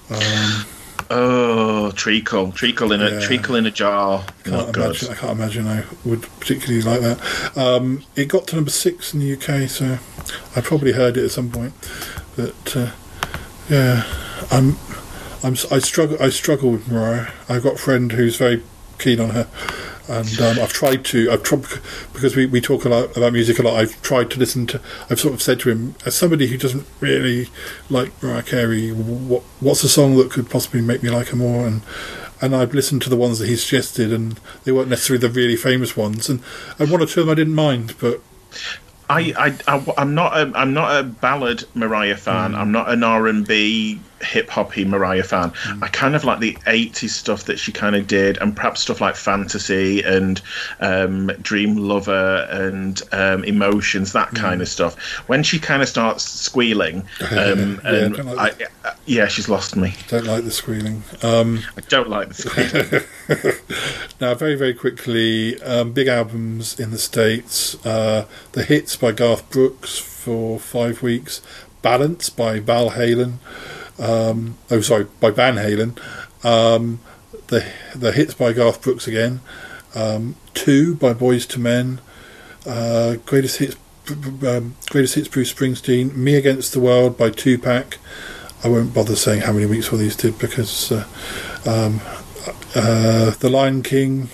Um, 0.08 0.64
Oh, 1.08 1.92
treacle, 1.92 2.50
treacle 2.52 2.90
in 2.92 3.00
a 3.00 3.10
Yeah. 3.10 3.20
treacle 3.20 3.54
in 3.54 3.64
a 3.66 3.70
jar. 3.70 4.24
Can't 4.44 4.72
good. 4.72 4.84
imagine, 4.84 5.10
I 5.10 5.14
can't 5.14 5.32
imagine 5.32 5.66
I 5.68 5.84
would 6.04 6.22
particularly 6.40 6.82
like 6.82 7.00
that. 7.00 7.56
Um, 7.56 8.02
it 8.16 8.26
got 8.26 8.46
to 8.48 8.56
number 8.56 8.70
six 8.70 9.14
in 9.14 9.20
the 9.20 9.32
UK, 9.32 9.68
so 9.68 9.98
I 10.56 10.60
probably 10.60 10.92
heard 10.92 11.16
it 11.16 11.24
at 11.24 11.30
some 11.30 11.50
point. 11.50 11.74
But 12.34 12.76
uh, 12.76 12.90
yeah, 13.70 14.04
I'm, 14.50 14.76
I'm, 15.44 15.54
I 15.70 15.78
struggle. 15.78 16.16
I 16.20 16.28
struggle 16.30 16.72
with 16.72 16.90
Mariah. 16.90 17.28
I've 17.48 17.62
got 17.62 17.74
a 17.74 17.78
friend 17.78 18.10
who's 18.12 18.36
very 18.36 18.62
keen 18.98 19.20
on 19.20 19.30
her, 19.30 19.46
and 20.08 20.40
um, 20.40 20.58
I've 20.60 20.72
tried 20.72 21.04
to. 21.06 21.30
I've 21.30 21.42
tried 21.42 21.64
because 22.12 22.36
we, 22.36 22.46
we 22.46 22.60
talk 22.60 22.84
a 22.84 22.88
lot 22.88 23.16
about 23.16 23.32
music 23.32 23.58
a 23.58 23.62
lot. 23.62 23.74
I've 23.74 24.00
tried 24.02 24.30
to 24.32 24.38
listen 24.38 24.66
to. 24.68 24.80
I've 25.10 25.20
sort 25.20 25.34
of 25.34 25.42
said 25.42 25.60
to 25.60 25.70
him, 25.70 25.94
as 26.04 26.14
somebody 26.14 26.46
who 26.46 26.56
doesn't 26.56 26.86
really 27.00 27.48
like 27.90 28.22
Mariah 28.22 28.42
Carey, 28.42 28.90
what 28.90 29.42
what's 29.60 29.82
a 29.84 29.88
song 29.88 30.16
that 30.16 30.30
could 30.30 30.48
possibly 30.48 30.80
make 30.80 31.02
me 31.02 31.10
like 31.10 31.28
her 31.28 31.36
more? 31.36 31.66
And 31.66 31.82
and 32.40 32.54
I've 32.54 32.74
listened 32.74 33.02
to 33.02 33.10
the 33.10 33.16
ones 33.16 33.38
that 33.38 33.48
he 33.48 33.56
suggested, 33.56 34.12
and 34.12 34.38
they 34.64 34.72
weren't 34.72 34.88
necessarily 34.88 35.26
the 35.26 35.32
really 35.32 35.56
famous 35.56 35.96
ones. 35.96 36.28
And 36.28 36.40
and 36.78 36.90
one 36.90 37.02
or 37.02 37.06
two 37.06 37.20
of 37.20 37.26
them 37.26 37.32
I 37.32 37.34
didn't 37.34 37.54
mind, 37.54 37.94
but 37.98 38.20
I, 39.08 39.32
I, 39.68 39.76
I, 39.76 40.02
am 40.02 40.14
not 40.14 40.36
a, 40.36 40.52
I'm 40.56 40.74
not 40.74 40.98
a 40.98 41.02
ballad 41.02 41.64
Mariah 41.74 42.16
fan. 42.16 42.52
Mm. 42.52 42.58
I'm 42.58 42.72
not 42.72 42.90
an 42.90 43.04
R 43.04 43.26
and 43.28 43.46
B 43.46 44.00
hip 44.22 44.48
hoppy 44.48 44.84
Mariah 44.84 45.22
fan. 45.22 45.50
Mm. 45.50 45.82
I 45.82 45.88
kind 45.88 46.16
of 46.16 46.24
like 46.24 46.40
the 46.40 46.54
80s 46.66 47.10
stuff 47.10 47.44
that 47.44 47.58
she 47.58 47.70
kind 47.72 47.94
of 47.96 48.06
did, 48.06 48.38
and 48.38 48.54
perhaps 48.56 48.80
stuff 48.80 49.00
like 49.00 49.14
Fantasy 49.16 50.02
and 50.02 50.40
um, 50.80 51.26
Dream 51.42 51.76
Lover 51.76 52.46
and 52.50 53.00
um, 53.12 53.44
Emotions, 53.44 54.12
that 54.12 54.28
Mm. 54.30 54.36
kind 54.36 54.62
of 54.62 54.68
stuff. 54.68 54.98
When 55.28 55.42
she 55.42 55.58
kind 55.58 55.82
of 55.82 55.88
starts 55.88 56.24
squealing, 56.24 57.00
um, 57.30 57.80
Yeah, 57.84 57.90
and 57.92 58.14
don't 58.16 58.28
I, 58.28 58.32
like 58.32 58.62
uh, 58.84 58.92
yeah, 59.06 59.28
she's 59.28 59.48
lost 59.48 59.76
me. 59.76 59.94
don't 60.08 60.24
like 60.26 60.44
the 60.44 60.50
squealing. 60.50 61.02
Um, 61.22 61.60
I 61.76 61.80
don't 61.82 62.08
like 62.08 62.28
the 62.28 62.34
squealing. 62.34 63.02
Now, 64.20 64.34
very, 64.34 64.54
very 64.54 64.72
quickly, 64.74 65.60
um, 65.62 65.92
big 65.92 66.08
albums 66.08 66.80
in 66.80 66.90
the 66.90 66.98
States. 66.98 67.74
Uh, 67.84 68.26
the 68.52 68.62
Hits 68.64 68.96
by 68.96 69.12
Garth 69.12 69.48
Brooks 69.50 69.98
for 69.98 70.58
five 70.58 71.02
weeks. 71.02 71.42
Balance 71.82 72.30
by 72.30 72.58
Val 72.58 72.90
Halen. 72.92 73.34
Um, 73.98 74.56
oh, 74.70 74.80
sorry, 74.80 75.06
by 75.20 75.30
Van 75.30 75.56
Halen. 75.56 75.98
Um, 76.44 77.00
the 77.48 77.64
the 77.94 78.12
Hits 78.12 78.34
by 78.34 78.52
Garth 78.52 78.82
Brooks 78.82 79.06
again. 79.06 79.40
Um, 79.94 80.36
Two 80.54 80.94
by 80.96 81.14
Boyz 81.14 81.50
II 81.56 81.62
Men. 81.62 82.00
Uh, 82.66 83.16
greatest 83.24 83.58
Hits 83.58 83.76
um, 84.08 84.76
Greatest 84.90 85.14
Hits 85.14 85.28
Bruce 85.28 85.52
Springsteen. 85.52 86.14
Me 86.14 86.34
Against 86.34 86.72
the 86.72 86.80
World 86.80 87.16
by 87.16 87.30
Tupac. 87.30 87.98
I 88.64 88.68
won't 88.68 88.92
bother 88.94 89.16
saying 89.16 89.42
how 89.42 89.52
many 89.52 89.66
weeks 89.66 89.92
all 89.92 89.98
these 89.98 90.16
did 90.16 90.38
because 90.38 90.90
uh, 90.92 91.06
um, 91.66 92.00
uh, 92.74 93.30
The 93.30 93.48
Lion 93.50 93.82
King, 93.82 94.28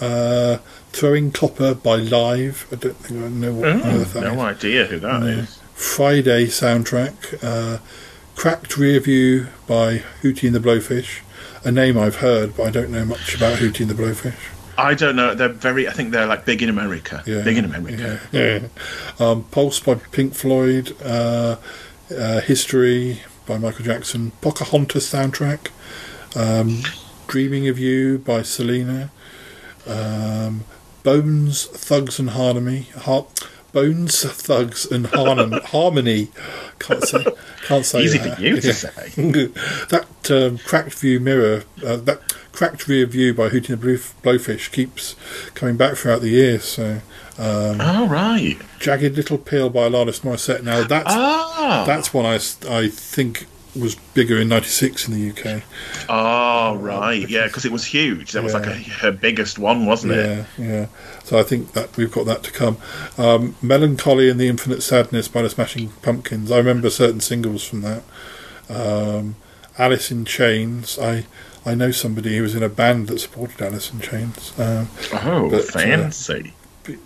uh, 0.00 0.58
Throwing 0.92 1.30
Copper 1.32 1.74
by 1.74 1.96
Live. 1.96 2.66
I 2.72 2.76
don't 2.76 2.96
think 2.96 3.22
I 3.24 3.28
know 3.28 3.52
what 3.52 3.68
Oh, 3.68 3.98
that 4.04 4.22
no 4.22 4.32
is. 4.34 4.38
idea 4.38 4.86
who 4.86 4.98
that 5.00 5.22
is. 5.24 5.60
Friday 5.74 6.46
soundtrack, 6.46 7.42
uh, 7.44 7.78
Cracked 8.36 8.76
Rear 8.76 9.00
View 9.00 9.48
by 9.66 10.02
Hootie 10.22 10.46
and 10.46 10.54
the 10.54 10.60
Blowfish. 10.60 11.20
A 11.64 11.72
name 11.72 11.98
I've 11.98 12.16
heard, 12.16 12.56
but 12.56 12.64
I 12.64 12.70
don't 12.70 12.90
know 12.90 13.04
much 13.04 13.34
about 13.34 13.58
Hootie 13.58 13.80
and 13.80 13.90
the 13.90 13.94
Blowfish. 13.94 14.36
I 14.78 14.94
don't 14.94 15.16
know. 15.16 15.34
They're 15.34 15.48
very. 15.48 15.88
I 15.88 15.92
think 15.92 16.12
they're 16.12 16.26
like 16.26 16.44
big 16.44 16.62
in 16.62 16.68
America. 16.68 17.22
Yeah. 17.26 17.42
Big 17.42 17.56
in 17.56 17.64
America. 17.64 18.20
Yeah. 18.30 18.68
Um, 19.18 19.44
Pulse 19.44 19.80
by 19.80 19.94
Pink 19.94 20.34
Floyd, 20.34 20.94
uh, 21.02 21.56
uh, 22.16 22.40
History 22.42 23.22
by 23.46 23.56
Michael 23.58 23.86
Jackson, 23.86 24.32
Pocahontas 24.42 25.10
soundtrack, 25.10 25.68
um, 26.36 26.82
Dreaming 27.26 27.68
of 27.68 27.78
You 27.78 28.18
by 28.18 28.42
Selena, 28.42 29.10
um, 29.86 30.64
Bones, 31.02 31.64
Thugs 31.64 32.18
and 32.18 32.30
Harmony, 32.30 32.88
Har- 32.98 33.26
Bones, 33.76 34.22
Thugs 34.22 34.86
and 34.90 35.06
Harmony. 35.08 35.60
Harmony. 35.64 36.28
Can't 36.78 37.02
say. 37.02 37.26
Can't 37.66 37.84
say. 37.84 38.04
Easy 38.04 38.16
that. 38.16 38.36
for 38.38 38.42
you 38.42 38.58
to 38.58 38.72
say. 38.72 38.88
that 39.90 40.30
um, 40.30 40.56
cracked 40.56 40.94
view 40.94 41.20
mirror, 41.20 41.64
uh, 41.84 41.96
that 41.96 42.22
cracked 42.52 42.88
rear 42.88 43.04
view 43.04 43.34
by 43.34 43.50
Hootie 43.50 43.68
and 43.68 43.82
the 43.82 43.98
Blowfish 44.22 44.72
keeps 44.72 45.14
coming 45.54 45.76
back 45.76 45.98
throughout 45.98 46.22
the 46.22 46.30
year. 46.30 46.58
So, 46.58 47.02
um, 47.36 47.78
Oh 47.82 48.08
right. 48.08 48.56
Jagged 48.78 49.14
Little 49.14 49.36
Pill 49.36 49.68
by 49.68 49.90
Alanis 49.90 50.20
Morissette. 50.20 50.62
Now 50.62 50.84
that's 50.84 51.10
Ah. 51.10 51.84
that's 51.86 52.14
one 52.14 52.24
I, 52.24 52.36
I 52.70 52.88
think 52.88 53.46
was 53.80 53.94
bigger 54.14 54.38
in 54.38 54.48
'96 54.48 55.08
in 55.08 55.14
the 55.14 55.30
UK. 55.30 55.62
Oh 56.08 56.76
right, 56.76 57.28
yeah, 57.28 57.46
because 57.46 57.64
it 57.64 57.72
was 57.72 57.84
huge. 57.84 58.32
That 58.32 58.42
was 58.42 58.54
like 58.54 58.66
a, 58.66 58.74
her 58.74 59.12
biggest 59.12 59.58
one, 59.58 59.86
wasn't 59.86 60.12
it? 60.14 60.46
Yeah, 60.58 60.64
yeah. 60.64 60.86
So 61.24 61.38
I 61.38 61.42
think 61.42 61.72
that 61.72 61.96
we've 61.96 62.10
got 62.12 62.26
that 62.26 62.42
to 62.44 62.52
come. 62.52 62.76
Um, 63.18 63.56
Mellon 63.62 63.96
Collie 63.96 64.30
and 64.30 64.38
the 64.40 64.48
Infinite 64.48 64.82
Sadness 64.82 65.28
by 65.28 65.42
the 65.42 65.50
Smashing 65.50 65.90
Pumpkins. 66.02 66.50
I 66.50 66.58
remember 66.58 66.90
certain 66.90 67.20
singles 67.20 67.64
from 67.64 67.80
that. 67.82 68.02
Um, 68.68 69.36
Alice 69.78 70.10
in 70.10 70.24
Chains. 70.24 70.98
I 70.98 71.26
I 71.64 71.74
know 71.74 71.90
somebody 71.90 72.36
who 72.36 72.42
was 72.42 72.54
in 72.54 72.62
a 72.62 72.68
band 72.68 73.08
that 73.08 73.18
supported 73.18 73.60
Alice 73.60 73.92
in 73.92 74.00
Chains. 74.00 74.52
Um, 74.58 74.88
Oh, 75.12 75.50
but, 75.50 75.68
uh, 75.68 75.78
fancy. 75.80 76.54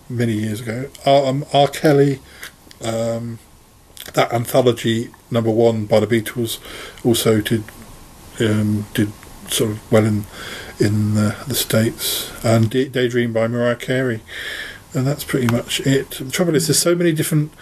many 0.09 0.35
years 0.35 0.61
ago. 0.61 0.91
R, 1.07 1.27
um, 1.27 1.45
R. 1.55 1.67
Kelly, 1.69 2.21
um, 2.83 3.39
that 4.15 4.33
anthology 4.33 5.11
number 5.31 5.51
one 5.51 5.87
by 5.87 6.01
the 6.01 6.07
Beatles, 6.07 6.59
also 7.05 7.41
did 7.41 7.65
um, 8.41 8.87
did 8.95 9.13
sort 9.49 9.71
of 9.73 9.93
well 9.93 10.05
in 10.05 10.25
in 10.79 11.15
the, 11.15 11.37
the 11.47 11.55
states, 11.55 12.33
and 12.45 12.71
Day- 12.71 12.89
Daydream 12.89 13.33
by 13.33 13.47
Mariah 13.49 13.77
Carey, 13.77 14.23
and 14.95 15.07
that's 15.07 15.25
pretty 15.25 15.47
much 15.53 15.81
it. 15.81 16.11
The 16.13 16.31
trouble 16.31 16.55
is, 16.55 16.67
there's 16.69 16.79
so 16.79 16.95
many 16.95 17.13
different. 17.13 17.53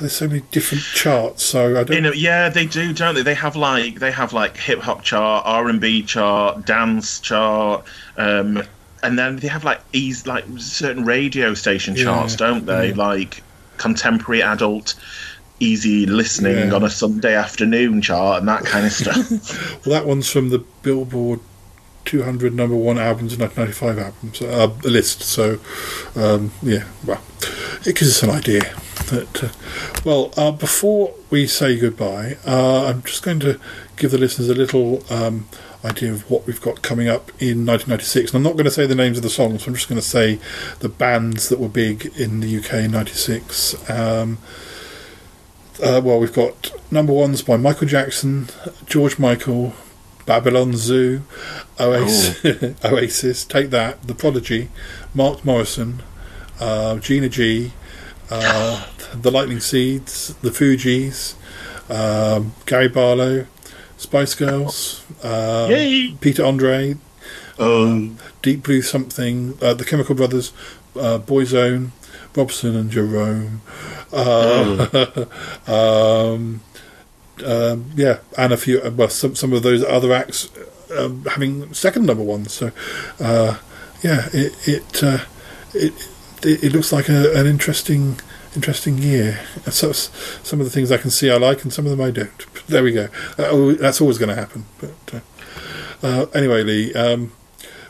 There's 0.00 0.12
so 0.16 0.26
many 0.28 0.40
different 0.50 0.82
charts, 0.82 1.42
so 1.42 1.72
I 1.78 1.84
don't. 1.84 1.92
You 1.96 2.00
know, 2.00 2.12
yeah, 2.12 2.48
they 2.48 2.64
do, 2.64 2.94
don't 2.94 3.14
they? 3.14 3.22
They 3.22 3.34
have 3.34 3.54
like 3.54 3.98
they 4.00 4.10
have 4.12 4.32
like 4.32 4.56
hip 4.56 4.78
hop 4.80 5.02
chart, 5.02 5.42
R 5.46 5.68
and 5.68 5.80
B 5.80 6.02
chart, 6.02 6.64
dance 6.64 7.20
chart, 7.20 7.84
um, 8.16 8.62
and 9.02 9.18
then 9.18 9.36
they 9.36 9.48
have 9.48 9.62
like 9.64 9.80
ease 9.92 10.26
like 10.26 10.44
certain 10.56 11.04
radio 11.04 11.52
station 11.52 11.96
Yeah, 11.96 12.04
charts, 12.04 12.36
don't 12.36 12.64
they? 12.64 12.88
yeah. 12.90 12.94
Like 12.96 13.42
contemporary 13.76 14.42
adult, 14.42 14.94
easy 15.64 16.06
listening 16.06 16.68
Yeah. 16.68 16.74
on 16.74 16.84
a 16.84 16.90
Sunday 16.90 17.34
afternoon 17.34 18.02
chart 18.02 18.38
and 18.40 18.48
that 18.48 18.64
kind 18.64 18.86
of 18.86 18.92
stuff. 19.02 19.86
Well, 19.86 19.98
that 19.98 20.06
one's 20.06 20.28
from 20.30 20.50
the 20.50 20.58
Billboard 20.82 21.40
200 22.04 22.54
number 22.54 22.76
one 22.76 22.98
albums 22.98 23.32
in 23.32 23.40
1995 23.40 23.98
albums 23.98 24.42
uh, 24.42 24.88
list. 24.88 25.22
So, 25.22 25.58
um, 26.14 26.52
yeah, 26.62 26.84
well, 27.06 27.22
it 27.86 27.96
gives 27.96 28.10
us 28.10 28.22
an 28.22 28.30
idea. 28.30 28.60
That, 29.10 29.44
uh, 29.44 29.48
well, 30.04 30.32
uh, 30.36 30.52
before 30.52 31.14
we 31.30 31.46
say 31.46 31.78
goodbye, 31.78 32.36
uh, 32.46 32.86
I'm 32.86 33.02
just 33.02 33.22
going 33.22 33.40
to 33.40 33.58
give 33.96 34.10
the 34.10 34.18
listeners 34.18 34.48
a 34.48 34.54
little 34.54 35.02
um, 35.10 35.46
idea 35.84 36.12
of 36.12 36.30
what 36.30 36.46
we've 36.46 36.60
got 36.60 36.82
coming 36.82 37.08
up 37.08 37.28
in 37.40 37.66
1996. 37.66 38.30
And 38.30 38.36
I'm 38.36 38.42
not 38.42 38.52
going 38.52 38.64
to 38.64 38.70
say 38.70 38.86
the 38.86 38.94
names 38.94 39.16
of 39.18 39.22
the 39.22 39.30
songs. 39.30 39.66
I'm 39.66 39.74
just 39.74 39.88
going 39.88 40.00
to 40.00 40.06
say 40.06 40.38
the 40.80 40.88
bands 40.88 41.48
that 41.48 41.58
were 41.58 41.68
big 41.68 42.06
in 42.16 42.40
the 42.40 42.58
UK 42.58 42.84
in 42.84 42.92
'96. 42.92 43.90
Um, 43.90 44.38
uh, 45.82 46.00
well, 46.02 46.18
we've 46.20 46.32
got 46.32 46.72
number 46.90 47.12
ones 47.12 47.42
by 47.42 47.56
Michael 47.56 47.88
Jackson, 47.88 48.48
George 48.86 49.18
Michael, 49.18 49.72
Babylon 50.26 50.74
Zoo, 50.74 51.22
Oasis, 51.78 52.74
Oasis 52.84 53.44
Take 53.44 53.70
That, 53.70 54.02
The 54.06 54.14
Prodigy, 54.14 54.70
Mark 55.14 55.44
Morrison, 55.44 56.02
uh, 56.60 56.96
Gina 56.98 57.28
G, 57.28 57.72
uh, 58.30 58.86
The 59.14 59.30
Lightning 59.30 59.60
Seeds, 59.60 60.34
The 60.42 60.50
Fugees, 60.50 61.34
um, 61.90 62.54
Gary 62.66 62.88
Barlow, 62.88 63.46
Spice 63.96 64.34
Girls, 64.34 65.04
uh, 65.22 65.66
Yay! 65.70 66.14
Peter 66.20 66.44
Andre, 66.44 66.96
Um, 67.58 68.18
Deep 68.42 68.62
Blue 68.62 68.82
Something, 68.82 69.56
uh, 69.62 69.74
The 69.74 69.84
Chemical 69.84 70.14
Brothers, 70.14 70.52
uh, 70.96 71.18
Boyzone, 71.18 71.90
Robson 72.36 72.76
and 72.76 72.90
Jerome. 72.90 73.62
Uh, 74.12 75.26
um, 75.66 76.60
um, 77.44 77.90
yeah, 77.94 78.18
and 78.38 78.52
a 78.52 78.56
few, 78.56 78.80
well, 78.96 79.08
some 79.08 79.34
some 79.34 79.52
of 79.52 79.62
those 79.62 79.82
other 79.84 80.12
acts 80.12 80.50
um, 80.96 81.24
having 81.24 81.72
second 81.74 82.06
number 82.06 82.22
ones. 82.22 82.52
So, 82.52 82.70
uh, 83.20 83.58
yeah, 84.02 84.28
it 84.32 84.68
it, 84.68 85.02
uh, 85.02 85.18
it 85.72 85.92
it 86.42 86.64
it 86.64 86.72
looks 86.72 86.92
like 86.92 87.08
a, 87.08 87.34
an 87.34 87.46
interesting 87.46 88.20
interesting 88.54 88.98
year. 88.98 89.40
So 89.70 89.92
some 89.92 90.60
of 90.60 90.66
the 90.66 90.70
things 90.70 90.92
I 90.92 90.96
can 90.96 91.10
see 91.10 91.30
I 91.30 91.36
like, 91.36 91.62
and 91.62 91.72
some 91.72 91.86
of 91.86 91.90
them 91.90 92.00
I 92.00 92.10
don't. 92.10 92.46
But 92.52 92.66
there 92.66 92.82
we 92.82 92.92
go. 92.92 93.08
Uh, 93.38 93.74
that's 93.80 94.00
always 94.00 94.18
going 94.18 94.28
to 94.28 94.34
happen. 94.34 94.66
But 94.80 95.14
uh, 95.14 96.06
uh, 96.06 96.26
anyway, 96.34 96.62
Lee. 96.62 96.94
Um, 96.94 97.32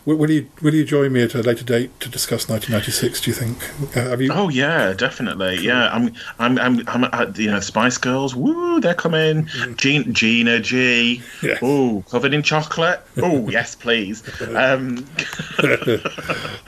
will 0.04 0.16
will 0.16 0.30
you 0.30 0.48
will 0.62 0.74
you 0.74 0.84
join 0.84 1.12
me 1.12 1.22
at 1.22 1.34
a 1.34 1.42
later 1.42 1.64
date 1.64 1.98
to 2.00 2.08
discuss 2.08 2.48
1996? 2.48 3.20
Do 3.22 3.30
you 3.30 3.34
think? 3.34 3.96
Uh, 3.96 4.10
have 4.10 4.20
you? 4.20 4.30
Oh 4.32 4.48
yeah, 4.48 4.92
definitely. 4.92 5.56
Yeah, 5.60 5.88
I'm, 5.92 6.12
I'm, 6.38 6.58
I'm, 6.58 6.88
I'm 6.88 7.04
at, 7.04 7.38
you 7.38 7.50
know, 7.50 7.60
Spice 7.60 7.98
Girls. 7.98 8.34
Woo, 8.34 8.80
they're 8.80 8.94
coming. 8.94 9.48
Gina, 9.76 10.04
Gina 10.12 10.60
G. 10.60 11.22
Ooh, 11.62 12.04
covered 12.10 12.34
in 12.34 12.42
chocolate. 12.42 13.00
Oh 13.18 13.48
yes, 13.56 13.74
please. 13.74 14.22
Um, 14.54 15.06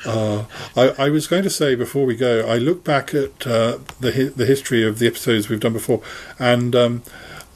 Uh, 0.04 0.44
I, 0.76 1.06
I 1.06 1.08
was 1.08 1.26
going 1.26 1.42
to 1.42 1.50
say 1.50 1.74
before 1.74 2.06
we 2.06 2.14
go, 2.16 2.46
I 2.46 2.58
look 2.58 2.84
back 2.84 3.12
at 3.14 3.46
uh, 3.46 3.78
the 4.00 4.12
hi- 4.12 4.32
the 4.34 4.46
history 4.46 4.86
of 4.86 4.98
the 4.98 5.06
episodes 5.06 5.48
we've 5.48 5.60
done 5.60 5.72
before, 5.72 6.00
and 6.38 6.74
um, 6.76 7.02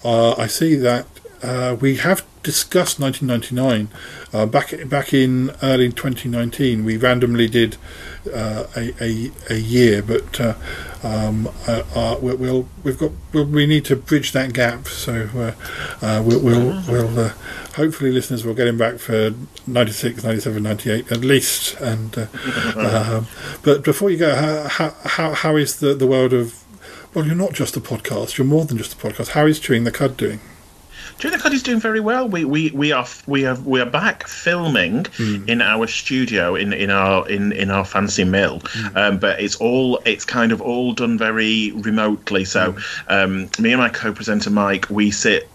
uh, 0.05 0.33
I 0.37 0.47
see 0.47 0.75
that 0.77 1.07
uh, 1.43 1.77
we 1.81 1.97
have 1.97 2.25
discussed 2.43 2.99
1999 2.99 3.89
uh, 4.33 4.47
back 4.47 4.89
back 4.89 5.13
in 5.13 5.51
early 5.63 5.91
2019. 5.91 6.85
We 6.85 6.97
randomly 6.97 7.49
did 7.49 7.77
uh, 8.33 8.67
a, 8.77 8.93
a 9.03 9.31
a 9.51 9.57
year, 9.57 10.03
but 10.03 10.41
uh, 10.41 10.55
um, 11.03 11.49
uh, 11.67 11.83
uh, 11.95 12.19
we'll, 12.21 12.37
we'll 12.37 12.69
we've 12.83 12.99
got 12.99 13.13
we'll, 13.33 13.45
we 13.45 13.67
need 13.67 13.85
to 13.87 13.97
bridge 13.97 14.33
that 14.33 14.53
gap. 14.53 14.89
So 14.89 15.29
uh, 15.35 16.05
uh, 16.05 16.23
we'll 16.25 16.41
we'll, 16.41 16.83
we'll 16.89 17.19
uh, 17.19 17.33
hopefully 17.75 18.11
listeners 18.11 18.45
will 18.45 18.55
get 18.55 18.69
him 18.69 18.79
back 18.79 18.99
for 18.99 19.33
96, 19.67 20.23
97, 20.23 20.63
98 20.63 21.13
at 21.13 21.21
least. 21.21 21.81
And 21.81 22.17
uh, 22.19 22.27
um, 23.17 23.27
but 23.63 23.85
before 23.85 24.11
you 24.11 24.17
go, 24.19 24.35
how 24.35 24.69
how 24.69 24.95
how, 25.05 25.35
how 25.35 25.57
is 25.57 25.81
the 25.81 25.95
the 25.95 26.07
world 26.07 26.33
of 26.33 26.65
well, 27.15 27.27
you're 27.27 27.35
not 27.35 27.55
just 27.55 27.77
a 27.77 27.81
podcast. 27.81 28.39
You're 28.39 28.47
more 28.47 28.65
than 28.65 28.79
just 28.79 28.93
a 28.93 28.97
podcast. 28.97 29.31
How 29.31 29.47
is 29.47 29.59
Chewing 29.59 29.85
the 29.85 29.91
Cud 29.91 30.17
doing? 30.17 30.41
Chewing 31.21 31.33
the 31.33 31.39
Cud's 31.39 31.63
doing 31.63 31.81
very 31.81 32.01
well. 32.01 32.27
We 32.27 32.47
we 32.47 32.71
we 32.71 32.93
are 32.93 33.07
we 33.27 33.45
are 33.45 33.55
we 33.57 33.79
are 33.79 33.87
back 33.87 34.27
filming 34.27 35.05
in 35.47 35.61
our 35.61 35.87
studio 35.87 36.55
in 36.55 36.73
in 36.73 36.91
our 36.91 37.29
in 37.29 37.53
in 37.53 37.71
our 37.71 37.85
fancy 37.85 38.25
mill, 38.25 38.63
um, 38.95 39.19
but 39.19 39.39
it's 39.39 39.57
all 39.57 40.01
it's 40.07 40.25
kind 40.25 40.51
of 40.51 40.63
all 40.63 40.95
done 40.95 41.19
very 41.19 41.73
remotely. 41.73 42.47
So 42.47 42.75
um, 43.09 43.51
me 43.59 43.73
and 43.73 43.81
my 43.81 43.91
co-presenter 43.91 44.49
Mike, 44.49 44.87
we 44.89 45.11
sit 45.11 45.47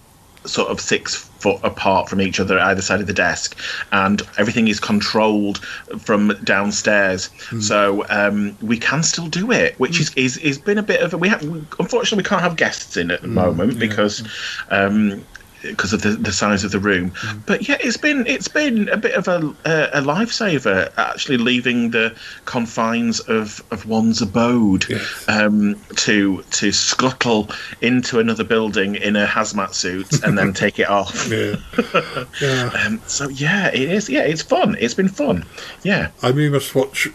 sort 0.45 0.69
of 0.69 0.79
six 0.79 1.15
foot 1.15 1.59
apart 1.63 2.09
from 2.09 2.21
each 2.21 2.39
other 2.39 2.59
at 2.59 2.67
either 2.67 2.83
side 2.83 3.01
of 3.01 3.07
the 3.07 3.13
desk, 3.13 3.57
and 3.91 4.21
everything 4.37 4.67
is 4.67 4.79
controlled 4.79 5.65
from 5.97 6.37
downstairs. 6.43 7.31
So 7.59 8.05
um, 8.09 8.55
we 8.61 8.77
can 8.77 9.01
still 9.01 9.27
do 9.27 9.51
it, 9.51 9.79
which 9.79 9.99
is 9.99 10.13
is 10.13 10.37
is 10.37 10.59
been 10.59 10.77
a 10.77 10.83
bit 10.83 11.01
of 11.01 11.15
a 11.15 11.17
we 11.17 11.27
have 11.27 11.41
unfortunately 11.41 12.17
we 12.17 12.29
can't 12.29 12.41
have 12.41 12.55
guests 12.55 12.97
in 12.97 13.09
at 13.09 13.23
the 13.23 13.27
moment 13.27 13.79
because. 13.79 14.21
Um, 14.69 15.25
because 15.69 15.93
of 15.93 16.01
the, 16.01 16.09
the 16.09 16.31
size 16.31 16.63
of 16.63 16.71
the 16.71 16.79
room, 16.79 17.11
but 17.45 17.67
yeah, 17.67 17.77
it's 17.79 17.97
been 17.97 18.25
it's 18.27 18.47
been 18.47 18.89
a 18.89 18.97
bit 18.97 19.13
of 19.13 19.27
a 19.27 19.53
a, 19.65 19.99
a 19.99 20.01
lifesaver 20.01 20.91
actually 20.97 21.37
leaving 21.37 21.91
the 21.91 22.15
confines 22.45 23.19
of, 23.21 23.63
of 23.71 23.85
one's 23.85 24.21
abode 24.21 24.85
um, 25.27 25.75
to 25.95 26.43
to 26.51 26.71
scuttle 26.71 27.49
into 27.81 28.19
another 28.19 28.43
building 28.43 28.95
in 28.95 29.15
a 29.15 29.25
hazmat 29.25 29.73
suit 29.73 30.23
and 30.23 30.37
then 30.37 30.53
take 30.63 30.79
it 30.79 30.89
off. 30.89 31.27
Yeah. 31.29 31.55
yeah. 32.41 32.71
Um, 32.85 33.01
so 33.07 33.29
yeah, 33.29 33.67
it 33.67 33.89
is. 33.89 34.09
Yeah, 34.09 34.23
it's 34.23 34.41
fun. 34.41 34.75
It's 34.79 34.93
been 34.93 35.09
fun. 35.09 35.45
Yeah. 35.83 36.09
I 36.21 36.29
really 36.29 36.49
must 36.49 36.73
watch 36.75 37.07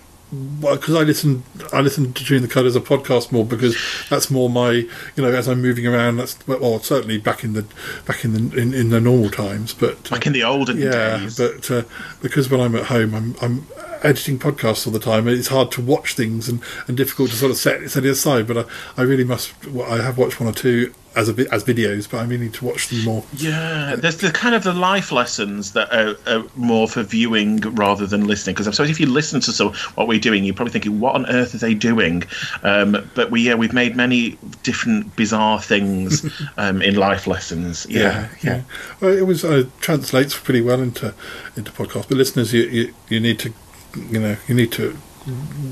because 0.60 0.94
I 0.94 1.02
listen. 1.02 1.42
I 1.72 1.80
listen 1.80 2.12
to 2.12 2.24
Chewing 2.24 2.42
the 2.42 2.48
Cud 2.48 2.64
as 2.66 2.76
a 2.76 2.80
podcast 2.80 3.32
more 3.32 3.44
because 3.44 3.76
that's 4.08 4.30
more 4.30 4.48
my 4.48 4.70
you 4.70 4.88
know 5.16 5.30
as 5.32 5.48
I'm 5.48 5.60
moving 5.60 5.86
around. 5.86 6.18
That's 6.18 6.36
well 6.46 6.78
certainly 6.80 7.18
back 7.18 7.42
in 7.42 7.54
the 7.54 7.66
back 8.06 8.24
in 8.24 8.32
the 8.32 8.60
in, 8.60 8.72
in 8.72 8.90
the 8.90 9.00
normal 9.00 9.30
times, 9.30 9.74
but 9.74 10.08
Back 10.08 10.26
in 10.26 10.32
the 10.32 10.44
olden 10.44 10.78
yeah, 10.78 11.18
days. 11.18 11.36
but 11.36 11.70
uh, 11.70 11.82
because 12.22 12.48
when 12.48 12.60
I'm 12.60 12.76
at 12.76 12.84
home, 12.86 13.14
I'm 13.14 13.34
I'm 13.42 13.66
editing 14.02 14.38
podcasts 14.38 14.86
all 14.86 14.92
the 14.92 14.98
time. 14.98 15.26
and 15.28 15.36
It's 15.36 15.48
hard 15.48 15.70
to 15.72 15.80
watch 15.80 16.14
things 16.14 16.48
and, 16.48 16.60
and 16.86 16.96
difficult 16.96 17.30
to 17.30 17.36
sort 17.36 17.50
of 17.50 17.56
set 17.56 17.88
set 17.90 18.04
it 18.04 18.10
aside. 18.10 18.46
But 18.46 18.58
I, 18.58 18.64
I 18.96 19.02
really 19.02 19.24
must. 19.24 19.66
well, 19.68 19.90
I 19.90 20.02
have 20.02 20.18
watched 20.18 20.40
one 20.40 20.48
or 20.48 20.52
two 20.52 20.94
as 21.16 21.28
a 21.28 21.52
as 21.52 21.64
videos, 21.64 22.08
but 22.08 22.18
I 22.18 22.22
really 22.22 22.44
need 22.44 22.54
to 22.54 22.64
watch 22.64 22.88
them 22.88 23.04
more. 23.04 23.24
Yeah, 23.36 23.96
there's 23.96 24.18
the 24.18 24.30
kind 24.30 24.54
of 24.54 24.62
the 24.62 24.72
life 24.72 25.10
lessons 25.10 25.72
that 25.72 25.92
are, 25.92 26.16
are 26.32 26.44
more 26.54 26.86
for 26.86 27.02
viewing 27.02 27.60
rather 27.74 28.06
than 28.06 28.26
listening. 28.26 28.54
Because 28.54 28.68
I 28.68 28.70
suppose 28.70 28.90
if 28.90 29.00
you 29.00 29.06
listen 29.06 29.40
to 29.40 29.52
some, 29.52 29.72
what 29.94 30.06
we're 30.06 30.20
doing, 30.20 30.44
you're 30.44 30.54
probably 30.54 30.72
thinking, 30.72 31.00
"What 31.00 31.16
on 31.16 31.26
earth 31.26 31.54
are 31.54 31.58
they 31.58 31.74
doing?" 31.74 32.22
Um, 32.62 33.10
but 33.14 33.30
we 33.30 33.42
yeah, 33.42 33.54
we've 33.54 33.72
made 33.72 33.96
many 33.96 34.38
different 34.62 35.16
bizarre 35.16 35.60
things 35.60 36.24
um, 36.56 36.80
in 36.80 36.94
life 36.94 37.26
lessons. 37.26 37.86
Yeah, 37.88 38.28
yeah. 38.42 38.62
Well, 39.00 39.16
it 39.16 39.26
was 39.26 39.44
uh, 39.44 39.64
translates 39.80 40.38
pretty 40.38 40.60
well 40.62 40.80
into 40.80 41.14
into 41.56 41.72
podcast. 41.72 42.08
But 42.08 42.18
listeners, 42.18 42.52
you, 42.52 42.62
you 42.62 42.94
you 43.08 43.18
need 43.20 43.40
to 43.40 43.52
you 43.96 44.20
know 44.20 44.36
you 44.48 44.54
need 44.54 44.72
to 44.72 44.96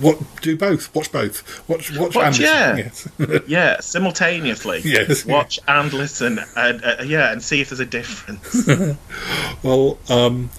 what 0.01 0.19
do 0.43 0.57
both. 0.57 0.95
Watch 0.95 1.11
both. 1.11 1.69
Watch 1.69 1.97
watch, 1.97 2.15
Watch, 2.15 2.27
and 2.27 2.39
yeah. 2.39 2.73
listen. 2.77 3.13
Yes. 3.19 3.43
yeah, 3.47 3.81
simultaneously. 3.81 4.83
Yes. 4.89 5.25
Watch 5.27 5.59
and 5.69 5.93
listen, 5.93 6.41
and 6.57 6.85
uh, 6.85 6.97
yeah, 7.05 7.33
and 7.33 7.43
see 7.43 7.61
if 7.61 7.71
there's 7.71 7.81
a 7.81 7.87
difference. 7.87 8.67
well, 9.63 9.99
um, 10.09 10.51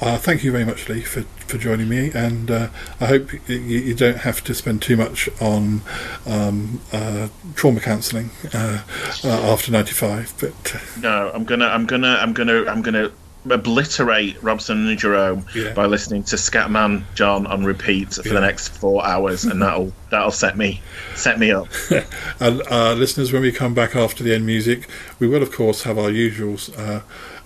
uh, 0.00 0.16
thank 0.16 0.44
you 0.44 0.52
very 0.52 0.64
much, 0.64 0.88
Lee, 0.88 1.02
for, 1.02 1.22
for 1.46 1.58
joining 1.58 1.88
me, 1.88 2.10
and 2.12 2.50
uh, 2.50 2.68
I 3.00 3.06
hope 3.06 3.32
you, 3.48 3.56
you 3.56 3.94
don't 3.94 4.18
have 4.18 4.42
to 4.44 4.54
spend 4.54 4.82
too 4.82 4.96
much 4.96 5.28
on 5.40 5.82
um, 6.26 6.80
uh, 6.92 7.28
trauma 7.54 7.80
counselling 7.80 8.30
uh, 8.54 8.82
uh, 9.24 9.28
after 9.52 9.72
ninety 9.72 9.92
five. 9.92 10.32
But 10.40 10.76
No, 11.00 11.30
I'm 11.34 11.44
gonna, 11.44 11.66
I'm 11.66 11.86
gonna, 11.86 12.18
I'm 12.20 12.32
gonna, 12.32 12.64
I'm 12.64 12.82
gonna 12.82 13.12
obliterate 13.48 14.42
Robson 14.42 14.86
and 14.88 14.98
Jerome 14.98 15.46
Yeah. 15.54 15.72
by 15.72 15.86
listening 15.86 16.22
to 16.24 16.36
Scatman 16.36 17.04
John 17.14 17.46
on 17.46 17.64
repeat 17.64 18.14
for 18.14 18.26
Yeah. 18.28 18.34
the 18.34 18.40
next 18.40 18.68
four 18.68 19.04
hours, 19.06 19.44
and 19.44 19.62
that'll 19.62 19.92
that'll 20.10 20.30
set 20.30 20.56
me 20.56 20.80
set 21.14 21.38
me 21.38 21.50
up. 21.52 21.68
and 22.40 22.62
uh, 22.70 22.92
listeners, 22.94 23.32
when 23.32 23.42
we 23.42 23.52
come 23.52 23.74
back 23.74 23.94
after 23.96 24.22
the 24.24 24.34
end 24.34 24.46
music, 24.46 24.88
we 25.18 25.26
will 25.28 25.42
of 25.42 25.52
course 25.52 25.82
have 25.84 25.98
our 25.98 26.10
usual 26.10 26.56
uh, 26.76 27.00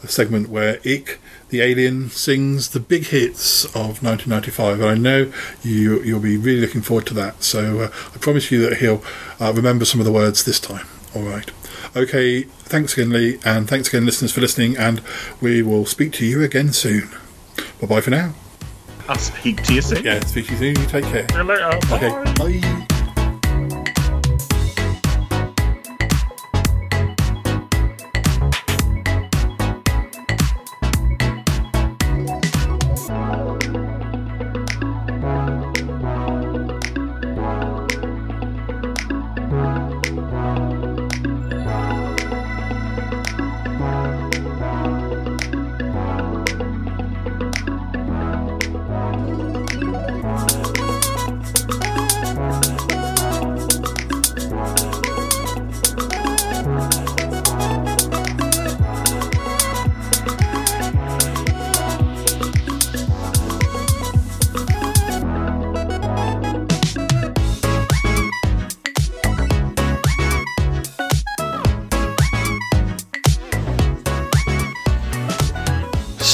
segment 0.07 0.49
where 0.49 0.79
Ikk, 0.85 1.19
the 1.51 1.61
alien, 1.61 2.11
sings 2.11 2.71
the 2.71 2.81
big 2.81 3.07
hits 3.07 3.65
of 3.67 4.03
1995. 4.03 4.81
And 4.81 4.89
I 4.89 4.95
know 4.95 5.33
you 5.63 6.03
you'll 6.03 6.21
be 6.21 6.37
really 6.37 6.61
looking 6.61 6.83
forward 6.83 7.07
to 7.07 7.15
that. 7.15 7.43
So 7.43 7.81
uh, 7.81 7.89
I 8.15 8.19
promise 8.19 8.51
you 8.51 8.61
that 8.69 8.79
he'll 8.79 9.03
uh, 9.41 9.53
remember 9.55 9.85
some 9.85 10.01
of 10.01 10.07
the 10.07 10.13
words 10.13 10.45
this 10.45 10.59
time. 10.61 10.87
All 11.15 11.23
right. 11.23 11.51
Okay. 11.97 12.43
Thanks 12.43 12.95
again, 12.95 13.11
Lee, 13.11 13.39
and 13.45 13.69
thanks 13.69 13.89
again, 13.89 14.05
listeners, 14.05 14.33
for 14.33 14.41
listening. 14.41 14.77
And 14.77 15.01
we 15.41 15.63
will 15.63 15.87
speak 15.87 16.13
to 16.15 16.27
you 16.27 16.43
again 16.43 16.73
soon. 16.73 17.11
Bye 17.81 17.87
bye 17.87 18.01
for 18.01 18.11
now. 18.11 18.35
I'll 19.09 19.17
speak 19.17 19.63
to 19.65 19.75
you 19.75 19.83
soon. 19.83 20.03
Yeah, 20.03 20.21
speak 20.25 20.47
to 20.47 20.53
you 20.53 20.59
soon. 20.59 20.83
You 20.83 20.89
take 20.89 21.05
care. 21.05 21.27
Later. 21.45 21.79
Okay. 21.93 22.09
Bye. 22.35 22.61
Bye. 22.61 22.87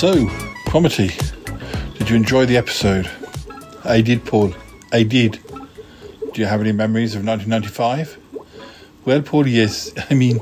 So, 0.01 0.14
Cromitty, 0.64 1.12
did 1.98 2.09
you 2.09 2.16
enjoy 2.16 2.47
the 2.47 2.56
episode? 2.56 3.10
I 3.85 4.01
did, 4.01 4.24
Paul. 4.24 4.55
I 4.90 5.02
did. 5.02 5.39
Do 6.32 6.40
you 6.40 6.47
have 6.47 6.62
any 6.62 6.72
memories 6.72 7.14
of 7.14 7.22
1995? 7.22 8.16
Well, 9.05 9.20
Paul, 9.20 9.47
yes. 9.47 9.93
I 10.10 10.14
mean, 10.14 10.40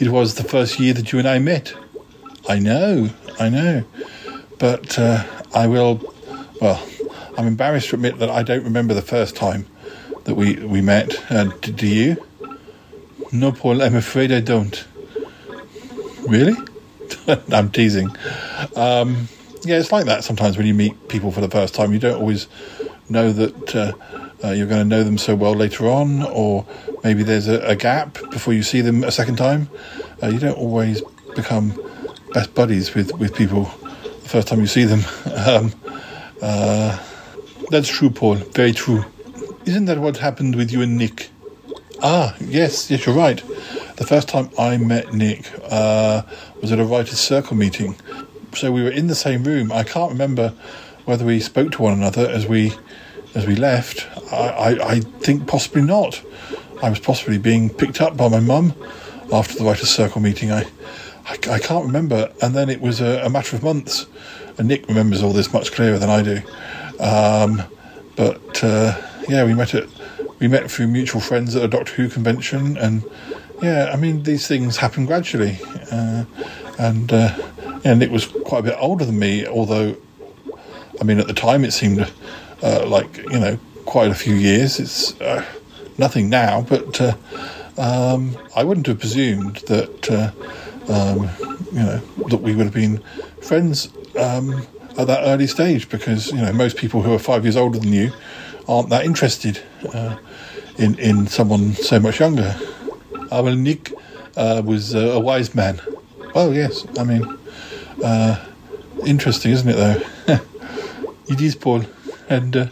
it 0.00 0.08
was 0.08 0.34
the 0.34 0.42
first 0.42 0.80
year 0.80 0.92
that 0.92 1.12
you 1.12 1.20
and 1.20 1.28
I 1.28 1.38
met. 1.38 1.72
I 2.48 2.58
know, 2.58 3.10
I 3.38 3.48
know. 3.48 3.84
But 4.58 4.98
uh, 4.98 5.24
I 5.54 5.68
will, 5.68 6.00
well, 6.60 6.84
I'm 7.38 7.46
embarrassed 7.46 7.90
to 7.90 7.94
admit 7.94 8.18
that 8.18 8.28
I 8.28 8.42
don't 8.42 8.64
remember 8.64 8.92
the 8.92 9.02
first 9.02 9.36
time 9.36 9.66
that 10.24 10.34
we 10.34 10.56
we 10.56 10.80
met. 10.80 11.30
Uh, 11.30 11.44
do 11.60 11.86
you? 11.86 12.26
No, 13.30 13.52
Paul. 13.52 13.82
I'm 13.82 13.94
afraid 13.94 14.32
I 14.32 14.40
don't. 14.40 14.84
Really? 16.26 16.56
I'm 17.52 17.70
teasing. 17.70 18.08
Um, 18.74 19.28
yeah, 19.62 19.78
it's 19.78 19.92
like 19.92 20.06
that 20.06 20.24
sometimes 20.24 20.56
when 20.56 20.66
you 20.66 20.74
meet 20.74 21.08
people 21.08 21.32
for 21.32 21.40
the 21.40 21.50
first 21.50 21.74
time. 21.74 21.92
You 21.92 21.98
don't 21.98 22.20
always 22.20 22.46
know 23.08 23.32
that 23.32 23.74
uh, 23.74 23.92
uh, 24.44 24.50
you're 24.52 24.66
going 24.66 24.82
to 24.82 24.96
know 24.96 25.02
them 25.02 25.18
so 25.18 25.34
well 25.34 25.54
later 25.54 25.88
on, 25.88 26.22
or 26.24 26.66
maybe 27.02 27.22
there's 27.22 27.48
a, 27.48 27.60
a 27.60 27.76
gap 27.76 28.18
before 28.30 28.54
you 28.54 28.62
see 28.62 28.80
them 28.80 29.04
a 29.04 29.10
second 29.12 29.36
time. 29.36 29.68
Uh, 30.22 30.28
you 30.28 30.38
don't 30.38 30.56
always 30.56 31.02
become 31.34 31.72
best 32.32 32.54
buddies 32.54 32.94
with, 32.94 33.12
with 33.18 33.34
people 33.34 33.64
the 34.22 34.28
first 34.28 34.48
time 34.48 34.60
you 34.60 34.66
see 34.66 34.84
them. 34.84 35.00
Um, 35.46 35.72
uh, 36.42 36.98
that's 37.70 37.88
true, 37.88 38.10
Paul. 38.10 38.34
Very 38.34 38.72
true. 38.72 39.04
Isn't 39.64 39.84
that 39.86 39.98
what 39.98 40.16
happened 40.16 40.56
with 40.56 40.72
you 40.72 40.82
and 40.82 40.96
Nick? 40.96 41.30
Ah, 42.02 42.34
yes, 42.40 42.90
yes, 42.90 43.06
you're 43.06 43.14
right. 43.14 43.42
The 43.96 44.04
first 44.06 44.28
time 44.28 44.50
I 44.58 44.76
met 44.76 45.14
Nick 45.14 45.50
uh, 45.70 46.22
was 46.66 46.72
at 46.72 46.80
a 46.80 46.84
writers' 46.84 47.20
circle 47.20 47.56
meeting. 47.56 47.94
So 48.52 48.72
we 48.72 48.82
were 48.82 48.90
in 48.90 49.06
the 49.06 49.14
same 49.14 49.44
room. 49.44 49.70
I 49.70 49.84
can't 49.84 50.10
remember 50.10 50.52
whether 51.04 51.24
we 51.24 51.38
spoke 51.38 51.70
to 51.72 51.82
one 51.82 51.92
another 51.92 52.28
as 52.28 52.48
we 52.48 52.72
as 53.36 53.46
we 53.46 53.54
left. 53.54 54.04
I, 54.32 54.48
I, 54.48 54.94
I 54.94 55.00
think 55.00 55.46
possibly 55.46 55.82
not. 55.82 56.20
I 56.82 56.90
was 56.90 56.98
possibly 56.98 57.38
being 57.38 57.70
picked 57.70 58.00
up 58.00 58.16
by 58.16 58.26
my 58.28 58.40
mum 58.40 58.74
after 59.32 59.56
the 59.56 59.62
writers' 59.62 59.90
circle 59.90 60.20
meeting. 60.20 60.50
I, 60.50 60.62
I, 61.26 61.38
I 61.48 61.58
can't 61.60 61.86
remember. 61.86 62.32
And 62.42 62.52
then 62.52 62.68
it 62.68 62.80
was 62.80 63.00
a, 63.00 63.24
a 63.24 63.30
matter 63.30 63.54
of 63.54 63.62
months. 63.62 64.06
And 64.58 64.66
Nick 64.66 64.88
remembers 64.88 65.22
all 65.22 65.32
this 65.32 65.52
much 65.52 65.70
clearer 65.70 66.00
than 66.00 66.10
I 66.10 66.22
do. 66.22 66.38
Um, 66.98 67.62
but 68.16 68.64
uh, 68.64 69.00
yeah, 69.28 69.44
we 69.44 69.54
met 69.54 69.72
at 69.72 69.88
we 70.40 70.48
met 70.48 70.68
through 70.68 70.88
mutual 70.88 71.20
friends 71.20 71.54
at 71.54 71.62
a 71.62 71.68
Doctor 71.68 71.92
Who 71.92 72.08
convention, 72.08 72.76
and 72.76 73.04
yeah, 73.62 73.90
I 73.92 73.96
mean 73.96 74.22
these 74.22 74.46
things 74.46 74.76
happen 74.76 75.06
gradually. 75.06 75.58
Uh, 75.90 76.24
and 76.78 77.12
uh, 77.12 77.36
yeah, 77.84 77.94
Nick 77.94 78.10
was 78.10 78.26
quite 78.26 78.60
a 78.60 78.62
bit 78.62 78.76
older 78.78 79.04
than 79.04 79.18
me, 79.18 79.46
although 79.46 79.96
I 81.00 81.04
mean 81.04 81.18
at 81.18 81.26
the 81.26 81.34
time 81.34 81.64
it 81.64 81.72
seemed 81.72 82.10
uh, 82.62 82.86
like 82.86 83.16
you 83.18 83.38
know 83.38 83.58
quite 83.84 84.10
a 84.10 84.14
few 84.14 84.34
years. 84.34 84.78
It's 84.78 85.18
uh, 85.20 85.44
nothing 85.98 86.28
now, 86.28 86.62
but 86.62 87.00
uh, 87.00 87.16
um, 87.78 88.36
I 88.54 88.64
wouldn't 88.64 88.86
have 88.86 88.98
presumed 88.98 89.56
that 89.68 90.10
uh, 90.10 90.92
um, 90.92 91.30
you 91.72 91.80
know 91.80 91.98
that 92.28 92.38
we 92.38 92.54
would 92.54 92.64
have 92.66 92.74
been 92.74 92.98
friends 93.40 93.88
um, 94.18 94.66
at 94.98 95.06
that 95.06 95.20
early 95.24 95.46
stage 95.46 95.88
because 95.88 96.30
you 96.30 96.40
know 96.40 96.52
most 96.52 96.76
people 96.76 97.02
who 97.02 97.12
are 97.14 97.18
five 97.18 97.44
years 97.44 97.56
older 97.56 97.78
than 97.78 97.92
you 97.92 98.12
aren't 98.68 98.90
that 98.90 99.04
interested 99.04 99.62
in 100.78 100.98
in 100.98 101.26
someone 101.26 101.72
so 101.72 101.98
much 101.98 102.20
younger. 102.20 102.54
Uh, 103.30 103.42
well, 103.44 103.56
Nick 103.56 103.92
uh, 104.36 104.62
was 104.64 104.94
uh, 104.94 104.98
a 104.98 105.20
wise 105.20 105.54
man. 105.54 105.80
Oh, 106.34 106.52
yes, 106.52 106.86
I 106.98 107.04
mean, 107.04 107.38
uh, 108.04 108.44
interesting, 109.04 109.52
isn't 109.52 109.68
it? 109.68 109.76
Though 109.76 110.40
it 111.28 111.40
is, 111.40 111.54
Paul. 111.54 111.84
And 112.28 112.56
uh, 112.56 112.66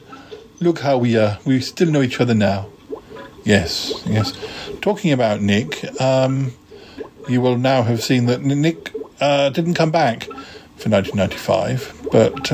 look 0.60 0.80
how 0.80 0.98
we 0.98 1.16
are. 1.16 1.38
We 1.44 1.60
still 1.60 1.90
know 1.90 2.02
each 2.02 2.20
other 2.20 2.34
now. 2.34 2.68
Yes, 3.44 4.02
yes. 4.06 4.32
Talking 4.80 5.12
about 5.12 5.40
Nick, 5.40 5.84
um, 6.00 6.52
you 7.28 7.40
will 7.40 7.58
now 7.58 7.82
have 7.82 8.02
seen 8.02 8.26
that 8.26 8.42
Nick 8.42 8.94
uh, 9.20 9.50
didn't 9.50 9.74
come 9.74 9.90
back 9.90 10.24
for 10.76 10.88
1995, 10.90 12.08
but 12.10 12.50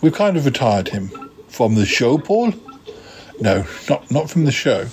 we've 0.00 0.12
kind 0.12 0.36
of 0.36 0.44
retired 0.44 0.88
him 0.88 1.10
from 1.48 1.74
the 1.74 1.86
show, 1.86 2.18
Paul. 2.18 2.52
No, 3.40 3.64
not 3.88 4.10
not 4.10 4.28
from 4.28 4.44
the 4.44 4.52
show. 4.52 4.86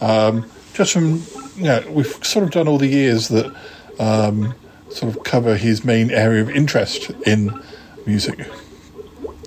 Um, 0.00 0.50
just 0.74 0.92
from 0.92 1.22
you 1.62 1.68
know, 1.68 1.84
we've 1.90 2.12
sort 2.24 2.44
of 2.44 2.50
done 2.50 2.66
all 2.66 2.76
the 2.76 2.88
years 2.88 3.28
that 3.28 3.46
um, 4.00 4.52
sort 4.88 5.14
of 5.14 5.22
cover 5.22 5.56
his 5.56 5.84
main 5.84 6.10
area 6.10 6.42
of 6.42 6.50
interest 6.50 7.10
in 7.24 7.62
music, 8.04 8.44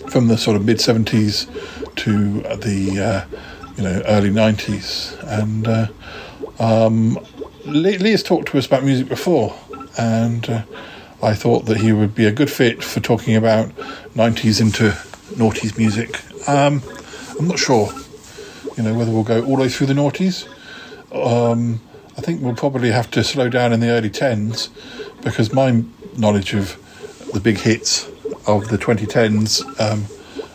from 0.09 0.29
the 0.29 0.37
sort 0.37 0.55
of 0.55 0.63
mid 0.63 0.77
70s 0.77 1.45
to 1.97 2.39
the 2.55 3.01
uh, 3.01 3.37
you 3.75 3.83
know 3.83 4.01
early 4.07 4.29
90s, 4.29 5.21
and 5.27 5.67
uh, 5.67 5.87
um, 6.57 7.19
Lee, 7.65 7.97
Lee 7.97 8.11
has 8.11 8.23
talked 8.23 8.47
to 8.47 8.57
us 8.57 8.65
about 8.65 8.85
music 8.85 9.09
before, 9.09 9.53
and 9.97 10.49
uh, 10.49 10.63
I 11.21 11.33
thought 11.33 11.65
that 11.65 11.75
he 11.75 11.91
would 11.91 12.15
be 12.15 12.27
a 12.27 12.31
good 12.31 12.49
fit 12.49 12.81
for 12.81 13.01
talking 13.01 13.35
about 13.35 13.67
90s 14.15 14.61
into 14.61 14.91
noughties 15.35 15.77
music. 15.77 16.17
Um, 16.47 16.81
I'm 17.37 17.49
not 17.49 17.59
sure, 17.59 17.91
you 18.77 18.83
know, 18.83 18.93
whether 18.93 19.11
we'll 19.11 19.23
go 19.23 19.43
all 19.43 19.57
the 19.57 19.63
way 19.63 19.69
through 19.69 19.87
the 19.87 19.93
noughties. 19.93 20.47
Um, 21.11 21.81
I 22.17 22.21
think 22.21 22.41
we'll 22.41 22.55
probably 22.55 22.91
have 22.91 23.11
to 23.11 23.23
slow 23.23 23.49
down 23.49 23.73
in 23.73 23.79
the 23.79 23.89
early 23.89 24.09
10s 24.09 24.69
because 25.21 25.53
my 25.53 25.83
knowledge 26.17 26.53
of 26.53 26.77
the 27.33 27.39
big 27.39 27.57
hits 27.57 28.07
of 28.47 28.69
the 28.69 28.77
2010s 28.77 29.61
um, 29.81 30.05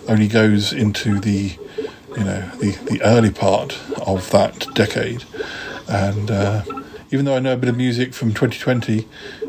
only 0.08 0.26
goes 0.28 0.72
into 0.72 1.20
the, 1.20 1.56
you 2.16 2.24
know, 2.24 2.48
the, 2.60 2.70
the 2.90 3.00
early 3.02 3.30
part 3.30 3.78
of 3.98 4.30
that 4.30 4.66
decade. 4.74 5.24
And 5.88 6.30
uh, 6.30 6.62
even 7.10 7.24
though 7.24 7.36
I 7.36 7.40
know 7.40 7.52
a 7.52 7.56
bit 7.56 7.68
of 7.68 7.76
music 7.76 8.14
from 8.14 8.30
2020, 8.30 9.06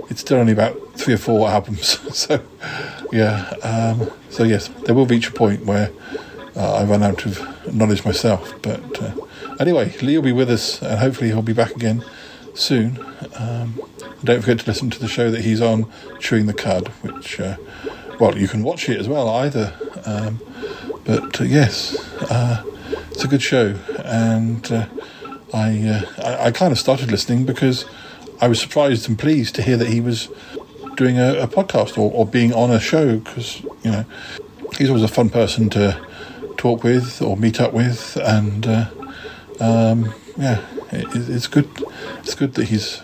it's 0.10 0.22
still 0.22 0.40
only 0.40 0.52
about 0.52 0.94
three 0.96 1.14
or 1.14 1.18
four 1.18 1.48
albums. 1.48 2.00
so, 2.18 2.44
yeah. 3.12 3.54
Um, 3.64 4.12
so 4.30 4.44
yes, 4.44 4.68
there 4.86 4.96
will 4.96 5.06
reach 5.06 5.30
a 5.30 5.32
point 5.32 5.66
where 5.66 5.92
uh, 6.56 6.76
I 6.76 6.84
run 6.84 7.04
out 7.04 7.26
of 7.26 7.74
knowledge 7.74 8.04
myself. 8.04 8.54
But 8.62 9.02
uh, 9.02 9.14
anyway, 9.62 9.96
Lee 10.00 10.18
will 10.18 10.24
be 10.24 10.32
with 10.32 10.50
us, 10.50 10.82
and 10.82 11.00
hopefully 11.00 11.30
he'll 11.30 11.42
be 11.42 11.54
back 11.54 11.72
again 11.72 12.04
soon. 12.54 13.00
Um, 13.38 13.82
don't 14.24 14.42
forget 14.42 14.60
to 14.60 14.68
listen 14.68 14.90
to 14.90 15.00
the 15.00 15.08
show 15.08 15.32
that 15.32 15.42
he's 15.42 15.62
on, 15.62 15.92
Chewing 16.20 16.48
the 16.48 16.54
Cud, 16.54 16.88
which, 17.04 17.40
uh, 17.40 17.58
well, 18.20 18.38
you 18.38 18.48
can 18.48 18.64
watch 18.64 18.90
it 18.90 19.00
as 19.00 19.08
well 19.08 19.30
either. 19.30 19.74
Um, 20.06 20.40
but 21.06 21.40
uh, 21.40 21.44
yes, 21.44 21.98
uh, 22.30 22.64
it's 23.12 23.24
a 23.24 23.28
good 23.28 23.42
show, 23.42 23.76
and 24.04 24.72
uh, 24.72 24.88
I, 25.54 25.88
uh, 25.88 26.24
I, 26.24 26.46
I 26.48 26.52
kind 26.52 26.72
of 26.72 26.80
started 26.80 27.12
listening 27.12 27.46
because 27.46 27.86
I 28.40 28.48
was 28.48 28.60
surprised 28.60 29.08
and 29.08 29.18
pleased 29.18 29.56
to 29.56 29.62
hear 29.62 29.78
that 29.78 29.88
he 29.88 30.02
was 30.02 30.30
doing 30.96 31.18
a, 31.20 31.40
a 31.40 31.48
podcast 31.48 31.98
or, 31.98 32.12
or 32.12 32.26
being 32.26 32.54
on 32.54 32.72
a 32.72 32.80
show 32.80 33.18
because 33.18 33.62
you 33.84 33.92
know 33.92 34.06
he's 34.78 34.90
always 34.90 35.04
a 35.04 35.08
fun 35.08 35.30
person 35.30 35.70
to 35.70 36.00
talk 36.58 36.84
with 36.84 37.22
or 37.22 37.38
meet 37.38 37.60
up 37.60 37.74
with, 37.74 38.18
and 38.18 38.68
uh, 38.68 38.86
um, 39.62 40.14
yeah, 40.38 40.66
it, 40.92 41.08
it's 41.14 41.48
good. 41.48 41.70
It's 42.20 42.36
good 42.36 42.56
that 42.56 42.66
he's 42.66 43.02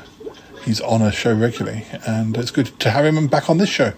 he's 0.65 0.81
on 0.81 1.01
a 1.01 1.11
show 1.11 1.33
regularly, 1.33 1.85
and 2.05 2.35
it's 2.37 2.51
good 2.51 2.77
to 2.79 2.89
have 2.89 3.05
him 3.05 3.27
back 3.27 3.49
on 3.49 3.57
this 3.57 3.69
show. 3.69 3.93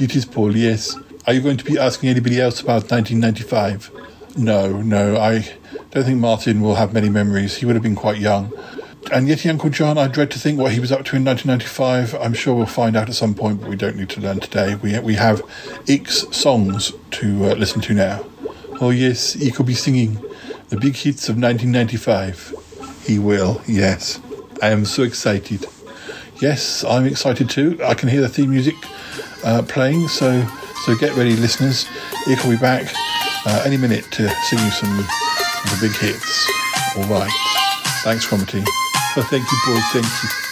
It 0.00 0.14
is 0.16 0.24
Paul. 0.24 0.56
Yes. 0.56 0.96
Are 1.26 1.32
you 1.32 1.40
going 1.40 1.56
to 1.56 1.64
be 1.64 1.78
asking 1.78 2.08
anybody 2.08 2.40
else 2.40 2.60
about 2.60 2.90
1995? 2.90 3.90
No, 4.36 4.80
no. 4.82 5.16
I 5.16 5.48
don't 5.90 6.04
think 6.04 6.18
Martin 6.18 6.60
will 6.60 6.74
have 6.74 6.92
many 6.92 7.08
memories. 7.08 7.56
He 7.56 7.66
would 7.66 7.76
have 7.76 7.82
been 7.82 7.94
quite 7.94 8.18
young. 8.18 8.52
And 9.12 9.28
yet, 9.28 9.44
Uncle 9.46 9.70
John, 9.70 9.98
I 9.98 10.08
dread 10.08 10.30
to 10.32 10.38
think 10.38 10.58
what 10.58 10.72
he 10.72 10.80
was 10.80 10.90
up 10.90 11.04
to 11.06 11.16
in 11.16 11.24
1995. 11.24 12.14
I'm 12.20 12.32
sure 12.32 12.54
we'll 12.54 12.66
find 12.66 12.96
out 12.96 13.08
at 13.08 13.14
some 13.14 13.34
point, 13.34 13.60
but 13.60 13.68
we 13.68 13.76
don't 13.76 13.96
need 13.96 14.08
to 14.10 14.20
learn 14.20 14.40
today. 14.40 14.76
We 14.76 14.98
we 15.00 15.14
have 15.14 15.42
X 15.88 16.26
songs 16.30 16.92
to 17.12 17.46
uh, 17.46 17.54
listen 17.54 17.80
to 17.82 17.94
now. 17.94 18.24
Oh 18.80 18.90
yes, 18.90 19.34
he 19.34 19.50
could 19.50 19.66
be 19.66 19.74
singing 19.74 20.18
the 20.72 20.80
big 20.80 20.96
hits 20.96 21.28
of 21.28 21.36
1995. 21.36 22.54
He 23.06 23.18
will. 23.18 23.60
Yes, 23.68 24.18
I 24.62 24.70
am 24.70 24.86
so 24.86 25.02
excited. 25.02 25.66
Yes, 26.40 26.82
I'm 26.82 27.04
excited 27.04 27.50
too. 27.50 27.78
I 27.84 27.92
can 27.92 28.08
hear 28.08 28.22
the 28.22 28.28
theme 28.28 28.50
music 28.50 28.74
uh, 29.44 29.62
playing, 29.68 30.08
so 30.08 30.46
so 30.86 30.96
get 30.96 31.14
ready, 31.14 31.36
listeners. 31.36 31.86
He 32.24 32.36
will 32.36 32.52
be 32.52 32.56
back 32.56 32.90
uh, 33.44 33.62
any 33.66 33.76
minute 33.76 34.04
to 34.12 34.30
sing 34.48 34.60
you 34.60 34.70
some 34.70 34.98
of 34.98 35.06
the 35.06 35.78
big 35.82 35.94
hits. 35.94 36.50
All 36.96 37.04
right. 37.04 37.30
Thanks, 38.02 38.26
Cromitty. 38.26 38.64
Oh, 39.14 39.26
thank 39.28 39.44
you, 39.44 39.58
boy. 39.66 39.78
Thank 39.92 40.06
you. 40.06 40.51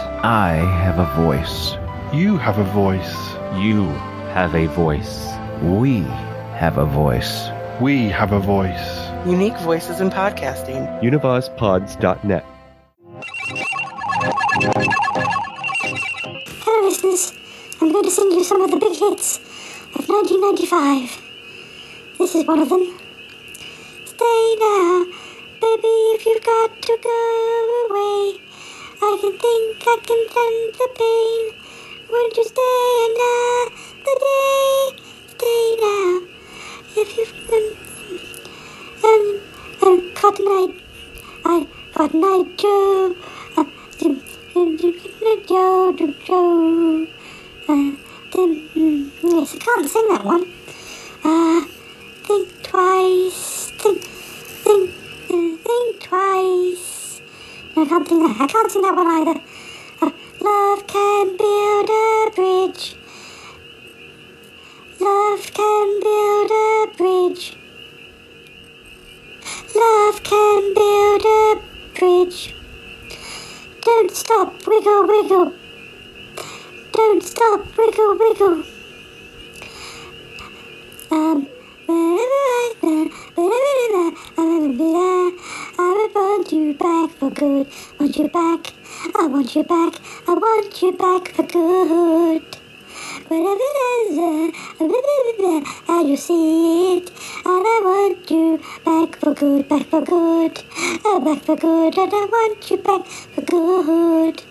I 0.23 0.53
have 0.83 0.99
a 0.99 1.05
voice. 1.15 1.73
You 2.13 2.37
have 2.37 2.59
a 2.59 2.63
voice. 2.63 3.11
You 3.55 3.87
have 4.35 4.53
a 4.53 4.67
voice. 4.67 5.33
We 5.63 6.01
have 6.53 6.77
a 6.77 6.85
voice. 6.85 7.49
We 7.81 8.09
have 8.09 8.31
a 8.31 8.39
voice. 8.39 9.09
Unique 9.25 9.57
voices 9.61 9.99
in 9.99 10.11
podcasting. 10.11 11.01
UnivazPods.net. 11.01 12.45
Hello, 16.61 16.87
listeners. 16.87 17.33
I'm 17.81 17.91
going 17.91 18.03
to 18.03 18.11
sing 18.11 18.31
you 18.31 18.43
some 18.43 18.61
of 18.61 18.69
the 18.69 18.77
big 18.77 18.95
hits 18.95 19.37
of 19.95 20.07
1995. 20.07 21.19
This 22.19 22.35
is 22.35 22.45
one 22.45 22.59
of 22.59 22.69
them. 22.69 22.95
Stay 24.05 24.55
now, 24.59 25.03
baby, 25.59 25.95
if 26.13 26.27
you've 26.27 26.43
got 26.43 26.79
to 26.79 26.97
go 27.01 27.87
away. 27.89 28.50
I 29.03 29.17
can 29.19 29.33
think 29.33 29.81
I 29.81 29.97
can 30.05 30.21
stand 30.29 30.73
the 30.77 30.87
pain. 30.99 31.41
Won't 32.11 32.37
you 32.37 32.43
stay 32.43 32.81
another 33.09 34.15
day? 34.21 34.75
Stay 35.33 35.63
now, 35.81 36.21
if 37.01 37.17
you've 37.17 37.33
um, 37.51 37.65
um, 39.03 39.23
um, 39.81 40.13
Cotton 40.13 40.45
Eye, 40.47 40.69
I, 41.45 41.67
Cotton 41.95 42.23
Eye 42.23 42.43
Joe, 42.57 43.15
uh, 43.57 43.65
Joe, 43.99 44.15
Joe, 45.47 46.13
Joe, 46.23 47.07
uh, 47.69 47.91
yes, 49.23 49.55
I 49.55 49.59
can't 49.65 49.89
sing 49.89 50.07
that 50.09 50.23
one. 50.23 50.45
Uh, 51.23 51.61
think 52.27 52.61
twice, 52.61 53.71
think, 53.71 54.03
think, 54.03 54.91
uh, 55.31 55.57
think 55.57 56.01
twice. 56.01 57.00
I 57.73 57.85
can't 57.85 58.07
sing 58.07 58.19
that. 58.19 58.35
I 58.41 58.47
can't 58.47 58.71
sing 58.71 58.81
that 58.81 58.95
one 58.95 59.07
either. 59.07 59.39
Love 60.41 60.87
can 60.87 61.37
build 61.37 61.89
a 61.89 62.31
bridge. 62.35 62.95
Love 64.99 65.53
can 65.53 65.99
build 66.01 66.51
a 66.51 66.87
bridge. 66.97 67.55
Love 69.73 70.23
can 70.23 70.73
build 70.73 71.25
a 71.25 71.61
bridge. 71.97 72.55
Don't 73.81 74.11
stop, 74.11 74.67
wiggle, 74.67 75.07
wiggle. 75.07 75.53
Don't 76.91 77.23
stop, 77.23 77.65
wiggle, 77.77 78.17
wiggle. 78.17 78.63
Um, 81.09 81.47
I 85.83 86.09
want 86.13 86.51
you 86.51 86.73
back 86.73 87.09
for 87.11 87.29
good. 87.29 87.67
Want 87.99 88.17
you 88.17 88.27
back. 88.29 88.73
I 89.15 89.25
want 89.27 89.55
you 89.55 89.63
back. 89.63 89.93
I 90.27 90.33
want 90.33 90.81
you 90.81 90.91
back 90.93 91.27
for 91.29 91.43
good. 91.43 92.43
Whatever 93.27 93.59
it 93.59 93.77
is, 94.11 94.17
and 95.87 96.09
you 96.09 96.17
see 96.17 96.97
it, 96.97 97.09
and 97.45 97.65
I 97.73 97.81
want 97.83 98.29
you 98.29 98.59
back 98.83 99.15
for 99.17 99.33
good, 99.33 99.69
back 99.69 99.85
for 99.87 100.01
good, 100.01 100.63
uh, 101.05 101.19
back 101.19 101.43
for 101.43 101.55
good, 101.55 101.97
and 101.97 102.13
I 102.13 102.25
want 102.25 102.71
you 102.71 102.77
back 102.77 103.05
for 103.05 103.41
good. 103.41 104.43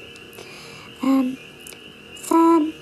Um, 1.03 1.37
some, 2.15 2.73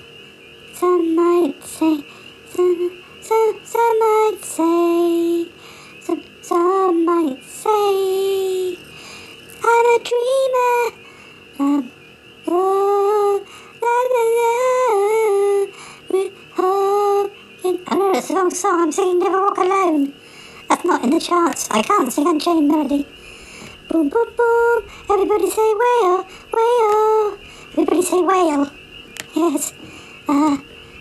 some 0.74 1.16
might 1.16 1.64
say, 1.64 2.04
some, 2.50 3.02
some, 3.28 3.60
some 3.62 3.98
might 4.00 4.38
say, 4.40 5.52
some, 6.00 6.22
some 6.40 7.04
might 7.04 7.44
say, 7.44 8.78
I'm 9.62 9.86
a 9.92 9.98
dreamer. 10.08 10.80
Um, 11.58 11.92
oh, 12.46 13.44
la 13.82 13.94
la 14.14 14.22
la, 14.38 15.66
with 16.08 16.32
hope 16.54 17.32
in. 17.66 17.78
I 17.86 17.96
know 17.96 18.12
it's 18.12 18.28
the 18.28 18.34
wrong 18.34 18.50
song. 18.50 18.80
I'm 18.80 18.92
singing 18.92 19.18
Never 19.18 19.42
Walk 19.42 19.58
Alone. 19.58 20.14
That's 20.70 20.86
not 20.86 21.04
in 21.04 21.10
the 21.10 21.20
charts. 21.20 21.68
I 21.70 21.82
can't 21.82 22.10
sing 22.10 22.26
Unchained 22.26 22.68
Melody. 22.68 23.06
Boom, 23.90 24.08
boom, 24.08 24.28
boom. 24.38 24.84
Everybody 25.10 25.50
say 25.50 25.74
whale, 25.74 26.26
whale. 26.54 27.38
Everybody 27.72 28.02
say 28.02 28.22
whale. 28.22 28.70
Yes. 29.36 29.74
Uh, 30.26 30.56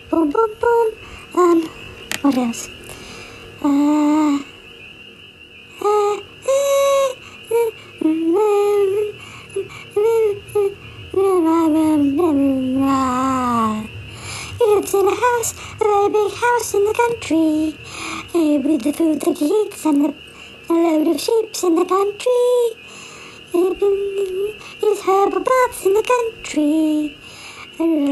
boom, 0.10 0.30
boom, 0.30 0.50
boom. 0.60 0.94
Um, 1.36 1.87
what 2.28 2.38
else? 2.38 2.70
Uh, 3.64 4.40
uh, 5.82 6.18
He 14.60 14.66
lives 14.76 14.94
in 14.94 15.08
a 15.08 15.16
house, 15.16 15.54
a 15.54 15.84
very 15.86 16.10
big 16.10 16.32
house 16.34 16.74
in 16.74 16.84
the 16.84 16.94
country, 16.94 17.78
eh, 18.36 18.58
with 18.58 18.84
the 18.84 18.92
food 18.92 19.22
that 19.22 19.38
he 19.38 19.46
eats 19.46 19.86
and 19.86 20.04
the, 20.04 20.14
a 20.70 20.74
load 20.74 21.08
of 21.08 21.22
sheep 21.22 21.56
in 21.64 21.76
the 21.76 21.86
country. 21.86 22.58
His 24.82 25.02
herbal 25.02 25.40
baths 25.40 25.86
in 25.86 25.94
the 25.94 26.04
country. 26.04 27.18
In 27.80 28.06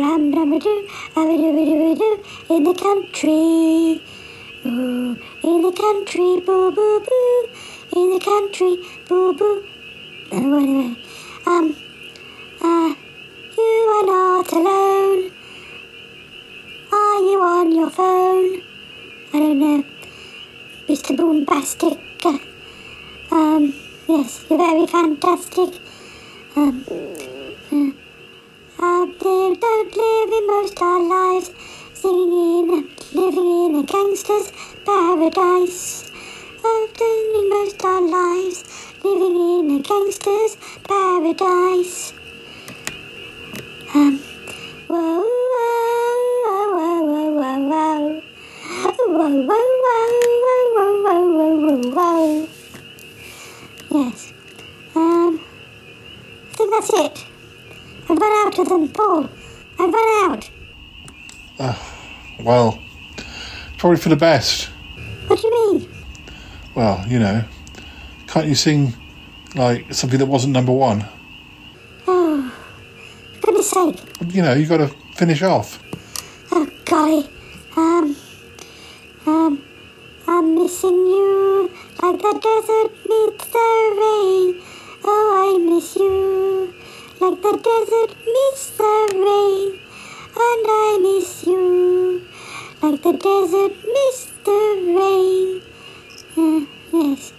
the 2.63 2.73
country. 2.79 4.01
In 4.63 5.61
the 5.61 5.71
country, 5.75 6.39
boo 6.45 6.71
boo 6.71 6.99
boo. 6.99 7.47
In 7.95 8.11
the 8.11 8.19
country, 8.19 8.77
boo 9.07 9.33
boo. 9.33 9.63
Oh, 10.31 10.57
anyway, 10.59 10.95
um, 11.47 11.75
uh, 12.61 12.93
you 13.57 13.91
are 13.95 14.05
not 14.05 14.51
alone. 14.53 15.31
Are 16.91 17.21
you 17.21 17.41
on 17.41 17.71
your 17.75 17.89
phone? 17.89 18.61
I 19.33 19.39
don't 19.39 19.59
know. 19.59 19.83
Mr. 20.87 21.15
Boombastic. 21.17 21.97
Uh, 22.23 22.37
um, 23.35 23.73
yes, 24.07 24.45
you're 24.47 24.59
very 24.59 24.85
fantastic. 24.85 25.73
Um, 26.55 26.85
uh, 27.71 28.04
out 28.79 29.19
there, 29.19 29.55
don't 29.55 29.95
live 29.95 30.47
most 30.47 30.81
our 30.81 31.01
lives, 31.01 31.51
singing 31.93 32.31
in, 32.31 32.89
living 33.13 33.65
in 33.65 33.75
a 33.75 33.83
gangster's 33.83 34.51
paradise. 34.85 36.11
Out 36.65 36.89
there 36.97 37.49
most 37.49 37.83
our 37.85 38.01
lives, 38.01 38.93
living 39.03 39.35
in 39.35 39.77
a 39.77 39.81
gangster's 39.81 40.57
paradise. 40.87 42.13
Um. 43.93 44.19
Yes. 53.91 54.33
Um, 54.93 55.39
I 55.39 56.55
think 56.55 56.71
that's 56.71 56.89
it. 56.93 57.34
I've 58.07 58.17
run 58.17 58.47
out 58.47 58.59
of 58.59 58.69
them, 58.69 58.87
Paul. 58.89 59.29
I've 59.79 59.93
run 59.93 60.31
out. 60.31 60.49
Uh, 61.57 61.75
well, 62.39 62.79
probably 63.77 63.97
for 63.97 64.09
the 64.09 64.15
best. 64.15 64.69
What 65.27 65.41
do 65.41 65.47
you 65.47 65.73
mean? 65.73 65.89
Well, 66.75 67.03
you 67.07 67.17
know, 67.17 67.43
can't 68.27 68.47
you 68.47 68.55
sing 68.55 68.93
like 69.55 69.93
something 69.93 70.19
that 70.19 70.27
wasn't 70.27 70.53
number 70.53 70.71
one? 70.71 71.05
Oh, 72.07 72.53
goodness 73.41 73.69
sake. 73.71 73.99
You 74.27 74.43
know, 74.43 74.53
you 74.53 74.67
got 74.67 74.77
to 74.77 74.87
finish 75.15 75.41
off. 75.41 75.81
Oh, 76.51 76.69
golly. 76.85 77.27
Um, 77.75 78.15
um, 79.25 79.63
I'm 80.27 80.55
missing 80.55 80.89
you 80.89 81.71
like 82.03 82.17
the 82.19 82.39
desert 82.39 82.91
meets 83.09 83.45
the 83.45 83.57
rain. 83.97 84.61
Oh, 85.03 85.57
I 85.57 85.69
miss 85.69 85.95
you 85.95 86.73
like 87.21 87.41
the 87.41 87.53
desert 87.69 88.11
meets 88.25 88.69
the 88.77 88.95
rain. 89.13 89.79
And 90.37 90.65
I 90.67 90.99
miss 91.01 91.47
you 91.47 92.27
like 92.81 93.01
the 93.01 93.13
desert 93.13 93.73
meets 93.85 94.25
the 94.43 94.61
rain. 94.97 95.61
Uh, 96.37 96.65
yes. 96.93 97.33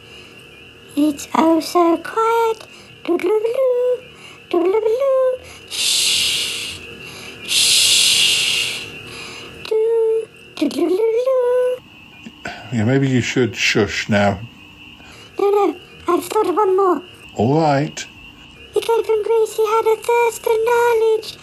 It's 0.97 1.29
oh 1.35 1.61
so 1.61 1.97
quiet. 1.99 2.67
Doodle-oo, 3.05 4.03
doodle-oo, 4.51 5.39
shh, 5.69 6.81
shh, 7.47 8.87
doo, 9.69 10.29
doodle-oo. 10.57 11.77
Yeah, 12.73 12.85
maybe 12.85 13.09
you 13.09 13.21
should 13.21 13.55
shush 13.55 14.09
now. 14.09 14.41
No, 15.39 15.51
no, 15.51 15.77
I've 16.09 16.25
thought 16.25 16.49
of 16.49 16.57
one 16.57 16.77
more. 16.77 17.03
All 17.37 17.61
right. 17.61 18.05
He 18.77 18.83
came 18.83 19.03
from 19.05 19.23
Greece, 19.23 19.57
he 19.57 19.65
had 19.65 19.87
a 19.87 19.97
thirst 19.97 20.43
for 20.45 20.53
knowledge. 20.53 21.39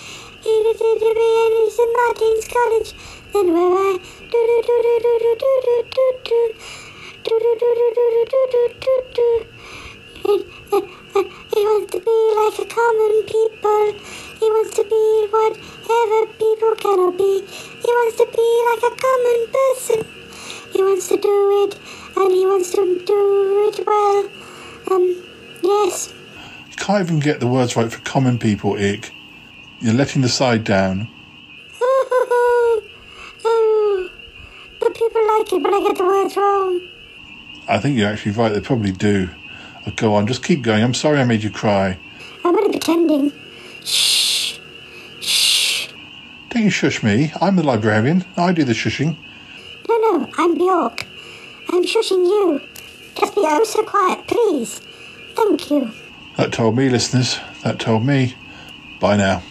He 0.46 0.54
to 0.70 1.00
be 1.02 1.10
and 1.10 1.66
in 1.82 1.94
Martin's 1.98 2.48
College. 2.48 2.94
Then 3.34 3.54
where 3.54 3.74
I 3.74 3.98
do 3.98 4.40
do 4.46 4.62
do 4.62 4.76
do 4.86 5.00
do 5.02 5.18
do 5.18 5.34
do 5.34 5.82
do 5.82 6.12
do 6.14 6.14
do 6.14 6.60
do 7.24 7.34
do 7.34 7.74
do 7.74 7.90
do 7.90 8.12
do 8.14 8.30
do 8.30 8.54
do 8.54 8.70
do 8.86 8.96
do 9.16 9.28
He, 10.22 10.46
uh, 10.74 10.78
uh, 10.78 11.24
he 11.56 11.62
wants 11.66 11.92
to 11.94 12.00
be 12.06 12.18
like 12.38 12.60
a 12.62 12.68
common 12.70 13.14
people. 13.26 13.86
He 14.38 14.46
wants 14.54 14.76
to 14.76 14.84
be 14.84 15.04
whatever 15.34 16.20
people 16.38 16.76
cannot 16.76 17.18
be. 17.18 17.42
He 17.82 17.92
wants 17.98 18.18
to 18.18 18.28
be 18.30 18.50
like 18.70 18.84
a 18.86 18.96
common 19.06 19.40
person. 19.58 20.06
He 20.72 20.84
wants 20.84 21.08
to 21.08 21.18
do 21.18 21.66
it, 21.66 21.80
and 22.16 22.32
he 22.32 22.46
wants 22.46 22.70
to 22.74 23.04
do 23.04 23.72
it 23.74 23.88
well. 23.88 24.30
Um, 24.92 25.24
yes. 25.64 26.14
You 26.74 26.78
can't 26.78 27.02
even 27.08 27.20
get 27.20 27.40
the 27.40 27.46
words 27.46 27.76
right 27.76 27.92
for 27.92 28.00
common 28.02 28.40
people, 28.40 28.74
Ikk. 28.74 29.12
You're 29.80 29.94
letting 29.94 30.24
the 30.24 30.28
side 30.30 30.64
down. 30.64 31.08
but 34.80 34.96
people 34.96 35.28
like 35.28 35.54
it 35.54 35.62
when 35.62 35.72
I 35.72 35.86
get 35.88 35.98
the 35.98 36.04
words 36.04 36.36
wrong. 36.36 36.82
I 37.68 37.78
think 37.78 37.96
you're 37.96 38.10
actually 38.10 38.32
right, 38.32 38.52
they 38.52 38.60
probably 38.60 38.92
do. 38.92 39.30
Oh, 39.86 39.92
go 39.96 40.16
on, 40.16 40.26
just 40.26 40.44
keep 40.44 40.64
going. 40.64 40.84
I'm 40.84 40.96
sorry 40.96 41.20
I 41.20 41.26
made 41.26 41.44
you 41.44 41.52
cry. 41.52 42.00
I'm 42.44 42.56
only 42.58 42.72
pretending. 42.72 43.32
Shh. 43.84 44.58
Shh. 45.22 45.90
Don't 46.50 46.64
you 46.64 46.72
shush 46.72 47.04
me. 47.04 47.32
I'm 47.40 47.56
the 47.56 47.64
librarian. 47.64 48.26
I 48.36 48.52
do 48.52 48.64
the 48.64 48.74
shushing. 48.74 49.16
No, 49.88 50.00
no, 50.00 50.30
I'm 50.40 50.56
Bjork. 50.58 51.06
I'm 51.70 51.84
shushing 51.84 52.26
you. 52.26 52.62
Just 53.14 53.36
be 53.36 53.42
oh 53.44 53.64
so 53.64 53.84
quiet, 53.84 54.26
please. 54.26 54.82
Thank 55.36 55.70
you. 55.70 55.92
That 56.38 56.52
told 56.52 56.76
me, 56.76 56.90
listeners. 56.90 57.40
That 57.64 57.80
told 57.80 58.06
me. 58.06 58.36
Bye 59.00 59.18
now. 59.18 59.44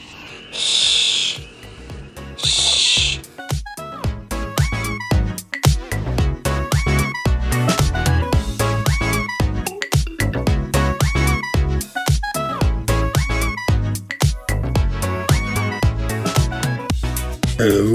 Hello. 17.59 17.95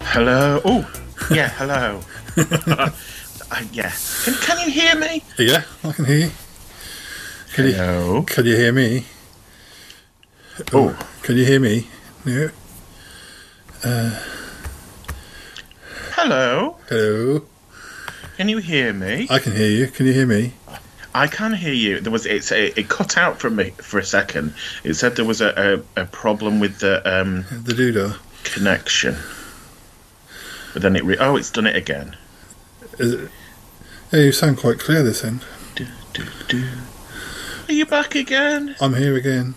Hello. 0.00 0.60
Oh, 0.64 0.90
yeah. 1.30 1.48
Hello. 1.58 2.00
uh, 2.38 2.90
yeah. 3.70 3.92
Can, 4.24 4.34
can 4.34 4.58
you 4.60 4.72
hear 4.72 4.94
me? 4.96 5.22
Yeah, 5.38 5.64
I 5.84 5.92
can 5.92 6.06
hear 6.06 6.18
you. 6.18 6.30
Can 7.54 7.66
Hello. 7.72 8.16
you 8.16 8.22
can 8.24 8.46
you 8.46 8.56
hear 8.56 8.72
me? 8.72 9.04
Oh. 10.72 10.96
Can 11.22 11.36
you 11.36 11.44
hear 11.44 11.60
me? 11.60 11.86
No. 12.24 12.50
Uh, 13.84 14.22
Hello. 16.12 16.76
hello. 16.88 17.42
Can 18.36 18.48
you 18.48 18.58
hear 18.58 18.92
me? 18.92 19.26
I 19.30 19.38
can 19.38 19.52
hear 19.54 19.68
you. 19.68 19.88
Can 19.88 20.06
you 20.06 20.12
hear 20.12 20.26
me? 20.26 20.54
I 21.14 21.26
can 21.26 21.52
hear 21.52 21.74
you. 21.74 22.00
There 22.00 22.12
was 22.12 22.24
it's 22.26 22.50
it, 22.52 22.78
it 22.78 22.88
cut 22.88 23.18
out 23.18 23.38
from 23.38 23.56
me 23.56 23.70
for 23.78 23.98
a 23.98 24.04
second. 24.04 24.54
It 24.82 24.94
said 24.94 25.16
there 25.16 25.24
was 25.26 25.40
a, 25.42 25.82
a, 25.96 26.02
a 26.02 26.06
problem 26.06 26.58
with 26.60 26.78
the 26.78 27.02
um 27.06 27.44
The 27.50 27.72
doodah. 27.74 28.18
connection. 28.44 29.16
But 30.72 30.82
then 30.82 30.96
it 30.96 31.04
re- 31.04 31.18
oh 31.20 31.36
it's 31.36 31.50
done 31.50 31.66
it 31.66 31.76
again. 31.76 32.16
Is 32.98 33.12
it? 33.14 33.30
Yeah, 34.10 34.20
you 34.20 34.32
sound 34.32 34.56
quite 34.58 34.78
clear 34.78 35.02
this 35.02 35.22
end. 35.24 35.44
Are 37.68 37.72
you 37.72 37.86
back 37.86 38.14
again? 38.14 38.74
I'm 38.80 38.94
here 38.94 39.16
again. 39.16 39.54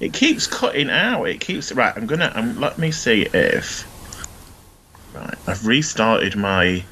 It 0.00 0.12
keeps 0.12 0.46
cutting 0.46 0.90
out. 0.90 1.24
It 1.24 1.40
keeps 1.40 1.72
right. 1.72 1.92
I'm 1.96 2.06
gonna. 2.06 2.30
Um, 2.34 2.60
let 2.60 2.78
me 2.78 2.90
see 2.90 3.22
if. 3.22 3.86
Right, 5.14 5.34
I've 5.46 5.66
restarted 5.66 6.36
my. 6.36 6.84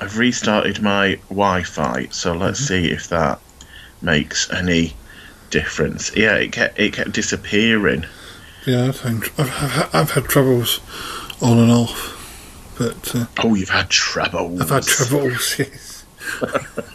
I've 0.00 0.16
restarted 0.18 0.80
my 0.80 1.16
Wi-Fi. 1.28 2.06
So 2.10 2.32
let's 2.32 2.58
see 2.60 2.90
if 2.90 3.08
that 3.08 3.40
makes 4.00 4.50
any 4.50 4.94
difference. 5.50 6.16
Yeah, 6.16 6.36
it 6.36 6.52
kept 6.52 6.78
it 6.78 6.94
kept 6.94 7.12
disappearing. 7.12 8.06
Yeah, 8.66 8.86
I've 8.88 9.00
had, 9.00 9.14
I've, 9.38 9.40
I've, 9.40 9.94
I've 9.94 10.10
had 10.12 10.24
troubles 10.24 10.80
on 11.42 11.58
and 11.58 11.70
off, 11.70 12.74
but 12.78 13.14
uh, 13.14 13.26
Oh, 13.42 13.54
you've 13.54 13.68
had 13.68 13.90
troubles. 13.90 14.60
I've 14.60 14.70
had 14.70 14.84
troubles. 14.84 15.58
Yes. 15.58 16.04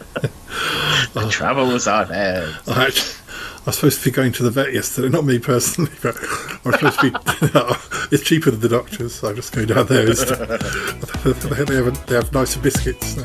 The 1.12 1.28
troubles 1.30 1.86
I've 1.86 2.10
had. 2.10 2.56
I 2.66 2.90
I 3.68 3.70
was 3.70 3.76
supposed 3.76 3.98
to 4.02 4.04
be 4.06 4.10
going 4.10 4.32
to 4.32 4.42
the 4.42 4.50
vet 4.50 4.72
yesterday, 4.72 5.10
not 5.10 5.26
me 5.26 5.38
personally, 5.38 5.90
but 6.02 6.16
I'm 6.64 6.72
supposed 6.72 7.00
to 7.00 7.10
be. 7.10 7.18
it's 8.14 8.22
cheaper 8.22 8.50
than 8.50 8.60
the 8.60 8.68
doctors, 8.70 9.16
so 9.16 9.28
I 9.28 9.34
just 9.34 9.52
go 9.52 9.66
down 9.66 9.86
there 9.86 10.08
instead. 10.08 10.38
they, 10.48 11.32
they, 11.32 11.74
have, 11.76 12.06
they 12.06 12.14
have 12.14 12.32
nicer 12.32 12.60
biscuits. 12.60 13.18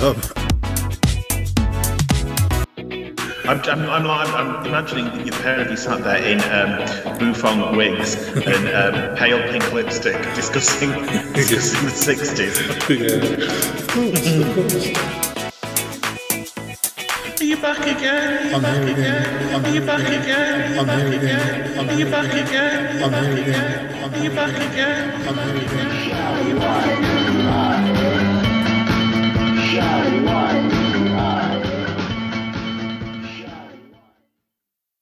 Um, 0.00 0.20
I'm, 3.44 3.60
I'm, 3.60 4.06
I'm, 4.06 4.06
I'm 4.06 4.66
imagining 4.66 5.06
that 5.06 5.26
your 5.26 5.34
pair 5.42 5.68
of 5.68 5.76
sat 5.76 6.04
there 6.04 6.22
in 6.22 6.38
um, 6.42 7.18
bouffant 7.18 7.76
wigs 7.76 8.14
and 8.36 8.68
um, 8.68 9.16
pale 9.16 9.42
pink 9.50 9.72
lipstick 9.72 10.14
discussing, 10.36 10.90
discussing 11.32 11.84
the 11.86 11.90
60s. 11.90 12.88
Are 13.96 14.04
you 14.04 14.12
back 14.12 14.22
again? 14.22 15.28
Are 15.28 15.31
you 17.52 17.60
back 17.60 17.78
again? 17.80 18.54
I'm 18.54 18.64
again. 18.64 19.86
Back 19.86 20.00
again? 20.00 20.78
I'm 20.78 20.88
again. 20.88 22.10
Back 22.10 22.32
again? 22.32 23.02
I'm 23.02 23.14
again. 23.14 24.34
Back 24.34 24.56
again? 24.56 25.28
I'm 25.28 25.38
again. 25.38 25.82